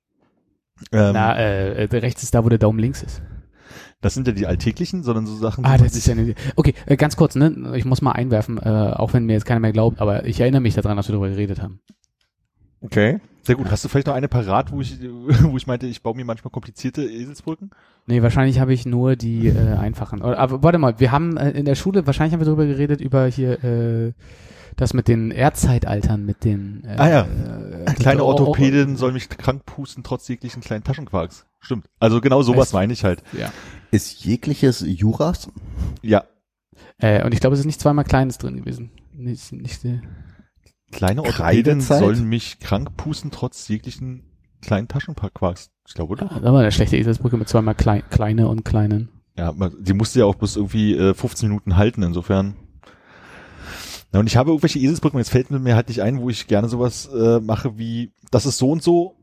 Ähm, 0.91 1.11
Na, 1.13 1.37
äh, 1.37 1.85
äh, 1.85 1.97
rechts 1.97 2.23
ist 2.23 2.33
da, 2.33 2.43
wo 2.45 2.49
der 2.49 2.57
Daumen 2.57 2.79
links 2.79 3.03
ist. 3.03 3.21
Das 4.01 4.13
sind 4.13 4.27
ja 4.27 4.33
die 4.33 4.47
alltäglichen, 4.47 5.03
sondern 5.03 5.25
so 5.25 5.35
Sachen. 5.35 5.65
Ah, 5.65 5.77
das 5.77 5.95
ist 5.95 6.07
ja 6.07 6.13
eine, 6.13 6.33
okay, 6.55 6.73
äh, 6.85 6.95
ganz 6.95 7.17
kurz, 7.17 7.35
ne? 7.35 7.73
Ich 7.75 7.85
muss 7.85 8.01
mal 8.01 8.13
einwerfen, 8.13 8.57
äh, 8.57 8.93
auch 8.95 9.13
wenn 9.13 9.25
mir 9.25 9.33
jetzt 9.33 9.45
keiner 9.45 9.59
mehr 9.59 9.73
glaubt, 9.73 9.99
aber 9.99 10.25
ich 10.25 10.39
erinnere 10.39 10.61
mich 10.61 10.75
daran, 10.75 10.95
dass 10.97 11.07
wir 11.09 11.13
darüber 11.13 11.29
geredet 11.29 11.61
haben. 11.61 11.81
Okay. 12.81 13.19
Sehr 13.41 13.55
gut. 13.55 13.71
Hast 13.71 13.83
du 13.83 13.89
vielleicht 13.89 14.07
noch 14.07 14.13
eine 14.13 14.27
parat, 14.27 14.71
wo 14.71 14.81
ich, 14.81 14.99
wo 15.01 15.57
ich 15.57 15.67
meinte, 15.67 15.87
ich 15.87 16.01
baue 16.01 16.15
mir 16.15 16.25
manchmal 16.25 16.51
komplizierte 16.51 17.03
Eselsbrücken? 17.03 17.71
Nee, 18.05 18.21
wahrscheinlich 18.21 18.59
habe 18.59 18.73
ich 18.73 18.85
nur 18.85 19.15
die 19.15 19.47
äh, 19.47 19.75
einfachen. 19.75 20.21
Aber 20.21 20.63
warte 20.63 20.77
mal, 20.77 20.99
wir 20.99 21.11
haben 21.11 21.37
äh, 21.37 21.51
in 21.51 21.65
der 21.65 21.75
Schule, 21.75 22.05
wahrscheinlich 22.05 22.33
haben 22.33 22.41
wir 22.41 22.45
darüber 22.45 22.65
geredet, 22.65 23.01
über 23.01 23.25
hier 23.27 23.63
äh, 23.63 24.13
das 24.75 24.93
mit 24.93 25.07
den 25.07 25.31
Erdzeitaltern, 25.31 26.25
mit 26.25 26.43
den 26.43 26.83
äh, 26.85 26.95
Ah 26.97 27.09
ja. 27.09 27.27
äh, 27.85 27.93
Kleine 27.95 28.23
oh, 28.23 28.27
oh, 28.27 28.27
oh, 28.27 28.31
Orthopädin 28.31 28.95
soll 28.95 29.11
mich 29.11 29.29
krank 29.29 29.65
pusten, 29.65 30.03
trotz 30.03 30.27
jeglichen 30.27 30.61
kleinen 30.61 30.83
Taschenquarks. 30.83 31.45
Stimmt. 31.59 31.85
Also 31.99 32.21
genau 32.21 32.41
sowas 32.41 32.71
meine 32.71 32.93
ich 32.93 33.03
halt. 33.03 33.21
Ja. 33.37 33.51
Ist 33.91 34.23
jegliches 34.23 34.83
Juras? 34.85 35.49
Ja. 36.01 36.25
Äh, 36.99 37.23
und 37.25 37.33
ich 37.33 37.39
glaube, 37.39 37.53
es 37.55 37.59
ist 37.59 37.65
nicht 37.65 37.79
zweimal 37.81 38.05
Kleines 38.05 38.37
drin 38.37 38.57
gewesen. 38.57 38.91
Nicht, 39.13 39.51
nicht, 39.51 39.83
äh, 39.85 40.01
Kleine 40.91 41.23
Orthopäden 41.23 41.81
sollen 41.81 42.25
mich 42.25 42.59
krank 42.59 42.95
pusten, 42.97 43.29
trotz 43.31 43.67
jeglichen 43.67 44.23
kleinen 44.61 44.87
Taschenparkquarks. 44.87 45.69
Ich 45.87 45.93
glaube, 45.93 46.13
oder? 46.13 46.31
ah, 46.31 46.39
da 46.39 46.51
war 46.51 46.61
eine 46.61 46.71
schlechte 46.71 46.97
Eselsbrücke 46.97 47.37
mit 47.37 47.47
zweimal 47.47 47.75
klein, 47.75 48.03
kleine 48.09 48.47
und 48.47 48.65
kleinen. 48.65 49.09
Ja, 49.37 49.51
man- 49.53 49.75
die 49.79 49.93
musste 49.93 50.19
ja 50.19 50.25
auch 50.25 50.35
bis 50.35 50.55
irgendwie 50.55 50.95
äh, 50.95 51.13
15 51.13 51.47
Minuten 51.49 51.77
halten, 51.77 52.01
insofern. 52.01 52.55
Ja, 54.13 54.19
und 54.19 54.27
ich 54.27 54.37
habe 54.37 54.49
irgendwelche 54.49 54.79
Eselsbrücken, 54.79 55.19
jetzt 55.19 55.29
fällt 55.29 55.51
mir 55.51 55.75
halt 55.75 55.87
nicht 55.89 56.01
ein, 56.01 56.19
wo 56.19 56.29
ich 56.29 56.47
gerne 56.47 56.67
sowas 56.67 57.07
äh, 57.13 57.39
mache 57.39 57.77
wie, 57.77 58.11
das 58.31 58.45
ist 58.47 58.57
so 58.57 58.71
und 58.71 58.81
so 58.81 59.15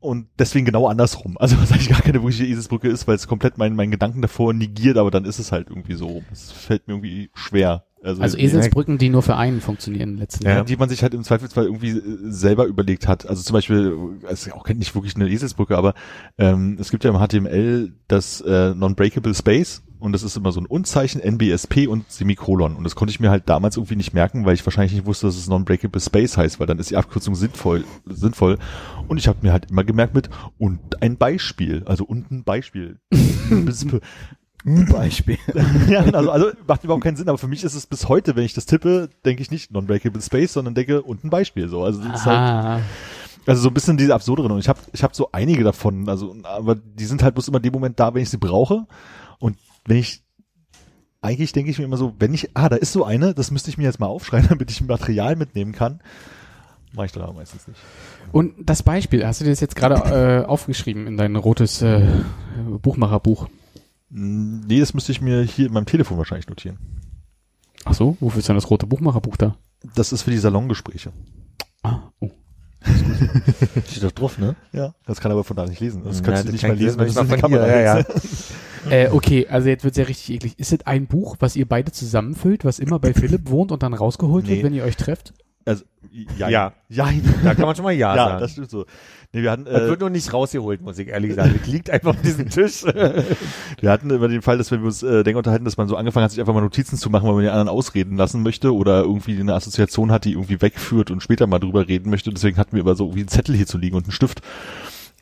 und 0.00 0.28
deswegen 0.38 0.66
genau 0.66 0.86
andersrum. 0.88 1.36
Also 1.38 1.58
was 1.58 1.72
eigentlich 1.72 1.88
gar 1.88 2.02
keine 2.02 2.22
wirkliche 2.22 2.46
Eselsbrücke 2.46 2.88
ist, 2.88 3.08
weil 3.08 3.16
es 3.16 3.26
komplett 3.26 3.58
meinen 3.58 3.76
meinen 3.76 3.90
Gedanken 3.90 4.22
davor 4.22 4.52
negiert, 4.52 4.98
aber 4.98 5.10
dann 5.10 5.24
ist 5.24 5.38
es 5.38 5.52
halt 5.52 5.68
irgendwie 5.68 5.94
so. 5.94 6.22
Das 6.30 6.52
fällt 6.52 6.86
mir 6.86 6.94
irgendwie 6.94 7.30
schwer. 7.34 7.85
Also, 8.02 8.22
Also 8.22 8.38
Eselsbrücken, 8.38 8.98
die 8.98 9.08
nur 9.08 9.22
für 9.22 9.36
einen 9.36 9.60
funktionieren 9.60 10.16
letzten 10.16 10.44
ja. 10.44 10.58
Endes. 10.58 10.66
die 10.66 10.76
man 10.76 10.88
sich 10.88 11.02
halt 11.02 11.14
im 11.14 11.22
Zweifelsfall 11.24 11.64
irgendwie 11.64 11.90
äh, 11.90 12.02
selber 12.28 12.66
überlegt 12.66 13.08
hat. 13.08 13.28
Also 13.28 13.42
zum 13.42 13.54
Beispiel, 13.54 13.96
äh, 14.22 14.32
es 14.32 14.46
ist 14.46 14.52
auch 14.52 14.68
nicht 14.68 14.94
wirklich 14.94 15.16
eine 15.16 15.28
Eselsbrücke, 15.28 15.76
aber 15.76 15.94
ähm, 16.38 16.76
es 16.80 16.90
gibt 16.90 17.04
ja 17.04 17.10
im 17.10 17.18
HTML 17.18 17.92
das 18.08 18.40
äh, 18.42 18.74
Non-Breakable 18.74 19.34
Space 19.34 19.82
und 19.98 20.12
das 20.12 20.22
ist 20.22 20.36
immer 20.36 20.52
so 20.52 20.60
ein 20.60 20.66
Unzeichen, 20.66 21.20
NBSP 21.20 21.86
und 21.88 22.10
Semikolon. 22.10 22.76
Und 22.76 22.84
das 22.84 22.94
konnte 22.94 23.10
ich 23.10 23.20
mir 23.20 23.30
halt 23.30 23.48
damals 23.48 23.76
irgendwie 23.76 23.96
nicht 23.96 24.12
merken, 24.12 24.44
weil 24.44 24.54
ich 24.54 24.64
wahrscheinlich 24.64 24.92
nicht 24.92 25.06
wusste, 25.06 25.26
dass 25.26 25.36
es 25.36 25.48
Non-Breakable 25.48 26.00
Space 26.00 26.36
heißt, 26.36 26.60
weil 26.60 26.66
dann 26.66 26.78
ist 26.78 26.90
die 26.90 26.96
Abkürzung 26.96 27.34
sinnvoll. 27.34 27.84
sinnvoll. 28.04 28.58
Und 29.08 29.18
ich 29.18 29.26
habe 29.26 29.38
mir 29.42 29.52
halt 29.52 29.70
immer 29.70 29.84
gemerkt 29.84 30.14
mit 30.14 30.28
und 30.58 31.02
ein 31.02 31.16
Beispiel, 31.16 31.82
also 31.86 32.04
und 32.04 32.30
ein 32.30 32.44
Beispiel. 32.44 33.00
Ein 34.66 34.84
Beispiel. 34.86 35.38
ja, 35.88 36.00
also, 36.00 36.30
also 36.30 36.50
macht 36.66 36.82
überhaupt 36.82 37.04
keinen 37.04 37.16
Sinn, 37.16 37.28
aber 37.28 37.38
für 37.38 37.46
mich 37.46 37.62
ist 37.62 37.74
es 37.74 37.86
bis 37.86 38.08
heute, 38.08 38.34
wenn 38.34 38.42
ich 38.42 38.52
das 38.52 38.66
tippe, 38.66 39.08
denke 39.24 39.40
ich 39.40 39.52
nicht 39.52 39.70
Non-Breakable 39.70 40.20
Space, 40.20 40.54
sondern 40.54 40.74
denke 40.74 41.02
und 41.02 41.22
ein 41.22 41.30
Beispiel. 41.30 41.68
So. 41.68 41.84
Also, 41.84 42.02
das 42.02 42.20
ist 42.20 42.26
halt, 42.26 42.38
Aha. 42.38 42.80
also 43.46 43.62
so 43.62 43.68
ein 43.68 43.74
bisschen 43.74 43.96
diese 43.96 44.12
absurderen. 44.12 44.50
Und 44.50 44.58
ich 44.58 44.68
habe 44.68 44.80
ich 44.92 45.04
hab 45.04 45.14
so 45.14 45.28
einige 45.30 45.62
davon, 45.62 46.08
also 46.08 46.34
aber 46.42 46.74
die 46.74 47.04
sind 47.04 47.22
halt 47.22 47.36
bloß 47.36 47.46
immer 47.46 47.60
dem 47.60 47.72
Moment 47.72 48.00
da, 48.00 48.12
wenn 48.12 48.22
ich 48.22 48.30
sie 48.30 48.38
brauche. 48.38 48.86
Und 49.38 49.56
wenn 49.84 49.98
ich 49.98 50.24
eigentlich 51.22 51.52
denke 51.52 51.70
ich 51.70 51.78
mir 51.78 51.84
immer 51.84 51.96
so, 51.96 52.14
wenn 52.18 52.34
ich, 52.34 52.50
ah, 52.54 52.68
da 52.68 52.76
ist 52.76 52.92
so 52.92 53.04
eine, 53.04 53.34
das 53.34 53.52
müsste 53.52 53.70
ich 53.70 53.78
mir 53.78 53.84
jetzt 53.84 54.00
mal 54.00 54.06
aufschreiben, 54.06 54.48
damit 54.50 54.70
ich 54.70 54.80
Material 54.80 55.36
mitnehmen 55.36 55.72
kann. 55.72 56.00
Mache 56.92 57.06
ich 57.06 57.12
dann 57.12 57.22
aber 57.22 57.34
meistens 57.34 57.68
nicht. 57.68 57.78
Und 58.32 58.54
das 58.58 58.82
Beispiel, 58.82 59.24
hast 59.24 59.40
du 59.40 59.44
dir 59.44 59.50
das 59.50 59.60
jetzt 59.60 59.76
gerade 59.76 60.42
äh, 60.42 60.46
aufgeschrieben 60.46 61.06
in 61.06 61.16
dein 61.16 61.36
rotes 61.36 61.82
äh, 61.82 62.06
Buchmacherbuch? 62.82 63.48
Nee, 64.08 64.80
das 64.80 64.94
müsste 64.94 65.12
ich 65.12 65.20
mir 65.20 65.42
hier 65.42 65.66
in 65.66 65.72
meinem 65.72 65.86
Telefon 65.86 66.16
wahrscheinlich 66.18 66.48
notieren. 66.48 66.78
Ach 67.84 67.94
so, 67.94 68.16
wofür 68.20 68.38
ist 68.40 68.48
denn 68.48 68.54
das 68.56 68.70
rote 68.70 68.86
Buchmacherbuch 68.86 69.36
da? 69.36 69.56
Das 69.94 70.12
ist 70.12 70.22
für 70.22 70.30
die 70.30 70.38
Salongespräche. 70.38 71.12
Ah, 71.82 72.10
oh. 72.20 72.30
Steht 73.88 74.02
doch 74.04 74.12
drauf, 74.12 74.38
ne? 74.38 74.54
Ja. 74.72 74.94
Das 75.06 75.20
kann 75.20 75.32
aber 75.32 75.44
von 75.44 75.56
da 75.56 75.66
nicht 75.66 75.80
lesen. 75.80 76.02
Das 76.04 76.18
Ja, 76.18 76.24
kannst 76.24 76.42
du 76.42 76.46
das 76.46 76.52
nicht 76.52 76.60
kann 76.62 76.70
mal 76.70 76.76
lesen, 76.78 76.98
wenn 76.98 77.12
du 77.12 77.34
es 77.34 77.40
Kamera 77.40 77.64
hältst. 77.64 78.10
ja, 78.10 78.90
Äh, 78.90 79.08
okay, 79.10 79.48
also 79.48 79.68
jetzt 79.68 79.82
wird's 79.82 79.96
ja 79.98 80.04
richtig 80.04 80.36
eklig. 80.36 80.58
Ist 80.60 80.72
es 80.72 80.86
ein 80.86 81.08
Buch, 81.08 81.36
was 81.40 81.56
ihr 81.56 81.66
beide 81.66 81.90
zusammenfüllt, 81.90 82.64
was 82.64 82.78
immer 82.78 83.00
bei 83.00 83.12
Philipp 83.14 83.50
wohnt 83.50 83.72
und 83.72 83.82
dann 83.82 83.94
rausgeholt 83.94 84.44
Nee. 84.46 84.50
wird, 84.52 84.62
wenn 84.62 84.74
ihr 84.74 84.84
euch 84.84 84.96
trefft? 84.96 85.34
Also, 85.66 85.84
ja. 86.38 86.48
Ja. 86.48 86.72
Ja, 86.88 87.08
Da 87.42 87.54
kann 87.54 87.66
man 87.66 87.74
schon 87.74 87.84
mal 87.84 87.92
Ja, 87.92 88.10
ja 88.16 88.28
sagen. 88.28 88.40
das 88.40 88.52
stimmt 88.52 88.70
so. 88.70 88.86
Nee, 89.32 89.42
wir 89.42 89.50
hatten, 89.50 89.64
das 89.64 89.82
äh, 89.82 89.88
wird 89.88 90.00
nur 90.00 90.10
nicht 90.10 90.32
rausgeholt, 90.32 90.80
muss 90.80 90.96
ich 90.98 91.08
ehrlich 91.08 91.34
sagen. 91.34 91.56
Das 91.58 91.68
liegt 91.68 91.90
einfach 91.90 92.10
auf 92.10 92.22
diesem 92.22 92.48
Tisch. 92.48 92.84
Wir 93.80 93.90
hatten 93.90 94.08
über 94.10 94.28
den 94.28 94.40
Fall, 94.40 94.56
dass 94.56 94.70
wenn 94.70 94.80
wir 94.80 94.86
uns 94.86 95.02
äh, 95.02 95.24
denken 95.24 95.38
unterhalten, 95.38 95.64
dass 95.64 95.76
man 95.76 95.88
so 95.88 95.96
angefangen 95.96 96.24
hat, 96.24 96.30
sich 96.30 96.40
einfach 96.40 96.54
mal 96.54 96.60
Notizen 96.60 96.96
zu 96.96 97.10
machen, 97.10 97.26
weil 97.26 97.34
man 97.34 97.42
den 97.42 97.50
anderen 97.50 97.68
ausreden 97.68 98.16
lassen 98.16 98.42
möchte 98.42 98.72
oder 98.72 99.02
irgendwie 99.02 99.38
eine 99.38 99.54
Assoziation 99.54 100.12
hat, 100.12 100.24
die 100.24 100.32
irgendwie 100.32 100.62
wegführt 100.62 101.10
und 101.10 101.22
später 101.22 101.46
mal 101.48 101.58
drüber 101.58 101.88
reden 101.88 102.08
möchte. 102.08 102.30
Deswegen 102.30 102.56
hatten 102.56 102.72
wir 102.72 102.80
über 102.80 102.94
so 102.94 103.14
wie 103.16 103.20
einen 103.20 103.28
Zettel 103.28 103.56
hier 103.56 103.66
zu 103.66 103.76
liegen 103.76 103.96
und 103.96 104.04
einen 104.04 104.12
Stift. 104.12 104.40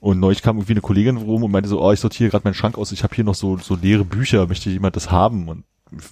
Und 0.01 0.21
neulich 0.21 0.43
kam 0.43 0.59
irgendwie 0.59 0.75
eine 0.75 0.83
Kollegin 0.83 1.17
rum 1.17 1.43
und 1.43 1.51
meinte 1.51 1.69
so, 1.71 1.83
oh, 1.83 1.91
ich 1.91 2.01
sortiere 2.01 2.29
gerade 2.31 2.45
meinen 2.45 2.55
Schrank 2.55 2.77
aus, 2.77 2.93
ich 2.93 3.03
habe 3.03 3.15
hier 3.15 3.25
noch 3.25 3.35
so, 3.35 3.57
so 3.57 3.75
leere 3.75 4.05
Bücher, 4.05 4.47
möchte 4.47 4.69
jemand 4.69 4.95
das 4.97 5.11
haben? 5.11 5.49
Und 5.49 5.65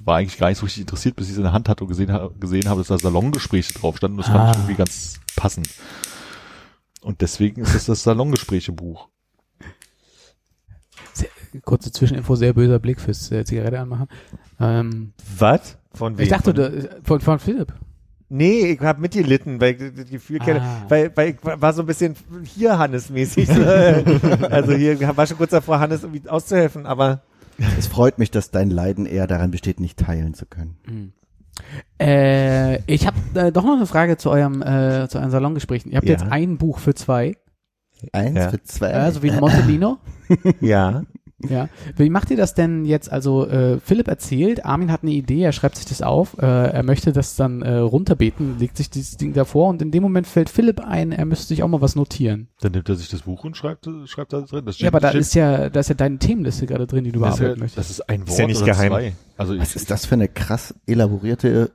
war 0.05 0.17
eigentlich 0.19 0.39
gar 0.39 0.49
nicht 0.49 0.59
so 0.59 0.65
richtig 0.67 0.83
interessiert, 0.83 1.17
bis 1.17 1.27
ich 1.27 1.33
es 1.33 1.37
in 1.39 1.45
der 1.45 1.53
Hand 1.53 1.69
hatte 1.69 1.85
und 1.85 1.89
gesehen, 1.89 2.17
gesehen 2.41 2.69
habe, 2.69 2.81
dass 2.81 2.89
da 2.89 2.99
Salongespräche 2.99 3.75
drauf 3.75 3.97
standen. 3.97 4.19
Und 4.19 4.27
das 4.27 4.33
fand 4.33 4.41
Ah. 4.45 4.51
ich 4.51 4.57
irgendwie 4.59 4.75
ganz 4.77 5.21
passend. 5.37 5.69
Und 7.01 7.21
deswegen 7.21 7.63
ist 7.63 7.75
es 7.75 7.87
das 7.87 8.03
Salongespräche-Buch. 8.05 9.09
Kurze 11.65 11.93
Zwischeninfo, 11.93 12.35
sehr 12.35 12.55
böser 12.55 12.79
Blick 12.79 12.99
fürs 13.01 13.31
äh, 13.31 13.45
Zigarette 13.45 13.79
anmachen. 13.81 14.07
Ähm, 14.59 15.13
Was? 15.39 15.77
Von 15.93 16.17
wem? 16.17 16.23
ich 16.25 16.31
dachte, 16.31 16.55
von, 16.55 16.55
da, 16.55 16.97
von, 17.05 17.21
von 17.21 17.39
Philipp. 17.39 17.75
Nee, 18.31 18.71
ich 18.73 18.81
hab 18.81 18.99
mitgelitten, 18.99 19.61
weil 19.61 19.75
ich 19.75 19.95
das 19.95 20.09
Gefühl 20.09 20.39
kenne, 20.39 20.63
Ah. 20.63 20.87
weil, 20.89 21.15
weil 21.15 21.31
ich 21.31 21.37
war 21.43 21.73
so 21.75 21.83
ein 21.83 21.87
bisschen 21.87 22.17
hier 22.45 22.79
Hannes-mäßig. 22.79 23.51
also 24.51 24.73
hier 24.73 24.99
war 25.17 25.27
schon 25.27 25.37
kurz 25.37 25.51
davor, 25.51 25.79
Hannes 25.81 26.03
irgendwie 26.05 26.27
auszuhelfen, 26.31 26.87
aber 26.87 27.21
Es 27.79 27.87
freut 27.87 28.19
mich, 28.19 28.31
dass 28.31 28.51
dein 28.51 28.71
Leiden 28.71 29.07
eher 29.07 29.27
daran 29.27 29.51
besteht, 29.51 29.81
nicht 29.81 29.99
teilen 29.99 30.35
zu 30.35 30.47
können. 30.47 30.77
Hm. 30.87 31.13
Äh, 32.01 32.79
ich 32.91 33.07
habe 33.07 33.17
äh, 33.35 33.53
doch 33.53 33.65
noch 33.65 33.77
eine 33.77 33.87
Frage 33.87 34.17
zu 34.17 34.31
eurem 34.31 34.63
äh, 34.63 35.07
zu 35.09 35.19
euren 35.19 35.31
Salongesprächen. 35.31 35.91
Ihr 35.93 35.99
habt 35.99 36.07
Ja. 36.09 36.13
jetzt 36.13 36.25
ein 36.31 36.57
Buch 36.59 36.79
für 36.79 36.95
zwei, 36.95 37.37
Eins 38.13 38.37
Ja. 38.39 38.51
für 38.51 38.63
zwei. 38.65 38.91
äh, 38.91 39.13
so 39.13 39.23
wie 39.23 39.31
ein 39.31 39.39
Montelino. 39.41 39.99
ja. 40.61 41.03
Ja. 41.49 41.69
Wie 41.97 42.11
macht 42.11 42.31
ihr 42.31 42.37
das 42.37 42.55
denn 42.55 42.85
jetzt? 42.85 43.11
Also 43.11 43.47
äh, 43.47 43.79
Philipp 43.81 44.09
erzählt, 44.09 44.65
Armin 44.65 44.91
hat 44.93 45.03
eine 45.03 45.13
Idee, 45.13 45.43
er 45.43 45.53
schreibt 45.53 45.77
sich 45.77 45.87
das 45.87 46.03
auf, 46.03 46.37
äh, 46.39 46.47
er 46.47 46.83
möchte 46.83 47.13
das 47.13 47.37
dann 47.37 47.63
äh, 47.63 47.77
runterbeten, 47.77 48.59
legt 48.59 48.77
sich 48.77 48.91
dieses 48.91 49.17
Ding 49.17 49.33
davor 49.33 49.69
und 49.69 49.83
in 49.83 49.91
dem 49.91 50.03
Moment 50.03 50.27
fällt 50.27 50.51
Philipp 50.51 50.81
ein, 50.81 51.13
er 51.13 51.25
müsste 51.25 51.49
sich 51.49 51.63
auch 51.63 51.69
mal 51.69 51.81
was 51.81 51.97
notieren. 51.97 52.49
Dann 52.61 52.73
nimmt 52.73 52.89
er 52.89 52.95
sich 52.97 53.09
das 53.09 53.23
Buch 53.23 53.45
und 53.45 53.57
schreibt, 53.57 53.89
schreibt 54.07 54.33
da 54.33 54.41
drin. 54.43 54.65
Das 54.65 54.79
Ja, 54.79 54.89
aber 54.89 55.01
da 55.01 55.09
steht- 55.11 55.21
ist 55.21 55.35
ja, 55.35 55.69
da 55.71 55.81
ist 55.81 55.89
ja 55.89 55.95
deine 55.95 56.19
Themenliste 56.19 56.67
gerade 56.67 56.87
drin, 56.87 57.05
die 57.05 57.13
du 57.13 57.21
das 57.21 57.35
ist, 57.35 57.39
ja, 57.41 57.45
bearbeiten 57.45 57.61
möchtest. 57.61 57.79
das 57.79 57.91
ist 57.91 58.09
ein 58.09 58.21
Wort 58.21 58.29
Ist 58.31 58.39
ja 58.39 58.47
nicht 58.47 58.57
oder 58.63 58.67
geheim. 58.73 58.89
zwei. 58.93 59.13
Also 59.37 59.59
Was 59.59 59.77
ist 59.77 59.91
das 59.91 60.07
für 60.07 60.15
eine 60.15 60.29
krass 60.29 60.75
elaborierte 60.87 61.73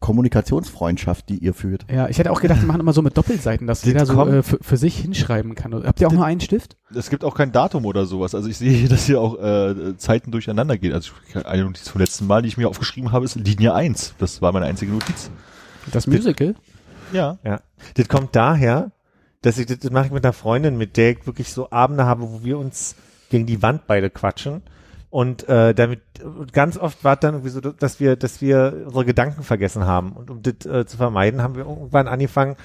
Kommunikationsfreundschaft, 0.00 1.28
die 1.28 1.38
ihr 1.38 1.54
führt? 1.54 1.86
Ja, 1.90 2.08
ich 2.08 2.18
hätte 2.18 2.30
auch 2.30 2.40
gedacht, 2.40 2.60
die 2.62 2.66
machen 2.66 2.80
immer 2.80 2.92
so 2.92 3.02
mit 3.02 3.16
Doppelseiten, 3.16 3.66
dass 3.66 3.80
Das 3.80 3.86
jeder 3.88 4.06
so 4.06 4.26
äh, 4.26 4.42
für, 4.42 4.58
für 4.60 4.76
sich 4.76 4.96
hinschreiben 4.98 5.54
kann. 5.54 5.74
Habt 5.84 6.00
ihr 6.00 6.08
auch 6.08 6.12
nur 6.12 6.24
einen 6.24 6.40
Stift? 6.40 6.76
Es 6.94 7.10
gibt 7.10 7.24
auch 7.24 7.34
kein 7.34 7.52
Datum 7.52 7.84
oder 7.86 8.06
sowas. 8.06 8.34
Also 8.34 8.48
ich 8.48 8.56
sehe 8.58 8.70
hier, 8.72 8.88
dass 8.90 9.06
hier 9.06 9.20
auch 9.20 9.38
äh, 9.42 9.96
Zeiten 9.96 10.30
durcheinander 10.30 10.78
gehen. 10.78 10.92
Also 10.92 11.12
ich- 11.28 11.46
eine 11.46 11.64
Notiz 11.64 11.88
vom 11.88 12.00
letzten 12.00 12.26
Mal, 12.26 12.42
die 12.42 12.48
ich 12.48 12.56
mir 12.56 12.68
aufgeschrieben 12.68 13.12
habe, 13.12 13.24
ist 13.24 13.34
Linie 13.36 13.74
1. 13.74 14.14
Das 14.18 14.42
war 14.42 14.52
meine 14.52 14.66
einzige 14.66 14.92
Notiz. 14.92 15.30
Das 15.92 16.06
Musical? 16.06 16.54
Ja. 17.12 17.38
Ja. 17.44 17.60
Das 17.94 18.08
kommt 18.08 18.34
daher, 18.36 18.92
dass 19.42 19.58
ich, 19.58 19.66
das, 19.66 19.78
das 19.80 19.90
mache 19.90 20.06
ich 20.06 20.12
mit 20.12 20.24
einer 20.24 20.32
Freundin, 20.32 20.78
mit 20.78 20.96
der 20.96 21.10
ich 21.12 21.26
wirklich 21.26 21.52
so 21.52 21.70
Abende 21.70 22.04
habe, 22.06 22.22
wo 22.22 22.44
wir 22.44 22.58
uns 22.58 22.94
gegen 23.30 23.46
die 23.46 23.62
Wand 23.62 23.86
beide 23.86 24.08
quatschen. 24.10 24.62
Und 25.12 25.46
äh, 25.46 25.74
damit 25.74 26.00
ganz 26.52 26.78
oft 26.78 27.04
war 27.04 27.16
dann 27.16 27.34
irgendwie 27.34 27.50
so, 27.50 27.60
dass 27.60 28.00
wir, 28.00 28.16
dass 28.16 28.40
wir 28.40 28.84
unsere 28.86 29.04
Gedanken 29.04 29.42
vergessen 29.42 29.84
haben. 29.84 30.12
Und 30.12 30.30
um 30.30 30.42
das 30.42 30.64
äh, 30.64 30.86
zu 30.86 30.96
vermeiden, 30.96 31.42
haben 31.42 31.54
wir 31.54 31.66
irgendwann 31.66 32.08
angefangen, 32.08 32.56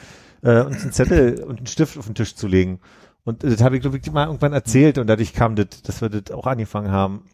äh, 0.44 0.62
uns 0.62 0.82
einen 0.82 0.94
Zettel 0.94 1.44
und 1.44 1.58
einen 1.58 1.68
Stift 1.68 1.98
auf 1.98 2.06
den 2.06 2.16
Tisch 2.16 2.36
zu 2.36 2.48
legen. 2.48 2.80
Und 3.26 3.44
das 3.44 3.62
habe 3.62 3.76
ich, 3.76 3.82
glaube 3.82 3.98
ich, 3.98 4.12
mal 4.14 4.28
irgendwann 4.28 4.54
erzählt 4.54 4.98
und 4.98 5.08
dadurch 5.08 5.34
kam 5.34 5.58
das, 5.58 5.82
dass 5.84 6.00
wir 6.00 6.08
das 6.08 6.34
auch 6.34 6.48
angefangen 6.48 6.90
haben. 6.90 7.26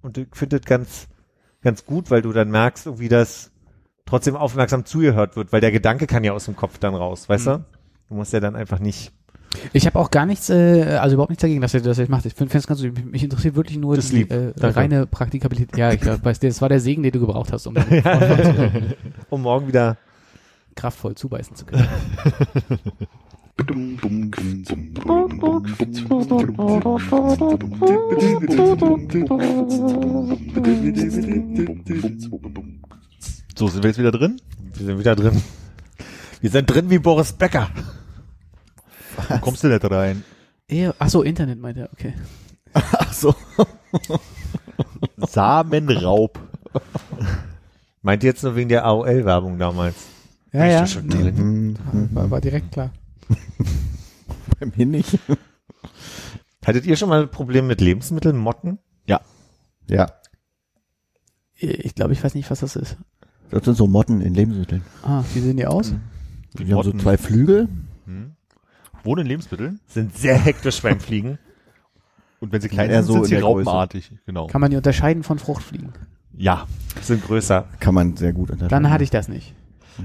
Und 0.00 0.16
ich 0.16 0.28
finde 0.32 0.58
das 0.58 0.66
ganz, 0.66 1.08
ganz 1.60 1.84
gut, 1.84 2.10
weil 2.10 2.22
du 2.22 2.32
dann 2.32 2.50
merkst, 2.50 2.86
irgendwie, 2.86 3.10
dass 3.10 3.50
trotzdem 4.06 4.34
aufmerksam 4.34 4.86
zugehört 4.86 5.36
wird, 5.36 5.52
weil 5.52 5.60
der 5.60 5.72
Gedanke 5.72 6.06
kann 6.06 6.24
ja 6.24 6.32
aus 6.32 6.46
dem 6.46 6.56
Kopf 6.56 6.78
dann 6.78 6.94
raus, 6.94 7.28
weißt 7.28 7.48
du? 7.48 7.64
Du 8.08 8.14
musst 8.14 8.32
ja 8.32 8.40
dann 8.40 8.56
einfach 8.56 8.78
nicht. 8.78 9.12
Ich 9.72 9.86
habe 9.86 9.98
auch 9.98 10.10
gar 10.10 10.26
nichts, 10.26 10.50
äh, 10.50 10.98
also 11.00 11.14
überhaupt 11.14 11.30
nichts 11.30 11.42
dagegen, 11.42 11.60
dass 11.60 11.74
ihr 11.74 11.80
das 11.80 11.98
jetzt 11.98 12.08
macht. 12.08 12.26
Ich 12.26 12.34
finde 12.34 12.56
es 12.56 12.66
ganz 12.66 12.80
gut. 12.82 13.04
Mich 13.12 13.22
interessiert 13.22 13.54
wirklich 13.54 13.78
nur 13.78 13.96
Das 13.96 14.08
die 14.10 14.16
lieb. 14.18 14.32
äh, 14.32 14.52
Danke. 14.56 14.76
reine 14.76 15.06
Praktikabilität. 15.06 15.76
Ja, 15.76 15.92
ich 15.92 16.00
glaub, 16.00 16.24
weiß, 16.24 16.40
das 16.40 16.60
war 16.60 16.68
der 16.68 16.80
Segen, 16.80 17.02
den 17.02 17.12
du 17.12 17.20
gebraucht 17.20 17.52
hast, 17.52 17.66
um 17.66 17.74
Um 19.30 19.42
morgen 19.42 19.66
wieder. 19.68 19.96
kraftvoll 20.74 21.14
zubeißen 21.14 21.56
zu 21.56 21.64
können. 21.66 21.86
So, 33.56 33.68
sind 33.68 33.82
wir 33.82 33.90
jetzt 33.90 33.98
wieder 33.98 34.10
drin? 34.10 34.40
Wir 34.74 34.86
sind 34.86 34.98
wieder 34.98 35.14
drin. 35.14 35.40
Wir 36.40 36.50
sind 36.50 36.66
drin 36.66 36.90
wie 36.90 36.98
Boris 36.98 37.32
Becker. 37.32 37.70
Wo 39.16 39.38
kommst 39.38 39.64
du 39.64 39.68
nicht 39.68 39.90
rein? 39.90 40.24
Eher, 40.68 40.94
ach 40.98 41.08
so, 41.08 41.22
Internet 41.22 41.60
meint 41.60 41.78
er, 41.78 41.90
okay. 41.92 42.14
Ach 42.72 43.12
so. 43.12 43.34
Samenraub. 45.18 46.38
Meint 48.02 48.22
ihr 48.22 48.30
jetzt 48.30 48.42
nur 48.42 48.56
wegen 48.56 48.68
der 48.68 48.84
AOL-Werbung 48.84 49.58
damals? 49.58 49.96
Ja, 50.52 50.66
ja, 50.66 50.86
schon 50.86 51.08
drin? 51.08 51.78
war, 52.12 52.30
war 52.30 52.40
direkt 52.40 52.72
klar. 52.72 52.92
Bei 54.60 54.66
mir 54.76 54.86
nicht. 54.86 55.18
Hattet 56.64 56.86
ihr 56.86 56.96
schon 56.96 57.08
mal 57.08 57.22
ein 57.22 57.30
Problem 57.30 57.66
mit 57.66 57.80
Lebensmittelmotten? 57.80 58.78
Ja. 59.86 60.10
Ich 61.56 61.94
glaube, 61.94 62.12
ich 62.12 62.22
weiß 62.22 62.34
nicht, 62.34 62.50
was 62.50 62.60
das 62.60 62.76
ist. 62.76 62.96
Das 63.50 63.64
sind 63.64 63.76
so 63.76 63.86
Motten 63.86 64.20
in 64.20 64.34
Lebensmitteln. 64.34 64.82
Ah, 65.02 65.22
wie 65.32 65.40
sehen 65.40 65.56
die 65.56 65.66
aus? 65.66 65.94
Wie 66.54 66.64
Die 66.64 66.74
haben 66.74 66.82
so 66.82 66.92
zwei 66.92 67.16
Flügel. 67.16 67.68
Hm. 68.06 68.33
Wohnen 69.04 69.22
in 69.22 69.26
Lebensmitteln. 69.28 69.80
Sind 69.86 70.16
sehr 70.16 70.36
hektisch 70.36 70.82
beim 70.82 70.98
Fliegen. 71.00 71.38
Und 72.40 72.52
wenn 72.52 72.60
sie 72.60 72.68
klein 72.68 72.90
sind, 72.90 73.04
so 73.04 73.12
sind 73.14 73.22
in 73.24 73.28
sie 73.28 73.36
raupenartig. 73.38 74.12
Genau. 74.26 74.46
Kann 74.48 74.60
man 74.60 74.70
die 74.70 74.76
unterscheiden 74.76 75.22
von 75.22 75.38
Fruchtfliegen? 75.38 75.92
Ja. 76.36 76.66
Sind 77.00 77.24
größer. 77.24 77.66
Kann 77.80 77.94
man 77.94 78.16
sehr 78.16 78.32
gut 78.32 78.50
unterscheiden. 78.50 78.82
Dann 78.84 78.90
hatte 78.92 79.04
ich 79.04 79.10
das 79.10 79.28
nicht. 79.28 79.54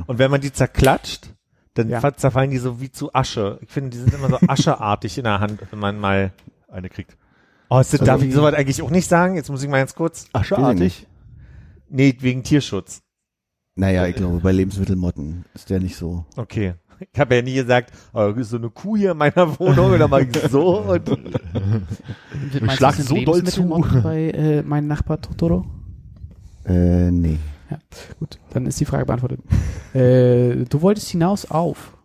Und 0.05 0.19
wenn 0.19 0.29
man 0.29 0.41
die 0.41 0.51
zerklatscht, 0.51 1.33
dann 1.73 1.89
Ja. 1.89 2.13
zerfallen 2.15 2.51
die 2.51 2.57
so 2.57 2.79
wie 2.81 2.91
zu 2.91 3.13
Asche. 3.13 3.57
Ich 3.61 3.69
finde, 3.71 3.89
die 3.91 3.97
sind 3.97 4.13
immer 4.13 4.29
so 4.29 4.37
ascheartig 4.47 5.17
in 5.17 5.23
der 5.23 5.39
Hand, 5.39 5.59
wenn 5.71 5.79
man 5.79 5.99
mal. 5.99 6.31
Eine 6.67 6.89
kriegt. 6.89 7.17
Oh, 7.69 7.79
ist 7.79 7.93
das, 7.93 8.01
Also 8.01 8.11
darf 8.11 8.21
ich 8.21 8.33
sowas 8.33 8.53
eigentlich 8.53 8.81
auch 8.83 8.91
nicht 8.91 9.07
sagen? 9.07 9.35
Jetzt 9.35 9.49
muss 9.49 9.63
ich 9.63 9.69
mal 9.69 9.79
ganz 9.79 9.95
kurz. 9.95 10.27
Ascheartig? 10.33 11.07
Nee, 11.89 12.15
wegen 12.19 12.43
Tierschutz. 12.43 13.01
Naja, 13.75 14.05
ich 14.07 14.15
glaube, 14.15 14.39
bei 14.39 14.51
Lebensmittelmotten 14.51 15.45
ist 15.55 15.69
der 15.71 15.79
nicht 15.79 15.95
so. 15.95 16.25
Okay. 16.35 16.75
Ich 16.99 17.19
habe 17.19 17.35
ja 17.35 17.41
nie 17.41 17.55
gesagt, 17.55 17.91
oh, 18.13 18.31
da 18.31 18.39
ist 18.39 18.49
so 18.49 18.57
eine 18.57 18.69
Kuh 18.69 18.97
hier 18.97 19.11
in 19.11 19.17
meiner 19.17 19.59
Wohnung 19.59 19.97
mach 20.09 20.19
ich 20.19 20.37
so 20.49 20.79
und 20.79 21.09
Meinst 22.61 22.77
schlag 22.77 22.95
so 22.95 23.15
doll 23.23 23.43
zu. 23.43 23.63
Bei 24.03 24.29
äh, 24.29 24.61
meinem 24.63 24.87
Nachbar 24.87 25.21
Totoro? 25.21 25.65
Äh, 26.65 27.11
nee. 27.11 27.37
Gut, 28.19 28.39
dann 28.51 28.65
ist 28.65 28.79
die 28.79 28.85
Frage 28.85 29.05
beantwortet. 29.05 29.41
äh, 29.93 30.65
du 30.65 30.81
wolltest 30.81 31.09
hinaus 31.09 31.49
auf. 31.49 31.97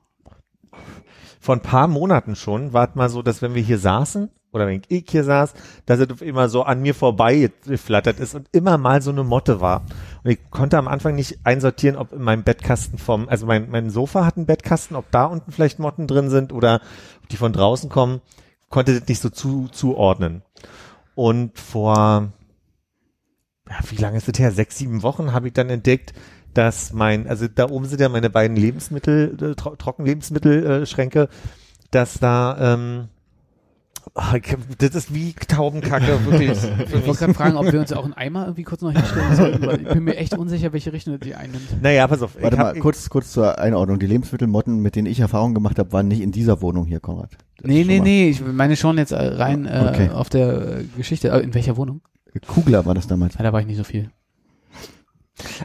vor 1.40 1.54
ein 1.54 1.62
paar 1.62 1.88
Monaten 1.88 2.36
schon 2.36 2.72
war 2.72 2.88
es 2.88 2.94
mal 2.94 3.08
so, 3.08 3.22
dass 3.22 3.42
wenn 3.42 3.54
wir 3.54 3.62
hier 3.62 3.78
saßen 3.78 4.30
oder 4.52 4.66
wenn 4.66 4.82
ich 4.88 5.04
hier 5.08 5.24
saß, 5.24 5.52
dass 5.84 5.98
es 5.98 6.10
auf 6.10 6.22
immer 6.22 6.48
so 6.48 6.62
an 6.62 6.80
mir 6.80 6.94
vorbei 6.94 7.50
geflattert 7.66 8.20
ist 8.20 8.34
und 8.34 8.48
immer 8.52 8.78
mal 8.78 9.02
so 9.02 9.10
eine 9.10 9.24
Motte 9.24 9.60
war. 9.60 9.84
Und 10.24 10.30
ich 10.30 10.50
konnte 10.50 10.78
am 10.78 10.88
Anfang 10.88 11.14
nicht 11.14 11.38
einsortieren, 11.44 11.96
ob 11.96 12.12
in 12.12 12.22
meinem 12.22 12.44
Bettkasten 12.44 12.98
vom, 12.98 13.28
also 13.28 13.44
mein, 13.44 13.70
mein 13.70 13.90
Sofa 13.90 14.24
hat 14.24 14.38
einen 14.38 14.46
Bettkasten, 14.46 14.96
ob 14.96 15.10
da 15.10 15.26
unten 15.26 15.52
vielleicht 15.52 15.78
Motten 15.78 16.06
drin 16.06 16.30
sind 16.30 16.52
oder 16.52 16.80
ob 17.22 17.28
die 17.28 17.36
von 17.36 17.52
draußen 17.52 17.90
kommen, 17.90 18.22
konnte 18.70 18.98
das 18.98 19.06
nicht 19.06 19.20
so 19.20 19.28
zu, 19.28 19.68
zuordnen. 19.68 20.42
Und 21.14 21.58
vor, 21.58 22.32
ja, 23.68 23.76
wie 23.90 23.96
lange 23.96 24.16
ist 24.16 24.26
das 24.26 24.38
her? 24.38 24.50
Sechs, 24.50 24.78
sieben 24.78 25.02
Wochen 25.02 25.34
habe 25.34 25.48
ich 25.48 25.52
dann 25.52 25.68
entdeckt, 25.68 26.14
dass 26.54 26.94
mein, 26.94 27.28
also 27.28 27.46
da 27.46 27.68
oben 27.68 27.84
sind 27.84 28.00
ja 28.00 28.08
meine 28.08 28.30
beiden 28.30 28.56
Lebensmittel, 28.56 29.36
äh, 29.40 29.54
Tro 29.54 29.76
Trockenlebensmittelschränke, 29.76 31.28
dass 31.90 32.14
da, 32.18 32.74
ähm, 32.74 33.08
das 34.78 34.94
ist 34.94 35.14
wie 35.14 35.32
Taubenkacke, 35.32 36.24
wirklich. 36.26 36.50
Ich 36.52 37.06
wollte 37.06 37.18
gerade 37.18 37.34
fragen, 37.34 37.56
ob 37.56 37.72
wir 37.72 37.80
uns 37.80 37.92
auch 37.92 38.04
einen 38.04 38.14
Eimer 38.14 38.44
irgendwie 38.44 38.62
kurz 38.62 38.82
noch 38.82 38.92
hinstellen 38.92 39.36
sollten, 39.36 39.66
weil 39.66 39.80
ich 39.80 39.88
bin 39.88 40.04
mir 40.04 40.16
echt 40.16 40.36
unsicher, 40.36 40.72
welche 40.72 40.92
Richtung 40.92 41.18
die 41.18 41.34
einnimmt. 41.34 41.82
Naja, 41.82 42.06
pass 42.06 42.22
auf. 42.22 42.36
Warte 42.40 42.56
mal, 42.56 42.78
kurz, 42.78 43.08
kurz 43.08 43.32
zur 43.32 43.58
Einordnung. 43.58 43.98
Die 43.98 44.06
Lebensmittelmotten, 44.06 44.78
mit 44.80 44.96
denen 44.96 45.06
ich 45.06 45.20
Erfahrung 45.20 45.54
gemacht 45.54 45.78
habe, 45.78 45.92
waren 45.92 46.08
nicht 46.08 46.20
in 46.20 46.32
dieser 46.32 46.60
Wohnung 46.60 46.86
hier, 46.86 47.00
Konrad. 47.00 47.32
Das 47.58 47.66
Nee, 47.66 47.84
nee, 47.84 48.00
nee, 48.00 48.28
ich 48.28 48.44
meine 48.44 48.76
schon 48.76 48.98
jetzt 48.98 49.12
äh, 49.12 49.16
rein 49.16 49.66
äh, 49.66 49.88
Okay. 49.88 50.10
auf 50.10 50.28
der 50.28 50.78
äh, 50.80 50.84
Geschichte. 50.96 51.28
In 51.28 51.54
welcher 51.54 51.76
Wohnung? 51.76 52.00
Kugler 52.46 52.84
war 52.86 52.94
das 52.94 53.06
damals. 53.06 53.34
Ja, 53.34 53.42
da 53.42 53.52
war 53.52 53.60
ich 53.60 53.66
nicht 53.66 53.76
so 53.76 53.84
viel. 53.84 54.10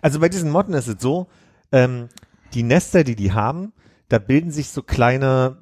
Also 0.02 0.20
bei 0.20 0.30
diesen 0.30 0.52
Motten 0.52 0.74
ist 0.74 0.88
es 0.88 0.96
so, 1.00 1.28
ähm, 1.72 2.10
die 2.54 2.64
Nester, 2.64 3.04
die 3.04 3.16
die 3.16 3.32
haben, 3.32 3.74
da 4.08 4.18
bilden 4.20 4.52
sich 4.52 4.70
so 4.70 4.82
kleine, 4.82 5.58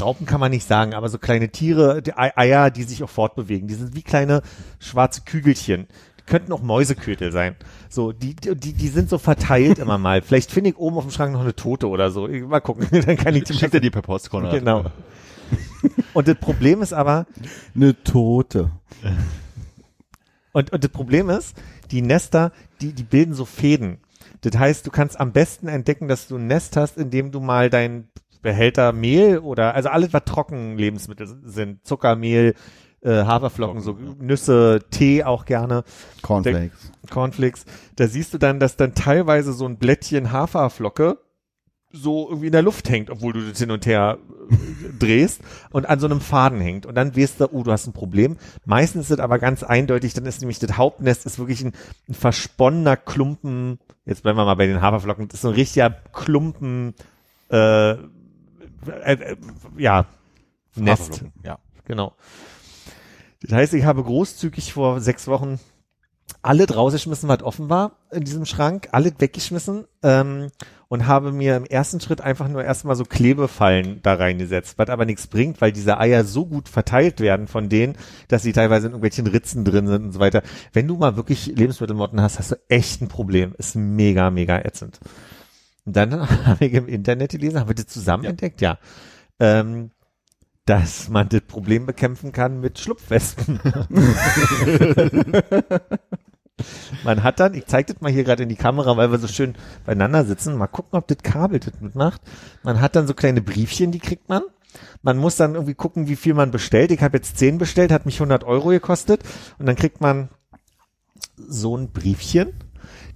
Raupen 0.00 0.26
kann 0.26 0.40
man 0.40 0.50
nicht 0.50 0.66
sagen, 0.66 0.94
aber 0.94 1.08
so 1.08 1.18
kleine 1.18 1.48
Tiere, 1.50 2.02
die 2.02 2.14
Ei- 2.16 2.36
Eier, 2.36 2.70
die 2.70 2.84
sich 2.84 3.02
auch 3.02 3.10
fortbewegen. 3.10 3.68
Die 3.68 3.74
sind 3.74 3.94
wie 3.94 4.02
kleine 4.02 4.42
schwarze 4.78 5.22
Kügelchen. 5.22 5.86
Die 6.20 6.24
könnten 6.24 6.52
auch 6.52 6.62
Mäusekötel 6.62 7.32
sein. 7.32 7.56
So, 7.88 8.12
die, 8.12 8.34
die, 8.36 8.54
die 8.74 8.88
sind 8.88 9.08
so 9.08 9.18
verteilt 9.18 9.78
immer 9.78 9.98
mal. 9.98 10.22
Vielleicht 10.22 10.50
finde 10.50 10.70
ich 10.70 10.76
oben 10.76 10.96
auf 10.98 11.04
dem 11.04 11.10
Schrank 11.10 11.32
noch 11.32 11.40
eine 11.40 11.56
Tote 11.56 11.88
oder 11.88 12.10
so. 12.10 12.28
Mal 12.28 12.60
gucken, 12.60 12.86
dann 13.06 13.16
kann 13.16 13.34
ich 13.34 13.44
die 13.44 13.54
Schickt 13.54 13.74
er 13.74 13.80
die 13.80 13.90
per 13.90 14.02
Post, 14.02 14.30
Konrad. 14.30 14.52
Genau. 14.52 14.84
Und 16.12 16.28
das 16.28 16.36
Problem 16.36 16.82
ist 16.82 16.92
aber, 16.92 17.26
Eine 17.74 18.02
Tote. 18.02 18.70
Und, 20.52 20.72
und 20.72 20.84
das 20.84 20.90
Problem 20.90 21.30
ist, 21.30 21.56
die 21.90 22.02
Nester, 22.02 22.52
die, 22.80 22.92
die 22.92 23.02
bilden 23.04 23.34
so 23.34 23.44
Fäden. 23.44 23.98
Das 24.40 24.56
heißt, 24.58 24.86
du 24.86 24.90
kannst 24.90 25.18
am 25.18 25.32
besten 25.32 25.68
entdecken, 25.68 26.08
dass 26.08 26.28
du 26.28 26.36
ein 26.36 26.46
Nest 26.46 26.76
hast, 26.76 26.96
indem 26.96 27.32
du 27.32 27.40
mal 27.40 27.70
dein 27.70 28.08
Behälter 28.42 28.92
Mehl 28.92 29.38
oder, 29.38 29.74
also 29.74 29.88
alles, 29.88 30.12
was 30.12 30.24
Trockenlebensmittel 30.24 31.26
sind, 31.44 31.86
Zucker, 31.86 32.16
Mehl, 32.16 32.54
äh, 33.00 33.24
Haferflocken, 33.24 33.80
so 33.80 33.96
Nüsse, 34.18 34.80
Tee 34.90 35.24
auch 35.24 35.44
gerne, 35.44 35.84
Cornflakes. 36.22 36.92
Cornflakes, 37.10 37.64
da 37.96 38.06
siehst 38.08 38.34
du 38.34 38.38
dann, 38.38 38.60
dass 38.60 38.76
dann 38.76 38.94
teilweise 38.94 39.52
so 39.52 39.66
ein 39.66 39.78
Blättchen 39.78 40.32
Haferflocke 40.32 41.18
so 41.90 42.28
irgendwie 42.28 42.46
in 42.46 42.52
der 42.52 42.62
Luft 42.62 42.90
hängt, 42.90 43.08
obwohl 43.08 43.32
du 43.32 43.48
das 43.48 43.58
hin 43.58 43.70
und 43.70 43.86
her 43.86 44.18
äh, 44.50 44.54
drehst 44.98 45.40
und 45.70 45.88
an 45.88 45.98
so 46.00 46.06
einem 46.06 46.20
Faden 46.20 46.60
hängt. 46.60 46.84
Und 46.84 46.94
dann 46.94 47.16
weißt 47.16 47.40
du, 47.40 47.52
oh, 47.52 47.62
du 47.62 47.72
hast 47.72 47.86
ein 47.86 47.94
Problem. 47.94 48.36
Meistens 48.66 49.06
ist 49.06 49.12
es 49.12 49.20
aber 49.20 49.38
ganz 49.38 49.62
eindeutig, 49.62 50.12
dann 50.12 50.26
ist 50.26 50.40
nämlich 50.40 50.58
das 50.58 50.76
Hauptnest 50.76 51.24
ist 51.24 51.38
wirklich 51.38 51.64
ein, 51.64 51.72
ein 52.08 52.14
versponnener 52.14 52.96
Klumpen, 52.96 53.78
jetzt 54.04 54.22
bleiben 54.22 54.38
wir 54.38 54.44
mal 54.44 54.56
bei 54.56 54.66
den 54.66 54.82
Haferflocken, 54.82 55.28
das 55.28 55.36
ist 55.36 55.42
so 55.42 55.48
ein 55.48 55.54
richtiger 55.54 55.90
Klumpen, 56.12 56.94
äh, 57.48 57.94
äh, 58.86 59.12
äh, 59.12 59.36
ja, 59.76 60.06
Nest. 60.74 61.24
Ja. 61.44 61.58
Genau. 61.84 62.14
Das 63.42 63.52
heißt, 63.52 63.74
ich 63.74 63.84
habe 63.84 64.02
großzügig 64.02 64.72
vor 64.72 65.00
sechs 65.00 65.26
Wochen 65.26 65.58
alles 66.42 66.74
rausgeschmissen, 66.74 67.28
was 67.28 67.42
offen 67.42 67.68
war 67.68 67.92
in 68.12 68.24
diesem 68.24 68.44
Schrank, 68.44 68.88
alles 68.92 69.14
weggeschmissen 69.18 69.86
ähm, 70.02 70.48
und 70.88 71.06
habe 71.06 71.32
mir 71.32 71.56
im 71.56 71.64
ersten 71.64 72.00
Schritt 72.00 72.20
einfach 72.20 72.48
nur 72.48 72.64
erstmal 72.64 72.96
so 72.96 73.04
Klebefallen 73.04 74.00
da 74.02 74.14
reingesetzt, 74.14 74.78
was 74.78 74.88
aber 74.88 75.04
nichts 75.04 75.26
bringt, 75.26 75.60
weil 75.60 75.72
diese 75.72 75.98
Eier 75.98 76.24
so 76.24 76.46
gut 76.46 76.68
verteilt 76.68 77.20
werden 77.20 77.48
von 77.48 77.68
denen, 77.68 77.96
dass 78.28 78.42
sie 78.42 78.52
teilweise 78.52 78.86
in 78.86 78.92
irgendwelchen 78.92 79.26
Ritzen 79.26 79.64
drin 79.64 79.86
sind 79.86 80.04
und 80.04 80.12
so 80.12 80.20
weiter. 80.20 80.42
Wenn 80.72 80.86
du 80.86 80.96
mal 80.96 81.16
wirklich 81.16 81.46
Lebensmittelmotten 81.46 82.20
hast, 82.20 82.38
hast 82.38 82.52
du 82.52 82.56
echt 82.68 83.02
ein 83.02 83.08
Problem. 83.08 83.54
Ist 83.58 83.74
mega, 83.76 84.30
mega 84.30 84.58
ätzend. 84.58 85.00
Und 85.88 85.96
dann 85.96 86.28
habe 86.46 86.66
ich 86.66 86.74
im 86.74 86.86
Internet 86.86 87.30
gelesen, 87.30 87.58
haben 87.58 87.68
wir 87.68 87.74
das 87.74 87.86
zusammen 87.86 88.24
entdeckt? 88.24 88.60
Ja. 88.60 88.76
Ähm, 89.40 89.90
dass 90.66 91.08
man 91.08 91.30
das 91.30 91.40
Problem 91.40 91.86
bekämpfen 91.86 92.30
kann 92.30 92.60
mit 92.60 92.78
Schlupfwespen. 92.78 93.58
man 97.04 97.22
hat 97.22 97.40
dann, 97.40 97.54
ich 97.54 97.64
zeige 97.64 97.94
das 97.94 98.02
mal 98.02 98.12
hier 98.12 98.24
gerade 98.24 98.42
in 98.42 98.50
die 98.50 98.56
Kamera, 98.56 98.98
weil 98.98 99.10
wir 99.10 99.18
so 99.18 99.28
schön 99.28 99.54
beieinander 99.86 100.26
sitzen, 100.26 100.58
mal 100.58 100.66
gucken, 100.66 100.98
ob 100.98 101.08
das 101.08 101.16
Kabel 101.22 101.58
das 101.58 101.80
mitmacht. 101.80 102.20
Man 102.62 102.82
hat 102.82 102.94
dann 102.94 103.06
so 103.06 103.14
kleine 103.14 103.40
Briefchen, 103.40 103.90
die 103.90 104.00
kriegt 104.00 104.28
man. 104.28 104.42
Man 105.00 105.16
muss 105.16 105.36
dann 105.36 105.54
irgendwie 105.54 105.72
gucken, 105.72 106.06
wie 106.06 106.16
viel 106.16 106.34
man 106.34 106.50
bestellt. 106.50 106.90
Ich 106.90 107.00
habe 107.00 107.16
jetzt 107.16 107.38
10 107.38 107.56
bestellt, 107.56 107.90
hat 107.92 108.04
mich 108.04 108.16
100 108.16 108.44
Euro 108.44 108.68
gekostet. 108.68 109.22
Und 109.58 109.64
dann 109.64 109.76
kriegt 109.76 110.02
man 110.02 110.28
so 111.38 111.78
ein 111.78 111.92
Briefchen. 111.92 112.52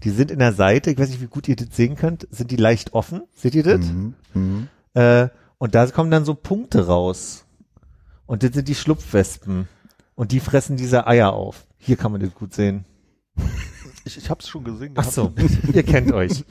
Die 0.05 0.11
sind 0.11 0.31
in 0.31 0.39
der 0.39 0.53
Seite, 0.53 0.91
ich 0.91 0.99
weiß 0.99 1.11
nicht, 1.11 1.21
wie 1.23 1.27
gut 1.27 1.49
ihr 1.49 1.57
das 1.57 1.69
sehen 1.71 1.97
könnt, 1.97 2.27
sind 2.31 2.51
die 2.51 2.57
leicht 2.57 2.95
offen. 2.95 3.23
Seht 3.35 3.55
ihr 3.55 3.63
das? 3.63 3.81
Mhm. 3.81 4.15
Mhm. 4.35 4.69
Äh, 4.95 5.29
und 5.59 5.75
da 5.75 5.87
kommen 5.87 6.11
dann 6.11 6.25
so 6.25 6.35
Punkte 6.35 6.87
raus. 6.87 7.45
Und 8.27 8.43
das 8.43 8.53
sind 8.53 8.69
die 8.69 8.75
Schlupfwespen. 8.75 9.69
Und 10.15 10.33
die 10.33 10.41
fressen 10.41 10.77
diese 10.77 11.07
Eier 11.07 11.33
auf. 11.33 11.67
Hier 11.79 11.97
kann 11.97 12.13
man 12.13 12.21
das 12.21 12.35
gut 12.35 12.55
sehen. 12.55 12.85
Ich, 14.05 14.19
ich 14.19 14.31
hab's 14.31 14.49
schon 14.49 14.65
gesehen. 14.65 14.95
Ach 14.97 15.09
so, 15.09 15.33
ihr 15.73 15.85
kennt 15.85 16.11
euch. 16.11 16.45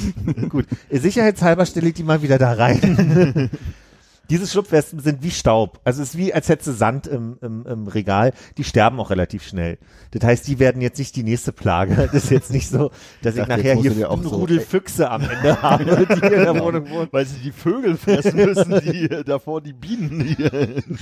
gut. 0.50 0.66
Sicherheitshalber 0.90 1.64
stelle 1.64 1.88
ich 1.88 1.94
die 1.94 2.02
mal 2.02 2.20
wieder 2.20 2.36
da 2.36 2.52
rein. 2.52 3.50
Diese 4.30 4.46
Schlupfwespen 4.46 5.00
sind 5.00 5.22
wie 5.22 5.30
Staub. 5.30 5.80
Also 5.84 6.02
es 6.02 6.10
ist 6.10 6.18
wie, 6.18 6.34
als 6.34 6.48
hättest 6.50 6.68
du 6.68 6.72
Sand 6.72 7.06
im, 7.06 7.38
im, 7.40 7.64
im 7.66 7.86
Regal. 7.86 8.32
Die 8.58 8.64
sterben 8.64 9.00
auch 9.00 9.08
relativ 9.10 9.42
schnell. 9.42 9.78
Das 10.10 10.22
heißt, 10.22 10.46
die 10.46 10.58
werden 10.58 10.82
jetzt 10.82 10.98
nicht 10.98 11.16
die 11.16 11.22
nächste 11.22 11.52
Plage. 11.52 11.94
Das 12.12 12.24
ist 12.24 12.30
jetzt 12.30 12.50
nicht 12.50 12.68
so, 12.68 12.90
dass 13.22 13.34
ich 13.36 13.40
dachte, 13.40 13.56
nachher 13.56 13.74
hier 13.76 14.10
auch 14.10 14.14
einen 14.18 14.24
so- 14.28 14.36
Rudel 14.36 14.60
Füchse 14.60 15.10
am 15.10 15.22
Ende 15.22 15.62
habe, 15.62 15.84
die 16.06 16.12
in 16.26 16.30
der 16.30 16.60
Wohnung 16.60 16.90
wohnen. 16.90 17.08
Weil 17.10 17.24
sie 17.26 17.38
die 17.40 17.52
Vögel 17.52 17.96
fressen 17.96 18.36
müssen, 18.36 18.80
die 18.80 19.08
davor 19.24 19.60
die 19.62 19.72
Bienen 19.72 20.20
hier. 20.20 20.52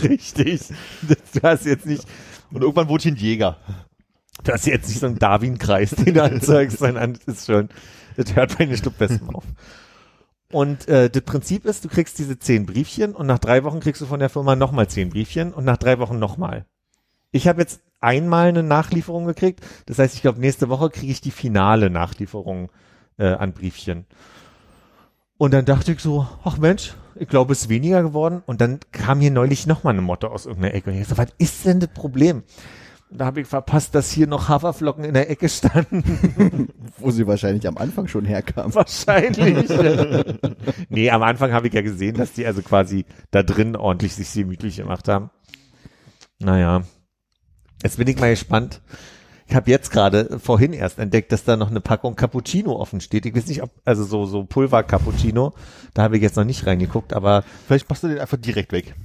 Richtig. 0.03 0.61
Das, 1.09 1.19
du 1.35 1.43
hast 1.43 1.67
jetzt 1.67 1.87
nicht, 1.87 2.05
Und 2.53 2.63
irgendwann 2.63 2.89
wurde 2.89 3.03
ich 3.09 3.13
ein 3.15 3.17
Jäger. 3.17 3.57
du 4.45 4.53
hast 4.53 4.67
jetzt 4.67 4.89
nicht 4.89 5.01
so 5.01 5.07
einen 5.07 5.19
Darwin-Kreis, 5.19 5.91
den 5.91 6.15
du 6.15 6.23
anzeigst, 6.23 6.79
sondern 6.79 7.15
das 7.27 7.39
ist 7.39 7.47
schon, 7.47 7.69
das 8.17 8.37
hört 8.37 8.57
bei 8.57 8.67
den 8.67 8.77
Schlupfwespen 8.77 9.35
auf. 9.35 9.45
Und 10.53 10.87
äh, 10.89 11.11
das 11.11 11.23
Prinzip 11.23 11.65
ist, 11.65 11.85
du 11.85 11.89
kriegst 11.89 12.19
diese 12.19 12.39
zehn 12.39 12.67
Briefchen 12.67 13.15
und 13.15 13.27
nach 13.27 13.39
drei 13.39 13.65
Wochen 13.65 13.81
kriegst 13.81 14.01
du 14.01 14.07
von 14.07 14.21
der 14.21 14.29
Firma 14.31 14.55
nochmal 14.55 14.89
zehn 14.89 15.11
Briefchen 15.11 15.53
und 15.53 15.65
nach 15.65 15.77
drei 15.77 15.99
Wochen 15.99 16.19
nochmal. 16.19 16.67
Ich 17.33 17.49
habe 17.49 17.61
jetzt 17.61 17.81
einmal 18.01 18.49
eine 18.49 18.63
Nachlieferung 18.63 19.27
gekriegt. 19.27 19.61
Das 19.87 19.99
heißt, 19.99 20.15
ich 20.15 20.23
glaube, 20.23 20.41
nächste 20.41 20.69
Woche 20.69 20.91
kriege 20.91 21.11
ich 21.11 21.21
die 21.21 21.31
finale 21.31 21.91
Nachlieferung 21.91 22.71
äh, 23.19 23.27
an 23.27 23.53
Briefchen. 23.53 24.07
Und 25.39 25.53
dann 25.53 25.65
dachte 25.65 25.93
ich 25.93 26.01
so, 26.01 26.27
ach 26.45 26.59
Mensch, 26.59 26.95
ich 27.15 27.29
glaube, 27.29 27.53
es 27.53 27.63
ist 27.63 27.69
weniger 27.69 28.03
geworden. 28.03 28.43
Und 28.47 28.61
dann 28.61 28.81
kam 28.93 29.21
hier 29.21 29.31
neulich 29.31 29.67
nochmal 29.67 29.95
eine 29.95 30.03
Motte 30.03 30.31
aus 30.31 30.47
irgendeiner 30.47 30.75
Ecke. 30.75 30.91
Und 30.91 30.97
ich 30.97 31.09
so, 31.09 31.19
was 31.19 31.29
ist 31.39 31.67
denn 31.67 31.81
das 31.81 31.91
Problem? 31.91 32.43
Da 33.11 33.27
habe 33.27 33.41
ich 33.41 33.47
verpasst, 33.47 33.95
dass 33.95 34.11
hier 34.11 34.27
noch 34.27 34.49
Haferflocken 34.49 35.05
in 35.05 35.15
der 35.15 35.31
Ecke 35.31 35.49
standen. 35.49 36.69
Wo 36.99 37.11
sie 37.11 37.27
wahrscheinlich 37.27 37.67
am 37.69 37.77
Anfang 37.77 38.09
schon 38.09 38.25
herkam. 38.25 38.75
Wahrscheinlich. 38.75 39.69
nee, 40.89 41.11
am 41.11 41.23
Anfang 41.23 41.53
habe 41.53 41.69
ich 41.69 41.75
ja 41.75 41.83
gesehen, 41.83 42.17
dass 42.17 42.33
die 42.33 42.45
also 42.45 42.63
quasi 42.63 43.05
da 43.31 43.43
drin 43.45 43.77
ordentlich 43.77 44.15
sich 44.15 44.33
gemütlich 44.33 44.77
gemacht 44.77 45.07
haben. 45.07 45.31
Naja. 46.41 46.83
Jetzt 47.83 47.99
bin 47.99 48.09
ich 48.09 48.19
mal 48.19 48.31
gespannt. 48.31 48.83
Ich 49.49 49.55
habe 49.55 49.71
jetzt 49.71 49.93
gerade 49.93 50.41
vorhin 50.41 50.73
erst 50.73 50.99
entdeckt, 50.99 51.31
dass 51.31 51.45
da 51.45 51.57
noch 51.57 51.71
eine 51.71 51.81
Packung 51.81 52.17
Cappuccino 52.17 52.73
offen 52.73 53.01
steht. 53.01 53.25
Ich 53.27 53.37
weiß 53.37 53.47
nicht, 53.47 53.63
ob, 53.63 53.71
also 53.85 54.03
so, 54.03 54.27
so 54.27 54.45
Pulver 54.45 54.83
Cappuccino. 54.83 55.55
Da 55.95 56.03
habe 56.03 56.17
ich 56.17 56.23
jetzt 56.23 56.37
noch 56.37 56.45
nicht 56.45 56.67
reingeguckt, 56.67 57.13
aber 57.13 57.45
Vielleicht 57.69 57.89
machst 57.89 58.03
du 58.03 58.09
den 58.09 58.19
einfach 58.19 58.39
direkt 58.39 58.73
weg. 58.73 58.97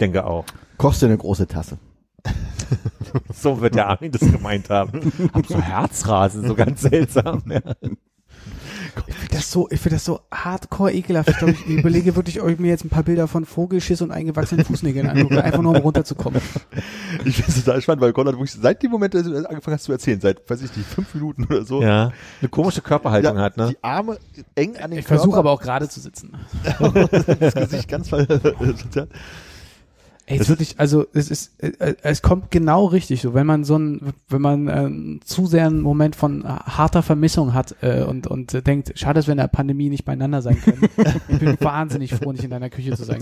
denke 0.00 0.24
auch. 0.24 0.44
Kochst 0.78 1.02
du 1.02 1.06
eine 1.06 1.18
große 1.18 1.48
Tasse. 1.48 1.78
So 3.34 3.60
wird 3.60 3.74
der 3.74 3.88
Armin 3.88 4.10
das 4.10 4.20
gemeint 4.20 4.70
haben. 4.70 5.12
Hab 5.34 5.46
so 5.46 5.60
Herzrasen, 5.60 6.46
so 6.46 6.54
ganz 6.54 6.80
seltsam. 6.82 7.42
Ja. 7.46 7.60
Ich 9.06 9.14
finde 9.14 9.36
das 9.36 9.50
so, 9.50 9.68
ich 9.70 9.80
finde 9.80 9.96
das 9.96 10.04
so 10.04 10.20
hardcore 10.30 10.92
ekelhaft. 10.92 11.30
Ich 11.30 11.38
glaube, 11.38 11.52
ich 11.52 11.66
überlege 11.66 12.14
wirklich, 12.14 12.42
ob 12.42 12.48
ich 12.48 12.58
mir 12.58 12.68
jetzt 12.68 12.84
ein 12.84 12.90
paar 12.90 13.02
Bilder 13.02 13.26
von 13.26 13.46
Vogelschiss 13.46 14.02
und 14.02 14.10
eingewachsenen 14.10 14.64
Fußnägeln 14.66 15.08
angucke, 15.08 15.42
einfach 15.42 15.62
nur 15.62 15.74
um 15.74 15.82
runterzukommen. 15.82 16.40
Ich 17.24 17.36
finde 17.36 17.52
es 17.52 17.64
total 17.64 17.82
spannend, 17.82 18.02
weil 18.02 18.12
Konrad 18.12 18.34
wirklich 18.34 18.52
seit 18.52 18.82
dem 18.82 18.90
Moment, 18.90 19.14
als 19.14 19.26
du 19.26 19.36
angefangen 19.36 19.74
hast 19.74 19.84
zu 19.84 19.92
erzählen, 19.92 20.20
seit, 20.20 20.48
weiß 20.48 20.62
ich 20.62 20.74
nicht, 20.76 20.88
fünf 20.88 21.14
Minuten 21.14 21.44
oder 21.44 21.64
so, 21.64 21.82
ja. 21.82 22.10
Eine 22.40 22.48
komische 22.48 22.80
Körperhaltung 22.80 23.36
ja, 23.36 23.42
hat, 23.42 23.56
ne? 23.56 23.68
die 23.70 23.84
Arme 23.84 24.18
eng 24.54 24.76
an 24.76 24.90
den 24.90 25.00
Ich 25.00 25.06
versuche 25.06 25.32
Körper, 25.32 25.38
aber 25.40 25.50
auch 25.50 25.60
gerade 25.60 25.88
zu 25.88 26.00
sitzen. 26.00 26.32
das 27.40 27.54
Gesicht 27.54 27.88
ganz 27.88 28.08
ver 28.08 28.26
Ey, 30.26 30.36
es 30.36 30.42
ist 30.42 30.48
wirklich, 30.50 30.78
also 30.78 31.04
es 31.14 31.30
ist, 31.30 31.60
äh, 31.62 31.94
es 32.02 32.22
kommt 32.22 32.52
genau 32.52 32.86
richtig 32.86 33.20
so, 33.22 33.34
wenn 33.34 33.46
man 33.46 33.64
so 33.64 33.76
ein, 33.76 34.12
wenn 34.28 34.40
man 34.40 34.68
äh, 34.68 35.20
zu 35.24 35.46
sehr 35.46 35.66
einen 35.66 35.80
Moment 35.80 36.14
von 36.14 36.44
harter 36.46 37.02
Vermissung 37.02 37.54
hat 37.54 37.74
äh, 37.82 38.02
und 38.04 38.28
und 38.28 38.54
äh, 38.54 38.62
denkt, 38.62 38.92
schade, 38.96 39.14
dass 39.14 39.26
wir 39.26 39.32
in 39.32 39.38
der 39.38 39.48
Pandemie 39.48 39.88
nicht 39.88 40.04
beieinander 40.04 40.40
sein 40.40 40.60
können. 40.60 40.88
ich 41.28 41.38
bin 41.40 41.56
wahnsinnig 41.60 42.14
froh, 42.14 42.30
nicht 42.30 42.44
in 42.44 42.50
deiner 42.50 42.70
Küche 42.70 42.94
zu 42.96 43.02
sein. 43.04 43.18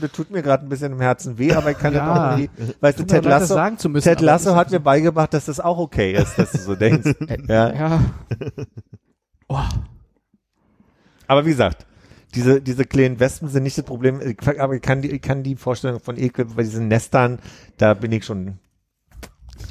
Das 0.00 0.10
tut 0.12 0.30
mir 0.30 0.42
gerade 0.42 0.66
ein 0.66 0.68
bisschen 0.68 0.92
im 0.92 1.00
Herzen 1.00 1.38
weh, 1.38 1.52
aber 1.52 1.70
ich 1.70 1.78
kann 1.78 1.94
Ja. 1.94 2.06
das 2.06 2.18
auch 2.18 2.38
irgendwie, 2.38 2.74
weißt 2.80 2.98
du, 2.98 3.04
Ted 3.04 3.24
das 3.24 3.30
Lasso, 3.42 3.54
sagen 3.54 3.78
zu 3.78 3.88
müssen, 3.88 4.04
Ted 4.08 4.20
Lasso 4.20 4.50
das 4.50 4.56
hat 4.56 4.70
mir 4.72 4.80
beigebracht, 4.80 5.32
dass 5.34 5.44
das 5.44 5.60
auch 5.60 5.78
okay 5.78 6.14
ist, 6.14 6.36
dass 6.38 6.52
du 6.52 6.58
so 6.58 6.74
denkst. 6.74 7.14
ja. 7.48 7.72
Ja. 7.72 8.00
Oh, 9.48 9.58
Aber 11.28 11.44
wie 11.44 11.50
gesagt, 11.50 11.86
diese, 12.34 12.60
diese 12.60 12.84
kleinen 12.84 13.20
Wespen 13.20 13.48
sind 13.48 13.62
nicht 13.62 13.78
das 13.78 13.84
Problem, 13.84 14.20
aber 14.58 14.74
ich 14.74 14.82
kann 14.82 15.02
die, 15.02 15.10
ich 15.10 15.22
kann 15.22 15.42
die 15.42 15.56
Vorstellung 15.56 16.00
von 16.00 16.16
Ekel 16.16 16.46
bei 16.46 16.62
diesen 16.62 16.88
Nestern, 16.88 17.38
da 17.76 17.94
bin 17.94 18.12
ich 18.12 18.24
schon, 18.24 18.58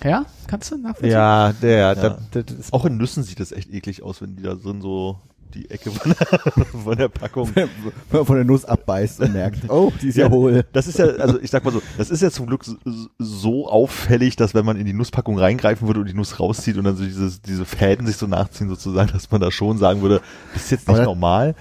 ja, 0.04 0.26
kannst 0.48 0.72
du 0.72 0.78
nachvollziehen? 0.78 1.12
ja, 1.12 1.54
der, 1.54 1.78
Ja. 1.78 1.96
Da, 1.96 2.18
das 2.32 2.58
ist, 2.58 2.74
Auch 2.74 2.86
in 2.86 2.98
Nüssen 2.98 3.24
sieht 3.24 3.40
das 3.40 3.52
echt 3.52 3.72
eklig 3.74 4.04
aus, 4.04 4.22
wenn 4.22 4.36
die 4.36 4.44
da 4.44 4.54
drin 4.56 4.82
so 4.82 5.20
die 5.54 5.70
Ecke 5.70 5.92
von 5.92 6.16
der, 6.18 6.66
von 6.84 6.98
der 6.98 7.10
Packung. 7.10 7.52
Wenn 7.54 7.70
man 8.12 8.26
von 8.26 8.36
der 8.38 8.44
Nuss 8.44 8.66
abbeißt 8.66 9.20
und 9.20 9.34
merkt, 9.34 9.60
oh, 9.70 9.94
die 10.02 10.08
ist 10.08 10.18
ja, 10.18 10.28
hohl. 10.30 10.66
Das 10.74 10.88
ist 10.88 10.98
ja, 10.98 11.06
also 11.06 11.40
ich 11.40 11.52
sag 11.52 11.64
mal 11.64 11.72
so, 11.72 11.80
das 11.96 12.10
ist 12.10 12.22
ja 12.24 12.32
zum 12.32 12.48
Glück 12.48 12.66
so, 12.66 12.76
so 13.20 13.70
auffällig, 13.70 14.36
dass 14.36 14.56
wenn 14.56 14.66
man 14.66 14.78
in 14.78 14.86
die 14.88 14.94
Nusspackung 14.94 15.38
reingreifen 15.38 15.88
würde 15.88 16.00
und 16.00 16.08
die 16.08 16.16
Nuss 16.16 16.40
rauszieht 16.40 16.78
und 16.78 16.86
dann 16.86 16.96
so 16.96 17.04
dieses, 17.04 17.42
diese 17.44 17.66
Fäden 17.66 18.08
sich 18.08 18.18
so 18.18 18.26
nachziehen 18.26 18.68
sozusagen, 18.68 19.12
dass 19.14 19.30
man 19.30 19.42
da 19.42 19.52
schon 19.52 19.78
sagen 19.78 20.02
würde, 20.02 20.22
das 20.54 20.64
ist 20.64 20.72
jetzt 20.72 20.82
nicht 20.88 20.90
Aber 20.90 20.98
das- 20.98 21.06
normal. 21.06 21.56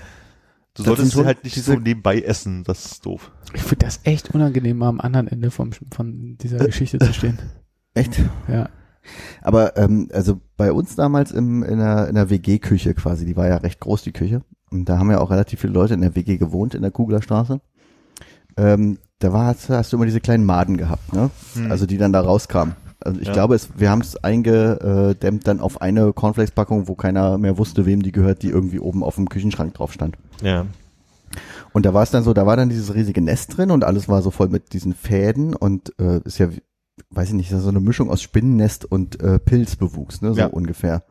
Du 0.74 0.82
das 0.82 0.96
solltest 0.96 1.16
halt 1.24 1.44
nicht 1.44 1.62
so 1.62 1.74
nebenbei 1.74 2.20
essen, 2.20 2.64
das 2.64 2.86
ist 2.86 3.06
doof. 3.06 3.30
Ich 3.52 3.62
finde 3.62 3.84
das 3.84 4.00
echt 4.04 4.34
unangenehm, 4.34 4.82
am 4.82 5.00
anderen 5.00 5.28
Ende 5.28 5.50
vom, 5.50 5.70
von 5.92 6.38
dieser 6.38 6.58
Geschichte 6.64 6.98
zu 6.98 7.12
stehen. 7.12 7.38
Echt? 7.94 8.22
Ja. 8.48 8.70
Aber 9.42 9.76
ähm, 9.76 10.08
also 10.14 10.40
bei 10.56 10.72
uns 10.72 10.96
damals 10.96 11.30
im, 11.30 11.62
in 11.62 11.78
der, 11.78 12.08
in 12.08 12.14
der 12.14 12.30
WG-Küche 12.30 12.94
quasi, 12.94 13.26
die 13.26 13.36
war 13.36 13.48
ja 13.48 13.56
recht 13.56 13.80
groß, 13.80 14.02
die 14.02 14.12
Küche. 14.12 14.42
Und 14.70 14.88
da 14.88 14.98
haben 14.98 15.10
ja 15.10 15.20
auch 15.20 15.30
relativ 15.30 15.60
viele 15.60 15.74
Leute 15.74 15.92
in 15.92 16.00
der 16.00 16.16
WG 16.16 16.38
gewohnt, 16.38 16.74
in 16.74 16.80
der 16.80 16.90
Kuglerstraße. 16.90 17.60
Ähm, 18.56 18.98
da 19.18 19.32
war, 19.32 19.46
hast, 19.46 19.68
hast 19.68 19.92
du 19.92 19.96
immer 19.96 20.06
diese 20.06 20.20
kleinen 20.20 20.44
Maden 20.46 20.78
gehabt, 20.78 21.12
ne? 21.12 21.30
Also 21.68 21.84
die 21.84 21.98
dann 21.98 22.12
da 22.12 22.20
rauskamen. 22.20 22.74
Also 23.04 23.20
ich 23.20 23.26
Ja. 23.28 23.32
glaube, 23.34 23.54
es, 23.54 23.68
wir 23.76 23.90
haben 23.90 24.00
es 24.00 24.16
eingedämmt 24.22 25.46
dann 25.46 25.60
auf 25.60 25.80
eine 25.80 26.12
Cornflakes-Packung, 26.12 26.88
wo 26.88 26.94
keiner 26.94 27.38
mehr 27.38 27.58
wusste, 27.58 27.86
wem 27.86 28.02
die 28.02 28.12
gehört, 28.12 28.42
die 28.42 28.48
irgendwie 28.50 28.80
oben 28.80 29.02
auf 29.04 29.16
dem 29.16 29.28
Küchenschrank 29.28 29.74
drauf 29.74 29.92
stand. 29.92 30.16
ja. 30.42 30.66
Und 31.72 31.86
da 31.86 31.94
war 31.94 32.02
es 32.02 32.10
dann 32.10 32.22
so, 32.22 32.34
da 32.34 32.44
war 32.44 32.56
dann 32.58 32.68
dieses 32.68 32.92
riesige 32.94 33.22
Nest 33.22 33.56
drin 33.56 33.70
und 33.70 33.84
alles 33.84 34.06
war 34.06 34.20
so 34.20 34.30
voll 34.30 34.48
mit 34.50 34.74
diesen 34.74 34.92
Fäden 34.92 35.54
und 35.56 35.98
äh, 35.98 36.20
ist 36.24 36.36
ja, 36.38 36.48
weiß 37.08 37.28
ich 37.28 37.34
nicht, 37.34 37.48
so 37.50 37.66
eine 37.68 37.80
Mischung 37.80 38.10
aus 38.10 38.20
Spinnennest 38.20 38.84
und 38.84 39.18
äh, 39.22 39.38
Pilzbewuchs, 39.38 40.20
ne, 40.20 40.34
so 40.34 40.40
Ja. 40.40 40.46
ungefähr. 40.48 41.04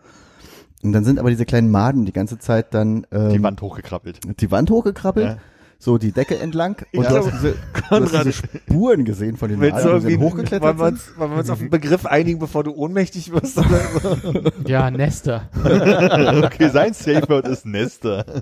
Und 0.83 0.91
dann 0.93 1.03
sind 1.03 1.17
aber 1.17 1.31
diese 1.31 1.45
kleinen 1.45 1.71
Maden 1.71 2.05
die 2.05 2.11
ganze 2.11 2.37
Zeit 2.37 2.75
dann 2.75 3.07
ähm, 3.11 3.29
Die 3.31 3.41
Wand 3.41 3.59
hochgekrabbelt. 3.63 4.19
die 4.39 4.51
Wand 4.51 4.69
hochgekrabbelt, 4.69 5.29
Ja. 5.29 5.37
So 5.83 5.97
die 5.97 6.11
Decke 6.11 6.37
entlang 6.37 6.75
und 6.93 7.03
Ja. 7.03 7.09
du, 7.09 7.17
hast 7.17 7.31
diese, 7.33 7.51
du 7.53 7.57
hast 7.73 7.87
Konrad. 7.89 8.25
diese 8.27 8.33
Spuren 8.33 9.03
gesehen 9.03 9.35
von 9.35 9.49
den 9.49 9.59
Willst 9.59 9.83
du 9.83 9.89
Maden, 9.89 9.89
die 9.89 9.89
irgendwie, 9.95 10.11
sind 10.11 10.21
wollen 10.21 10.31
hochgeklettert 10.33 10.77
wir, 10.77 10.85
sind. 10.85 10.93
uns, 10.93 11.17
wollen 11.17 11.31
wir 11.31 11.37
uns 11.39 11.49
auf 11.49 11.59
einen 11.59 11.69
Begriff 11.71 12.05
einigen, 12.05 12.37
bevor 12.39 12.63
du 12.63 12.71
ohnmächtig 12.71 13.31
wirst? 13.31 13.57
Oder 13.57 13.79
so? 14.01 14.51
Ja, 14.67 14.91
Nester. 14.91 15.49
okay, 16.43 16.69
sein 16.69 16.93
Safe 16.93 17.27
Word 17.27 17.47
ist 17.47 17.65
Nester. 17.65 18.25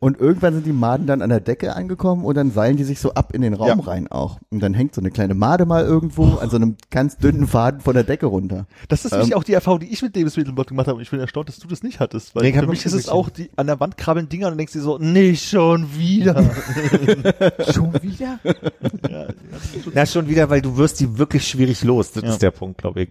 Und 0.00 0.18
irgendwann 0.20 0.54
sind 0.54 0.66
die 0.66 0.72
Maden 0.72 1.06
dann 1.06 1.22
an 1.22 1.30
der 1.30 1.40
Decke 1.40 1.74
angekommen 1.76 2.24
und 2.24 2.36
dann 2.36 2.50
seilen 2.50 2.76
die 2.76 2.84
sich 2.84 3.00
so 3.00 3.14
ab 3.14 3.32
in 3.34 3.42
den 3.42 3.54
Raum 3.54 3.80
Ja. 3.80 3.84
rein 3.86 4.08
auch. 4.08 4.38
Und 4.50 4.60
dann 4.60 4.74
hängt 4.74 4.94
so 4.94 5.00
eine 5.00 5.10
kleine 5.10 5.34
Made 5.34 5.66
mal 5.66 5.84
irgendwo 5.84 6.34
an 6.36 6.50
so 6.50 6.56
einem 6.56 6.76
ganz 6.90 7.16
dünnen 7.18 7.46
Faden 7.46 7.80
von 7.80 7.94
der 7.94 8.04
Decke 8.04 8.26
runter. 8.26 8.66
Das 8.88 9.04
ist 9.04 9.12
nämlich 9.12 9.34
auch 9.34 9.44
die 9.44 9.52
Erfahrung, 9.54 9.80
die 9.80 9.92
ich 9.92 10.02
mit 10.02 10.14
Lebensmittelbot 10.16 10.68
gemacht 10.68 10.86
habe. 10.88 10.96
Und 10.96 11.02
ich 11.02 11.10
bin 11.10 11.20
erstaunt, 11.20 11.48
dass 11.48 11.58
du 11.58 11.68
das 11.68 11.82
nicht 11.82 12.00
hattest. 12.00 12.34
Weil 12.34 12.42
Nee, 12.44 12.52
für 12.52 12.66
mich 12.66 12.84
ist 12.86 12.92
es 12.92 13.08
auch 13.08 13.28
die 13.30 13.50
an 13.56 13.66
der 13.66 13.80
Wand 13.80 13.96
krabbeln 13.96 14.28
Dinger 14.28 14.46
und 14.48 14.52
du 14.52 14.56
denkst 14.58 14.72
dir 14.72 14.80
so, 14.82 14.98
nicht 14.98 15.48
schon 15.48 15.94
wieder. 15.96 16.36
Schon 17.72 17.92
wieder? 18.02 18.38
Na, 19.94 20.06
schon 20.06 20.28
wieder, 20.28 20.50
weil 20.50 20.62
du 20.62 20.76
wirst 20.76 21.00
die 21.00 21.18
wirklich 21.18 21.46
schwierig 21.46 21.82
los. 21.84 22.12
Das 22.12 22.22
Ja. 22.22 22.28
ist 22.30 22.42
der 22.42 22.50
Punkt, 22.50 22.78
glaube 22.78 23.02
ich. 23.02 23.10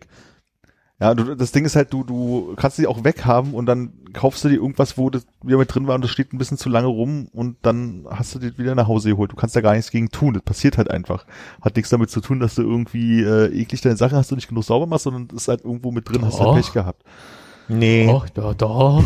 Ja, 0.99 1.13
du, 1.13 1.35
das 1.35 1.51
Ding 1.51 1.65
ist 1.65 1.75
halt, 1.75 1.91
du, 1.91 2.05
du 2.05 2.53
kannst 2.55 2.77
sie 2.77 2.87
auch 2.87 3.03
weghaben 3.03 3.53
und 3.53 3.65
dann 3.65 3.91
kaufst 4.13 4.45
du 4.45 4.49
dir 4.49 4.55
irgendwas, 4.55 4.97
wo 4.97 5.09
das 5.09 5.25
wieder 5.43 5.57
mit 5.57 5.73
drin 5.73 5.87
war 5.87 5.95
und 5.95 6.03
das 6.03 6.11
steht 6.11 6.31
ein 6.31 6.37
bisschen 6.37 6.57
zu 6.57 6.69
lange 6.69 6.87
rum 6.87 7.27
und 7.33 7.57
dann 7.63 8.05
hast 8.09 8.33
du 8.33 8.39
das 8.39 8.57
wieder 8.57 8.75
nach 8.75 8.87
Hause 8.87 9.09
geholt. 9.09 9.29
Du 9.31 9.35
kannst 9.35 9.57
da 9.57 9.61
gar 9.61 9.73
nichts 9.73 9.91
gegen 9.91 10.09
tun. 10.09 10.33
Das 10.33 10.43
passiert 10.43 10.77
halt 10.77 10.89
einfach. 10.89 11.25
Hat 11.61 11.75
nichts 11.75 11.89
damit 11.89 12.11
zu 12.11 12.21
tun, 12.21 12.39
dass 12.39 12.55
du 12.55 12.61
irgendwie 12.61 13.21
äh, 13.21 13.47
eklig 13.47 13.81
deine 13.81 13.97
Sachen 13.97 14.17
hast 14.17 14.31
und 14.31 14.37
nicht 14.37 14.47
genug 14.47 14.63
sauber 14.63 14.87
machst, 14.87 15.03
sondern 15.03 15.27
es 15.31 15.43
ist 15.43 15.47
halt 15.49 15.65
irgendwo 15.65 15.91
mit 15.91 16.07
drin, 16.07 16.23
hast 16.23 16.39
Doch. 16.39 16.53
halt 16.53 16.63
Pech 16.63 16.71
gehabt. 16.71 17.03
Nee. 17.67 18.05
Doch, 18.07 18.29
doch, 18.29 18.53
doch. 18.53 19.03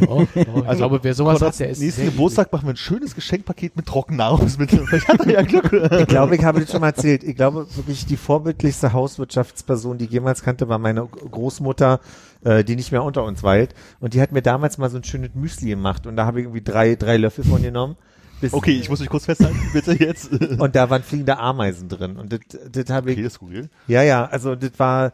doch, 0.00 0.06
doch. 0.08 0.26
Ich 0.34 0.66
Also, 0.66 0.76
glaube, 0.78 1.00
wer 1.02 1.14
sowas 1.14 1.42
hat, 1.42 1.58
der 1.58 1.70
ist 1.70 1.80
nächsten 1.80 2.04
Geburtstag 2.04 2.52
machen 2.52 2.66
wir 2.66 2.74
ein 2.74 2.76
schönes 2.76 3.14
Geschenkpaket 3.14 3.76
mit 3.76 3.86
Trockennahrungsmitteln. 3.86 4.86
Vielleicht 4.88 5.08
hat 5.08 5.20
er 5.26 5.32
ja 5.32 5.42
Glück. 5.42 5.72
Ich 5.72 6.06
glaube, 6.06 6.36
ich 6.36 6.44
habe 6.44 6.60
das 6.60 6.70
schon 6.70 6.80
mal 6.80 6.88
erzählt. 6.88 7.24
Ich 7.24 7.34
glaube, 7.36 7.66
wirklich 7.74 8.06
die 8.06 8.16
vorbildlichste 8.16 8.92
Hauswirtschaftsperson, 8.92 9.98
die 9.98 10.04
ich 10.04 10.10
jemals 10.12 10.42
kannte, 10.42 10.68
war 10.68 10.78
meine 10.78 11.06
Großmutter, 11.06 12.00
äh, 12.44 12.62
die 12.64 12.76
nicht 12.76 12.92
mehr 12.92 13.02
unter 13.02 13.24
uns 13.24 13.42
weilt. 13.42 13.74
Und 14.00 14.14
die 14.14 14.20
hat 14.20 14.32
mir 14.32 14.42
damals 14.42 14.78
mal 14.78 14.90
so 14.90 14.98
ein 14.98 15.04
schönes 15.04 15.34
Müsli 15.34 15.70
gemacht. 15.70 16.06
Und 16.06 16.16
da 16.16 16.26
habe 16.26 16.40
ich 16.40 16.44
irgendwie 16.44 16.62
drei, 16.62 16.94
drei 16.94 17.16
Löffel 17.16 17.44
von 17.44 17.62
genommen. 17.62 17.96
Bis 18.40 18.52
Okay, 18.52 18.72
ich 18.72 18.90
muss 18.90 19.00
mich 19.00 19.08
kurz 19.08 19.24
festhalten, 19.24 19.58
bitte 19.72 19.92
jetzt. 19.98 20.32
okay, 20.32 20.56
Und 20.60 20.76
da 20.76 20.90
waren 20.90 21.02
fliegende 21.02 21.38
Ameisen 21.38 21.88
drin. 21.88 22.16
Und 22.16 22.32
das, 22.32 22.40
das 22.70 22.90
habe 22.90 23.10
ich, 23.10 23.16
das 23.16 23.26
ist 23.26 23.32
skurril. 23.34 23.70
ja, 23.88 24.02
ja, 24.02 24.26
also 24.26 24.54
das 24.54 24.72
war 24.78 25.12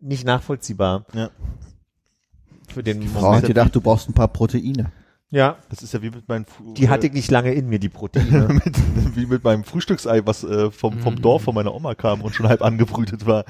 nicht 0.00 0.26
nachvollziehbar 0.26 1.06
Ja. 1.14 1.30
Für 2.74 2.82
den 2.82 3.02
Frau 3.08 3.20
hat 3.22 3.24
Moment. 3.26 3.46
gedacht, 3.46 3.74
du 3.74 3.80
brauchst 3.80 4.08
ein 4.08 4.12
paar 4.14 4.28
Proteine. 4.28 4.92
Ja, 5.30 5.56
Das 5.68 5.82
ist 5.82 5.92
ja 5.92 6.00
wie 6.00 6.10
mit 6.10 6.28
meinen 6.28 6.44
Fu- 6.44 6.74
die 6.74 6.88
hatte 6.88 7.08
ich 7.08 7.12
nicht 7.12 7.28
lange 7.28 7.52
in 7.54 7.68
mir, 7.68 7.80
die 7.80 7.88
Proteine. 7.88 8.46
mit, 8.64 9.16
wie 9.16 9.26
mit 9.26 9.42
meinem 9.42 9.64
Frühstücksei, 9.64 10.24
was 10.24 10.44
äh, 10.44 10.70
vom, 10.70 11.00
vom 11.00 11.20
Dorf 11.20 11.42
von 11.42 11.56
meiner 11.56 11.74
Oma 11.74 11.96
kam 11.96 12.20
und 12.20 12.36
schon 12.36 12.46
halb 12.48 12.62
angebrütet 12.62 13.26
war. 13.26 13.44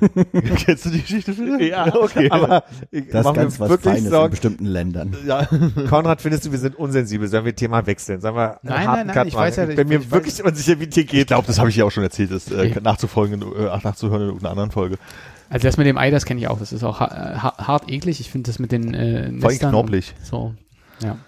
Kennst 0.64 0.86
du 0.86 0.90
die 0.90 1.02
Geschichte, 1.02 1.34
Philipp? 1.34 1.60
ja, 1.60 1.94
okay. 2.00 2.30
aber 2.30 2.64
ich 2.90 3.08
Das 3.10 3.26
ist 3.26 3.34
ganz 3.34 3.60
was 3.60 3.68
wirklich 3.68 3.92
Feines 3.92 4.04
in 4.06 4.10
Sorgen. 4.12 4.30
bestimmten 4.30 4.64
Ländern. 4.64 5.14
ja. 5.26 5.46
Konrad, 5.90 6.22
findest 6.22 6.46
du, 6.46 6.52
wir 6.52 6.58
sind 6.58 6.74
unsensibel? 6.76 7.28
Sollen 7.28 7.44
wir 7.44 7.54
Thema 7.54 7.86
wechseln? 7.86 8.20
Sollen 8.22 8.34
wir 8.36 8.58
Nein, 8.62 8.86
nein, 8.86 9.06
nein, 9.08 9.14
Cut 9.14 9.26
ich 9.26 9.34
machen? 9.34 9.42
weiß 9.44 9.56
ja, 9.56 9.64
ich 9.64 9.70
ich- 9.70 9.76
bin 9.76 9.88
mir 9.88 9.98
ich 10.00 10.10
wirklich 10.10 10.42
unsicher, 10.42 10.80
wie 10.80 10.86
dir 10.86 11.04
geht. 11.04 11.20
Ich 11.20 11.26
glaube, 11.26 11.46
das 11.46 11.58
habe 11.58 11.68
ich 11.68 11.76
ja 11.76 11.84
auch 11.84 11.90
schon 11.90 12.02
erzählt, 12.04 12.30
das 12.30 12.50
äh, 12.50 12.80
nachzufolgen, 12.80 13.42
äh, 13.42 13.66
ach, 13.70 13.82
nachzuhören 13.84 14.22
in 14.22 14.26
irgendeiner 14.28 14.52
anderen 14.52 14.70
Folge. 14.70 14.96
Also 15.48 15.66
das 15.66 15.76
mit 15.76 15.86
dem 15.86 15.96
Ei, 15.98 16.10
das 16.10 16.24
kenne 16.24 16.40
ich 16.40 16.48
auch. 16.48 16.58
Das 16.58 16.72
ist 16.72 16.82
auch 16.82 17.00
ha 17.00 17.42
ha 17.42 17.66
hart 17.66 17.90
eklig. 17.90 18.20
Ich 18.20 18.30
finde 18.30 18.50
das 18.50 18.58
mit 18.58 18.72
den 18.72 18.94
äh, 18.94 19.30
Nestern 19.30 19.70
knobbelig. 19.70 20.14
und 20.18 20.26
So. 20.26 20.54
Ja. 21.02 21.18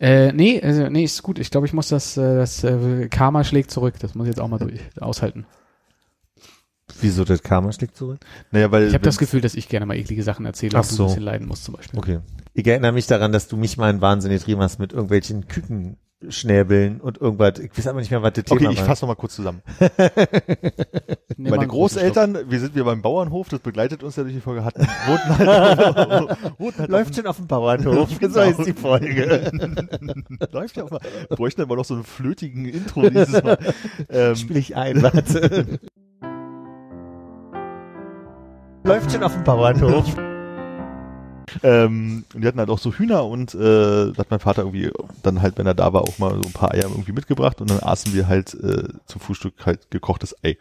Äh, 0.00 0.32
nee, 0.32 0.60
also, 0.62 0.88
nee, 0.88 1.04
ist 1.04 1.22
gut. 1.22 1.38
Ich 1.38 1.50
glaube, 1.50 1.66
ich 1.66 1.72
muss 1.72 1.88
das, 1.88 2.16
äh, 2.16 2.36
das 2.36 2.62
äh, 2.62 3.08
Karma 3.08 3.42
schlägt 3.42 3.70
zurück. 3.70 3.94
Das 3.98 4.14
muss 4.14 4.26
ich 4.26 4.30
jetzt 4.32 4.40
auch 4.40 4.48
mal 4.48 4.58
durch 4.58 4.80
aushalten. 5.00 5.46
Wieso 7.00 7.24
das 7.24 7.42
Karma 7.42 7.72
schlägt 7.72 7.96
zurück? 7.96 8.20
Naja, 8.50 8.70
weil 8.70 8.86
Ich 8.86 8.94
habe 8.94 9.04
das 9.04 9.18
Gefühl, 9.18 9.40
dass 9.40 9.54
ich 9.54 9.68
gerne 9.68 9.86
mal 9.86 9.96
eklige 9.96 10.22
Sachen 10.22 10.44
erzähle 10.44 10.76
und 10.76 10.90
du 10.90 10.94
so. 10.94 11.02
ein 11.04 11.06
bisschen 11.08 11.22
leiden 11.22 11.48
musst 11.48 11.64
zum 11.64 11.74
Beispiel. 11.74 11.98
Okay. 11.98 12.20
Ich 12.52 12.66
erinnere 12.66 12.92
mich 12.92 13.06
daran, 13.06 13.32
dass 13.32 13.48
du 13.48 13.56
mich 13.56 13.76
mal 13.78 13.90
in 13.90 14.00
Wahnsinn 14.00 14.30
getrieben 14.30 14.60
hast 14.60 14.78
mit 14.78 14.92
irgendwelchen 14.92 15.48
Küken 15.48 15.96
Schnäbeln 16.30 17.00
und 17.00 17.20
irgendwas. 17.20 17.58
Ich 17.58 17.76
weiß 17.76 17.86
aber 17.88 18.00
nicht 18.00 18.10
mehr, 18.10 18.22
was 18.22 18.32
das 18.32 18.44
Thema 18.44 18.60
Okay, 18.60 18.72
ich 18.72 18.78
war. 18.80 18.86
fasse 18.86 19.04
nochmal 19.04 19.16
kurz 19.16 19.34
zusammen. 19.34 19.62
Meine 21.36 21.66
Großeltern, 21.66 22.38
wir 22.48 22.60
sind 22.60 22.74
wir 22.74 22.84
beim 22.84 23.02
Bauernhof, 23.02 23.48
das 23.48 23.60
begleitet 23.60 24.02
uns 24.02 24.16
ja 24.16 24.22
durch 24.22 24.34
die 24.34 24.40
Folge, 24.40 24.64
hatten, 24.64 24.86
wurden 25.06 25.38
halt, 25.38 26.58
wurden 26.58 26.78
halt 26.78 26.90
Läuft 26.90 27.14
schon 27.14 27.26
auf 27.26 27.36
dem 27.36 27.46
Bauernhof. 27.46 28.08
so 28.20 28.40
ist 28.40 28.66
die 28.66 28.72
Folge. 28.72 29.50
Läuft 30.52 30.76
ja 30.76 30.84
auch 30.84 30.90
mal. 30.90 31.00
Wir 31.28 31.36
bräuchten 31.36 31.62
aber 31.62 31.76
noch 31.76 31.84
so 31.84 31.94
einen 31.94 32.04
flötigen 32.04 32.66
Intro 32.66 33.08
dieses 33.08 33.42
Mal. 33.42 33.58
Ähm, 34.08 34.36
Spiel 34.36 34.56
ich 34.56 34.76
ein, 34.76 35.02
warte. 35.02 35.78
Läuft 38.84 39.12
schon 39.12 39.22
auf 39.22 39.32
dem 39.32 39.44
Bauernhof. 39.44 40.33
Ähm, 41.62 42.24
und 42.34 42.40
die 42.40 42.46
hatten 42.46 42.58
halt 42.58 42.70
auch 42.70 42.78
so 42.78 42.92
Hühner 42.92 43.24
und 43.24 43.54
äh, 43.54 44.12
da 44.12 44.18
hat 44.18 44.30
mein 44.30 44.40
Vater 44.40 44.62
irgendwie 44.62 44.90
dann 45.22 45.42
halt, 45.42 45.58
wenn 45.58 45.66
er 45.66 45.74
da 45.74 45.92
war, 45.92 46.02
auch 46.02 46.18
mal 46.18 46.30
so 46.30 46.48
ein 46.48 46.52
paar 46.52 46.72
Eier 46.72 46.84
irgendwie 46.84 47.12
mitgebracht 47.12 47.60
und 47.60 47.70
dann 47.70 47.80
aßen 47.80 48.12
wir 48.14 48.28
halt 48.28 48.54
äh, 48.54 48.88
zum 49.06 49.20
Frühstück 49.20 49.54
halt 49.66 49.90
gekochtes 49.90 50.34
Ei. 50.44 50.56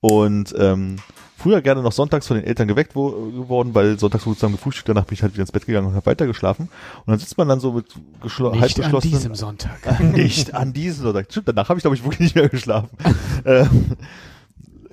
Und 0.00 0.54
ähm, 0.58 0.96
früher 1.38 1.62
gerne 1.62 1.82
noch 1.82 1.92
sonntags 1.92 2.26
von 2.26 2.36
den 2.36 2.44
Eltern 2.44 2.68
geweckt 2.68 2.94
wo, 2.94 3.10
geworden, 3.10 3.74
weil 3.74 3.98
sonntags 3.98 4.26
wurde 4.26 4.36
zusammen 4.36 4.56
gefrühstückt, 4.56 4.88
danach 4.88 5.06
bin 5.06 5.14
ich 5.14 5.22
halt 5.22 5.32
wieder 5.32 5.42
ins 5.42 5.52
Bett 5.52 5.64
gegangen 5.64 5.86
und 5.86 5.94
habe 5.94 6.04
weitergeschlafen. 6.04 6.68
Und 6.68 7.10
dann 7.10 7.18
sitzt 7.18 7.38
man 7.38 7.48
dann 7.48 7.58
so 7.58 7.72
mit 7.72 7.86
geschlo 8.22 8.52
halb 8.52 8.62
Nicht 8.62 8.82
an 8.82 9.00
diesem 9.00 9.34
Sonntag. 9.34 10.00
nicht 10.00 10.52
an 10.52 10.74
diesem 10.74 11.04
Sonntag. 11.04 11.26
Stimmt, 11.30 11.48
danach 11.48 11.70
habe 11.70 11.78
ich, 11.78 11.82
glaube 11.82 11.96
ich, 11.96 12.02
wirklich 12.04 12.20
nicht 12.20 12.34
mehr 12.34 12.50
geschlafen. 12.50 12.90
ähm, 13.46 13.96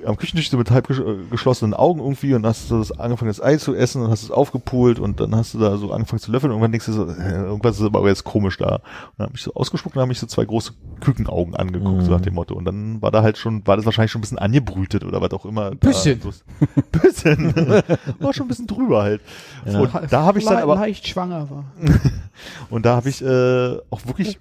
am 0.06 0.18
Küchentisch 0.18 0.50
so 0.50 0.58
mit 0.58 0.72
halb 0.72 0.90
äh, 0.90 0.96
geschlossenen 1.30 1.74
Augen 1.74 2.00
irgendwie 2.00 2.34
und 2.34 2.46
hast 2.46 2.70
du 2.72 2.80
das 2.80 2.92
angefangen, 2.92 3.30
das 3.30 3.42
Ei 3.42 3.58
zu 3.58 3.76
essen 3.76 4.02
und 4.02 4.10
hast 4.10 4.24
es 4.24 4.32
aufgepult 4.32 5.00
und 5.00 5.20
dann 5.20 5.36
hast 5.36 5.54
du 5.54 5.60
da 5.60 5.78
so 5.78 5.92
angefangen 5.92 6.20
zu 6.20 6.32
löffeln 6.32 6.52
und 6.52 6.58
irgendwann 6.58 6.72
denkst 6.72 6.86
du 6.88 6.94
so, 6.94 7.08
äh, 7.08 7.44
irgendwas 7.44 7.80
ist 7.80 7.86
aber 7.86 8.08
jetzt 8.08 8.24
komisch 8.24 8.58
da. 8.58 8.76
Und 8.76 8.82
dann 9.18 9.28
habe 9.28 9.36
ich 9.36 9.44
so 9.44 9.54
ausgespuckt 9.54 9.96
und 9.96 10.02
habe 10.02 10.12
ich 10.12 10.20
so 10.20 10.28
zwei 10.28 10.46
große 10.46 10.74
Kükenaugen 11.00 11.56
angeguckt, 11.56 11.98
Mhm. 11.98 12.06
so 12.06 12.12
nach 12.12 12.22
dem 12.22 12.34
Motto. 12.34 12.56
Und 12.56 12.66
dann 12.66 13.02
war 13.02 13.12
da 13.12 13.24
halt 13.24 13.38
schon, 13.38 13.66
war 13.68 13.76
das 13.76 13.86
wahrscheinlich 13.86 14.12
schon 14.12 14.20
ein 14.20 14.24
bisschen 14.24 14.40
angebrütet 14.40 15.04
oder 15.04 15.22
was 15.22 15.32
auch 15.32 15.46
immer. 15.46 15.72
Bisschen. 15.72 16.20
Da, 16.22 17.00
bisschen. 17.00 17.54
war 18.20 18.34
schon 18.34 18.46
ein 18.46 18.50
bisschen 18.50 18.68
drüber 18.68 19.04
halt. 19.04 19.22
Ja. 19.66 19.80
Und 19.80 19.92
da 20.10 20.24
habe 20.24 20.40
ich 20.40 20.46
dann 20.46 20.58
aber, 20.58 20.76
leicht 20.76 21.08
schwanger 21.08 21.50
war. 21.50 21.66
und 22.70 22.86
da 22.86 22.96
habe 22.96 23.10
ich 23.10 23.22
äh, 23.22 23.78
auch 23.90 24.06
wirklich 24.06 24.40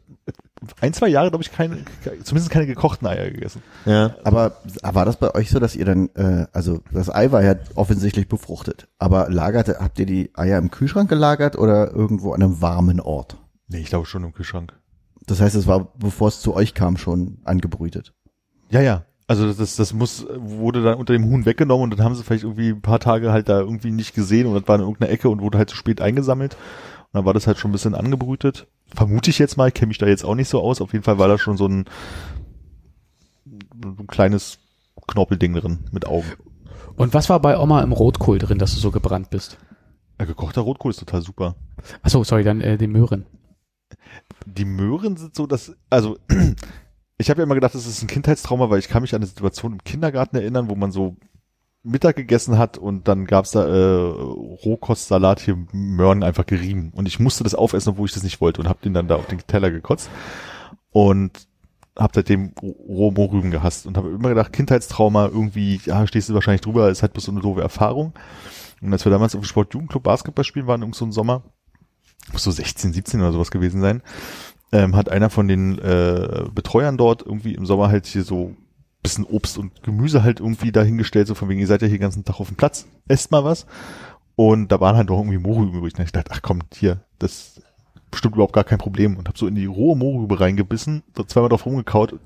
ein, 0.81 0.93
zwei 0.93 1.09
Jahre, 1.09 1.31
glaube 1.31 1.43
ich, 1.43 1.53
keine, 1.53 1.79
zumindest 2.23 2.51
keine 2.51 2.67
gekochten 2.67 3.07
Eier 3.07 3.31
gegessen. 3.31 3.63
Ja. 3.87 4.15
Aber 4.25 4.57
war 4.83 5.05
das 5.05 5.17
bei 5.17 5.35
euch 5.35 5.51
so, 5.51 5.59
dass 5.59 5.75
ihr 5.75 5.85
dann, 5.85 6.11
äh, 6.15 6.47
also 6.53 6.81
das 6.93 7.13
Ei 7.13 7.33
war 7.33 7.43
ja 7.43 7.55
offensichtlich 7.75 8.29
befruchtet, 8.29 8.89
aber 8.99 9.31
lagerte, 9.31 9.79
habt 9.81 9.99
ihr 9.99 10.07
die 10.07 10.31
Eier 10.35 10.59
im 10.59 10.71
Kühlschrank 10.71 11.09
gelagert 11.09 11.57
oder 11.57 11.93
irgendwo 11.93 12.33
an 12.33 12.43
einem 12.43 12.61
warmen 12.61 13.01
Ort? 13.01 13.39
Nee, 13.69 13.79
ich 13.79 13.89
glaube 13.89 14.07
schon 14.07 14.25
im 14.25 14.33
Kühlschrank. 14.33 14.75
Das 15.27 15.41
heißt, 15.41 15.55
es 15.55 15.67
war, 15.67 15.93
bevor 15.97 16.29
es 16.29 16.41
zu 16.41 16.55
euch 16.55 16.75
kam, 16.75 16.97
schon 16.97 17.39
angebrütet. 17.45 18.13
Ja, 18.71 18.81
ja. 18.81 19.05
Also 19.27 19.53
das, 19.53 19.77
das 19.77 19.95
muss, 19.95 20.27
wurde 20.29 20.83
dann 20.83 20.99
unter 20.99 21.13
dem 21.13 21.25
Huhn 21.25 21.47
weggenommen 21.47 21.85
und 21.85 21.91
dann 21.97 22.05
haben 22.05 22.17
sie 22.17 22.25
vielleicht 22.25 22.43
irgendwie 22.43 22.71
ein 22.71 22.83
paar 22.83 22.99
Tage 22.99 23.31
halt 23.31 23.49
da 23.49 23.61
irgendwie 23.61 23.93
nicht 23.93 24.13
gesehen 24.13 24.49
und 24.49 24.55
das 24.55 24.67
war 24.67 24.75
in 24.75 24.81
irgendeiner 24.81 25.13
Ecke 25.13 25.29
und 25.29 25.41
wurde 25.41 25.57
halt 25.57 25.71
zu 25.71 25.77
spät 25.77 26.01
eingesammelt. 26.01 26.57
Und 27.13 27.19
dann 27.19 27.25
war 27.25 27.35
das 27.35 27.47
halt 27.47 27.59
schon 27.59 27.71
ein 27.71 27.73
bisschen 27.73 27.95
angebrütet. 27.95 28.69
Vermute 28.95 29.31
ich 29.31 29.39
jetzt 29.39 29.57
mal, 29.57 29.69
ich 29.69 29.75
kenne 29.75 29.89
mich 29.89 29.99
da 29.99 30.07
jetzt 30.07 30.25
auch 30.25 30.35
nicht 30.35 30.49
so 30.49 30.61
aus. 30.63 30.81
Auf 30.81 30.93
jeden 30.93 31.05
Fall 31.05 31.19
war 31.19 31.29
da 31.29 31.39
schon 31.39 31.57
so 31.57 31.67
ein, 31.67 31.87
ein 33.83 34.07
kleines 34.07 34.59
Knorpelding 35.09 35.55
drin 35.55 35.81
mit 35.91 36.07
Augen. 36.07 36.31
Und 36.97 37.15
was 37.15 37.29
war 37.29 37.41
bei 37.41 37.59
Oma 37.59 37.83
im 37.83 37.93
Rotkohl 37.93 38.39
drin, 38.39 38.59
dass 38.59 38.75
du 38.75 38.81
so 38.81 38.91
gebrannt 38.91 39.31
bist? 39.31 39.59
Ja, 40.21 40.27
gekochter 40.27 40.61
Rotkohl 40.61 40.91
ist 40.91 41.01
total 41.01 41.23
super. 41.23 41.57
Achso, 42.03 42.23
sorry, 42.23 42.45
dann 42.45 42.61
äh, 42.61 42.77
die 42.77 42.87
Möhren. 42.87 43.27
Die 44.47 44.65
Möhren 44.65 45.17
sind 45.17 45.35
so, 45.35 45.47
dass, 45.47 45.75
also 45.89 46.19
ich 47.19 47.31
habe 47.31 47.41
ja 47.41 47.45
immer 47.45 47.55
gedacht, 47.55 47.75
das 47.75 47.87
ist 47.87 48.03
ein 48.03 48.07
Kindheitstrauma, 48.07 48.71
weil 48.71 48.79
ich 48.79 48.89
kann 48.89 49.03
mich 49.03 49.15
an 49.15 49.21
eine 49.21 49.27
Situation 49.27 49.73
im 49.73 49.83
Kindergarten 49.83 50.37
erinnern, 50.37 50.69
wo 50.69 50.77
man 50.77 50.93
so 50.93 51.17
Mittag 51.83 52.17
gegessen 52.17 52.59
hat 52.59 52.77
und 52.77 53.09
dann 53.09 53.25
gab's 53.25 53.53
da 53.53 53.67
äh, 53.67 54.11
Rohkostsalat 54.65 55.41
hier 55.41 55.57
Möhren 55.73 56.23
einfach 56.23 56.45
gerieben 56.45 56.93
und 56.95 57.09
ich 57.09 57.19
musste 57.19 57.45
das 57.45 57.55
aufessen, 57.55 57.91
obwohl 57.91 58.07
ich 58.07 58.13
das 58.13 58.23
nicht 58.23 58.41
wollte 58.41 58.61
und 58.61 58.69
habe 58.69 58.81
den 58.85 58.93
dann 58.93 59.09
da 59.09 59.17
auf 59.17 59.27
den 59.27 59.39
Teller 59.47 59.71
gekotzt 59.71 60.11
und 60.91 61.49
habe 61.99 62.13
seitdem 62.15 62.53
rohe 62.63 63.13
Mohrrüben 63.13 63.51
gehasst 63.51 63.87
und 63.87 63.97
habe 63.97 64.11
immer 64.11 64.29
gedacht, 64.29 64.53
Kindheitstrauma 64.53 65.27
irgendwie, 65.27 65.81
ja, 65.85 66.07
stehst 66.07 66.29
du 66.29 66.35
wahrscheinlich 66.35 66.61
drüber, 66.61 66.89
ist 66.91 67.03
halt 67.03 67.13
bloß 67.13 67.25
so 67.25 67.33
eine 67.33 67.41
doofe 67.41 67.63
Erfahrung. 67.63 68.13
Und 68.81 68.93
als 68.93 69.05
wir 69.05 69.13
damals 69.13 69.35
auf 69.35 69.43
dem 69.43 69.47
Sportjugendclub 69.47 70.03
Basketball 70.03 70.45
spielen 70.45 70.67
waren, 70.67 70.81
irgend 70.81 70.95
so 70.95 71.05
ein 71.05 71.13
Sommer, 71.13 71.43
muss 72.33 72.45
so 72.45 72.51
16, 72.51 72.93
17 72.93 73.21
oder 73.21 73.33
sowas 73.33 73.51
gewesen 73.51 73.81
sein, 73.81 74.03
ähm, 74.73 74.97
hat 74.97 75.09
einer 75.09 75.31
von 75.31 75.49
den 75.49 75.79
äh, 75.79 76.45
Betreuern 76.55 76.97
dort 76.97 77.23
irgendwie 77.23 77.55
im 77.55 77.67
Sommer 77.67 77.89
halt 77.89 78.07
hier 78.07 78.23
so 78.23 78.55
bisschen 79.03 79.25
Obst 79.25 79.59
und 79.59 79.83
Gemüse 79.83 80.23
halt 80.23 80.41
irgendwie 80.41 80.73
dahingestellt, 80.73 81.27
so 81.27 81.35
von 81.35 81.49
wegen, 81.49 81.61
ihr 81.61 81.67
seid 81.67 81.83
ja 81.83 81.89
hier 81.89 81.97
den 81.99 82.03
ganzen 82.03 82.25
Tag 82.25 82.41
auf 82.41 82.49
dem 82.49 82.57
Platz, 82.57 82.87
esst 83.09 83.31
mal 83.31 83.45
was. 83.45 83.67
Und 84.37 84.73
da 84.73 84.81
waren 84.81 84.97
halt 84.97 85.11
doch 85.11 85.19
irgendwie 85.19 85.39
Mohrrüben 85.39 85.75
übrig. 85.75 85.99
Und 85.99 86.05
ich 86.05 86.13
dachte, 86.13 86.31
ach 86.33 86.43
komm, 86.43 86.61
hier, 86.75 87.05
das 87.19 87.33
ist 87.33 87.63
bestimmt 88.11 88.35
überhaupt 88.35 88.55
gar 88.55 88.65
kein 88.65 88.79
Problem. 88.79 89.17
Und 89.17 89.29
hab 89.29 89.37
so 89.37 89.47
in 89.47 89.55
die 89.55 89.67
rohe 89.67 89.97
Mohrrübe 89.97 90.41
reingebissen, 90.41 91.03
so 91.17 91.25
zweimal 91.25 91.49
drauf 91.51 91.67
rumgekaut, 91.67 92.19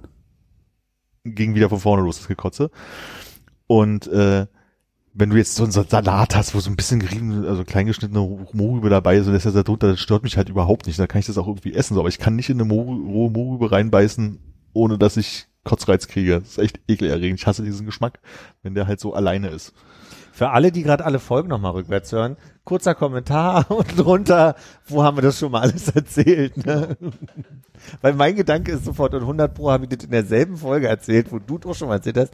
ging 1.24 1.54
wieder 1.54 1.68
von 1.68 1.80
vorne 1.80 2.02
los, 2.02 2.18
das 2.18 2.28
Gekotze. 2.28 2.70
Und 3.66 4.06
äh, 4.08 4.46
wenn 5.14 5.30
du 5.30 5.36
jetzt 5.36 5.54
so 5.54 5.62
einen 5.62 5.72
Salat 5.72 6.34
hast, 6.34 6.54
wo 6.54 6.60
so 6.60 6.70
ein 6.70 6.76
bisschen 6.76 7.00
gerieben, 7.00 7.46
also 7.46 7.64
kleingeschnittene 7.64 8.46
Mohrrübe 8.52 8.90
dabei 8.90 9.16
ist 9.16 9.26
und 9.26 9.32
das 9.32 9.46
ist 9.46 9.54
ja 9.54 9.62
drunter, 9.62 9.88
das 9.88 10.00
stört 10.00 10.24
mich 10.24 10.36
halt 10.36 10.48
überhaupt 10.48 10.86
nicht. 10.86 10.98
Da 10.98 11.06
kann 11.06 11.20
ich 11.20 11.26
das 11.26 11.38
auch 11.38 11.46
irgendwie 11.46 11.72
essen. 11.72 11.94
So, 11.94 12.00
aber 12.00 12.08
ich 12.08 12.18
kann 12.18 12.36
nicht 12.36 12.50
in 12.50 12.60
eine 12.60 12.68
Mohrrü- 12.70 13.06
rohe 13.06 13.30
Mohrrübe 13.30 13.70
reinbeißen, 13.70 14.38
ohne 14.72 14.98
dass 14.98 15.16
ich 15.16 15.46
Kotzreiz 15.64 16.08
kriege. 16.08 16.40
Das 16.40 16.50
ist 16.50 16.58
echt 16.58 16.80
ekelerregend. 16.88 17.40
Ich 17.40 17.46
hasse 17.46 17.62
diesen 17.62 17.86
Geschmack, 17.86 18.20
wenn 18.62 18.74
der 18.74 18.86
halt 18.86 19.00
so 19.00 19.14
alleine 19.14 19.48
ist. 19.48 19.72
Für 20.34 20.50
alle, 20.50 20.72
die 20.72 20.82
gerade 20.82 21.04
alle 21.04 21.20
Folgen 21.20 21.48
nochmal 21.48 21.72
rückwärts 21.72 22.10
hören, 22.10 22.36
kurzer 22.64 22.96
Kommentar 22.96 23.70
und 23.70 23.96
drunter, 23.96 24.56
wo 24.84 25.04
haben 25.04 25.16
wir 25.16 25.22
das 25.22 25.38
schon 25.38 25.52
mal 25.52 25.60
alles 25.60 25.88
erzählt? 25.90 26.56
Ne? 26.66 26.96
Weil 28.00 28.14
mein 28.14 28.34
Gedanke 28.34 28.72
ist 28.72 28.84
sofort, 28.84 29.14
und 29.14 29.20
100 29.20 29.54
Pro 29.54 29.70
habe 29.70 29.84
ich 29.84 29.90
das 29.90 30.04
in 30.04 30.10
derselben 30.10 30.56
Folge 30.56 30.88
erzählt, 30.88 31.30
wo 31.30 31.38
du 31.38 31.58
doch 31.58 31.76
schon 31.76 31.86
mal 31.86 31.96
erzählt 31.96 32.16
hast, 32.16 32.32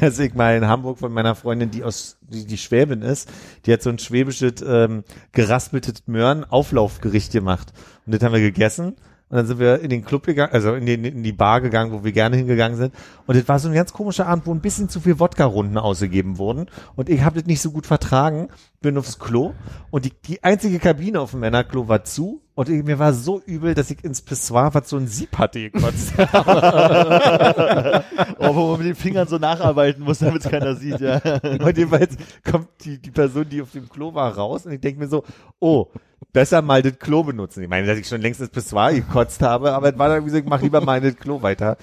dass 0.00 0.20
ich 0.20 0.32
mal 0.34 0.56
in 0.56 0.68
Hamburg 0.68 0.98
von 0.98 1.12
meiner 1.12 1.34
Freundin, 1.34 1.72
die 1.72 1.82
aus 1.82 2.18
die, 2.20 2.46
die 2.46 2.56
Schwäbin 2.56 3.02
ist, 3.02 3.28
die 3.66 3.72
hat 3.72 3.82
so 3.82 3.90
ein 3.90 3.98
schwäbisches 3.98 4.62
ähm, 4.64 5.02
geraspeltes 5.32 6.06
Möhren-Auflaufgericht 6.06 7.32
gemacht. 7.32 7.72
Und 8.06 8.14
das 8.14 8.22
haben 8.22 8.32
wir 8.32 8.40
gegessen. 8.40 8.94
Und 9.30 9.36
dann 9.36 9.46
sind 9.46 9.60
wir 9.60 9.80
in 9.80 9.90
den 9.90 10.04
Club 10.04 10.26
gegangen, 10.26 10.52
also 10.52 10.74
in, 10.74 10.86
den, 10.86 11.04
in 11.04 11.22
die 11.22 11.32
Bar 11.32 11.60
gegangen, 11.60 11.92
wo 11.92 12.02
wir 12.02 12.10
gerne 12.10 12.36
hingegangen 12.36 12.76
sind. 12.76 12.92
Und 13.28 13.36
das 13.36 13.46
war 13.48 13.60
so 13.60 13.68
ein 13.68 13.74
ganz 13.74 13.92
komischer 13.92 14.26
Abend, 14.26 14.44
wo 14.46 14.52
ein 14.52 14.60
bisschen 14.60 14.88
zu 14.88 15.00
viel 15.00 15.20
Wodka-Runden 15.20 15.78
ausgegeben 15.78 16.36
wurden. 16.36 16.66
Und 16.96 17.08
ich 17.08 17.22
habe 17.22 17.38
das 17.38 17.46
nicht 17.46 17.60
so 17.60 17.70
gut 17.70 17.86
vertragen, 17.86 18.48
bin 18.80 18.96
aufs 18.98 19.18
Klo. 19.18 19.54
Und 19.90 20.04
die, 20.04 20.12
die 20.26 20.42
einzige 20.42 20.78
Kabine 20.78 21.20
auf 21.20 21.32
dem 21.32 21.40
Männerklo 21.40 21.88
war 21.88 22.04
zu. 22.04 22.42
Und 22.54 22.68
ich, 22.68 22.82
mir 22.82 22.98
war 22.98 23.12
so 23.12 23.40
übel, 23.40 23.74
dass 23.74 23.90
ich 23.90 24.04
ins 24.04 24.22
Pissoir, 24.22 24.74
was 24.74 24.88
so 24.88 24.96
ein 24.96 25.06
Sieb 25.06 25.36
hatte, 25.38 25.70
gekotzt. 25.70 26.12
Oh, 28.42 28.54
wo 28.54 28.70
man 28.70 28.78
mit 28.78 28.86
den 28.88 28.94
Fingern 28.94 29.28
so 29.28 29.36
nacharbeiten 29.36 30.02
muss, 30.02 30.20
damit 30.20 30.44
es 30.44 30.50
keiner 30.50 30.74
sieht, 30.74 30.98
ja. 31.00 31.18
Und 31.42 31.76
jeweils 31.76 32.16
kommt 32.50 32.68
die, 32.84 32.98
die 32.98 33.10
Person, 33.10 33.46
die 33.48 33.60
auf 33.60 33.72
dem 33.72 33.86
Klo 33.88 34.14
war, 34.14 34.34
raus. 34.34 34.64
Und 34.64 34.72
ich 34.72 34.80
denke 34.80 34.98
mir 34.98 35.08
so, 35.08 35.24
oh, 35.58 35.88
besser 36.32 36.62
mal 36.62 36.80
das 36.80 36.98
Klo 36.98 37.22
benutzen. 37.22 37.62
Ich 37.62 37.68
meine, 37.68 37.86
dass 37.86 37.98
ich 37.98 38.08
schon 38.08 38.22
längst 38.22 38.40
das 38.40 38.48
Pissoir 38.48 38.94
gekotzt 38.94 39.42
habe, 39.42 39.72
aber 39.72 39.92
es 39.92 39.98
war 39.98 40.08
dann 40.08 40.22
wie 40.22 40.26
gesagt, 40.26 40.48
mach 40.48 40.62
lieber 40.62 40.80
mal 40.80 41.02
das 41.02 41.16
Klo 41.16 41.42
weiter. 41.42 41.76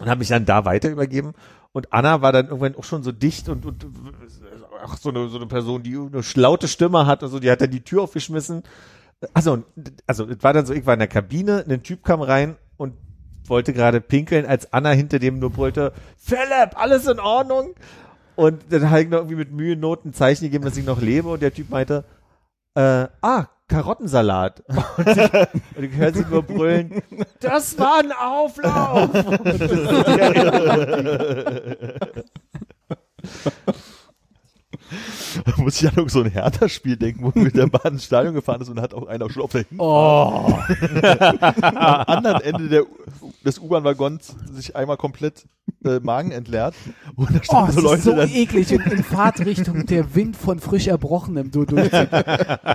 Und 0.00 0.08
habe 0.08 0.20
mich 0.20 0.28
dann 0.28 0.46
da 0.46 0.64
weiter 0.64 0.88
übergeben. 0.88 1.34
Und 1.72 1.92
Anna 1.92 2.22
war 2.22 2.32
dann 2.32 2.46
irgendwann 2.46 2.74
auch 2.74 2.84
schon 2.84 3.02
so 3.02 3.12
dicht 3.12 3.48
und, 3.50 3.66
und 3.66 3.86
ach, 4.82 4.98
so 4.98 5.10
eine, 5.10 5.28
so 5.28 5.36
eine 5.36 5.46
Person, 5.46 5.82
die 5.82 5.96
eine 5.96 6.22
schlaute 6.22 6.68
Stimme 6.68 7.06
hat 7.06 7.22
und 7.22 7.30
so, 7.30 7.38
die 7.38 7.50
hat 7.50 7.60
dann 7.60 7.70
die 7.70 7.82
Tür 7.82 8.02
aufgeschmissen. 8.02 8.62
Also, 9.34 9.64
also 10.06 10.28
es 10.28 10.42
war 10.42 10.52
dann 10.52 10.66
so, 10.66 10.72
ich 10.72 10.86
war 10.86 10.94
in 10.94 11.00
der 11.00 11.08
Kabine, 11.08 11.64
ein 11.68 11.82
Typ 11.82 12.04
kam 12.04 12.22
rein 12.22 12.56
und 12.76 12.94
wollte 13.46 13.72
gerade 13.72 14.00
pinkeln, 14.00 14.46
als 14.46 14.72
Anna 14.72 14.90
hinter 14.90 15.18
dem 15.18 15.38
nur 15.38 15.50
brüllte, 15.50 15.92
Philipp, 16.16 16.76
alles 16.76 17.06
in 17.06 17.20
Ordnung? 17.20 17.74
Und 18.36 18.62
dann 18.70 18.88
habe 18.88 19.02
ich 19.02 19.08
noch 19.08 19.18
irgendwie 19.18 19.36
mit 19.36 19.52
Mühe 19.52 19.76
Not 19.76 20.04
ein 20.04 20.14
Zeichen 20.14 20.44
gegeben, 20.44 20.64
dass 20.64 20.76
ich 20.76 20.86
noch 20.86 21.00
lebe 21.00 21.28
und 21.28 21.42
der 21.42 21.52
Typ 21.52 21.68
meinte, 21.68 22.04
äh, 22.74 23.08
ah, 23.20 23.46
Karottensalat. 23.68 24.64
Und 24.96 25.06
ich, 25.06 25.32
und 25.76 25.84
ich 25.84 25.94
höre 25.94 26.12
sie 26.12 26.24
nur 26.28 26.42
brüllen, 26.42 27.02
das 27.38 27.78
war 27.78 28.00
ein 28.00 28.10
Auflauf. 28.10 29.10
Da 35.44 35.52
muss 35.62 35.80
ich 35.80 35.88
an 35.96 36.08
so 36.08 36.22
ein 36.22 36.30
Hertha-Spiel 36.30 36.96
denken, 36.96 37.24
wo 37.24 37.38
mit 37.38 37.56
der 37.56 37.66
Bahn 37.66 37.94
ins 37.94 38.04
Stadion 38.04 38.34
gefahren 38.34 38.60
ist 38.60 38.68
und 38.68 38.80
hat 38.80 38.94
auch 38.94 39.06
einer 39.06 39.30
schon 39.30 39.42
auf 39.42 39.52
der 39.52 39.64
Oh. 39.78 40.52
am 41.62 42.04
anderen 42.06 42.40
Ende 42.40 42.68
der, 42.68 42.82
des 43.44 43.58
U-Bahn-Waggons 43.58 44.34
sich 44.52 44.74
einmal 44.76 44.96
komplett 44.96 45.46
äh, 45.84 46.00
Magen 46.00 46.30
entleert. 46.32 46.74
Und 47.16 47.30
da 47.30 47.38
Oh, 47.38 47.42
standen 47.42 47.68
es 47.70 47.74
so 47.76 47.80
Leute 47.82 47.98
ist 47.98 48.04
so 48.04 48.16
dann, 48.16 48.28
eklig 48.30 48.72
in, 48.72 48.80
in 48.82 49.02
Fahrtrichtung 49.04 49.86
der 49.86 50.14
Wind 50.14 50.36
von 50.36 50.58
frisch 50.58 50.86
Erbrochenem 50.88 51.50
du 51.50 51.60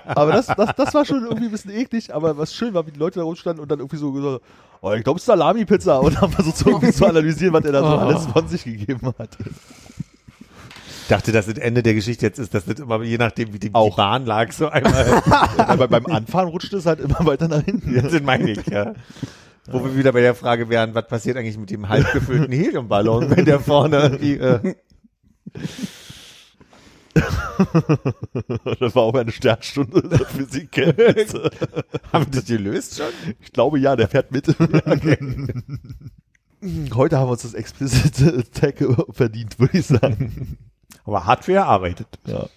aber 0.07 0.31
das, 0.31 0.47
das, 0.47 0.75
das 0.75 0.93
war 0.93 1.05
schon 1.05 1.23
irgendwie 1.23 1.45
ein 1.45 1.51
bisschen 1.51 1.71
eklig, 1.71 2.13
aber 2.13 2.37
was 2.37 2.53
schön 2.53 2.73
war, 2.73 2.87
wie 2.87 2.91
die 2.91 2.99
Leute 2.99 3.19
da 3.19 3.25
rumstanden 3.25 3.61
und 3.61 3.69
dann 3.69 3.79
irgendwie 3.79 3.97
so 3.97 4.11
gesagt, 4.11 4.41
oh, 4.81 4.91
ich 4.93 5.03
glaube, 5.03 5.17
es 5.17 5.23
ist 5.23 5.27
Salami-Pizza 5.27 5.99
und 5.99 6.19
haben 6.21 6.31
versucht 6.31 6.57
so 6.57 6.69
irgendwie 6.69 6.93
zu 6.93 7.05
analysieren, 7.05 7.53
was 7.53 7.65
er 7.65 7.71
da 7.73 7.79
so 7.81 7.85
Oh. 7.87 7.97
alles 7.99 8.25
von 8.27 8.47
sich 8.47 8.63
gegeben 8.63 9.13
hat. 9.19 9.37
Ich 11.05 11.09
dachte, 11.09 11.31
dass 11.31 11.45
das 11.45 11.59
Ende 11.59 11.83
der 11.83 11.93
Geschichte 11.93 12.25
jetzt 12.25 12.39
ist, 12.39 12.55
dass 12.55 12.65
das 12.65 12.79
immer 12.79 13.03
je 13.03 13.19
nachdem, 13.19 13.53
wie 13.53 13.59
die, 13.59 13.69
die 13.69 13.75
Auch. 13.75 13.95
Bahn 13.95 14.25
lag, 14.25 14.51
so 14.51 14.69
einmal. 14.69 15.21
aber 15.59 15.87
beim 15.87 16.07
Anfahren 16.07 16.47
rutschte 16.47 16.77
es 16.77 16.87
halt 16.87 16.99
immer 16.99 17.23
weiter 17.27 17.47
nach 17.47 17.61
hinten. 17.63 17.93
Jetzt 17.93 18.23
meine 18.23 18.49
ich, 18.49 18.65
ja. 18.65 18.95
Wo 19.67 19.83
wir 19.83 19.95
wieder 19.95 20.13
bei 20.13 20.21
der 20.21 20.33
Frage 20.33 20.67
wären, 20.67 20.95
was 20.95 21.05
passiert 21.05 21.37
eigentlich 21.37 21.59
mit 21.59 21.69
dem 21.69 21.89
halb 21.89 22.11
gefüllten 22.11 22.51
Heliumballon, 22.51 23.29
wenn 23.29 23.45
der 23.45 23.59
vorne 23.59 23.97
irgendwie, 23.97 24.33
äh, 24.33 24.73
Das 28.79 28.95
war 28.95 29.03
auch 29.03 29.13
eine 29.13 29.31
Sternstunde 29.31 30.09
der 30.09 30.25
Physik. 30.25 30.75
haben 32.11 32.25
wir 32.25 32.31
das 32.31 32.45
gelöst 32.45 32.97
schon? 32.97 33.05
Ich 33.41 33.53
glaube 33.53 33.77
ja, 33.77 33.95
der 33.95 34.07
fährt 34.07 34.31
mit. 34.31 34.47
Heute 36.95 37.19
haben 37.19 37.27
wir 37.27 37.31
uns 37.33 37.43
das 37.43 37.53
explizite 37.53 38.43
Tag 38.49 38.83
verdient, 39.11 39.59
würde 39.59 39.77
ich 39.77 39.85
sagen. 39.85 40.57
Aber 41.05 41.25
hart 41.25 41.45
für 41.45 41.53
erarbeitet. 41.53 42.07
Ja. 42.25 42.47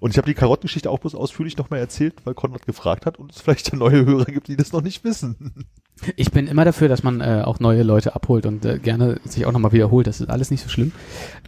Und 0.00 0.10
ich 0.10 0.18
habe 0.18 0.26
die 0.26 0.34
Karottengeschichte 0.34 0.90
auch 0.90 0.98
bloß 0.98 1.14
ausführlich 1.14 1.56
nochmal 1.56 1.80
erzählt, 1.80 2.14
weil 2.24 2.34
Konrad 2.34 2.66
gefragt 2.66 3.06
hat 3.06 3.18
und 3.18 3.32
es 3.32 3.40
vielleicht 3.40 3.72
neue 3.72 4.04
Hörer 4.04 4.26
gibt, 4.26 4.48
die 4.48 4.56
das 4.56 4.72
noch 4.72 4.82
nicht 4.82 5.04
wissen. 5.04 5.66
Ich 6.14 6.30
bin 6.30 6.46
immer 6.46 6.64
dafür, 6.64 6.86
dass 6.86 7.02
man 7.02 7.20
äh, 7.20 7.42
auch 7.44 7.58
neue 7.58 7.82
Leute 7.82 8.14
abholt 8.14 8.46
und 8.46 8.64
äh, 8.64 8.78
gerne 8.78 9.20
sich 9.24 9.46
auch 9.46 9.50
nochmal 9.50 9.72
wiederholt. 9.72 10.06
Das 10.06 10.20
ist 10.20 10.30
alles 10.30 10.52
nicht 10.52 10.62
so 10.62 10.68
schlimm. 10.68 10.92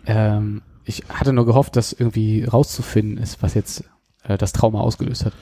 Ähm, 0.07 0.63
ich 0.85 1.05
hatte 1.09 1.33
nur 1.33 1.47
gehofft, 1.47 1.77
dass 1.77 1.93
irgendwie 1.93 2.43
rauszufinden 2.43 3.17
ist, 3.17 3.45
was 3.45 3.55
jetzt 3.55 3.85
äh, 4.25 4.37
das 4.37 4.53
Trauma 4.53 4.81
ausgelöst 4.81 5.25
hat. 5.25 5.35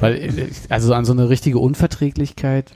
Weil, 0.00 0.14
äh, 0.16 0.50
also 0.70 0.88
so 0.88 0.94
an 0.94 1.04
so 1.04 1.12
eine 1.12 1.28
richtige 1.28 1.58
Unverträglichkeit, 1.58 2.72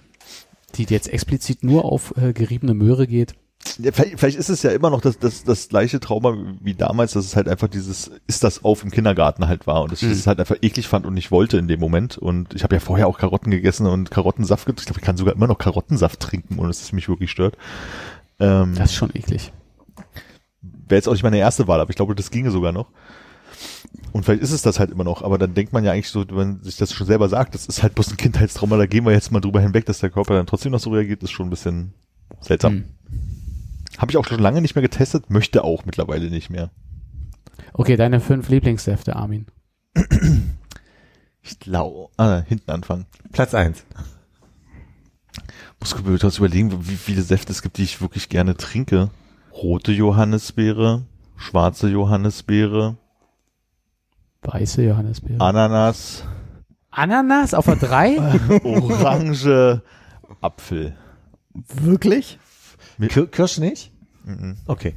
die 0.75 0.85
jetzt 0.85 1.09
explizit 1.09 1.65
nur 1.65 1.87
auf 1.87 2.15
äh, 2.19 2.35
geriebene 2.35 2.75
Möhre 2.75 3.07
geht. 3.07 3.35
Ja, 3.79 3.93
vielleicht, 3.93 4.19
vielleicht 4.19 4.39
ist 4.39 4.49
es 4.49 4.63
ja 4.63 4.71
immer 4.71 4.91
noch 4.91 5.01
das, 5.01 5.19
das, 5.19 5.45
das 5.45 5.69
gleiche 5.69 6.01
Trauma 6.01 6.37
wie 6.61 6.75
damals, 6.75 7.13
dass 7.13 7.25
es 7.25 7.37
halt 7.37 7.49
einfach 7.49 7.69
dieses 7.69 8.11
ist 8.27 8.45
das 8.45 8.65
auf 8.65 8.83
im 8.85 8.91
Kindergarten 8.91 9.49
halt 9.49 9.67
war 9.67 9.83
und 9.83 9.93
dass 9.93 10.03
ich 10.03 10.09
Mhm. 10.09 10.13
das 10.13 10.27
halt 10.27 10.41
einfach 10.41 10.57
eklig 10.63 10.89
fand 10.89 11.07
und 11.07 11.15
nicht 11.15 11.31
wollte 11.31 11.59
in 11.59 11.69
dem 11.69 11.81
Moment. 11.81 12.19
Und 12.19 12.55
ich 12.55 12.63
habe 12.63 12.75
ja 12.77 12.81
vorher 12.81 13.07
auch 13.09 13.19
Karotten 13.19 13.51
gegessen 13.51 13.87
und 13.87 14.11
Karottensaft 14.11 14.67
getrunken. 14.67 14.81
Ich 14.81 14.87
glaube, 14.87 15.01
ich 15.01 15.05
kann 15.07 15.17
sogar 15.17 15.35
immer 15.35 15.47
noch 15.47 15.59
Karottensaft 15.59 16.21
trinken, 16.21 16.59
ohne 16.59 16.69
dass 16.69 16.83
es 16.83 16.93
mich 16.93 17.09
wirklich 17.09 17.31
stört. 17.31 17.57
Ähm, 18.39 18.75
Das 18.77 18.91
ist 18.91 18.97
schon 18.97 19.11
eklig. 19.15 19.53
wäre 20.63 20.99
jetzt 20.99 21.09
auch 21.09 21.13
nicht 21.13 21.23
meine 21.23 21.39
erste 21.39 21.67
Wahl, 21.69 21.81
aber 21.81 21.91
ich 21.91 21.97
glaube, 21.97 22.15
das 22.15 22.31
ginge 22.31 22.51
sogar 22.51 22.73
noch. 22.73 22.91
Und 24.13 24.25
vielleicht 24.25 24.43
ist 24.43 24.53
es 24.53 24.63
das 24.63 24.79
halt 24.79 24.91
immer 24.91 25.05
noch, 25.05 25.23
aber 25.23 25.37
dann 25.39 25.55
denkt 25.55 25.73
man 25.73 25.85
ja 25.85 25.93
eigentlich 25.93 26.09
so, 26.11 26.25
wenn 26.31 26.63
sich 26.63 26.77
das 26.77 26.93
schon 26.93 27.07
selber 27.07 27.29
sagt, 27.29 27.55
das 27.55 27.67
ist 27.67 27.83
halt 27.83 27.95
bloß 27.95 28.11
ein 28.11 28.17
Kindheitstrauma, 28.17 28.77
da 28.77 28.87
gehen 28.87 29.05
wir 29.05 29.13
jetzt 29.13 29.31
mal 29.33 29.41
drüber 29.41 29.61
hinweg, 29.61 29.85
dass 29.87 29.99
der 29.99 30.11
Körper 30.11 30.35
dann 30.35 30.47
trotzdem 30.47 30.73
noch 30.73 30.81
so 30.81 30.91
reagiert, 30.91 31.23
ist 31.23 31.31
schon 31.33 31.47
ein 31.47 31.51
bisschen 31.51 31.93
seltsam. 32.41 32.73
Hm. 32.73 32.85
Habe 33.99 34.11
ich 34.11 34.17
auch 34.17 34.27
schon 34.27 34.41
lange 34.41 34.61
nicht 34.61 34.75
mehr 34.75 34.83
getestet, 34.83 35.31
möchte 35.31 35.65
auch 35.65 35.85
mittlerweile 35.85 36.31
nicht 36.31 36.51
mehr. 36.51 36.71
Okay, 37.73 37.97
deine 37.97 38.21
fünf 38.21 38.49
Lieblingssäfte, 38.49 39.17
Armin. 39.17 39.47
Ich 41.43 41.59
glaube, 41.59 42.09
ah, 42.17 42.41
hinten 42.41 42.71
anfangen. 42.71 43.07
Platz 43.33 43.55
eins. 43.55 43.85
Muss 45.81 45.95
kurz 45.95 46.39
überlegen, 46.39 46.89
wie 46.89 46.97
viele 46.97 47.23
Säfte 47.23 47.53
es 47.53 47.63
gibt, 47.63 47.79
die 47.79 47.85
ich 47.85 48.01
wirklich 48.01 48.29
gerne 48.29 48.57
trinke. 48.57 49.11
Rote 49.53 49.93
Johannisbeere, 49.93 51.05
schwarze 51.37 51.89
Johannisbeere, 51.89 52.97
Weiße 54.43 54.83
Johannisbeere. 54.83 55.41
Ananas, 55.41 56.25
Ananas 56.91 57.53
auf 57.53 57.65
der 57.67 57.77
3? 57.77 58.61
Orange, 58.65 59.83
Apfel. 60.41 60.97
Wirklich? 61.53 62.39
Kir 62.99 63.27
Kirsch 63.27 63.59
nicht? 63.59 63.93
Mhm. 64.25 64.57
Okay. 64.67 64.95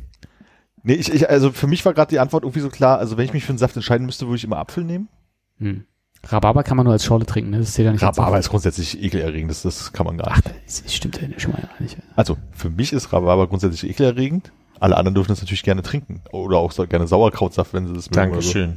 Nee, 0.83 0.93
ich, 0.93 1.13
ich, 1.13 1.29
also 1.29 1.51
für 1.51 1.67
mich 1.67 1.83
war 1.85 1.93
gerade 1.93 2.09
die 2.09 2.19
Antwort 2.19 2.43
irgendwie 2.43 2.61
so 2.61 2.69
klar, 2.69 2.99
also 2.99 3.17
wenn 3.17 3.25
ich 3.25 3.33
mich 3.33 3.43
für 3.43 3.49
einen 3.49 3.57
Saft 3.57 3.75
entscheiden 3.75 4.05
müsste, 4.05 4.27
würde 4.27 4.37
ich 4.37 4.43
immer 4.43 4.57
Apfel 4.57 4.83
nehmen. 4.83 5.09
Hm. 5.57 5.85
Rhabarber 6.27 6.63
kann 6.63 6.77
man 6.77 6.85
nur 6.85 6.93
als 6.93 7.05
Schorle 7.05 7.25
trinken, 7.25 7.51
ne? 7.51 7.59
Das 7.59 7.73
zählt 7.73 7.85
ja 7.85 7.91
nicht 7.91 8.03
als 8.03 8.17
Rhabarber 8.17 8.39
ist 8.39 8.49
grundsätzlich 8.49 9.01
ekelerregend, 9.01 9.51
das, 9.51 9.61
das 9.61 9.93
kann 9.93 10.05
man 10.05 10.17
gar 10.17 10.27
Ach, 10.31 10.41
nicht. 10.43 10.85
das 10.85 10.93
stimmt 10.93 11.21
ja 11.21 11.27
schon 11.39 11.51
mal 11.51 11.69
nicht. 11.79 11.97
Also 12.15 12.37
für 12.51 12.69
mich 12.69 12.91
ist 12.91 13.13
Rhabarber 13.13 13.47
grundsätzlich 13.47 13.89
ekelerregend. 13.89 14.51
Alle 14.79 14.95
anderen 14.95 15.15
dürfen 15.15 15.29
das 15.29 15.41
natürlich 15.41 15.63
gerne 15.63 15.81
trinken. 15.81 16.21
Oder 16.31 16.57
auch 16.57 16.71
so 16.71 16.87
gerne 16.87 17.07
Sauerkrautsaft, 17.07 17.73
wenn 17.73 17.87
sie 17.87 17.93
das 17.93 18.09
mögen. 18.09 18.31
oder 18.31 18.41
so. 18.41 18.67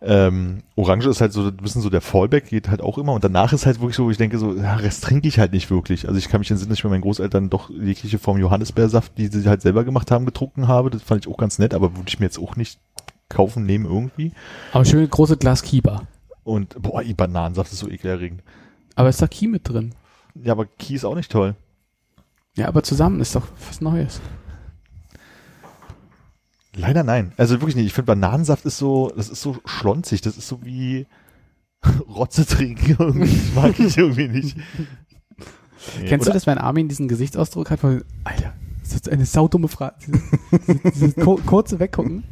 Ähm, 0.00 0.62
Orange 0.76 1.08
ist 1.08 1.20
halt 1.20 1.32
so 1.32 1.46
ein 1.46 1.56
bisschen 1.56 1.82
so 1.82 1.90
der 1.90 2.00
Fallback, 2.00 2.48
geht 2.48 2.68
halt 2.68 2.80
auch 2.80 2.98
immer. 2.98 3.12
Und 3.14 3.24
danach 3.24 3.52
ist 3.52 3.66
halt 3.66 3.80
wirklich 3.80 3.96
so, 3.96 4.04
wo 4.04 4.10
ich 4.10 4.16
denke, 4.16 4.38
so, 4.38 4.54
ja, 4.54 4.76
Rest 4.76 5.02
trinke 5.04 5.26
ich 5.26 5.38
halt 5.38 5.52
nicht 5.52 5.70
wirklich. 5.70 6.06
Also 6.06 6.18
ich 6.18 6.28
kann 6.28 6.40
mich 6.40 6.50
entsinnen, 6.50 6.70
dass 6.70 6.78
ich 6.78 6.84
bei 6.84 6.88
meinen 6.88 7.00
Großeltern 7.00 7.50
doch 7.50 7.70
jegliche 7.70 8.18
Form 8.18 8.38
Johannisbeersaft, 8.38 9.18
die 9.18 9.26
sie 9.26 9.48
halt 9.48 9.62
selber 9.62 9.84
gemacht 9.84 10.10
haben, 10.10 10.24
getrunken 10.24 10.68
habe. 10.68 10.90
Das 10.90 11.02
fand 11.02 11.24
ich 11.24 11.32
auch 11.32 11.36
ganz 11.36 11.58
nett, 11.58 11.74
aber 11.74 11.96
würde 11.96 12.08
ich 12.08 12.20
mir 12.20 12.26
jetzt 12.26 12.38
auch 12.38 12.54
nicht 12.54 12.78
kaufen, 13.28 13.66
nehmen 13.66 13.84
irgendwie. 13.86 14.32
Aber 14.72 14.84
schön 14.84 15.08
große 15.08 15.36
Glas 15.36 15.62
Kiba. 15.62 16.02
Und 16.44 16.80
boah, 16.80 17.02
die 17.02 17.14
Bananensaft 17.14 17.72
ist 17.72 17.80
so 17.80 17.88
ekelerregend. 17.88 18.42
Aber 18.94 19.08
ist 19.08 19.20
da 19.20 19.26
Ki 19.26 19.48
mit 19.48 19.68
drin? 19.68 19.94
Ja, 20.34 20.52
aber 20.52 20.66
Ki 20.66 20.94
ist 20.94 21.04
auch 21.04 21.14
nicht 21.14 21.30
toll. 21.30 21.56
Ja, 22.56 22.68
aber 22.68 22.82
zusammen 22.82 23.20
ist 23.20 23.34
doch 23.34 23.46
was 23.68 23.80
Neues. 23.80 24.20
Leider 26.78 27.02
nein. 27.02 27.32
Also 27.36 27.54
wirklich 27.60 27.76
nicht. 27.76 27.86
Ich 27.86 27.92
finde 27.92 28.06
Bananensaft 28.06 28.64
ist 28.64 28.78
so, 28.78 29.12
das 29.16 29.28
ist 29.28 29.42
so 29.42 29.56
schlonzig. 29.64 30.20
Das 30.20 30.36
ist 30.36 30.48
so 30.48 30.64
wie 30.64 31.06
Rotze 32.08 32.46
trinken. 32.46 32.96
Irgendwie. 32.98 33.28
Das 33.30 33.54
mag 33.54 33.78
ich 33.78 33.96
irgendwie 33.98 34.28
nicht. 34.28 34.56
Nee, 36.00 36.06
Kennst 36.08 36.26
oder- 36.26 36.32
du 36.32 36.36
das, 36.38 36.46
wenn 36.46 36.58
Armin 36.58 36.88
diesen 36.88 37.08
Gesichtsausdruck 37.08 37.70
hat 37.70 37.80
von, 37.80 38.02
Alter, 38.24 38.52
das 38.92 39.00
ist 39.02 39.08
eine 39.08 39.24
saudumme 39.26 39.68
Frage. 39.68 39.94
Dieses, 40.52 40.92
dieses 40.94 41.14
ko- 41.16 41.40
kurze 41.46 41.78
Weggucken. 41.78 42.24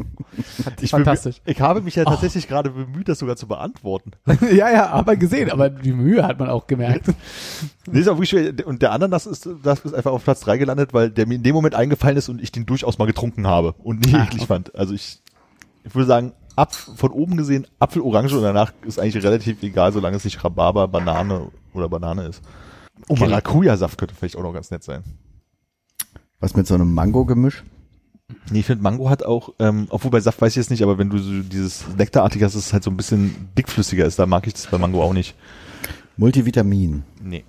Ich, 0.80 0.90
Fantastisch. 0.90 1.40
ich 1.44 1.60
habe 1.60 1.80
mich 1.80 1.94
ja 1.96 2.04
Oh. 2.06 2.10
tatsächlich 2.10 2.48
gerade 2.48 2.70
bemüht, 2.70 3.08
das 3.08 3.18
sogar 3.18 3.36
zu 3.36 3.46
beantworten. 3.48 4.12
ja, 4.52 4.70
ja, 4.70 4.88
aber 4.90 5.16
gesehen, 5.16 5.50
aber 5.50 5.70
die 5.70 5.92
Mühe 5.92 6.22
hat 6.26 6.38
man 6.38 6.48
auch 6.50 6.66
gemerkt. 6.66 7.08
Nee, 7.90 8.00
ist 8.00 8.08
auch 8.08 8.16
wirklich 8.18 8.30
schwer. 8.30 8.52
Und 8.66 8.82
der 8.82 8.92
Ananas 8.92 9.26
ist, 9.26 9.48
das 9.62 9.80
ist 9.80 9.94
einfach 9.94 10.12
auf 10.12 10.24
Platz 10.24 10.40
drei 10.40 10.58
gelandet, 10.58 10.92
weil 10.92 11.10
der 11.10 11.26
mir 11.26 11.34
in 11.36 11.42
dem 11.42 11.54
Moment 11.54 11.74
eingefallen 11.74 12.16
ist 12.16 12.28
und 12.28 12.42
ich 12.42 12.52
den 12.52 12.66
durchaus 12.66 12.98
mal 12.98 13.06
getrunken 13.06 13.46
habe 13.46 13.72
und 13.78 14.00
nicht 14.00 14.14
Ah, 14.14 14.24
eklig 14.24 14.42
okay. 14.42 14.46
fand. 14.46 14.74
Also 14.74 14.92
ich, 14.94 15.20
ich 15.84 15.94
würde 15.94 16.06
sagen, 16.06 16.32
ab, 16.56 16.74
von 16.74 17.10
oben 17.12 17.36
gesehen 17.36 17.66
Apfel, 17.78 18.02
Orange 18.02 18.34
und 18.34 18.42
danach 18.42 18.72
ist 18.86 18.98
eigentlich 18.98 19.22
relativ 19.24 19.62
egal, 19.62 19.92
solange 19.92 20.16
es 20.16 20.24
nicht 20.24 20.42
Rhabarber, 20.42 20.88
Banane 20.88 21.48
oder 21.74 21.88
Banane 21.88 22.26
ist. 22.26 22.42
Oh, 23.08 23.12
Okay. 23.14 23.28
Maracuja-Saft 23.28 23.98
könnte 23.98 24.14
vielleicht 24.14 24.36
auch 24.36 24.42
noch 24.42 24.52
ganz 24.54 24.70
nett 24.70 24.82
sein. 24.82 25.04
Was 26.40 26.54
mit 26.54 26.66
so 26.66 26.74
einem 26.74 26.92
Mango-Gemisch? 26.92 27.64
Nee, 28.50 28.60
ich 28.60 28.66
finde 28.66 28.82
Mango 28.82 29.08
hat 29.08 29.24
auch, 29.24 29.54
ähm, 29.58 29.86
obwohl 29.90 30.10
bei 30.10 30.20
Saft 30.20 30.40
weiß 30.40 30.52
ich 30.52 30.56
jetzt 30.56 30.70
nicht, 30.70 30.82
aber 30.82 30.98
wenn 30.98 31.10
du 31.10 31.18
so 31.18 31.42
dieses 31.42 31.84
Nektarartige 31.96 32.44
hast, 32.44 32.54
dass 32.56 32.66
es 32.66 32.72
halt 32.72 32.82
so 32.82 32.90
ein 32.90 32.96
bisschen 32.96 33.48
dickflüssiger 33.56 34.04
ist, 34.04 34.18
da 34.18 34.26
mag 34.26 34.46
ich 34.46 34.54
das 34.54 34.66
bei 34.66 34.78
Mango 34.78 35.02
auch 35.02 35.12
nicht. 35.12 35.34
Multivitamin. 36.16 37.04
Nee. 37.22 37.44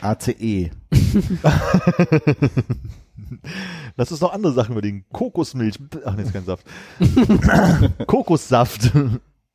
ACE. 0.00 0.70
Lass 3.96 4.10
uns 4.12 4.20
noch 4.20 4.32
andere 4.32 4.52
Sachen 4.52 4.72
überlegen. 4.72 5.04
Kokosmilch. 5.12 5.78
Ach 6.04 6.14
nee, 6.14 6.22
ist 6.22 6.32
kein 6.32 6.44
Saft. 6.44 6.66
Kokossaft. 8.06 8.92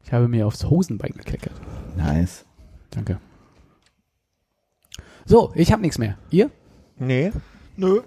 Ich 0.03 0.11
habe 0.14 0.27
mir 0.27 0.48
aufs 0.48 0.64
Hosenbein 0.65 1.14
gekleckert. 1.15 1.53
Nice. 1.98 2.45
Danke. 2.91 3.19
So, 5.26 5.52
ich 5.56 5.72
habe 5.72 5.81
nichts 5.81 5.98
mehr. 5.98 6.18
Ihr? 6.30 6.49
Nee. 6.98 7.31
Nö. 7.76 8.02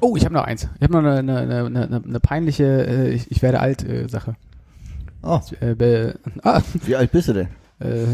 Oh, 0.00 0.16
ich 0.16 0.24
habe 0.24 0.34
noch 0.34 0.44
eins. 0.44 0.68
Ich 0.76 0.82
habe 0.82 0.92
noch 0.92 1.10
eine, 1.10 1.38
eine, 1.38 1.64
eine, 1.64 2.02
eine, 2.04 2.20
peinliche 2.20 2.86
äh, 2.86 3.10
ich, 3.10 3.30
ich 3.30 3.42
werde 3.42 3.60
alt 3.60 3.82
äh, 3.88 4.08
Sache. 4.08 4.36
Oh, 5.22 5.40
Äh, 5.60 5.74
be, 5.74 6.18
ah, 6.42 6.60
wie 6.84 6.96
alt 6.96 7.10
bist 7.12 7.28
du 7.28 7.32
denn? 7.32 7.48
äh, 7.80 8.04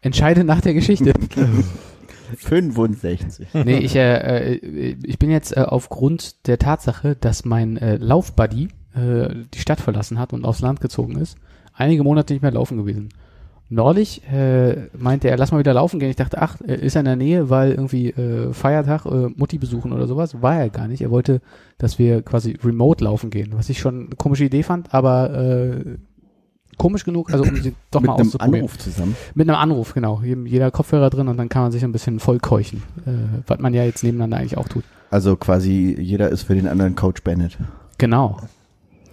entscheide 0.00 0.44
nach 0.44 0.60
der 0.60 0.74
Geschichte. 0.74 1.12
65. 2.36 3.46
nee, 3.52 3.78
ich, 3.78 3.94
äh, 3.94 4.54
äh, 4.54 4.96
ich 5.04 5.18
bin 5.18 5.30
jetzt 5.30 5.56
äh, 5.56 5.60
aufgrund 5.60 6.46
der 6.46 6.58
Tatsache, 6.58 7.14
dass 7.16 7.44
mein 7.44 7.76
äh, 7.76 7.96
Laufbuddy 7.96 8.68
äh, 8.94 9.34
die 9.52 9.58
Stadt 9.58 9.80
verlassen 9.80 10.18
hat 10.18 10.32
und 10.32 10.44
aufs 10.44 10.60
Land 10.60 10.80
gezogen 10.80 11.18
ist, 11.18 11.36
einige 11.74 12.02
Monate 12.04 12.32
nicht 12.32 12.42
mehr 12.42 12.50
laufen 12.52 12.78
gewesen. 12.78 13.10
Neulich 13.72 14.20
äh, 14.30 14.88
meinte 14.98 15.30
er, 15.30 15.38
lass 15.38 15.50
mal 15.50 15.58
wieder 15.58 15.72
laufen 15.72 15.98
gehen. 15.98 16.10
Ich 16.10 16.16
dachte, 16.16 16.42
ach, 16.42 16.58
er 16.66 16.78
ist 16.78 16.94
er 16.94 17.00
in 17.00 17.06
der 17.06 17.16
Nähe, 17.16 17.48
weil 17.48 17.70
irgendwie 17.70 18.10
äh, 18.10 18.52
Feiertag, 18.52 19.06
äh, 19.06 19.28
Mutti 19.34 19.56
besuchen 19.56 19.94
oder 19.94 20.06
sowas. 20.06 20.42
War 20.42 20.56
er 20.60 20.68
gar 20.68 20.88
nicht. 20.88 21.00
Er 21.00 21.10
wollte, 21.10 21.40
dass 21.78 21.98
wir 21.98 22.20
quasi 22.20 22.58
remote 22.62 23.02
laufen 23.02 23.30
gehen, 23.30 23.54
was 23.54 23.70
ich 23.70 23.78
schon 23.78 24.08
eine 24.08 24.16
komische 24.16 24.44
Idee 24.44 24.62
fand, 24.62 24.92
aber 24.92 25.32
äh, 25.32 25.96
komisch 26.76 27.06
genug, 27.06 27.32
also 27.32 27.44
um 27.44 27.56
sie 27.62 27.72
doch 27.90 28.02
Mit 28.02 28.08
mal 28.08 28.16
einem 28.16 28.26
auszuprobieren. 28.26 28.54
Anruf 28.56 28.78
zusammen. 28.78 29.16
Mit 29.34 29.48
einem 29.48 29.58
Anruf, 29.58 29.94
genau. 29.94 30.20
Jeder 30.20 30.70
Kopfhörer 30.70 31.08
drin 31.08 31.28
und 31.28 31.38
dann 31.38 31.48
kann 31.48 31.62
man 31.62 31.72
sich 31.72 31.82
ein 31.82 31.92
bisschen 31.92 32.20
voll 32.20 32.40
keuchen, 32.40 32.82
äh, 33.06 33.10
was 33.46 33.58
man 33.58 33.72
ja 33.72 33.84
jetzt 33.84 34.04
nebeneinander 34.04 34.36
eigentlich 34.36 34.58
auch 34.58 34.68
tut. 34.68 34.84
Also 35.10 35.34
quasi 35.36 35.96
jeder 35.98 36.28
ist 36.28 36.42
für 36.42 36.54
den 36.54 36.68
anderen 36.68 36.94
Coach 36.94 37.22
Bennett. 37.22 37.56
Genau. 37.96 38.36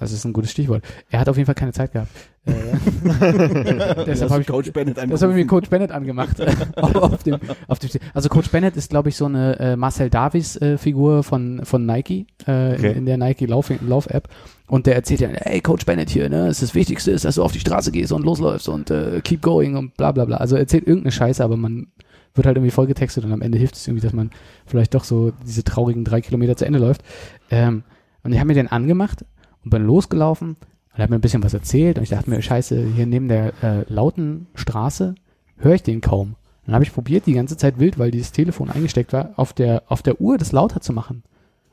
Das 0.02 0.11
ist 0.11 0.26
ein 0.26 0.34
gutes 0.34 0.52
Stichwort. 0.52 0.84
Er 1.10 1.19
hat 1.19 1.30
auf 1.30 1.38
jeden 1.38 1.45
Fall 1.45 1.56
keine 1.56 1.73
Zeit 1.73 1.91
gehabt. 1.91 2.10
Äh, 2.50 4.04
deshalb 4.06 4.32
habe 4.32 4.42
ich 4.42 4.48
Coach 4.48 4.72
Bennett 4.72 4.98
Das 5.10 5.22
habe 5.22 5.40
ich 5.40 5.48
Coach 5.48 5.70
Bennett 5.70 5.92
angemacht. 5.92 6.38
auf 6.76 7.24
dem, 7.24 7.38
auf 7.68 7.80
dem, 7.80 7.90
also 8.14 8.30
Coach 8.30 8.50
Bennett 8.50 8.76
ist, 8.76 8.90
glaube 8.90 9.10
ich, 9.10 9.16
so 9.16 9.26
eine 9.26 9.60
äh, 9.60 9.76
Marcel 9.76 10.10
Davis-Figur 10.10 11.24
von, 11.24 11.62
von 11.64 11.86
Nike, 11.86 12.28
äh, 12.46 12.74
Okay. 12.74 12.92
in, 12.92 12.98
in 13.00 13.06
der 13.06 13.18
Nike 13.18 13.46
Lauf- 13.46 13.72
Lauf-App. 13.82 14.28
Und 14.68 14.86
der 14.86 14.96
erzählt 14.96 15.22
ja, 15.22 15.30
ey, 15.30 15.62
Coach 15.62 15.86
Bennett 15.86 16.10
hier, 16.10 16.30
ne, 16.30 16.46
das, 16.48 16.62
ist 16.62 16.70
das 16.70 16.76
Wichtigste 16.76 17.12
ist, 17.12 17.26
dass 17.26 17.36
du 17.36 17.44
auf 17.44 17.52
die 17.52 17.60
Straße 17.60 17.92
gehst 17.92 18.12
und 18.12 18.24
losläufst 18.24 18.70
und 18.70 18.92
äh, 18.92 19.22
keep 19.24 19.42
going 19.42 19.76
und 19.76 19.98
bla 19.98 20.12
bla 20.12 20.26
bla. 20.26 20.38
Also 20.38 20.56
er 20.56 20.62
erzählt 20.62 20.86
irgendeine 20.86 21.12
Scheiße, 21.12 21.44
aber 21.44 21.58
man 21.58 21.88
wird 22.36 22.46
halt 22.46 22.56
irgendwie 22.58 22.72
vollgetextet 22.72 23.26
und 23.26 23.32
am 23.34 23.42
Ende 23.42 23.58
hilft 23.58 23.76
es 23.76 23.88
irgendwie, 23.88 24.04
dass 24.04 24.14
man 24.14 24.30
vielleicht 24.68 24.94
doch 24.94 25.04
so 25.04 25.32
diese 25.46 25.64
traurigen 25.64 26.06
drei 26.06 26.22
Kilometer 26.22 26.56
zu 26.56 26.66
Ende 26.66 26.78
läuft. 26.80 27.02
Ähm, 27.50 27.84
und 28.24 28.32
ich 28.32 28.38
habe 28.40 28.48
mir 28.48 28.54
den 28.54 28.68
angemacht 28.68 29.26
und 29.64 29.72
bin 29.72 29.84
losgelaufen 29.86 30.56
er 31.00 31.04
hat 31.04 31.10
mir 31.10 31.18
ein 31.18 31.22
bisschen 31.22 31.44
was 31.44 31.54
erzählt 31.54 31.98
und 31.98 32.04
ich 32.04 32.10
dachte 32.10 32.30
mir, 32.30 32.42
scheiße, 32.42 32.94
hier 32.96 33.06
neben 33.06 33.28
der 33.28 33.54
äh, 33.64 33.94
lauten 33.94 34.48
Straße 34.56 35.16
höre 35.58 35.76
ich 35.76 35.84
den 35.84 36.02
kaum. 36.02 36.36
Dann 36.66 36.76
habe 36.76 36.84
ich 36.84 36.94
probiert, 36.94 37.26
die 37.26 37.34
ganze 37.34 37.58
Zeit 37.58 37.80
wild, 37.80 37.98
weil 37.98 38.12
dieses 38.12 38.32
Telefon 38.32 38.70
eingesteckt 38.70 39.12
war, 39.14 39.32
auf 39.36 39.54
der, 39.54 39.84
auf 39.88 40.02
der 40.02 40.22
Uhr 40.22 40.38
das 40.38 40.52
lauter 40.52 40.82
zu 40.82 40.94
machen. 40.94 41.24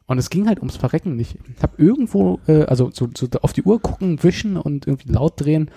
Und 0.07 0.19
es 0.19 0.31
ging 0.31 0.47
halt 0.47 0.59
ums 0.59 0.77
Verrecken 0.77 1.17
nicht. 1.17 1.37
Ich 1.57 1.63
habe 1.63 1.75
irgendwo, 1.77 2.41
äh, 2.47 2.63
also 2.65 2.91
so, 2.93 3.09
so 3.15 3.27
auf 3.43 3.53
die 3.53 3.63
Uhr 3.63 3.81
gucken, 3.81 4.23
wischen 4.23 4.57
und 4.57 4.87
irgendwie 4.87 5.13
laut 5.13 5.35
drehen 5.37 5.71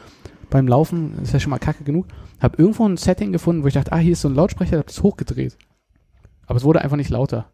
beim 0.50 0.68
Laufen, 0.68 1.14
ist 1.22 1.34
ja 1.34 1.40
schon 1.40 1.50
mal 1.50 1.60
kacke 1.60 1.84
genug. 1.84 2.06
Habe 2.40 2.62
irgendwo 2.62 2.88
ein 2.88 2.98
Setting 2.98 3.32
gefunden, 3.32 3.64
wo 3.64 3.68
ich 3.68 3.74
dachte, 3.74 3.92
ah, 3.92 3.98
hier 3.98 4.14
ist 4.14 4.22
so 4.22 4.30
ein 4.30 4.36
Lautsprecher, 4.36 4.78
habe 4.78 4.88
das 4.88 5.04
hochgedreht. 5.04 5.58
Aber 6.46 6.58
es 6.58 6.64
wurde 6.64 6.82
einfach 6.82 6.98
nicht 6.98 7.10
lauter. 7.10 7.52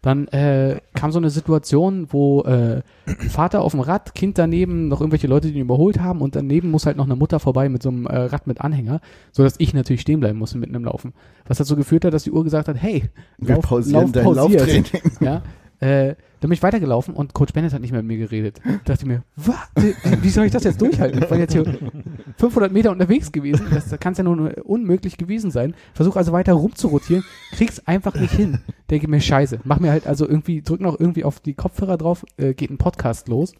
Dann 0.00 0.28
äh, 0.28 0.78
kam 0.94 1.10
so 1.10 1.18
eine 1.18 1.28
Situation, 1.28 2.06
wo 2.10 2.42
äh, 2.42 2.82
Vater 3.28 3.62
auf 3.62 3.72
dem 3.72 3.80
Rad, 3.80 4.14
Kind 4.14 4.38
daneben, 4.38 4.86
noch 4.86 5.00
irgendwelche 5.00 5.26
Leute, 5.26 5.48
die 5.48 5.54
ihn 5.54 5.62
überholt 5.62 5.98
haben 6.00 6.20
und 6.20 6.36
daneben 6.36 6.70
muss 6.70 6.86
halt 6.86 6.96
noch 6.96 7.06
eine 7.06 7.16
Mutter 7.16 7.40
vorbei 7.40 7.68
mit 7.68 7.82
so 7.82 7.88
einem 7.88 8.06
äh, 8.06 8.16
Rad 8.16 8.46
mit 8.46 8.60
Anhänger, 8.60 9.00
so 9.32 9.42
dass 9.42 9.56
ich 9.58 9.74
natürlich 9.74 10.00
stehen 10.02 10.20
bleiben 10.20 10.38
musste 10.38 10.56
mitten 10.58 10.76
im 10.76 10.84
Laufen. 10.84 11.14
Was 11.48 11.58
dazu 11.58 11.74
geführt 11.74 12.04
hat, 12.04 12.14
dass 12.14 12.22
die 12.22 12.30
Uhr 12.30 12.44
gesagt 12.44 12.68
hat, 12.68 12.76
hey, 12.80 13.10
Wir 13.38 13.56
Lauf- 13.56 13.64
pausieren 13.66 14.02
Lauf 14.02 14.12
dein 14.12 14.24
pausiert. 14.24 14.60
Lauftraining. 14.60 14.84
ja, 15.20 15.42
äh, 15.80 16.14
dann 16.40 16.48
bin 16.48 16.52
ich 16.52 16.62
weitergelaufen 16.62 17.14
und 17.14 17.34
Coach 17.34 17.52
Bennett 17.52 17.72
hat 17.72 17.80
nicht 17.80 17.92
mehr 17.92 18.02
mit 18.02 18.18
mir 18.18 18.26
geredet. 18.26 18.60
Ich 18.64 18.82
dachte 18.84 19.06
mir, 19.06 19.22
was? 19.36 19.56
Wie, 20.22 20.28
soll 20.28 20.46
ich 20.46 20.52
das 20.52 20.64
jetzt 20.64 20.80
durchhalten? 20.80 21.22
Ich 21.22 21.30
war 21.30 21.38
jetzt 21.38 21.52
hier 21.52 21.64
500 22.36 22.72
Meter 22.72 22.90
unterwegs 22.90 23.32
gewesen. 23.32 23.66
Das 23.70 23.90
kann 24.00 24.12
es 24.12 24.18
ja 24.18 24.24
nun 24.24 24.52
unmöglich 24.52 25.16
gewesen 25.16 25.50
sein. 25.50 25.74
Versuche 25.94 26.18
also 26.18 26.32
weiter 26.32 26.52
rumzurotieren, 26.52 27.24
krieg's 27.52 27.80
einfach 27.86 28.14
nicht 28.14 28.34
hin. 28.34 28.60
Denke 28.90 29.08
mir, 29.08 29.20
scheiße. 29.20 29.60
Mach 29.64 29.80
mir 29.80 29.90
halt 29.90 30.06
also 30.06 30.28
irgendwie, 30.28 30.62
drück 30.62 30.80
noch 30.80 30.98
irgendwie 30.98 31.24
auf 31.24 31.40
die 31.40 31.54
Kopfhörer 31.54 31.96
drauf, 31.96 32.24
äh, 32.36 32.54
geht 32.54 32.70
ein 32.70 32.78
Podcast 32.78 33.28
los. 33.28 33.52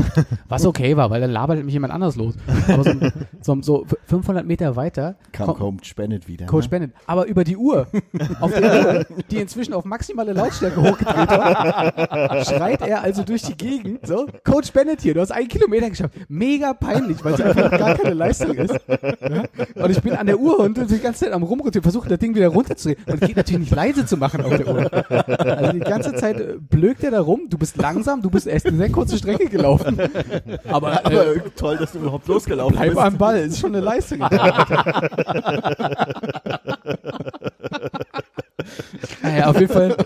Was 0.48 0.66
okay 0.66 0.96
war, 0.96 1.10
weil 1.10 1.20
dann 1.20 1.30
labert 1.30 1.64
mich 1.64 1.72
jemand 1.74 1.92
anders 1.92 2.16
los. 2.16 2.34
Aber 2.68 2.84
so, 2.84 2.92
so, 3.40 3.62
so 3.62 3.86
500 4.06 4.46
Meter 4.46 4.76
weiter 4.76 5.16
Kam 5.32 5.46
kommt- 5.46 5.58
Coach 5.58 5.94
Bennett 5.94 6.28
wieder. 6.28 6.46
Coach 6.46 6.64
ne? 6.64 6.70
Bennett. 6.70 6.90
Aber 7.06 7.26
über 7.26 7.44
die 7.44 7.56
Uhr, 7.56 7.86
auf 8.40 8.52
der 8.52 8.62
Uhr, 8.62 9.06
die 9.30 9.38
inzwischen 9.38 9.74
auf 9.74 9.84
maximale 9.84 10.32
Lautstärke 10.32 10.80
hochgedreht 10.82 11.30
war, 11.30 12.44
schreit 12.44 12.82
er 12.82 13.02
also 13.02 13.22
durch 13.22 13.42
die 13.42 13.56
Gegend, 13.56 14.06
so, 14.06 14.26
Coach 14.44 14.72
Bennett 14.72 15.00
hier, 15.00 15.14
du 15.14 15.20
hast 15.20 15.32
einen 15.32 15.48
Kilometer 15.48 15.90
geschafft. 15.90 16.14
Mega 16.28 16.74
peinlich, 16.74 17.24
weil 17.24 17.34
es 17.34 17.40
einfach 17.40 17.70
gar 17.70 17.94
keine 17.94 18.14
Leistung 18.14 18.56
ist. 18.56 18.78
Ja? 18.88 19.44
Und 19.82 19.90
ich 19.90 20.00
bin 20.02 20.14
an 20.14 20.26
der 20.26 20.38
Uhr 20.38 20.58
und 20.60 20.78
die 20.90 20.98
ganze 20.98 21.24
Zeit 21.24 21.32
am 21.32 21.42
rumrotieren, 21.42 21.82
versuche 21.82 22.08
das 22.08 22.18
Ding 22.18 22.34
wieder 22.34 22.48
runterzudrehen. 22.48 22.98
Und 23.06 23.20
geht 23.20 23.36
natürlich 23.36 23.60
nicht 23.60 23.74
leise 23.74 24.04
zu 24.06 24.16
machen 24.16 24.42
auf 24.42 24.56
der 24.56 24.68
Uhr. 24.68 24.90
Also 25.46 25.72
die 25.72 25.80
ganze 25.80 26.14
Zeit 26.14 26.40
äh, 26.40 26.54
blökt 26.58 27.04
er 27.04 27.10
da 27.10 27.20
rum, 27.20 27.42
du 27.48 27.58
bist 27.58 27.76
langsam, 27.76 28.22
du 28.22 28.30
bist 28.30 28.46
erst 28.46 28.66
eine 28.66 28.76
sehr 28.76 28.90
kurze 28.90 29.16
Strecke 29.18 29.48
gelaufen. 29.48 29.81
Aber, 30.68 30.92
äh, 30.92 31.00
Aber 31.04 31.54
toll, 31.56 31.76
dass 31.78 31.92
du 31.92 31.98
überhaupt 31.98 32.26
losgelaufen 32.28 32.76
bleib 32.76 32.88
bist. 32.90 33.00
am 33.00 33.18
Ball, 33.18 33.38
ist 33.38 33.58
schon 33.58 33.74
eine 33.74 33.84
Leistung. 33.84 34.20
Naja, 39.22 39.46
auf 39.46 39.60
jeden 39.60 39.72
Fall, 39.72 39.96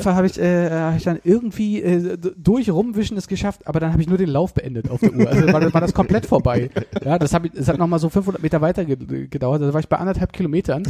Fall 0.00 0.14
habe 0.14 0.26
ich, 0.26 0.38
äh, 0.38 0.70
hab 0.70 0.96
ich 0.96 1.04
dann 1.04 1.18
irgendwie 1.24 1.82
äh, 1.82 2.18
durch 2.36 2.70
Rumwischen 2.70 3.16
es 3.16 3.28
geschafft, 3.28 3.60
aber 3.66 3.80
dann 3.80 3.92
habe 3.92 4.02
ich 4.02 4.08
nur 4.08 4.18
den 4.18 4.28
Lauf 4.28 4.54
beendet 4.54 4.90
auf 4.90 5.00
der 5.00 5.12
Uhr. 5.14 5.28
Also 5.28 5.52
war, 5.52 5.74
war 5.74 5.80
das 5.80 5.94
komplett 5.94 6.26
vorbei. 6.26 6.70
Ja, 7.04 7.18
das, 7.18 7.34
hab 7.34 7.44
ich, 7.44 7.52
das 7.52 7.68
hat 7.68 7.78
nochmal 7.78 7.98
so 7.98 8.08
500 8.08 8.42
Meter 8.42 8.60
weiter 8.60 8.84
ge 8.84 9.26
gedauert. 9.26 9.62
Da 9.62 9.72
war 9.72 9.80
ich 9.80 9.88
bei 9.88 9.96
anderthalb 9.96 10.32
Kilometern. 10.32 10.82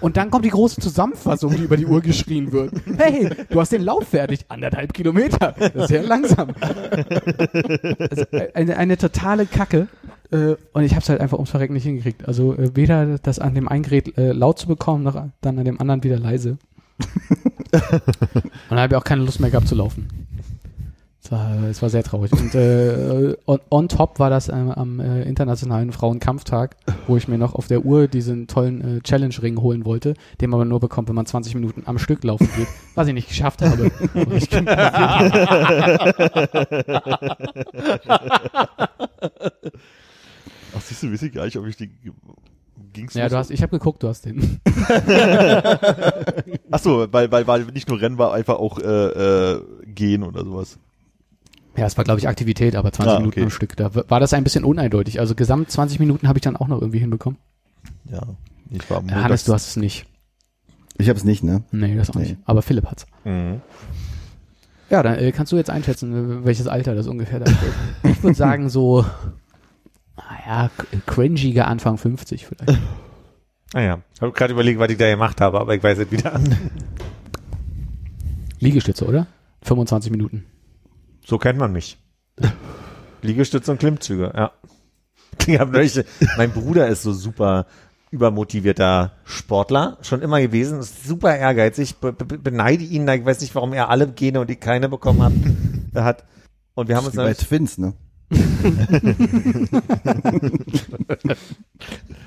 Und 0.00 0.16
dann 0.16 0.30
kommt 0.30 0.44
die 0.44 0.50
große 0.50 0.80
Zusammenfassung, 0.80 1.54
die 1.56 1.62
über 1.62 1.76
die 1.76 1.86
Uhr 1.86 2.00
geschrien 2.00 2.52
wird. 2.52 2.72
Hey, 2.96 3.30
du 3.48 3.60
hast 3.60 3.72
den 3.72 3.82
Lauf 3.82 4.08
fertig. 4.08 4.44
Anderthalb 4.48 4.92
Kilometer. 4.92 5.54
Das 5.58 5.74
ist 5.74 5.88
sehr 5.88 6.02
langsam. 6.02 6.50
Also 8.10 8.24
eine, 8.54 8.76
eine 8.76 8.96
totale 8.96 9.46
Kacke. 9.46 9.88
Äh, 10.32 10.56
und 10.72 10.82
ich 10.82 10.92
habe 10.92 11.02
es 11.02 11.08
halt 11.08 11.20
einfach 11.20 11.38
ums 11.38 11.50
Verrecken 11.50 11.74
nicht 11.74 11.84
hingekriegt. 11.84 12.26
Also 12.26 12.54
äh, 12.54 12.74
weder 12.74 13.18
das 13.18 13.38
an 13.38 13.54
dem 13.54 13.68
einen 13.68 13.82
Gerät 13.82 14.16
äh, 14.16 14.32
laut 14.32 14.58
zu 14.58 14.66
bekommen, 14.66 15.04
noch 15.04 15.22
dann 15.40 15.58
an 15.58 15.64
dem 15.64 15.80
anderen 15.80 16.02
wieder 16.02 16.18
leise. 16.18 16.56
und 17.72 18.50
dann 18.70 18.80
habe 18.80 18.94
ich 18.94 18.96
auch 18.96 19.04
keine 19.04 19.22
Lust 19.22 19.40
mehr 19.40 19.50
gehabt 19.50 19.68
zu 19.68 19.74
laufen. 19.74 20.08
Es 21.24 21.30
war, 21.30 21.62
es 21.70 21.82
war 21.82 21.88
sehr 21.88 22.02
traurig. 22.02 22.32
Und 22.32 22.54
äh, 22.54 23.36
on, 23.46 23.60
on 23.70 23.88
top 23.88 24.18
war 24.18 24.28
das 24.28 24.48
ähm, 24.48 24.72
am 24.72 24.98
äh, 24.98 25.22
Internationalen 25.22 25.92
Frauenkampftag, 25.92 26.76
wo 27.06 27.16
ich 27.16 27.28
mir 27.28 27.38
noch 27.38 27.54
auf 27.54 27.68
der 27.68 27.84
Uhr 27.84 28.08
diesen 28.08 28.48
tollen 28.48 28.98
äh, 28.98 29.00
Challenge-Ring 29.02 29.60
holen 29.60 29.84
wollte, 29.84 30.14
den 30.40 30.50
man 30.50 30.60
aber 30.60 30.68
nur 30.68 30.80
bekommt, 30.80 31.08
wenn 31.08 31.14
man 31.14 31.26
20 31.26 31.54
Minuten 31.54 31.84
am 31.86 31.98
Stück 31.98 32.24
laufen 32.24 32.48
geht, 32.56 32.66
was 32.96 33.06
ich 33.06 33.14
nicht 33.14 33.28
geschafft 33.28 33.62
habe. 33.62 33.92
Ich 34.34 34.50
Ach, 40.76 40.80
siehst 40.80 41.02
du, 41.02 41.12
weiß 41.12 41.22
ich 41.22 41.32
gar 41.32 41.44
nicht, 41.44 41.56
ob 41.56 41.66
ich 41.66 41.76
die 41.76 41.90
ging's 42.92 43.14
ja, 43.14 43.28
du 43.28 43.36
hast, 43.36 43.50
ich 43.50 43.62
habe 43.62 43.70
geguckt, 43.78 44.02
du 44.02 44.08
hast 44.08 44.24
den. 44.26 44.60
Ach 46.70 46.78
so, 46.78 47.06
weil, 47.10 47.30
weil, 47.30 47.46
weil 47.46 47.64
nicht 47.66 47.88
nur 47.88 48.00
Rennen 48.00 48.18
war, 48.18 48.32
einfach 48.34 48.56
auch 48.56 48.78
äh, 48.78 48.82
äh, 49.52 49.62
gehen 49.86 50.22
oder 50.22 50.44
sowas. 50.44 50.78
Ja, 51.76 51.86
es 51.86 51.96
war, 51.96 52.04
glaube 52.04 52.20
ich, 52.20 52.28
Aktivität, 52.28 52.76
aber 52.76 52.92
20 52.92 53.12
Ah, 53.12 53.18
Minuten 53.18 53.34
okay. 53.38 53.42
am 53.44 53.50
Stück. 53.50 53.76
Da 53.76 53.94
war 53.94 54.20
das 54.20 54.34
ein 54.34 54.44
bisschen 54.44 54.64
uneindeutig. 54.64 55.20
Also 55.20 55.34
gesamt 55.34 55.70
20 55.70 55.98
Minuten 56.00 56.28
habe 56.28 56.38
ich 56.38 56.42
dann 56.42 56.56
auch 56.56 56.68
noch 56.68 56.80
irgendwie 56.80 56.98
hinbekommen. 56.98 57.38
Ja, 58.10 58.20
ich 58.70 58.88
war 58.90 58.98
am 58.98 59.08
Ja, 59.08 59.22
Hannes, 59.24 59.44
du 59.44 59.52
hast 59.54 59.68
es 59.68 59.76
nicht. 59.76 60.06
Ich 60.98 61.08
hab's 61.08 61.24
nicht, 61.24 61.42
ne? 61.42 61.62
Nee, 61.72 61.96
das 61.96 62.10
auch 62.10 62.14
Nee. 62.16 62.22
nicht. 62.22 62.36
Aber 62.44 62.60
Philipp 62.60 62.84
hat's. 62.86 63.06
Mhm. 63.24 63.62
Ja, 64.90 65.02
dann 65.02 65.18
äh, 65.18 65.32
kannst 65.32 65.50
du 65.52 65.56
jetzt 65.56 65.70
einschätzen, 65.70 66.42
äh, 66.42 66.44
welches 66.44 66.66
Alter 66.66 66.94
das 66.94 67.06
ungefähr 67.06 67.40
da 67.40 67.46
ist. 67.50 67.56
Ich 68.04 68.22
würde 68.22 68.36
sagen 68.36 68.68
so, 68.68 69.06
naja, 70.16 70.70
cringiger 71.06 71.68
Anfang 71.68 71.98
50 71.98 72.46
vielleicht. 72.46 72.80
Naja, 73.72 74.00
ich 74.14 74.20
habe 74.20 74.32
gerade 74.32 74.52
überlegt, 74.52 74.78
was 74.78 74.90
ich 74.90 74.98
da 74.98 75.08
gemacht 75.08 75.40
habe, 75.40 75.60
aber 75.60 75.74
ich 75.74 75.82
weiß 75.82 75.98
es 75.98 76.10
wieder. 76.10 76.38
Liegestütze, 78.60 79.06
oder? 79.06 79.26
25 79.62 80.10
Minuten. 80.10 80.44
So 81.24 81.38
kennt 81.38 81.58
man 81.58 81.72
mich. 81.72 81.98
Liegestütze 83.22 83.70
und 83.70 83.78
Klimmzüge, 83.78 84.32
ja. 84.34 84.52
Ich 85.46 85.58
hab 85.58 85.72
neulich, 85.72 85.98
mein 86.36 86.52
Bruder 86.52 86.88
ist 86.88 87.02
so 87.02 87.12
super 87.12 87.66
übermotivierter 88.10 89.12
Sportler, 89.24 89.96
schon 90.02 90.20
immer 90.20 90.40
gewesen, 90.40 90.80
ist 90.80 91.04
super 91.04 91.34
ehrgeizig, 91.34 91.96
be 91.96 92.12
be 92.12 92.38
beneide 92.38 92.84
ihn, 92.84 93.08
ich 93.08 93.24
weiß 93.24 93.40
nicht, 93.40 93.54
warum 93.54 93.72
er 93.72 93.88
alle 93.88 94.08
Gene 94.08 94.40
und 94.40 94.50
ich 94.50 94.60
keine 94.60 94.88
bekommen 94.88 95.22
hat. 95.22 95.32
Er 95.94 96.04
hat 96.04 96.24
und 96.74 96.88
wir 96.88 96.96
haben 96.96 97.04
uns 97.04 97.14
Wie 97.14 97.18
bei 97.18 97.34
Twins, 97.34 97.76
ne? 97.76 97.92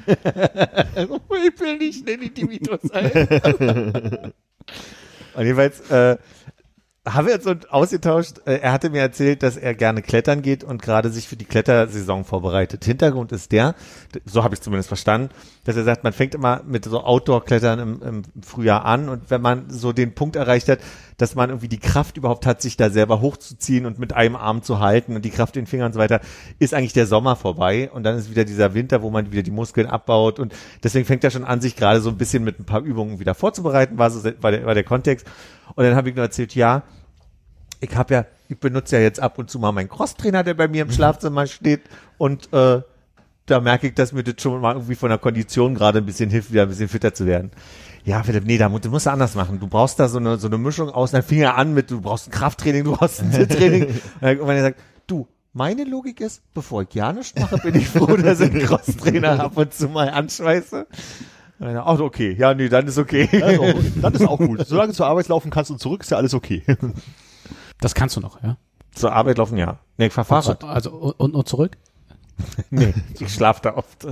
Ich 0.08 1.60
will 1.60 1.78
nicht 1.78 2.08
Lenny 2.08 2.30
DeVito 2.30 2.78
sein. 2.84 4.34
und 5.36 5.44
jedenfalls 5.44 5.90
äh, 5.90 6.18
haben 7.08 7.28
wir 7.28 7.36
uns 7.36 7.68
ausgetauscht. 7.70 8.40
Äh, 8.46 8.58
Er 8.62 8.72
hatte 8.72 8.90
mir 8.90 9.02
erzählt, 9.02 9.44
dass 9.44 9.58
er 9.58 9.76
gerne 9.76 10.02
klettern 10.02 10.42
geht 10.42 10.64
und 10.64 10.82
gerade 10.82 11.10
sich 11.10 11.28
für 11.28 11.36
die 11.36 11.46
Klettersaison 11.46 12.26
vorbereitet. 12.26 12.84
Hintergrund 12.84 13.32
ist 13.32 13.52
der, 13.52 13.76
so 14.26 14.44
habe 14.44 14.56
ich 14.56 14.62
zumindest 14.62 14.88
verstanden, 14.88 15.30
dass 15.66 15.76
er 15.76 15.84
sagt, 15.84 16.04
man 16.04 16.14
fängt 16.14 16.34
immer 16.34 16.64
mit 16.66 16.86
so 16.86 17.02
Outdoor-Klettern 17.02 17.80
im, 17.80 18.02
im 18.02 18.24
Frühjahr 18.44 18.86
an 18.86 19.10
und 19.10 19.30
wenn 19.30 19.42
man 19.42 19.70
so 19.70 19.92
den 19.94 20.16
Punkt 20.16 20.36
erreicht 20.36 20.68
hat, 20.68 20.80
dass 21.18 21.36
man 21.36 21.50
irgendwie 21.50 21.68
die 21.68 21.80
Kraft 21.80 22.18
überhaupt 22.18 22.46
hat, 22.46 22.62
sich 22.62 22.78
da 22.78 22.90
selber 22.90 23.22
hochzuziehen 23.22 23.86
und 23.86 24.00
mit 24.00 24.14
einem 24.14 24.36
Arm 24.36 24.64
zu 24.64 24.80
halten 24.80 25.16
und 25.16 25.24
die 25.24 25.30
Kraft 25.30 25.56
in 25.56 25.64
den 25.64 25.68
Fingern 25.68 25.88
und 25.88 25.94
so 25.94 26.00
weiter, 26.00 26.20
ist 26.60 26.74
eigentlich 26.74 26.94
der 26.94 27.08
Sommer 27.08 27.36
vorbei 27.36 27.90
und 27.92 28.04
dann 28.04 28.18
ist 28.18 28.30
wieder 28.30 28.46
dieser 28.46 28.74
Winter, 28.74 29.02
wo 29.02 29.10
man 29.10 29.32
wieder 29.32 29.44
die 29.44 29.52
Muskeln 29.52 29.88
abbaut 29.88 30.40
und 30.40 30.54
deswegen 30.84 31.06
fängt 31.06 31.24
er 31.24 31.32
schon 31.32 31.46
an, 31.46 31.62
sich 31.62 31.76
gerade 31.76 32.02
so 32.02 32.10
ein 32.10 32.18
bisschen 32.18 32.44
mit 32.44 32.60
ein 32.60 32.66
paar 32.66 32.82
Übungen 32.82 33.20
wieder 33.20 33.36
vorzubereiten, 33.36 33.98
war 33.98 34.12
so 34.12 34.24
war 34.42 34.52
der, 34.52 34.66
war 34.66 34.74
der 34.74 34.84
Kontext. 34.84 35.26
Und 35.76 35.84
dann 35.84 35.96
habe 35.96 36.10
ich 36.10 36.16
nur 36.16 36.26
erzählt, 36.26 36.54
ja, 36.56 36.84
ich 37.80 37.96
habe 37.96 38.14
ja, 38.14 38.26
ich 38.50 38.60
benutze 38.60 38.98
ja 38.98 39.02
jetzt 39.02 39.20
ab 39.20 39.38
und 39.38 39.50
zu 39.50 39.60
mal 39.60 39.72
meinen 39.72 39.90
Crosstrainer, 39.90 40.44
der 40.44 40.54
bei 40.54 40.68
mir 40.68 40.84
im 40.84 40.92
Schlafzimmer 40.92 41.48
steht 41.48 41.82
und 42.18 42.52
äh, 42.54 42.82
da 43.46 43.60
merke 43.60 43.88
ich, 43.88 43.94
dass 43.94 44.12
mir 44.12 44.24
das 44.24 44.42
schon 44.42 44.60
mal 44.60 44.74
irgendwie 44.74 44.96
von 44.96 45.10
der 45.10 45.20
Kondition 45.20 45.76
gerade 45.76 46.00
ein 46.00 46.06
bisschen 46.06 46.30
hilft, 46.30 46.52
wieder 46.52 46.64
ein 46.64 46.70
bisschen 46.70 46.88
fitter 46.88 47.14
zu 47.14 47.26
werden. 47.26 47.52
Ja, 48.06 48.22
Philipp, 48.22 48.46
nee, 48.46 48.60
da 48.60 48.70
musst, 48.70 48.86
du 48.86 48.90
musst 48.90 49.08
du 49.08 49.12
anders 49.12 49.34
machen. 49.34 49.60
Du 49.60 49.68
brauchst 49.68 50.00
da 50.00 50.08
so 50.08 50.20
eine, 50.20 50.38
so 50.38 50.46
eine 50.48 50.60
Mischung 50.60 50.90
aus, 50.90 51.12
dann 51.12 51.24
fing 51.24 51.40
er 51.40 51.58
an 51.58 51.74
mit, 51.74 51.90
du 51.90 52.02
brauchst 52.02 52.28
ein 52.28 52.32
Krafttraining, 52.32 52.84
du 52.84 52.96
brauchst 52.96 53.20
ein 53.22 53.50
Training. 53.50 53.86
Und 54.22 54.48
wenn 54.48 54.58
er 54.58 54.62
sagt, 54.62 54.80
du, 55.08 55.28
meine 55.54 55.86
Logik 55.86 56.22
ist, 56.22 56.44
bevor 56.54 56.84
ich 56.84 56.94
ja 56.94 57.12
nichts 57.12 57.40
mache, 57.40 57.58
bin 57.58 57.74
ich 57.74 57.90
froh, 57.90 58.16
dass 58.18 58.42
ich 58.42 58.52
einen 58.52 58.62
Crosstrainer 58.62 59.40
ab 59.44 59.58
und 59.58 59.74
zu 59.74 59.88
mal 59.88 60.10
anschweiße. 60.10 60.86
Und 61.58 61.66
dann, 61.66 61.78
Ach, 61.78 62.00
okay. 62.00 62.36
Ja, 62.38 62.54
nee, 62.54 62.70
dann 62.70 62.86
ist 62.88 63.00
okay. 63.00 63.28
Dann 64.02 64.14
ist 64.14 64.28
auch 64.28 64.38
gut. 64.38 64.68
Solange 64.68 64.90
du 64.90 64.94
zur 64.94 65.08
Arbeit 65.08 65.28
laufen 65.30 65.50
kannst 65.50 65.72
und 65.72 65.80
zurück, 65.80 66.02
ist 66.04 66.12
ja 66.12 66.18
alles 66.18 66.34
okay. 66.36 66.64
Das 67.80 67.96
kannst 67.96 68.18
du 68.18 68.20
noch, 68.20 68.44
ja? 68.44 68.58
Zur 68.94 69.14
Arbeit 69.14 69.38
laufen, 69.40 69.58
ja. 69.58 69.80
Nee, 69.98 70.08
ich 70.08 70.14
fahr 70.14 70.26
Fahrrad. 70.26 70.64
Und, 70.64 70.70
also, 70.70 70.92
und, 70.92 71.34
und 71.34 71.48
zurück? 71.48 71.78
Nee, 72.70 72.94
ich 73.18 73.34
schlaf 73.34 73.62
da 73.62 73.76
oft. 73.76 74.06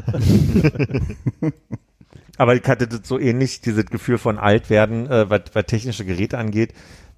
Aber 2.38 2.56
ich 2.56 2.64
hatte 2.64 2.88
das 2.88 3.02
so 3.04 3.20
ähnlich, 3.20 3.62
dieses 3.62 3.86
Gefühl 3.86 4.18
von 4.18 4.40
alt 4.40 4.70
werden, 4.70 5.08
äh, 5.10 5.30
was, 5.30 5.42
was 5.54 5.66
technische 5.66 6.06
Geräte 6.06 6.38
angeht, 6.38 6.74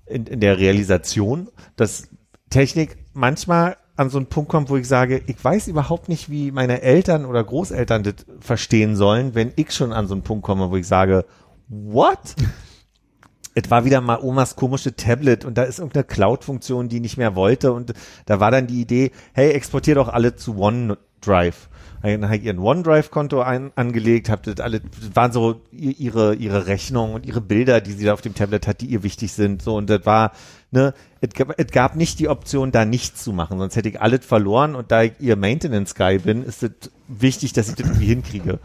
in, 0.05 0.25
in 0.25 0.39
der 0.39 0.57
Realisation, 0.57 1.49
dass 1.75 2.09
Technik 2.49 2.97
manchmal 3.13 3.77
an 3.95 4.09
so 4.09 4.17
einen 4.17 4.27
Punkt 4.27 4.49
kommt, 4.49 4.69
wo 4.69 4.77
ich 4.77 4.87
sage, 4.87 5.21
ich 5.25 5.43
weiß 5.43 5.67
überhaupt 5.67 6.09
nicht, 6.09 6.29
wie 6.29 6.51
meine 6.51 6.81
Eltern 6.81 7.25
oder 7.25 7.43
Großeltern 7.43 8.03
das 8.03 8.15
verstehen 8.39 8.95
sollen, 8.95 9.35
wenn 9.35 9.53
ich 9.55 9.71
schon 9.71 9.93
an 9.93 10.07
so 10.07 10.13
einen 10.13 10.23
Punkt 10.23 10.43
komme, 10.43 10.69
wo 10.69 10.75
ich 10.75 10.87
sage, 10.87 11.25
what? 11.69 12.19
es 13.55 13.71
war 13.71 13.85
wieder 13.85 14.01
mal 14.01 14.19
Omas 14.21 14.57
komische 14.57 14.95
Tablet 14.95 15.45
und 15.45 15.57
da 15.57 15.63
ist 15.63 15.79
irgendeine 15.79 16.03
Cloud-Funktion, 16.03 16.89
die 16.89 16.99
nicht 16.99 17.17
mehr 17.17 17.35
wollte 17.35 17.71
und 17.71 17.93
da 18.25 18.41
war 18.41 18.51
dann 18.51 18.67
die 18.67 18.81
Idee, 18.81 19.11
hey, 19.33 19.51
exportier 19.51 19.95
doch 19.95 20.09
alle 20.09 20.35
zu 20.35 20.57
OneDrive. 20.57 21.69
Dann 22.05 22.25
habe 22.29 22.37
ich 22.37 22.57
OneDrive-Konto 22.57 23.41
ein, 23.41 23.71
angelegt, 23.75 24.29
habt 24.29 24.47
das 24.47 24.59
alle, 24.59 24.81
das 24.81 25.15
waren 25.15 25.31
so 25.31 25.61
ihre, 25.71 26.35
ihre 26.35 26.67
Rechnungen 26.67 27.15
und 27.15 27.25
ihre 27.25 27.41
Bilder, 27.41 27.81
die 27.81 27.93
sie 27.93 28.05
da 28.05 28.13
auf 28.13 28.21
dem 28.21 28.35
Tablet 28.35 28.67
hat, 28.67 28.81
die 28.81 28.87
ihr 28.87 29.03
wichtig 29.03 29.33
sind, 29.33 29.61
so. 29.61 29.75
Und 29.75 29.89
das 29.89 30.05
war, 30.05 30.31
ne, 30.71 30.93
es 31.21 31.33
gab, 31.33 31.57
es 31.57 31.71
gab 31.71 31.95
nicht 31.95 32.19
die 32.19 32.29
Option, 32.29 32.71
da 32.71 32.85
nichts 32.85 33.23
zu 33.23 33.33
machen, 33.33 33.57
sonst 33.57 33.75
hätte 33.75 33.89
ich 33.89 34.01
alles 34.01 34.25
verloren. 34.25 34.75
Und 34.75 34.91
da 34.91 35.03
ich 35.03 35.13
ihr 35.19 35.35
Maintenance-Guy 35.35 36.19
bin, 36.19 36.43
ist 36.43 36.63
es 36.63 36.71
wichtig, 37.07 37.53
dass 37.53 37.69
ich 37.69 37.75
das 37.75 37.87
irgendwie 37.87 38.07
hinkriege. 38.07 38.59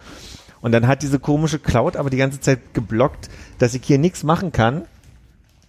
Und 0.61 0.73
dann 0.73 0.87
hat 0.87 1.03
diese 1.03 1.19
komische 1.19 1.59
Cloud 1.59 1.97
aber 1.97 2.11
die 2.11 2.19
ganze 2.19 2.41
Zeit 2.41 2.75
geblockt, 2.75 3.31
dass 3.59 3.75
ich 3.75 3.83
hier 3.85 3.99
nichts 3.99 4.23
machen 4.23 4.53
kann, 4.53 4.85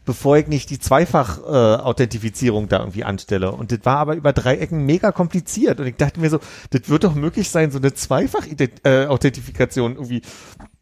bevor 0.05 0.37
ich 0.37 0.47
nicht 0.47 0.69
die 0.69 0.79
Zweifach-Authentifizierung 0.79 2.65
äh, 2.65 2.67
da 2.67 2.79
irgendwie 2.79 3.03
anstelle. 3.03 3.51
Und 3.51 3.71
das 3.71 3.79
war 3.83 3.97
aber 3.97 4.15
über 4.15 4.33
drei 4.33 4.57
Ecken 4.57 4.85
mega 4.85 5.11
kompliziert. 5.11 5.79
Und 5.79 5.87
ich 5.87 5.95
dachte 5.95 6.19
mir 6.19 6.29
so, 6.29 6.39
das 6.71 6.89
wird 6.89 7.03
doch 7.03 7.15
möglich 7.15 7.49
sein, 7.49 7.71
so 7.71 7.77
eine 7.77 7.93
Zweifach-Authentifikation 7.93 9.95
irgendwie 9.95 10.21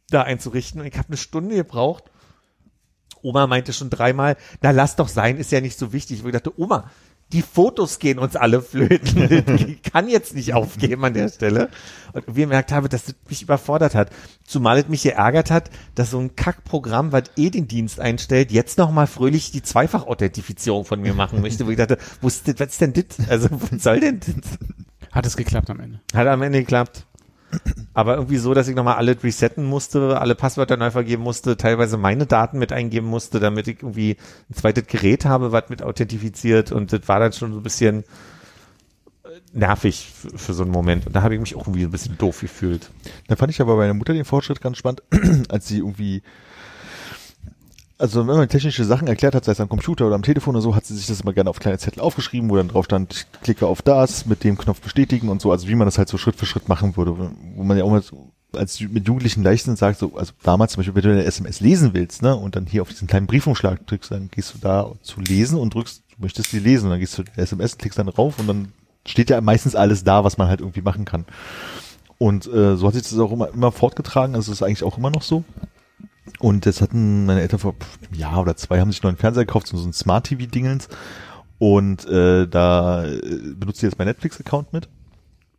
da 0.09 0.23
einzurichten. 0.23 0.81
Und 0.81 0.87
ich 0.87 0.97
habe 0.97 1.09
eine 1.09 1.17
Stunde 1.17 1.55
gebraucht. 1.55 2.05
Oma 3.21 3.47
meinte 3.47 3.73
schon 3.73 3.89
dreimal, 3.89 4.37
na 4.61 4.71
lass 4.71 4.95
doch 4.95 5.09
sein, 5.09 5.37
ist 5.37 5.51
ja 5.51 5.59
nicht 5.59 5.77
so 5.77 5.91
wichtig. 5.91 6.21
Und 6.21 6.29
ich 6.29 6.33
dachte, 6.33 6.57
Oma, 6.57 6.89
die 7.31 7.41
Fotos 7.41 7.99
gehen 7.99 8.19
uns 8.19 8.35
alle 8.35 8.61
flöten. 8.61 9.67
ich 9.67 9.83
kann 9.83 10.07
jetzt 10.07 10.35
nicht 10.35 10.53
aufgeben 10.53 11.05
an 11.05 11.13
der 11.13 11.29
Stelle. 11.29 11.69
Und 12.13 12.25
wie 12.27 12.41
ich 12.41 12.45
gemerkt 12.45 12.71
habe, 12.71 12.89
dass 12.89 13.05
das 13.05 13.15
mich 13.27 13.43
überfordert 13.43 13.93
hat. 13.93 14.09
Zumal 14.43 14.79
es 14.79 14.87
mich 14.87 15.03
geärgert 15.03 15.51
hat, 15.51 15.69
dass 15.95 16.11
so 16.11 16.19
ein 16.19 16.35
Kackprogramm, 16.35 17.11
was 17.11 17.23
eh 17.37 17.49
den 17.49 17.67
Dienst 17.67 17.99
einstellt, 17.99 18.51
jetzt 18.51 18.77
nochmal 18.77 19.07
fröhlich 19.07 19.51
die 19.51 19.61
Zweifach-Authentifizierung 19.61 20.85
von 20.85 21.01
mir 21.01 21.13
machen 21.13 21.41
möchte. 21.41 21.67
Wo 21.67 21.71
ich 21.71 21.77
dachte, 21.77 21.97
wo 22.21 22.27
ist 22.27 22.47
das, 22.47 22.59
was 22.59 22.69
ist 22.69 22.81
denn 22.81 22.93
das? 22.93 23.29
Also, 23.29 23.49
was 23.51 23.83
soll 23.83 23.99
denn 23.99 24.19
das? 24.19 24.57
Hat 25.11 25.25
es 25.25 25.37
geklappt 25.37 25.69
am 25.69 25.79
Ende? 25.79 25.99
Hat 26.13 26.27
am 26.27 26.41
Ende 26.41 26.59
geklappt. 26.59 27.05
Aber 27.93 28.15
irgendwie 28.15 28.37
so, 28.37 28.53
dass 28.53 28.67
ich 28.67 28.75
nochmal 28.75 28.95
alle 28.95 29.21
resetten 29.21 29.65
musste, 29.65 30.19
alle 30.19 30.35
Passwörter 30.35 30.77
neu 30.77 30.91
vergeben 30.91 31.23
musste, 31.23 31.57
teilweise 31.57 31.97
meine 31.97 32.25
Daten 32.25 32.59
mit 32.59 32.71
eingeben 32.71 33.07
musste, 33.07 33.39
damit 33.39 33.67
ich 33.67 33.81
irgendwie 33.81 34.17
ein 34.49 34.53
zweites 34.53 34.87
Gerät 34.87 35.25
habe, 35.25 35.51
was 35.51 35.69
mit 35.69 35.81
authentifiziert 35.81 36.71
und 36.71 36.93
das 36.93 37.07
war 37.07 37.19
dann 37.19 37.33
schon 37.33 37.51
so 37.51 37.59
ein 37.59 37.63
bisschen 37.63 38.03
nervig 39.53 40.11
für, 40.13 40.37
für 40.37 40.53
so 40.53 40.63
einen 40.63 40.71
Moment. 40.71 41.07
Und 41.07 41.15
da 41.15 41.21
habe 41.21 41.33
ich 41.33 41.39
mich 41.39 41.55
auch 41.55 41.61
irgendwie 41.61 41.83
ein 41.83 41.91
bisschen 41.91 42.17
doof 42.17 42.41
gefühlt. 42.41 42.91
Da 43.27 43.35
fand 43.35 43.51
ich 43.51 43.61
aber 43.61 43.73
bei 43.73 43.83
meiner 43.83 43.93
Mutter 43.93 44.13
den 44.13 44.25
Fortschritt 44.25 44.61
ganz 44.61 44.77
spannend, 44.77 45.03
als 45.49 45.67
sie 45.67 45.79
irgendwie 45.79 46.21
also 47.99 48.25
wenn 48.25 48.37
man 48.37 48.47
technische 48.47 48.85
Sachen 48.85 49.07
erklärt 49.07 49.35
hat, 49.35 49.43
sei 49.43 49.51
es 49.51 49.59
am 49.59 49.67
Computer 49.67 50.07
oder 50.07 50.15
am 50.15 50.23
Telefon 50.23 50.55
oder 50.55 50.61
so, 50.61 50.73
hat 50.73 50.85
sie 50.85 50.95
sich 50.95 51.07
das 51.07 51.21
immer 51.21 51.33
gerne 51.33 51.49
auf 51.49 51.59
kleine 51.59 51.77
Zettel 51.77 52.01
aufgeschrieben, 52.01 52.49
wo 52.49 52.55
dann 52.55 52.69
drauf 52.69 52.85
stand, 52.85 53.13
ich 53.13 53.41
klicke 53.41 53.67
auf 53.67 53.81
das, 53.81 54.25
mit 54.25 54.43
dem 54.45 54.57
Knopf 54.57 54.79
bestätigen 54.79 55.27
und 55.27 55.41
so, 55.41 55.51
also 55.51 55.67
wie 55.67 55.75
man 55.75 55.85
das 55.85 55.97
halt 55.97 56.07
so 56.07 56.17
Schritt 56.17 56.37
für 56.37 56.45
Schritt 56.45 56.69
machen 56.69 56.95
würde, 56.95 57.31
wo 57.55 57.63
man 57.63 57.77
ja 57.77 57.83
auch 57.83 57.91
mal 57.91 58.01
so, 58.01 58.31
als 58.55 58.79
mit 58.79 59.05
Jugendlichen 59.05 59.43
Leichtsinn 59.43 59.75
sagt, 59.75 59.99
so, 59.99 60.15
also 60.15 60.31
damals 60.43 60.71
zum 60.71 60.79
Beispiel, 60.79 60.95
wenn 60.95 61.03
du 61.03 61.11
eine 61.11 61.25
SMS 61.25 61.59
lesen 61.59 61.93
willst, 61.93 62.21
ne, 62.21 62.35
und 62.35 62.55
dann 62.55 62.65
hier 62.65 62.81
auf 62.81 62.89
diesen 62.89 63.07
kleinen 63.07 63.27
Briefumschlag 63.27 63.85
drückst, 63.85 64.11
dann 64.11 64.29
gehst 64.31 64.53
du 64.53 64.59
da 64.59 64.91
zu 65.03 65.19
lesen 65.19 65.59
und 65.59 65.73
drückst, 65.73 66.01
du 66.15 66.21
möchtest 66.21 66.53
die 66.53 66.59
lesen, 66.59 66.89
dann 66.89 66.99
gehst 66.99 67.17
du 67.17 67.23
SMS, 67.35 67.77
klickst 67.77 67.99
dann 67.99 68.07
drauf 68.07 68.39
und 68.39 68.47
dann 68.47 68.71
steht 69.05 69.29
ja 69.29 69.41
meistens 69.41 69.75
alles 69.75 70.05
da, 70.05 70.23
was 70.23 70.37
man 70.37 70.47
halt 70.47 70.61
irgendwie 70.61 70.81
machen 70.81 71.03
kann. 71.03 71.25
Und 72.17 72.47
äh, 72.47 72.75
so 72.75 72.87
hat 72.87 72.93
sich 72.93 73.03
das 73.03 73.19
auch 73.19 73.31
immer, 73.31 73.49
immer 73.49 73.71
fortgetragen, 73.73 74.35
also 74.35 74.51
das 74.51 74.61
ist 74.61 74.63
eigentlich 74.63 74.83
auch 74.83 74.97
immer 74.97 75.09
noch 75.09 75.21
so. 75.21 75.43
Und 76.39 76.65
das 76.65 76.81
hatten 76.81 77.25
meine 77.25 77.41
Eltern 77.41 77.59
vor 77.59 77.75
einem 78.09 78.19
Jahr 78.19 78.41
oder 78.41 78.55
zwei 78.55 78.79
haben 78.79 78.91
sich 78.91 79.03
einen 79.03 79.17
Fernseher 79.17 79.45
gekauft, 79.45 79.67
so 79.67 79.77
ein 79.77 79.93
Smart 79.93 80.27
TV-Dingens. 80.27 80.87
Und 81.57 82.05
äh, 82.07 82.47
da 82.47 83.05
äh, 83.05 83.19
benutzt 83.55 83.83
ihr 83.83 83.89
jetzt 83.89 83.97
mein 83.97 84.07
Netflix-Account 84.07 84.71
mit. 84.71 84.87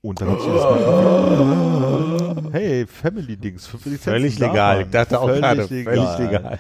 Und 0.03 0.21
dann 0.21 0.31
hat 0.31 0.41
sie 0.41 0.47
das 0.49 0.63
mal 0.63 2.49
Hey, 2.53 2.87
Family-Dings. 2.87 3.67
Völlig 3.67 4.39
legal. 4.39 4.83
Ich 4.83 4.91
dachte 4.91 5.21
auch 5.21 5.27
Völlig 5.27 5.43
gerade, 5.43 5.65
legal. 5.65 5.95
völlig 5.95 6.19
legal. 6.19 6.59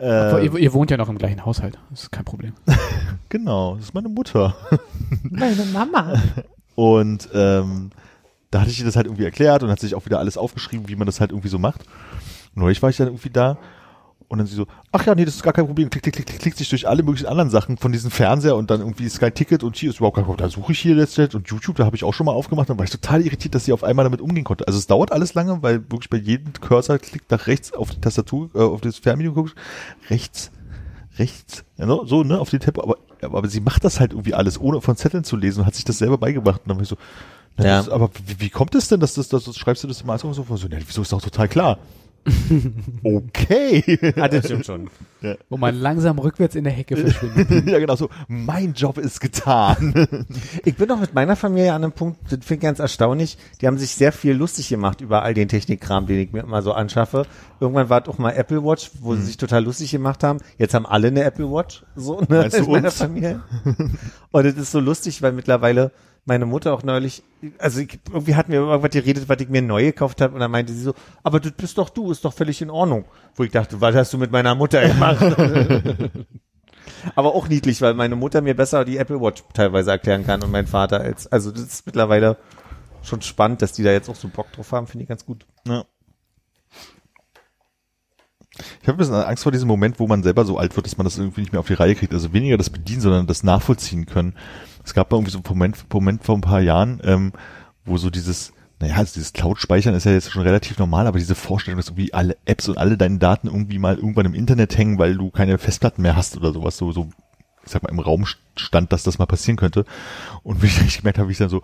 Aber 0.00 0.40
Äh, 0.40 0.44
ihr, 0.46 0.54
ihr 0.54 0.72
wohnt 0.72 0.92
ja 0.92 0.96
noch 0.96 1.08
im 1.08 1.18
gleichen 1.18 1.44
Haushalt. 1.44 1.76
Das 1.90 2.04
ist 2.04 2.12
kein 2.12 2.24
Problem. 2.24 2.52
genau, 3.28 3.74
das 3.74 3.86
ist 3.86 3.94
meine 3.94 4.08
Mutter. 4.08 4.54
Meine 5.24 5.64
Mama. 5.72 6.22
Und 6.76 7.28
ähm, 7.34 7.90
da 8.52 8.60
hatte 8.60 8.70
ich 8.70 8.78
ihr 8.78 8.86
das 8.86 8.94
halt 8.94 9.06
irgendwie 9.06 9.24
erklärt 9.24 9.64
und 9.64 9.70
hat 9.70 9.80
sich 9.80 9.96
auch 9.96 10.04
wieder 10.06 10.20
alles 10.20 10.38
aufgeschrieben, 10.38 10.88
wie 10.88 10.94
man 10.94 11.06
das 11.06 11.18
halt 11.20 11.32
irgendwie 11.32 11.48
so 11.48 11.58
macht. 11.58 11.80
Und 12.58 12.64
neulich 12.64 12.82
war 12.82 12.90
ich 12.90 12.96
dann 12.96 13.06
irgendwie 13.06 13.30
da 13.30 13.56
und 14.26 14.38
dann 14.38 14.48
sie 14.48 14.56
so, 14.56 14.66
ach 14.90 15.06
ja, 15.06 15.14
nee, 15.14 15.24
das 15.24 15.36
ist 15.36 15.44
gar 15.44 15.52
kein 15.52 15.66
Problem. 15.66 15.90
Klick, 15.90 16.02
klick, 16.02 16.16
klick, 16.16 16.26
klick, 16.26 16.40
klickt 16.40 16.58
sich 16.58 16.68
durch 16.68 16.88
alle 16.88 17.04
möglichen 17.04 17.26
anderen 17.28 17.50
Sachen 17.50 17.78
von 17.78 17.92
diesem 17.92 18.10
Fernseher 18.10 18.56
und 18.56 18.68
dann 18.68 18.80
irgendwie 18.80 19.08
Sky 19.08 19.30
Ticket 19.30 19.62
und 19.62 19.76
hier 19.76 19.90
ist 19.90 19.98
überhaupt 19.98 20.16
kein 20.16 20.24
Problem. 20.24 20.44
Da 20.44 20.50
suche 20.52 20.72
ich 20.72 20.80
hier 20.80 20.96
jetzt 20.96 21.16
und 21.36 21.48
YouTube, 21.48 21.76
da 21.76 21.84
habe 21.84 21.94
ich 21.94 22.02
auch 22.02 22.12
schon 22.12 22.26
mal 22.26 22.32
aufgemacht. 22.32 22.68
Dann 22.68 22.76
war 22.76 22.84
ich 22.84 22.90
total 22.90 23.22
irritiert, 23.22 23.54
dass 23.54 23.64
sie 23.64 23.72
auf 23.72 23.84
einmal 23.84 24.02
damit 24.04 24.20
umgehen 24.20 24.42
konnte. 24.42 24.66
Also 24.66 24.76
es 24.76 24.88
dauert 24.88 25.12
alles 25.12 25.34
lange, 25.34 25.62
weil 25.62 25.88
wirklich 25.88 26.10
bei 26.10 26.16
jedem 26.16 26.52
Cursor-Klick 26.52 27.30
nach 27.30 27.46
rechts 27.46 27.72
auf 27.72 27.90
die 27.90 28.00
Tastatur, 28.00 28.50
äh, 28.56 28.58
auf 28.58 28.80
das 28.80 28.98
Fernmenü 28.98 29.30
guckst, 29.32 29.54
rechts, 30.10 30.50
rechts, 31.16 31.64
ja, 31.76 31.86
no, 31.86 32.04
so, 32.04 32.24
ne, 32.24 32.40
auf 32.40 32.50
den 32.50 32.58
Tempo, 32.60 32.82
aber, 32.82 32.96
aber 33.22 33.48
sie 33.48 33.60
macht 33.60 33.84
das 33.84 34.00
halt 34.00 34.12
irgendwie 34.12 34.34
alles, 34.34 34.60
ohne 34.60 34.80
von 34.80 34.96
Zetteln 34.96 35.22
zu 35.22 35.36
lesen 35.36 35.60
und 35.60 35.66
hat 35.66 35.76
sich 35.76 35.84
das 35.84 35.98
selber 35.98 36.18
beigebracht. 36.18 36.60
Und 36.64 36.68
dann 36.68 36.76
war 36.76 36.82
ich 36.82 36.88
so, 36.88 36.96
Ja. 37.56 37.78
das, 37.78 37.88
aber 37.88 38.10
wie, 38.26 38.40
wie 38.40 38.50
kommt 38.50 38.74
es 38.74 38.88
denn, 38.88 39.00
dass 39.00 39.14
das, 39.14 39.28
das, 39.28 39.44
das 39.44 39.56
schreibst 39.56 39.84
du 39.84 39.88
das 39.88 40.02
immer 40.02 40.18
so, 40.18 40.32
so, 40.34 40.44
so, 40.56 40.68
ne, 40.68 40.80
wieso 40.86 41.00
ist 41.00 41.12
doch 41.12 41.22
total 41.22 41.48
klar. 41.48 41.78
Okay. 43.02 43.98
Ah, 44.16 44.28
das 44.28 44.46
stimmt 44.46 44.66
schon. 44.66 44.90
Wo 45.48 45.56
man 45.56 45.74
langsam 45.74 46.18
rückwärts 46.18 46.54
in 46.54 46.64
der 46.64 46.72
Hecke 46.72 46.96
verschwindet. 46.96 47.66
ja, 47.66 47.78
genau 47.78 47.96
so. 47.96 48.08
Mein 48.26 48.72
Job 48.74 48.98
ist 48.98 49.20
getan. 49.20 49.94
Ich 50.64 50.76
bin 50.76 50.90
auch 50.90 51.00
mit 51.00 51.14
meiner 51.14 51.36
Familie 51.36 51.72
an 51.72 51.82
einem 51.82 51.92
Punkt, 51.92 52.20
das 52.24 52.40
finde 52.44 52.54
ich 52.54 52.60
ganz 52.60 52.78
erstaunlich. 52.78 53.38
Die 53.60 53.66
haben 53.66 53.78
sich 53.78 53.94
sehr 53.94 54.12
viel 54.12 54.34
lustig 54.34 54.68
gemacht 54.68 55.00
über 55.00 55.22
all 55.22 55.34
den 55.34 55.48
Technikkram, 55.48 56.06
den 56.06 56.18
ich 56.18 56.32
mir 56.32 56.40
immer 56.40 56.62
so 56.62 56.72
anschaffe. 56.72 57.26
Irgendwann 57.60 57.88
war 57.88 58.02
es 58.02 58.08
auch 58.08 58.18
mal 58.18 58.32
Apple 58.32 58.62
Watch, 58.64 58.90
wo 59.00 59.14
sie 59.14 59.22
sich 59.22 59.36
total 59.36 59.64
lustig 59.64 59.90
gemacht 59.90 60.22
haben. 60.24 60.38
Jetzt 60.58 60.74
haben 60.74 60.86
alle 60.86 61.08
eine 61.08 61.24
Apple 61.24 61.50
Watch, 61.50 61.84
so, 61.96 62.20
ne, 62.20 62.26
Meinst 62.28 62.58
du 62.58 62.64
in 62.64 62.70
meiner? 62.70 62.90
Familie. 62.90 63.40
Und 64.30 64.44
es 64.44 64.56
ist 64.56 64.72
so 64.72 64.80
lustig, 64.80 65.22
weil 65.22 65.32
mittlerweile 65.32 65.92
meine 66.28 66.44
Mutter 66.44 66.74
auch 66.74 66.82
neulich, 66.82 67.22
also 67.58 67.80
ich, 67.80 67.98
irgendwie 68.12 68.34
hat 68.34 68.50
mir 68.50 68.56
irgendwas 68.56 68.90
geredet, 68.90 69.30
was 69.30 69.40
ich 69.40 69.48
mir 69.48 69.62
neu 69.62 69.82
gekauft 69.82 70.20
habe 70.20 70.34
und 70.34 70.40
dann 70.40 70.50
meinte 70.50 70.74
sie 70.74 70.82
so, 70.82 70.94
aber 71.22 71.40
das 71.40 71.52
bist 71.52 71.78
doch 71.78 71.88
du, 71.88 72.12
ist 72.12 72.22
doch 72.24 72.34
völlig 72.34 72.60
in 72.60 72.68
Ordnung. 72.68 73.06
Wo 73.34 73.44
ich 73.44 73.50
dachte, 73.50 73.80
was 73.80 73.94
hast 73.94 74.12
du 74.12 74.18
mit 74.18 74.30
meiner 74.30 74.54
Mutter 74.54 74.86
gemacht? 74.86 75.22
aber 77.14 77.34
auch 77.34 77.48
niedlich, 77.48 77.80
weil 77.80 77.94
meine 77.94 78.14
Mutter 78.14 78.42
mir 78.42 78.54
besser 78.54 78.84
die 78.84 78.98
Apple 78.98 79.18
Watch 79.20 79.42
teilweise 79.54 79.90
erklären 79.90 80.26
kann 80.26 80.42
und 80.42 80.50
mein 80.50 80.66
Vater 80.66 81.00
als, 81.00 81.26
also 81.32 81.50
das 81.50 81.62
ist 81.62 81.86
mittlerweile 81.86 82.36
schon 83.02 83.22
spannend, 83.22 83.62
dass 83.62 83.72
die 83.72 83.82
da 83.82 83.90
jetzt 83.90 84.10
auch 84.10 84.16
so 84.16 84.28
Bock 84.28 84.52
drauf 84.52 84.70
haben, 84.72 84.86
finde 84.86 85.04
ich 85.04 85.08
ganz 85.08 85.24
gut. 85.24 85.46
Ja. 85.66 85.86
Ich 88.82 88.88
habe 88.88 88.96
ein 88.96 88.98
bisschen 88.98 89.14
Angst 89.14 89.44
vor 89.44 89.52
diesem 89.52 89.68
Moment, 89.68 89.98
wo 89.98 90.06
man 90.06 90.22
selber 90.22 90.44
so 90.44 90.58
alt 90.58 90.76
wird, 90.76 90.84
dass 90.84 90.98
man 90.98 91.04
das 91.04 91.16
irgendwie 91.16 91.40
nicht 91.40 91.52
mehr 91.52 91.60
auf 91.60 91.68
die 91.68 91.74
Reihe 91.74 91.94
kriegt. 91.94 92.12
Also 92.12 92.32
weniger 92.32 92.58
das 92.58 92.70
Bedienen, 92.70 93.00
sondern 93.00 93.26
das 93.26 93.44
Nachvollziehen 93.44 94.04
können. 94.04 94.34
Es 94.88 94.94
gab 94.94 95.10
mal 95.10 95.18
irgendwie 95.18 95.32
so 95.32 95.38
einen 95.38 95.44
Moment, 95.46 95.84
Moment 95.92 96.24
vor 96.24 96.34
ein 96.34 96.40
paar 96.40 96.62
Jahren, 96.62 96.98
ähm, 97.04 97.32
wo 97.84 97.98
so 97.98 98.08
dieses, 98.08 98.54
naja, 98.80 98.96
also 98.96 99.12
dieses 99.12 99.34
Cloud-Speichern 99.34 99.94
ist 99.94 100.04
ja 100.04 100.12
jetzt 100.12 100.32
schon 100.32 100.40
relativ 100.40 100.78
normal, 100.78 101.06
aber 101.06 101.18
diese 101.18 101.34
Vorstellung, 101.34 101.76
dass 101.76 101.88
irgendwie 101.88 102.14
alle 102.14 102.38
Apps 102.46 102.70
und 102.70 102.78
alle 102.78 102.96
deine 102.96 103.18
Daten 103.18 103.48
irgendwie 103.48 103.78
mal 103.78 103.96
irgendwann 103.96 104.24
im 104.24 104.32
Internet 104.32 104.78
hängen, 104.78 104.98
weil 104.98 105.14
du 105.14 105.30
keine 105.30 105.58
Festplatten 105.58 106.00
mehr 106.00 106.16
hast 106.16 106.38
oder 106.38 106.54
sowas, 106.54 106.78
so, 106.78 106.90
so, 106.90 107.10
ich 107.66 107.70
sag 107.70 107.82
mal, 107.82 107.90
im 107.90 107.98
Raum 107.98 108.24
stand, 108.56 108.90
dass 108.90 109.02
das 109.02 109.18
mal 109.18 109.26
passieren 109.26 109.58
könnte. 109.58 109.84
Und 110.42 110.62
wie 110.62 110.68
ich 110.68 110.96
gemerkt 110.96 111.18
habe, 111.18 111.28
wie 111.28 111.32
ich 111.32 111.38
dann 111.38 111.50
so, 111.50 111.60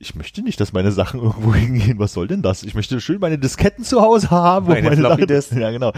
ich 0.00 0.16
möchte 0.16 0.42
nicht, 0.42 0.58
dass 0.58 0.72
meine 0.72 0.90
Sachen 0.90 1.20
irgendwo 1.20 1.54
hingehen. 1.54 2.00
Was 2.00 2.12
soll 2.12 2.26
denn 2.26 2.42
das? 2.42 2.64
Ich 2.64 2.74
möchte 2.74 3.00
schön 3.00 3.20
meine 3.20 3.38
Disketten 3.38 3.84
zu 3.84 4.00
Hause 4.02 4.32
haben. 4.32 4.66
wo 4.66 4.70
Meine 4.70 4.88
meine 4.88 5.00
Sachen-. 5.00 5.60
Ja, 5.60 5.70
genau. 5.70 5.92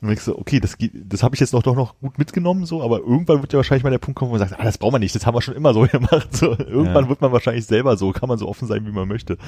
Und 0.00 0.10
ich 0.12 0.20
so, 0.20 0.38
okay, 0.38 0.60
das, 0.60 0.78
geht- 0.78 0.92
das 0.94 1.22
habe 1.24 1.34
ich 1.34 1.40
jetzt 1.40 1.52
noch 1.52 1.62
doch 1.64 1.74
noch 1.74 1.98
gut 1.98 2.18
mitgenommen, 2.18 2.66
so, 2.66 2.82
aber 2.84 2.98
irgendwann 3.00 3.40
wird 3.40 3.52
ja 3.52 3.56
wahrscheinlich 3.56 3.82
mal 3.82 3.90
der 3.90 3.98
Punkt 3.98 4.16
kommen, 4.18 4.30
wo 4.30 4.36
man 4.38 4.48
sagt, 4.48 4.60
ah, 4.60 4.64
das 4.64 4.78
braucht 4.78 4.92
man 4.92 5.00
nicht, 5.00 5.14
das 5.14 5.26
haben 5.26 5.34
wir 5.34 5.42
schon 5.42 5.54
immer 5.56 5.74
so 5.74 5.80
gemacht. 5.90 6.28
So, 6.36 6.50
irgendwann 6.56 7.04
Ja. 7.04 7.08
wird 7.08 7.20
man 7.20 7.32
wahrscheinlich 7.32 7.66
selber 7.66 7.96
so, 7.96 8.12
kann 8.12 8.28
man 8.28 8.38
so 8.38 8.48
offen 8.48 8.68
sein, 8.68 8.86
wie 8.86 8.92
man 8.92 9.08
möchte. 9.08 9.38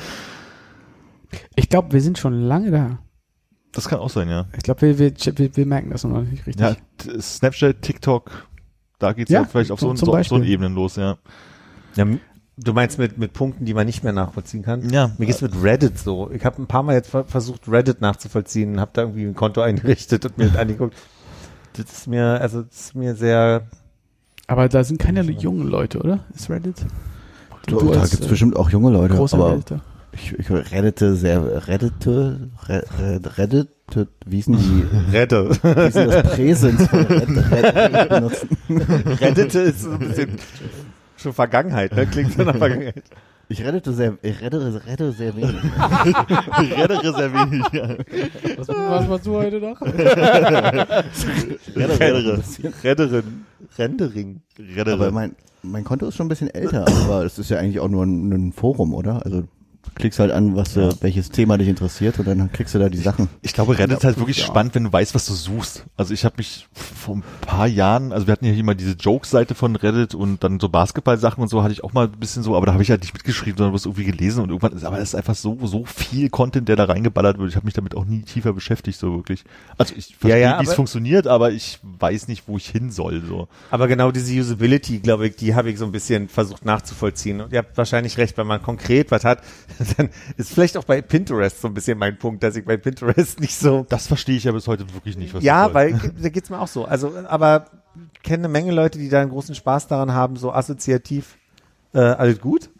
Ich 1.54 1.68
glaube, 1.68 1.92
wir 1.92 2.00
sind 2.00 2.18
schon 2.18 2.34
lange 2.34 2.70
da. 2.72 2.98
Das 3.72 3.88
kann 3.88 4.00
auch 4.00 4.10
sein, 4.10 4.28
ja. 4.28 4.46
Ich 4.56 4.64
glaube, 4.64 4.80
wir, 4.82 4.98
wir, 4.98 5.12
wir, 5.16 5.56
wir 5.56 5.66
merken 5.66 5.90
das 5.90 6.02
noch 6.02 6.22
nicht 6.22 6.44
richtig. 6.44 6.60
Ja, 6.60 6.74
Snapchat, 7.20 7.82
TikTok, 7.82 8.48
da 8.98 9.12
geht's 9.12 9.30
ja, 9.30 9.42
Ja, 9.42 9.46
vielleicht 9.46 9.70
auf 9.70 9.78
so, 9.78 9.86
so, 9.90 9.94
zum 9.94 10.06
so, 10.06 10.12
Beispiel. 10.12 10.44
Ebenen 10.48 10.74
los, 10.74 10.96
ja. 10.96 11.18
Ja, 11.94 12.04
du 12.62 12.72
meinst 12.72 12.98
mit, 12.98 13.18
mit 13.18 13.32
Punkten, 13.32 13.64
die 13.64 13.74
man 13.74 13.86
nicht 13.86 14.04
mehr 14.04 14.12
nachvollziehen 14.12 14.62
kann? 14.62 14.88
Ja. 14.90 15.10
Mir 15.18 15.26
geht's 15.26 15.40
mit 15.42 15.52
Reddit 15.62 15.98
so. 15.98 16.30
Ich 16.32 16.44
habe 16.44 16.60
ein 16.62 16.66
paar 16.66 16.82
Mal 16.82 16.94
jetzt 16.94 17.10
ver- 17.10 17.24
versucht, 17.24 17.62
Reddit 17.68 18.00
nachzuvollziehen, 18.00 18.80
habe 18.80 18.90
da 18.94 19.02
irgendwie 19.02 19.24
ein 19.24 19.34
Konto 19.34 19.60
eingerichtet 19.62 20.24
und 20.26 20.38
mir 20.38 20.48
das 20.48 20.56
angeguckt. 20.56 20.94
Das 21.74 21.86
ist 21.90 22.06
mir, 22.06 22.40
also 22.40 22.62
das 22.62 22.80
ist 22.80 22.94
mir 22.94 23.14
sehr, 23.14 23.62
Aber 24.46 24.68
da 24.68 24.82
sind 24.84 24.98
keine 24.98 25.22
jungen 25.22 25.68
Leute, 25.68 25.98
oder? 26.00 26.20
Ist 26.34 26.50
Reddit? 26.50 26.84
Du, 27.66 27.78
da 27.92 28.00
als, 28.00 28.10
gibt's 28.10 28.26
äh, 28.26 28.28
bestimmt 28.30 28.56
auch 28.56 28.70
junge 28.70 28.90
Leute, 28.90 29.14
Großer 29.14 29.36
aber 29.36 29.58
ich, 30.12 30.32
ich 30.36 30.50
reddete 30.50 31.14
sehr, 31.14 31.68
reddete, 31.68 32.48
re- 32.68 32.84
re- 32.98 33.20
reddete, 33.38 34.08
wie 34.26 34.36
hießen 34.36 34.56
die, 34.56 35.12
Rette. 35.16 35.50
wie 35.50 35.82
hießen 35.84 36.10
das 36.10 36.32
Präsens 36.34 36.88
von 36.88 37.00
Red, 37.06 37.74
Red, 37.92 38.08
benutzen? 38.08 38.48
Reddite 39.20 39.60
ist 39.60 39.82
so 39.82 39.90
ein 39.92 39.98
bisschen 40.00 40.30
schon 41.20 41.32
Vergangenheit, 41.32 41.94
ne? 41.94 42.06
Klingt 42.06 42.32
so 42.32 42.42
nach 42.42 42.56
Vergangenheit. 42.58 43.04
Ich 43.48 43.64
reddete 43.64 43.92
sehr, 43.92 44.16
ich 44.22 44.40
reddete, 44.40 44.80
reddete 44.86 45.10
sehr 45.10 45.34
wenig. 45.34 45.56
Reddere 46.78 47.12
sehr 47.12 47.32
wenig, 47.32 47.64
ja. 47.72 47.96
Was, 48.56 48.68
was 48.68 49.08
machst 49.08 49.26
du 49.26 49.34
heute 49.34 49.58
noch? 49.58 49.80
Reddere. 51.76 52.40
Redderin. 52.84 53.44
Rendering. 53.76 54.40
Reddere. 54.56 54.94
Aber 54.94 55.10
mein, 55.10 55.34
mein 55.62 55.82
Konto 55.82 56.06
ist 56.06 56.14
schon 56.14 56.26
ein 56.26 56.28
bisschen 56.28 56.54
älter, 56.54 56.86
aber 56.86 57.24
es 57.24 57.40
ist 57.40 57.50
ja 57.50 57.58
eigentlich 57.58 57.80
auch 57.80 57.88
nur 57.88 58.04
ein, 58.06 58.30
ein 58.32 58.52
Forum, 58.52 58.94
oder? 58.94 59.26
Also 59.26 59.42
klickst 59.94 60.18
halt 60.18 60.30
an, 60.30 60.56
was 60.56 60.74
du, 60.74 60.96
welches 61.00 61.30
Thema 61.30 61.58
dich 61.58 61.68
interessiert 61.68 62.18
und 62.18 62.26
dann 62.26 62.50
kriegst 62.52 62.74
du 62.74 62.78
da 62.78 62.88
die 62.88 62.98
Sachen. 62.98 63.28
Ich 63.42 63.52
glaube, 63.52 63.78
Reddit 63.78 63.98
ist 63.98 64.04
halt 64.04 64.18
wirklich 64.18 64.38
Ja. 64.38 64.46
spannend, 64.46 64.74
wenn 64.74 64.84
du 64.84 64.92
weißt, 64.92 65.14
was 65.14 65.26
du 65.26 65.34
suchst. 65.34 65.84
Also 65.96 66.14
ich 66.14 66.24
habe 66.24 66.36
mich 66.38 66.68
vor 66.72 67.16
ein 67.16 67.24
paar 67.42 67.66
Jahren, 67.66 68.12
also 68.12 68.26
wir 68.26 68.32
hatten 68.32 68.44
ja 68.46 68.52
hier 68.52 68.64
mal 68.64 68.74
diese 68.74 68.92
Jokes-Seite 68.92 69.54
von 69.54 69.76
Reddit 69.76 70.14
und 70.14 70.42
dann 70.42 70.58
so 70.60 70.68
Basketball-Sachen 70.68 71.42
und 71.42 71.48
so 71.48 71.62
hatte 71.62 71.72
ich 71.72 71.84
auch 71.84 71.92
mal 71.92 72.06
ein 72.06 72.12
bisschen 72.18 72.42
so, 72.42 72.56
aber 72.56 72.66
da 72.66 72.72
habe 72.72 72.82
ich 72.82 72.90
halt 72.90 73.02
nicht 73.02 73.12
mitgeschrieben, 73.12 73.58
sondern 73.58 73.74
was 73.74 73.84
irgendwie 73.84 74.04
gelesen 74.04 74.42
und 74.42 74.48
irgendwann 74.50 74.72
ist, 74.72 74.84
aber 74.84 74.98
es 74.98 75.10
ist 75.10 75.14
einfach 75.14 75.34
so, 75.34 75.58
so 75.66 75.84
viel 75.84 76.30
Content, 76.30 76.68
der 76.68 76.76
da 76.76 76.84
reingeballert 76.84 77.38
wird. 77.38 77.50
Ich 77.50 77.56
habe 77.56 77.66
mich 77.66 77.74
damit 77.74 77.94
auch 77.94 78.04
nie 78.04 78.22
tiefer 78.22 78.52
beschäftigt, 78.52 78.98
so 78.98 79.16
wirklich. 79.16 79.44
Also 79.76 79.94
ich 79.96 80.16
verstehe, 80.16 80.40
ja, 80.40 80.60
wie 80.60 80.64
es 80.64 80.74
funktioniert, 80.74 81.26
aber 81.26 81.50
ich 81.52 81.78
weiß 81.82 82.28
nicht, 82.28 82.44
wo 82.46 82.56
ich 82.56 82.68
hin 82.68 82.90
soll, 82.90 83.22
so. 83.26 83.48
Aber 83.70 83.88
genau 83.88 84.10
diese 84.12 84.32
Usability, 84.38 84.98
glaube 85.00 85.26
ich, 85.26 85.36
die 85.36 85.54
habe 85.54 85.70
ich 85.70 85.78
so 85.78 85.84
ein 85.84 85.92
bisschen 85.92 86.28
versucht 86.28 86.64
nachzuvollziehen. 86.64 87.40
Und 87.40 87.52
ihr 87.52 87.58
habt 87.58 87.76
wahrscheinlich 87.76 88.16
recht, 88.18 88.36
wenn 88.36 88.46
man 88.46 88.62
konkret 88.62 89.10
was 89.10 89.24
hat, 89.24 89.42
dann 89.96 90.10
ist 90.36 90.52
vielleicht 90.52 90.76
auch 90.76 90.84
bei 90.84 91.00
Pinterest 91.02 91.60
so 91.60 91.68
ein 91.68 91.74
bisschen 91.74 91.98
mein 91.98 92.18
Punkt, 92.18 92.42
dass 92.42 92.56
ich 92.56 92.64
bei 92.64 92.76
Pinterest 92.76 93.40
nicht 93.40 93.56
so 93.56 93.86
Das 93.88 94.06
verstehe 94.06 94.36
ich 94.36 94.44
ja 94.44 94.52
bis 94.52 94.66
heute 94.66 94.92
wirklich 94.94 95.16
nicht, 95.16 95.34
Ja, 95.42 95.72
weil 95.74 95.98
da 96.20 96.28
geht's 96.28 96.50
mir 96.50 96.60
auch 96.60 96.68
so. 96.68 96.84
Also, 96.84 97.12
aber 97.26 97.66
ich 98.14 98.22
kenne 98.22 98.44
eine 98.44 98.48
Menge 98.48 98.72
Leute, 98.72 98.98
die 98.98 99.08
da 99.08 99.20
einen 99.20 99.30
großen 99.30 99.54
Spaß 99.54 99.88
daran 99.88 100.12
haben, 100.12 100.36
so 100.36 100.52
assoziativ. 100.52 101.36
Äh, 101.92 102.00
alles 102.00 102.40
gut? 102.40 102.70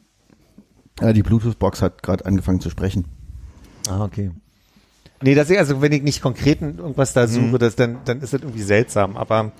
Ja, 1.00 1.12
die 1.12 1.22
Bluetooth-Box 1.22 1.82
hat 1.82 2.02
gerade 2.02 2.26
angefangen 2.26 2.60
zu 2.60 2.70
sprechen. 2.70 3.06
Ah, 3.88 4.04
okay. 4.04 4.30
Nee, 5.22 5.34
das 5.34 5.50
ist 5.50 5.58
also, 5.58 5.82
wenn 5.82 5.92
ich 5.92 6.02
nicht 6.02 6.22
konkret 6.22 6.62
irgendwas 6.62 7.12
da 7.12 7.26
suche, 7.26 7.58
das, 7.58 7.76
dann, 7.76 7.98
dann 8.04 8.20
ist 8.20 8.32
das 8.32 8.40
irgendwie 8.40 8.62
seltsam. 8.62 9.16
Aber 9.16 9.52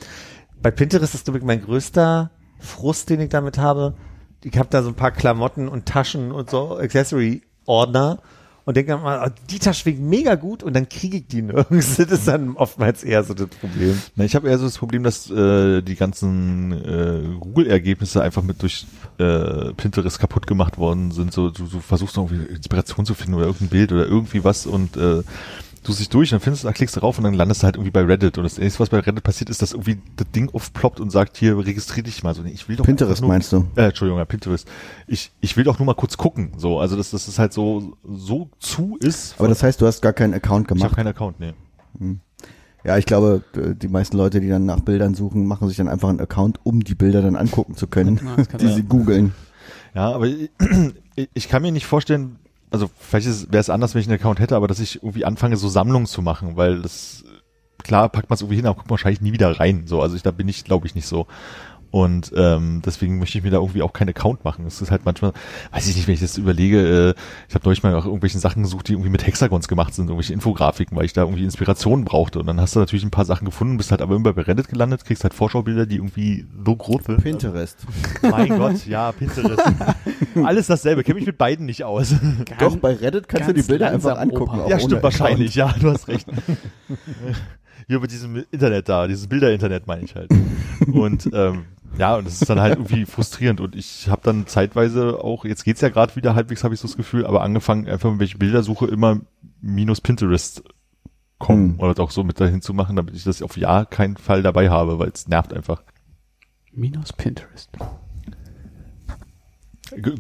bei 0.63 0.71
Pinterest 0.71 1.15
ist, 1.15 1.25
glaube 1.25 1.39
ich, 1.39 1.45
mein 1.45 1.63
größter 1.63 2.31
Frust, 2.59 3.11
den 3.11 3.21
ich 3.21 3.29
damit 3.29 3.59
habe. 3.59 3.95
Ich 4.43 4.57
habe 4.57 4.69
da 4.71 4.83
so 4.83 4.89
ein 4.89 4.95
paar 4.95 5.11
Klamotten 5.11 5.69
und 5.69 5.87
Taschen 5.87 6.33
und 6.33 6.51
so 6.51 6.79
Accessory-Ordner 6.79 8.19
und 8.65 8.77
denke 8.77 8.93
dann 8.93 9.03
mal, 9.03 9.27
oh, 9.27 9.33
die 9.51 9.59
Tasche 9.59 9.83
klingt 9.83 10.01
mega 10.01 10.35
gut 10.37 10.63
und 10.63 10.75
dann 10.75 10.89
kriege 10.89 11.19
ich 11.19 11.27
die 11.27 11.43
nirgends. 11.43 11.97
Das 11.99 12.11
ist 12.11 12.29
dann 12.29 12.57
oftmals 12.57 13.03
eher 13.03 13.25
so 13.25 13.35
das 13.35 13.49
Problem. 13.49 14.01
Na, 14.17 14.25
ich 14.25 14.35
habe 14.35 14.49
eher 14.49 14.59
so 14.59 14.65
das 14.65 14.79
Problem, 14.79 15.03
dass 15.03 15.31
äh, 15.31 15.83
die 15.83 15.97
ganzen 15.97 16.73
äh, 16.73 17.39
Google-Ergebnisse 17.41 18.23
einfach 18.23 18.43
mit 18.43 18.63
durch 18.63 18.87
äh, 19.19 19.73
Pinterest 19.75 20.19
kaputt 20.19 20.47
gemacht 20.47 20.79
worden 20.79 21.11
sind. 21.11 21.33
So, 21.33 21.51
du, 21.51 21.67
du 21.67 21.81
versuchst 21.81 22.17
irgendwie 22.17 22.53
Inspiration 22.55 23.07
zu 23.07 23.15
finden 23.15 23.35
oder 23.35 23.47
irgendein 23.47 23.69
Bild 23.71 23.93
oder 23.93 24.07
irgendwie 24.07 24.45
was 24.45 24.67
und 24.67 24.97
äh, 24.97 25.23
du 25.83 25.93
dich 25.93 26.09
durch, 26.09 26.31
dann 26.31 26.41
findest 26.41 26.65
du, 26.65 26.69
da 26.69 26.73
klickst 26.73 26.97
du 26.97 27.01
rauf 27.01 27.19
und 27.19 27.25
dann 27.25 27.35
landest 27.35 27.63
du 27.63 27.65
halt 27.65 27.77
irgendwie 27.77 27.91
bei 27.91 28.03
Reddit. 28.03 28.37
Und 28.39 28.45
das 28.45 28.59
erste, 28.59 28.81
was 28.81 28.91
bei 28.91 28.99
Reddit 28.99 29.23
passiert, 29.23 29.51
ist, 29.51 29.63
dass 29.63 29.73
irgendwie 29.73 29.99
das 30.17 30.31
Ding 30.31 30.51
aufploppt 30.53 31.01
und 31.01 31.11
sagt, 31.11 31.37
hier, 31.37 31.57
registrier 31.57 32.03
dich 32.03 32.23
mal. 32.23 32.35
So, 32.35 32.43
nee, 32.43 32.51
ich 32.51 32.69
will 32.69 32.77
doch 32.77 32.85
Pinterest 32.85 33.21
nur, 33.23 33.29
meinst 33.29 33.53
du? 33.53 33.67
Äh, 33.77 33.87
Entschuldigung, 33.87 34.19
ja, 34.19 34.25
Pinterest. 34.25 34.69
Ich, 35.07 35.33
ich 35.41 35.57
will 35.57 35.65
doch 35.65 35.79
nur 35.79 35.87
mal 35.87 35.95
kurz 35.95 36.17
gucken. 36.17 36.53
So, 36.57 36.79
also 36.81 36.97
dass 36.97 37.11
das 37.11 37.29
ist 37.29 37.39
halt 37.39 37.53
so, 37.53 37.97
so 38.05 38.51
zu 38.59 38.99
ist. 39.01 39.35
Aber 39.39 39.49
das 39.49 39.63
heißt, 39.63 39.81
du 39.81 39.87
hast 39.87 40.03
gar 40.03 40.13
keinen 40.13 40.35
Account 40.35 40.67
ich 40.67 40.71
habe 40.71 40.79
gemacht. 40.81 40.97
keinen 40.97 41.09
Account, 41.09 41.41
nee. 41.41 41.55
Ja, 42.85 42.97
ich 42.97 43.05
glaube, 43.07 43.43
die 43.55 43.89
meisten 43.89 44.17
Leute, 44.17 44.41
die 44.41 44.49
dann 44.49 44.65
nach 44.65 44.81
Bildern 44.81 45.15
suchen, 45.15 45.47
machen 45.47 45.69
sich 45.69 45.77
dann 45.77 45.89
einfach 45.89 46.09
einen 46.09 46.21
Account, 46.21 46.61
um 46.65 46.83
die 46.83 46.95
Bilder 46.95 47.21
dann 47.21 47.37
angucken 47.37 47.75
zu 47.75 47.87
können, 47.87 48.21
Ja, 48.25 48.37
das 48.37 48.49
die 48.61 48.69
sie 48.69 48.83
googeln. 48.83 49.35
Ja, 49.95 50.13
aber 50.13 50.27
ich, 51.17 51.29
ich 51.35 51.49
kann 51.49 51.63
mir 51.63 51.73
nicht 51.73 51.87
vorstellen, 51.87 52.39
also 52.71 52.91
vielleicht 52.99 53.27
wäre 53.53 53.61
es 53.61 53.71
anders, 53.71 53.95
wenn 53.95 54.01
ich 54.01 54.09
einen 54.09 54.19
Account 54.19 54.41
hätte, 54.41 54.57
aber 54.57 54.69
dass 54.69 54.81
ich 54.81 54.97
irgendwie 54.97 55.25
anfange, 55.25 55.57
so 55.57 55.69
Sammlungen 55.69 56.07
zu 56.07 56.23
machen, 56.23 56.57
weil 56.57 56.83
das, 56.83 57.25
klar, 57.83 58.09
packt 58.09 58.31
man 58.31 58.35
es 58.37 58.43
irgendwie 58.43 58.57
hin, 58.57 58.67
aber 58.67 58.77
guckt 58.77 58.87
man 58.87 58.93
wahrscheinlich 58.93 59.21
nie 59.21 59.33
wieder 59.33 59.59
rein. 59.59 59.87
So, 59.87 60.01
also 60.01 60.17
ich, 60.17 60.23
da 60.23 60.31
bin 60.31 60.49
ich, 60.49 60.65
glaube 60.65 60.87
ich, 60.87 60.95
nicht 60.95 61.07
so. 61.07 61.27
Und 61.91 62.33
ähm, 62.37 62.83
deswegen 62.85 63.19
möchte 63.19 63.39
ich 63.39 63.45
mir 63.45 63.51
da 63.51 63.59
irgendwie 63.59 63.83
auch 63.83 63.93
keinen 63.93 64.11
Account 64.11 64.45
machen. 64.45 64.65
Es 64.67 64.81
ist 64.81 64.91
halt 64.91 65.05
manchmal, 65.05 65.33
weiß 65.73 65.89
ich 65.89 65.97
nicht, 65.97 66.07
wenn 66.07 66.15
ich 66.15 66.21
das 66.21 66.39
überlege, 66.39 66.79
äh, 66.79 67.15
ich 67.49 67.55
habe 67.55 67.65
neulich 67.65 67.83
mal 67.83 67.93
nach 67.93 68.05
irgendwelchen 68.05 68.41
Sachen 68.41 68.63
gesucht, 68.63 68.89
die 68.89 68.93
irgendwie 68.93 69.11
mit 69.11 69.27
Hexagons 69.27 69.67
gemacht 69.67 69.95
sind, 69.95 70.07
irgendwelche 70.07 70.33
Infografiken, 70.33 70.97
weil 70.97 71.05
ich 71.05 71.13
da 71.13 71.23
irgendwie 71.23 71.45
Inspiration 71.45 72.05
brauchte. 72.05 72.39
Und 72.39 72.47
dann 72.47 72.61
hast 72.61 72.77
du 72.77 72.81
natürlich 72.81 73.05
ein 73.05 73.11
paar 73.11 73.25
Sachen 73.25 73.45
gefunden, 73.45 73.77
bist 73.77 73.91
halt 73.91 74.03
aber 74.03 74.15
immer 74.15 74.33
bei 74.33 74.43
Reddit 74.43 74.69
gelandet, 74.69 75.05
kriegst 75.05 75.25
halt 75.25 75.35
Vorschaubilder, 75.35 75.87
die 75.87 75.97
irgendwie 75.97 76.47
so 76.65 76.77
groß 76.77 77.05
sind. 77.05 77.23
Pinterest. 77.23 77.79
Mein 78.23 78.57
Gott, 78.57 78.87
ja, 78.87 79.11
Pinterest. 79.13 79.63
Alles 80.45 80.69
dasselbe, 80.69 81.03
kenne 81.03 81.17
mich 81.17 81.27
mit 81.27 81.39
beiden 81.39 81.67
nicht 81.67 81.85
aus. 81.85 82.15
Doch, 82.59 82.77
bei 82.77 82.95
Reddit 82.95 83.29
kannst 83.29 83.49
du 83.49 83.53
die 83.53 83.61
ganz 83.61 83.69
Bilder 83.69 83.91
einfach 83.91 84.19
angucken. 84.19 84.61
Ja, 84.69 84.79
stimmt 84.79 84.95
Account. 84.95 85.03
wahrscheinlich, 85.03 85.55
ja, 85.55 85.75
du 85.81 85.91
hast 85.91 86.09
recht. 86.09 86.29
Hier 87.89 87.99
bei 87.99 88.07
diesem 88.07 88.45
Internet 88.53 88.89
da, 88.89 89.09
dieses 89.09 89.27
Bilder-Internet 89.27 89.89
meine 89.89 90.05
ich 90.05 90.15
halt. 90.15 90.31
Und 90.93 91.29
ähm, 91.33 91.65
ja, 91.99 92.17
und 92.17 92.27
das 92.27 92.41
ist 92.41 92.49
dann 92.49 92.61
halt 92.61 92.77
irgendwie 92.77 93.05
frustrierend. 93.07 93.61
Und 93.61 93.75
ich 93.77 94.09
habe 94.09 94.23
dann 94.25 94.47
zeitweise 94.47 95.23
auch, 95.23 95.45
jetzt 95.45 95.65
geht's 95.65 95.81
ja 95.81 95.89
gerade 95.89 96.17
wieder 96.17 96.35
halbwegs, 96.35 96.65
habe 96.65 96.75
ich 96.75 96.81
so 96.81 96.89
das 96.89 96.97
Gefühl, 96.97 97.27
aber 97.27 97.43
angefangen, 97.43 97.89
einfach 97.89 98.11
wenn 98.11 98.21
ich 98.25 98.39
Bilder 98.39 98.63
suche, 98.63 98.87
immer 98.87 99.21
minus 99.61 100.01
Pinterest 100.01 100.63
kommen 101.39 101.75
Hm. 101.75 101.81
oder 101.81 102.03
auch 102.03 102.11
so 102.11 102.23
mit 102.25 102.39
dahin 102.41 102.61
zu 102.63 102.75
machen, 102.75 102.97
damit 102.97 103.15
ich 103.15 103.25
das 103.25 103.43
auf 103.43 103.57
ja 103.57 103.85
keinen 103.85 104.17
Fall 104.17 104.43
dabei 104.43 104.69
habe, 104.71 104.99
weil 104.99 105.09
es 105.09 105.27
nervt 105.29 105.53
einfach. 105.53 105.83
Minus 106.73 107.13
Pinterest. 107.13 107.71
G- 109.97 110.15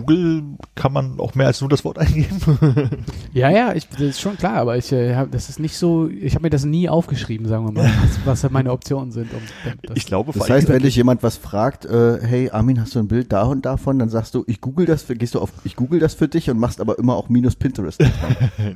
Google 0.00 0.42
kann 0.74 0.92
man 0.92 1.18
auch 1.20 1.34
mehr 1.34 1.46
als 1.46 1.60
nur 1.60 1.70
das 1.70 1.84
Wort 1.84 1.98
eingeben. 1.98 2.40
Ja, 3.32 3.50
ja, 3.50 3.74
ich, 3.74 3.88
das 3.88 4.00
ist 4.00 4.20
schon 4.20 4.36
klar, 4.38 4.54
aber 4.54 4.78
ich, 4.78 4.90
äh, 4.92 5.14
hab, 5.14 5.30
das 5.30 5.50
ist 5.50 5.58
nicht 5.58 5.76
so, 5.76 6.08
ich 6.08 6.34
habe 6.34 6.44
mir 6.44 6.50
das 6.50 6.64
nie 6.64 6.88
aufgeschrieben, 6.88 7.46
sagen 7.46 7.66
wir 7.66 7.72
mal, 7.72 7.90
was, 8.24 8.42
was 8.44 8.50
meine 8.50 8.72
Optionen 8.72 9.12
sind. 9.12 9.32
Um, 9.32 9.40
das, 9.82 9.96
ich 9.96 10.06
glaube, 10.06 10.32
Das 10.32 10.48
heißt, 10.48 10.68
wenn 10.68 10.82
dich 10.82 10.96
jemand 10.96 11.22
was 11.22 11.36
fragt, 11.36 11.84
äh, 11.84 12.18
hey 12.22 12.50
Armin, 12.50 12.80
hast 12.80 12.94
du 12.94 12.98
ein 12.98 13.08
Bild 13.08 13.32
da 13.32 13.42
und 13.42 13.66
davon, 13.66 13.98
dann 13.98 14.08
sagst 14.08 14.34
du, 14.34 14.44
ich 14.46 14.60
google 14.60 14.86
das, 14.86 15.02
für, 15.02 15.16
gehst 15.16 15.34
du 15.34 15.40
auf, 15.40 15.52
ich 15.64 15.76
google 15.76 16.00
das 16.00 16.14
für 16.14 16.28
dich 16.28 16.48
und 16.48 16.58
machst 16.58 16.80
aber 16.80 16.98
immer 16.98 17.16
auch 17.16 17.28
minus 17.28 17.56
Pinterest. 17.56 18.02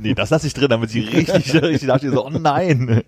Nee, 0.01 0.14
das 0.14 0.30
lasse 0.30 0.47
ich 0.47 0.55
drin, 0.55 0.68
damit 0.68 0.90
sie 0.90 1.01
richtig, 1.01 1.55
richtig 1.55 1.88
dachte, 1.88 2.10
so, 2.10 2.26
oh 2.26 2.30
nein. 2.30 3.02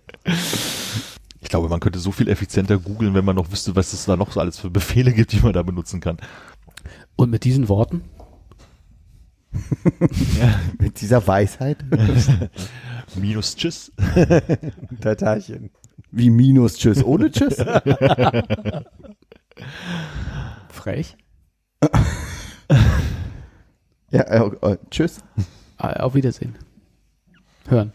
Ich 1.41 1.49
glaube, 1.49 1.69
man 1.69 1.81
könnte 1.81 1.99
so 1.99 2.13
viel 2.13 2.29
effizienter 2.29 2.79
googeln, 2.79 3.15
wenn 3.15 3.25
man 3.25 3.37
noch 3.37 3.51
wüsste, 3.51 3.75
was 3.77 3.93
es 3.93 4.05
da 4.05 4.17
noch 4.17 4.33
so 4.33 4.41
alles 4.41 4.59
für 4.59 4.71
Befehle 4.71 5.13
gibt, 5.13 5.33
die 5.33 5.41
man 5.41 5.53
da 5.53 5.63
benutzen 5.63 6.01
kann. 6.01 6.19
Und 7.17 7.31
mit 7.31 7.45
diesen 7.45 7.69
Worten? 7.69 8.03
Mit 10.79 11.01
dieser 11.01 11.27
Weisheit? 11.27 11.85
Minus 13.15 13.55
Tschüss. 13.55 13.93
Tatarchen. 15.01 15.71
Wie 16.11 16.31
minus 16.31 16.77
Tschüss 16.77 17.05
ohne 17.05 17.31
Tschüss? 17.31 17.57
Frech. 20.69 21.17
Ja, 24.11 24.21
äh, 24.23 24.51
äh, 24.73 24.79
Tschüss. 24.91 25.21
Ah, 25.77 25.93
Auf 26.03 26.15
Wiedersehen. 26.15 26.57
Hören. 27.69 27.93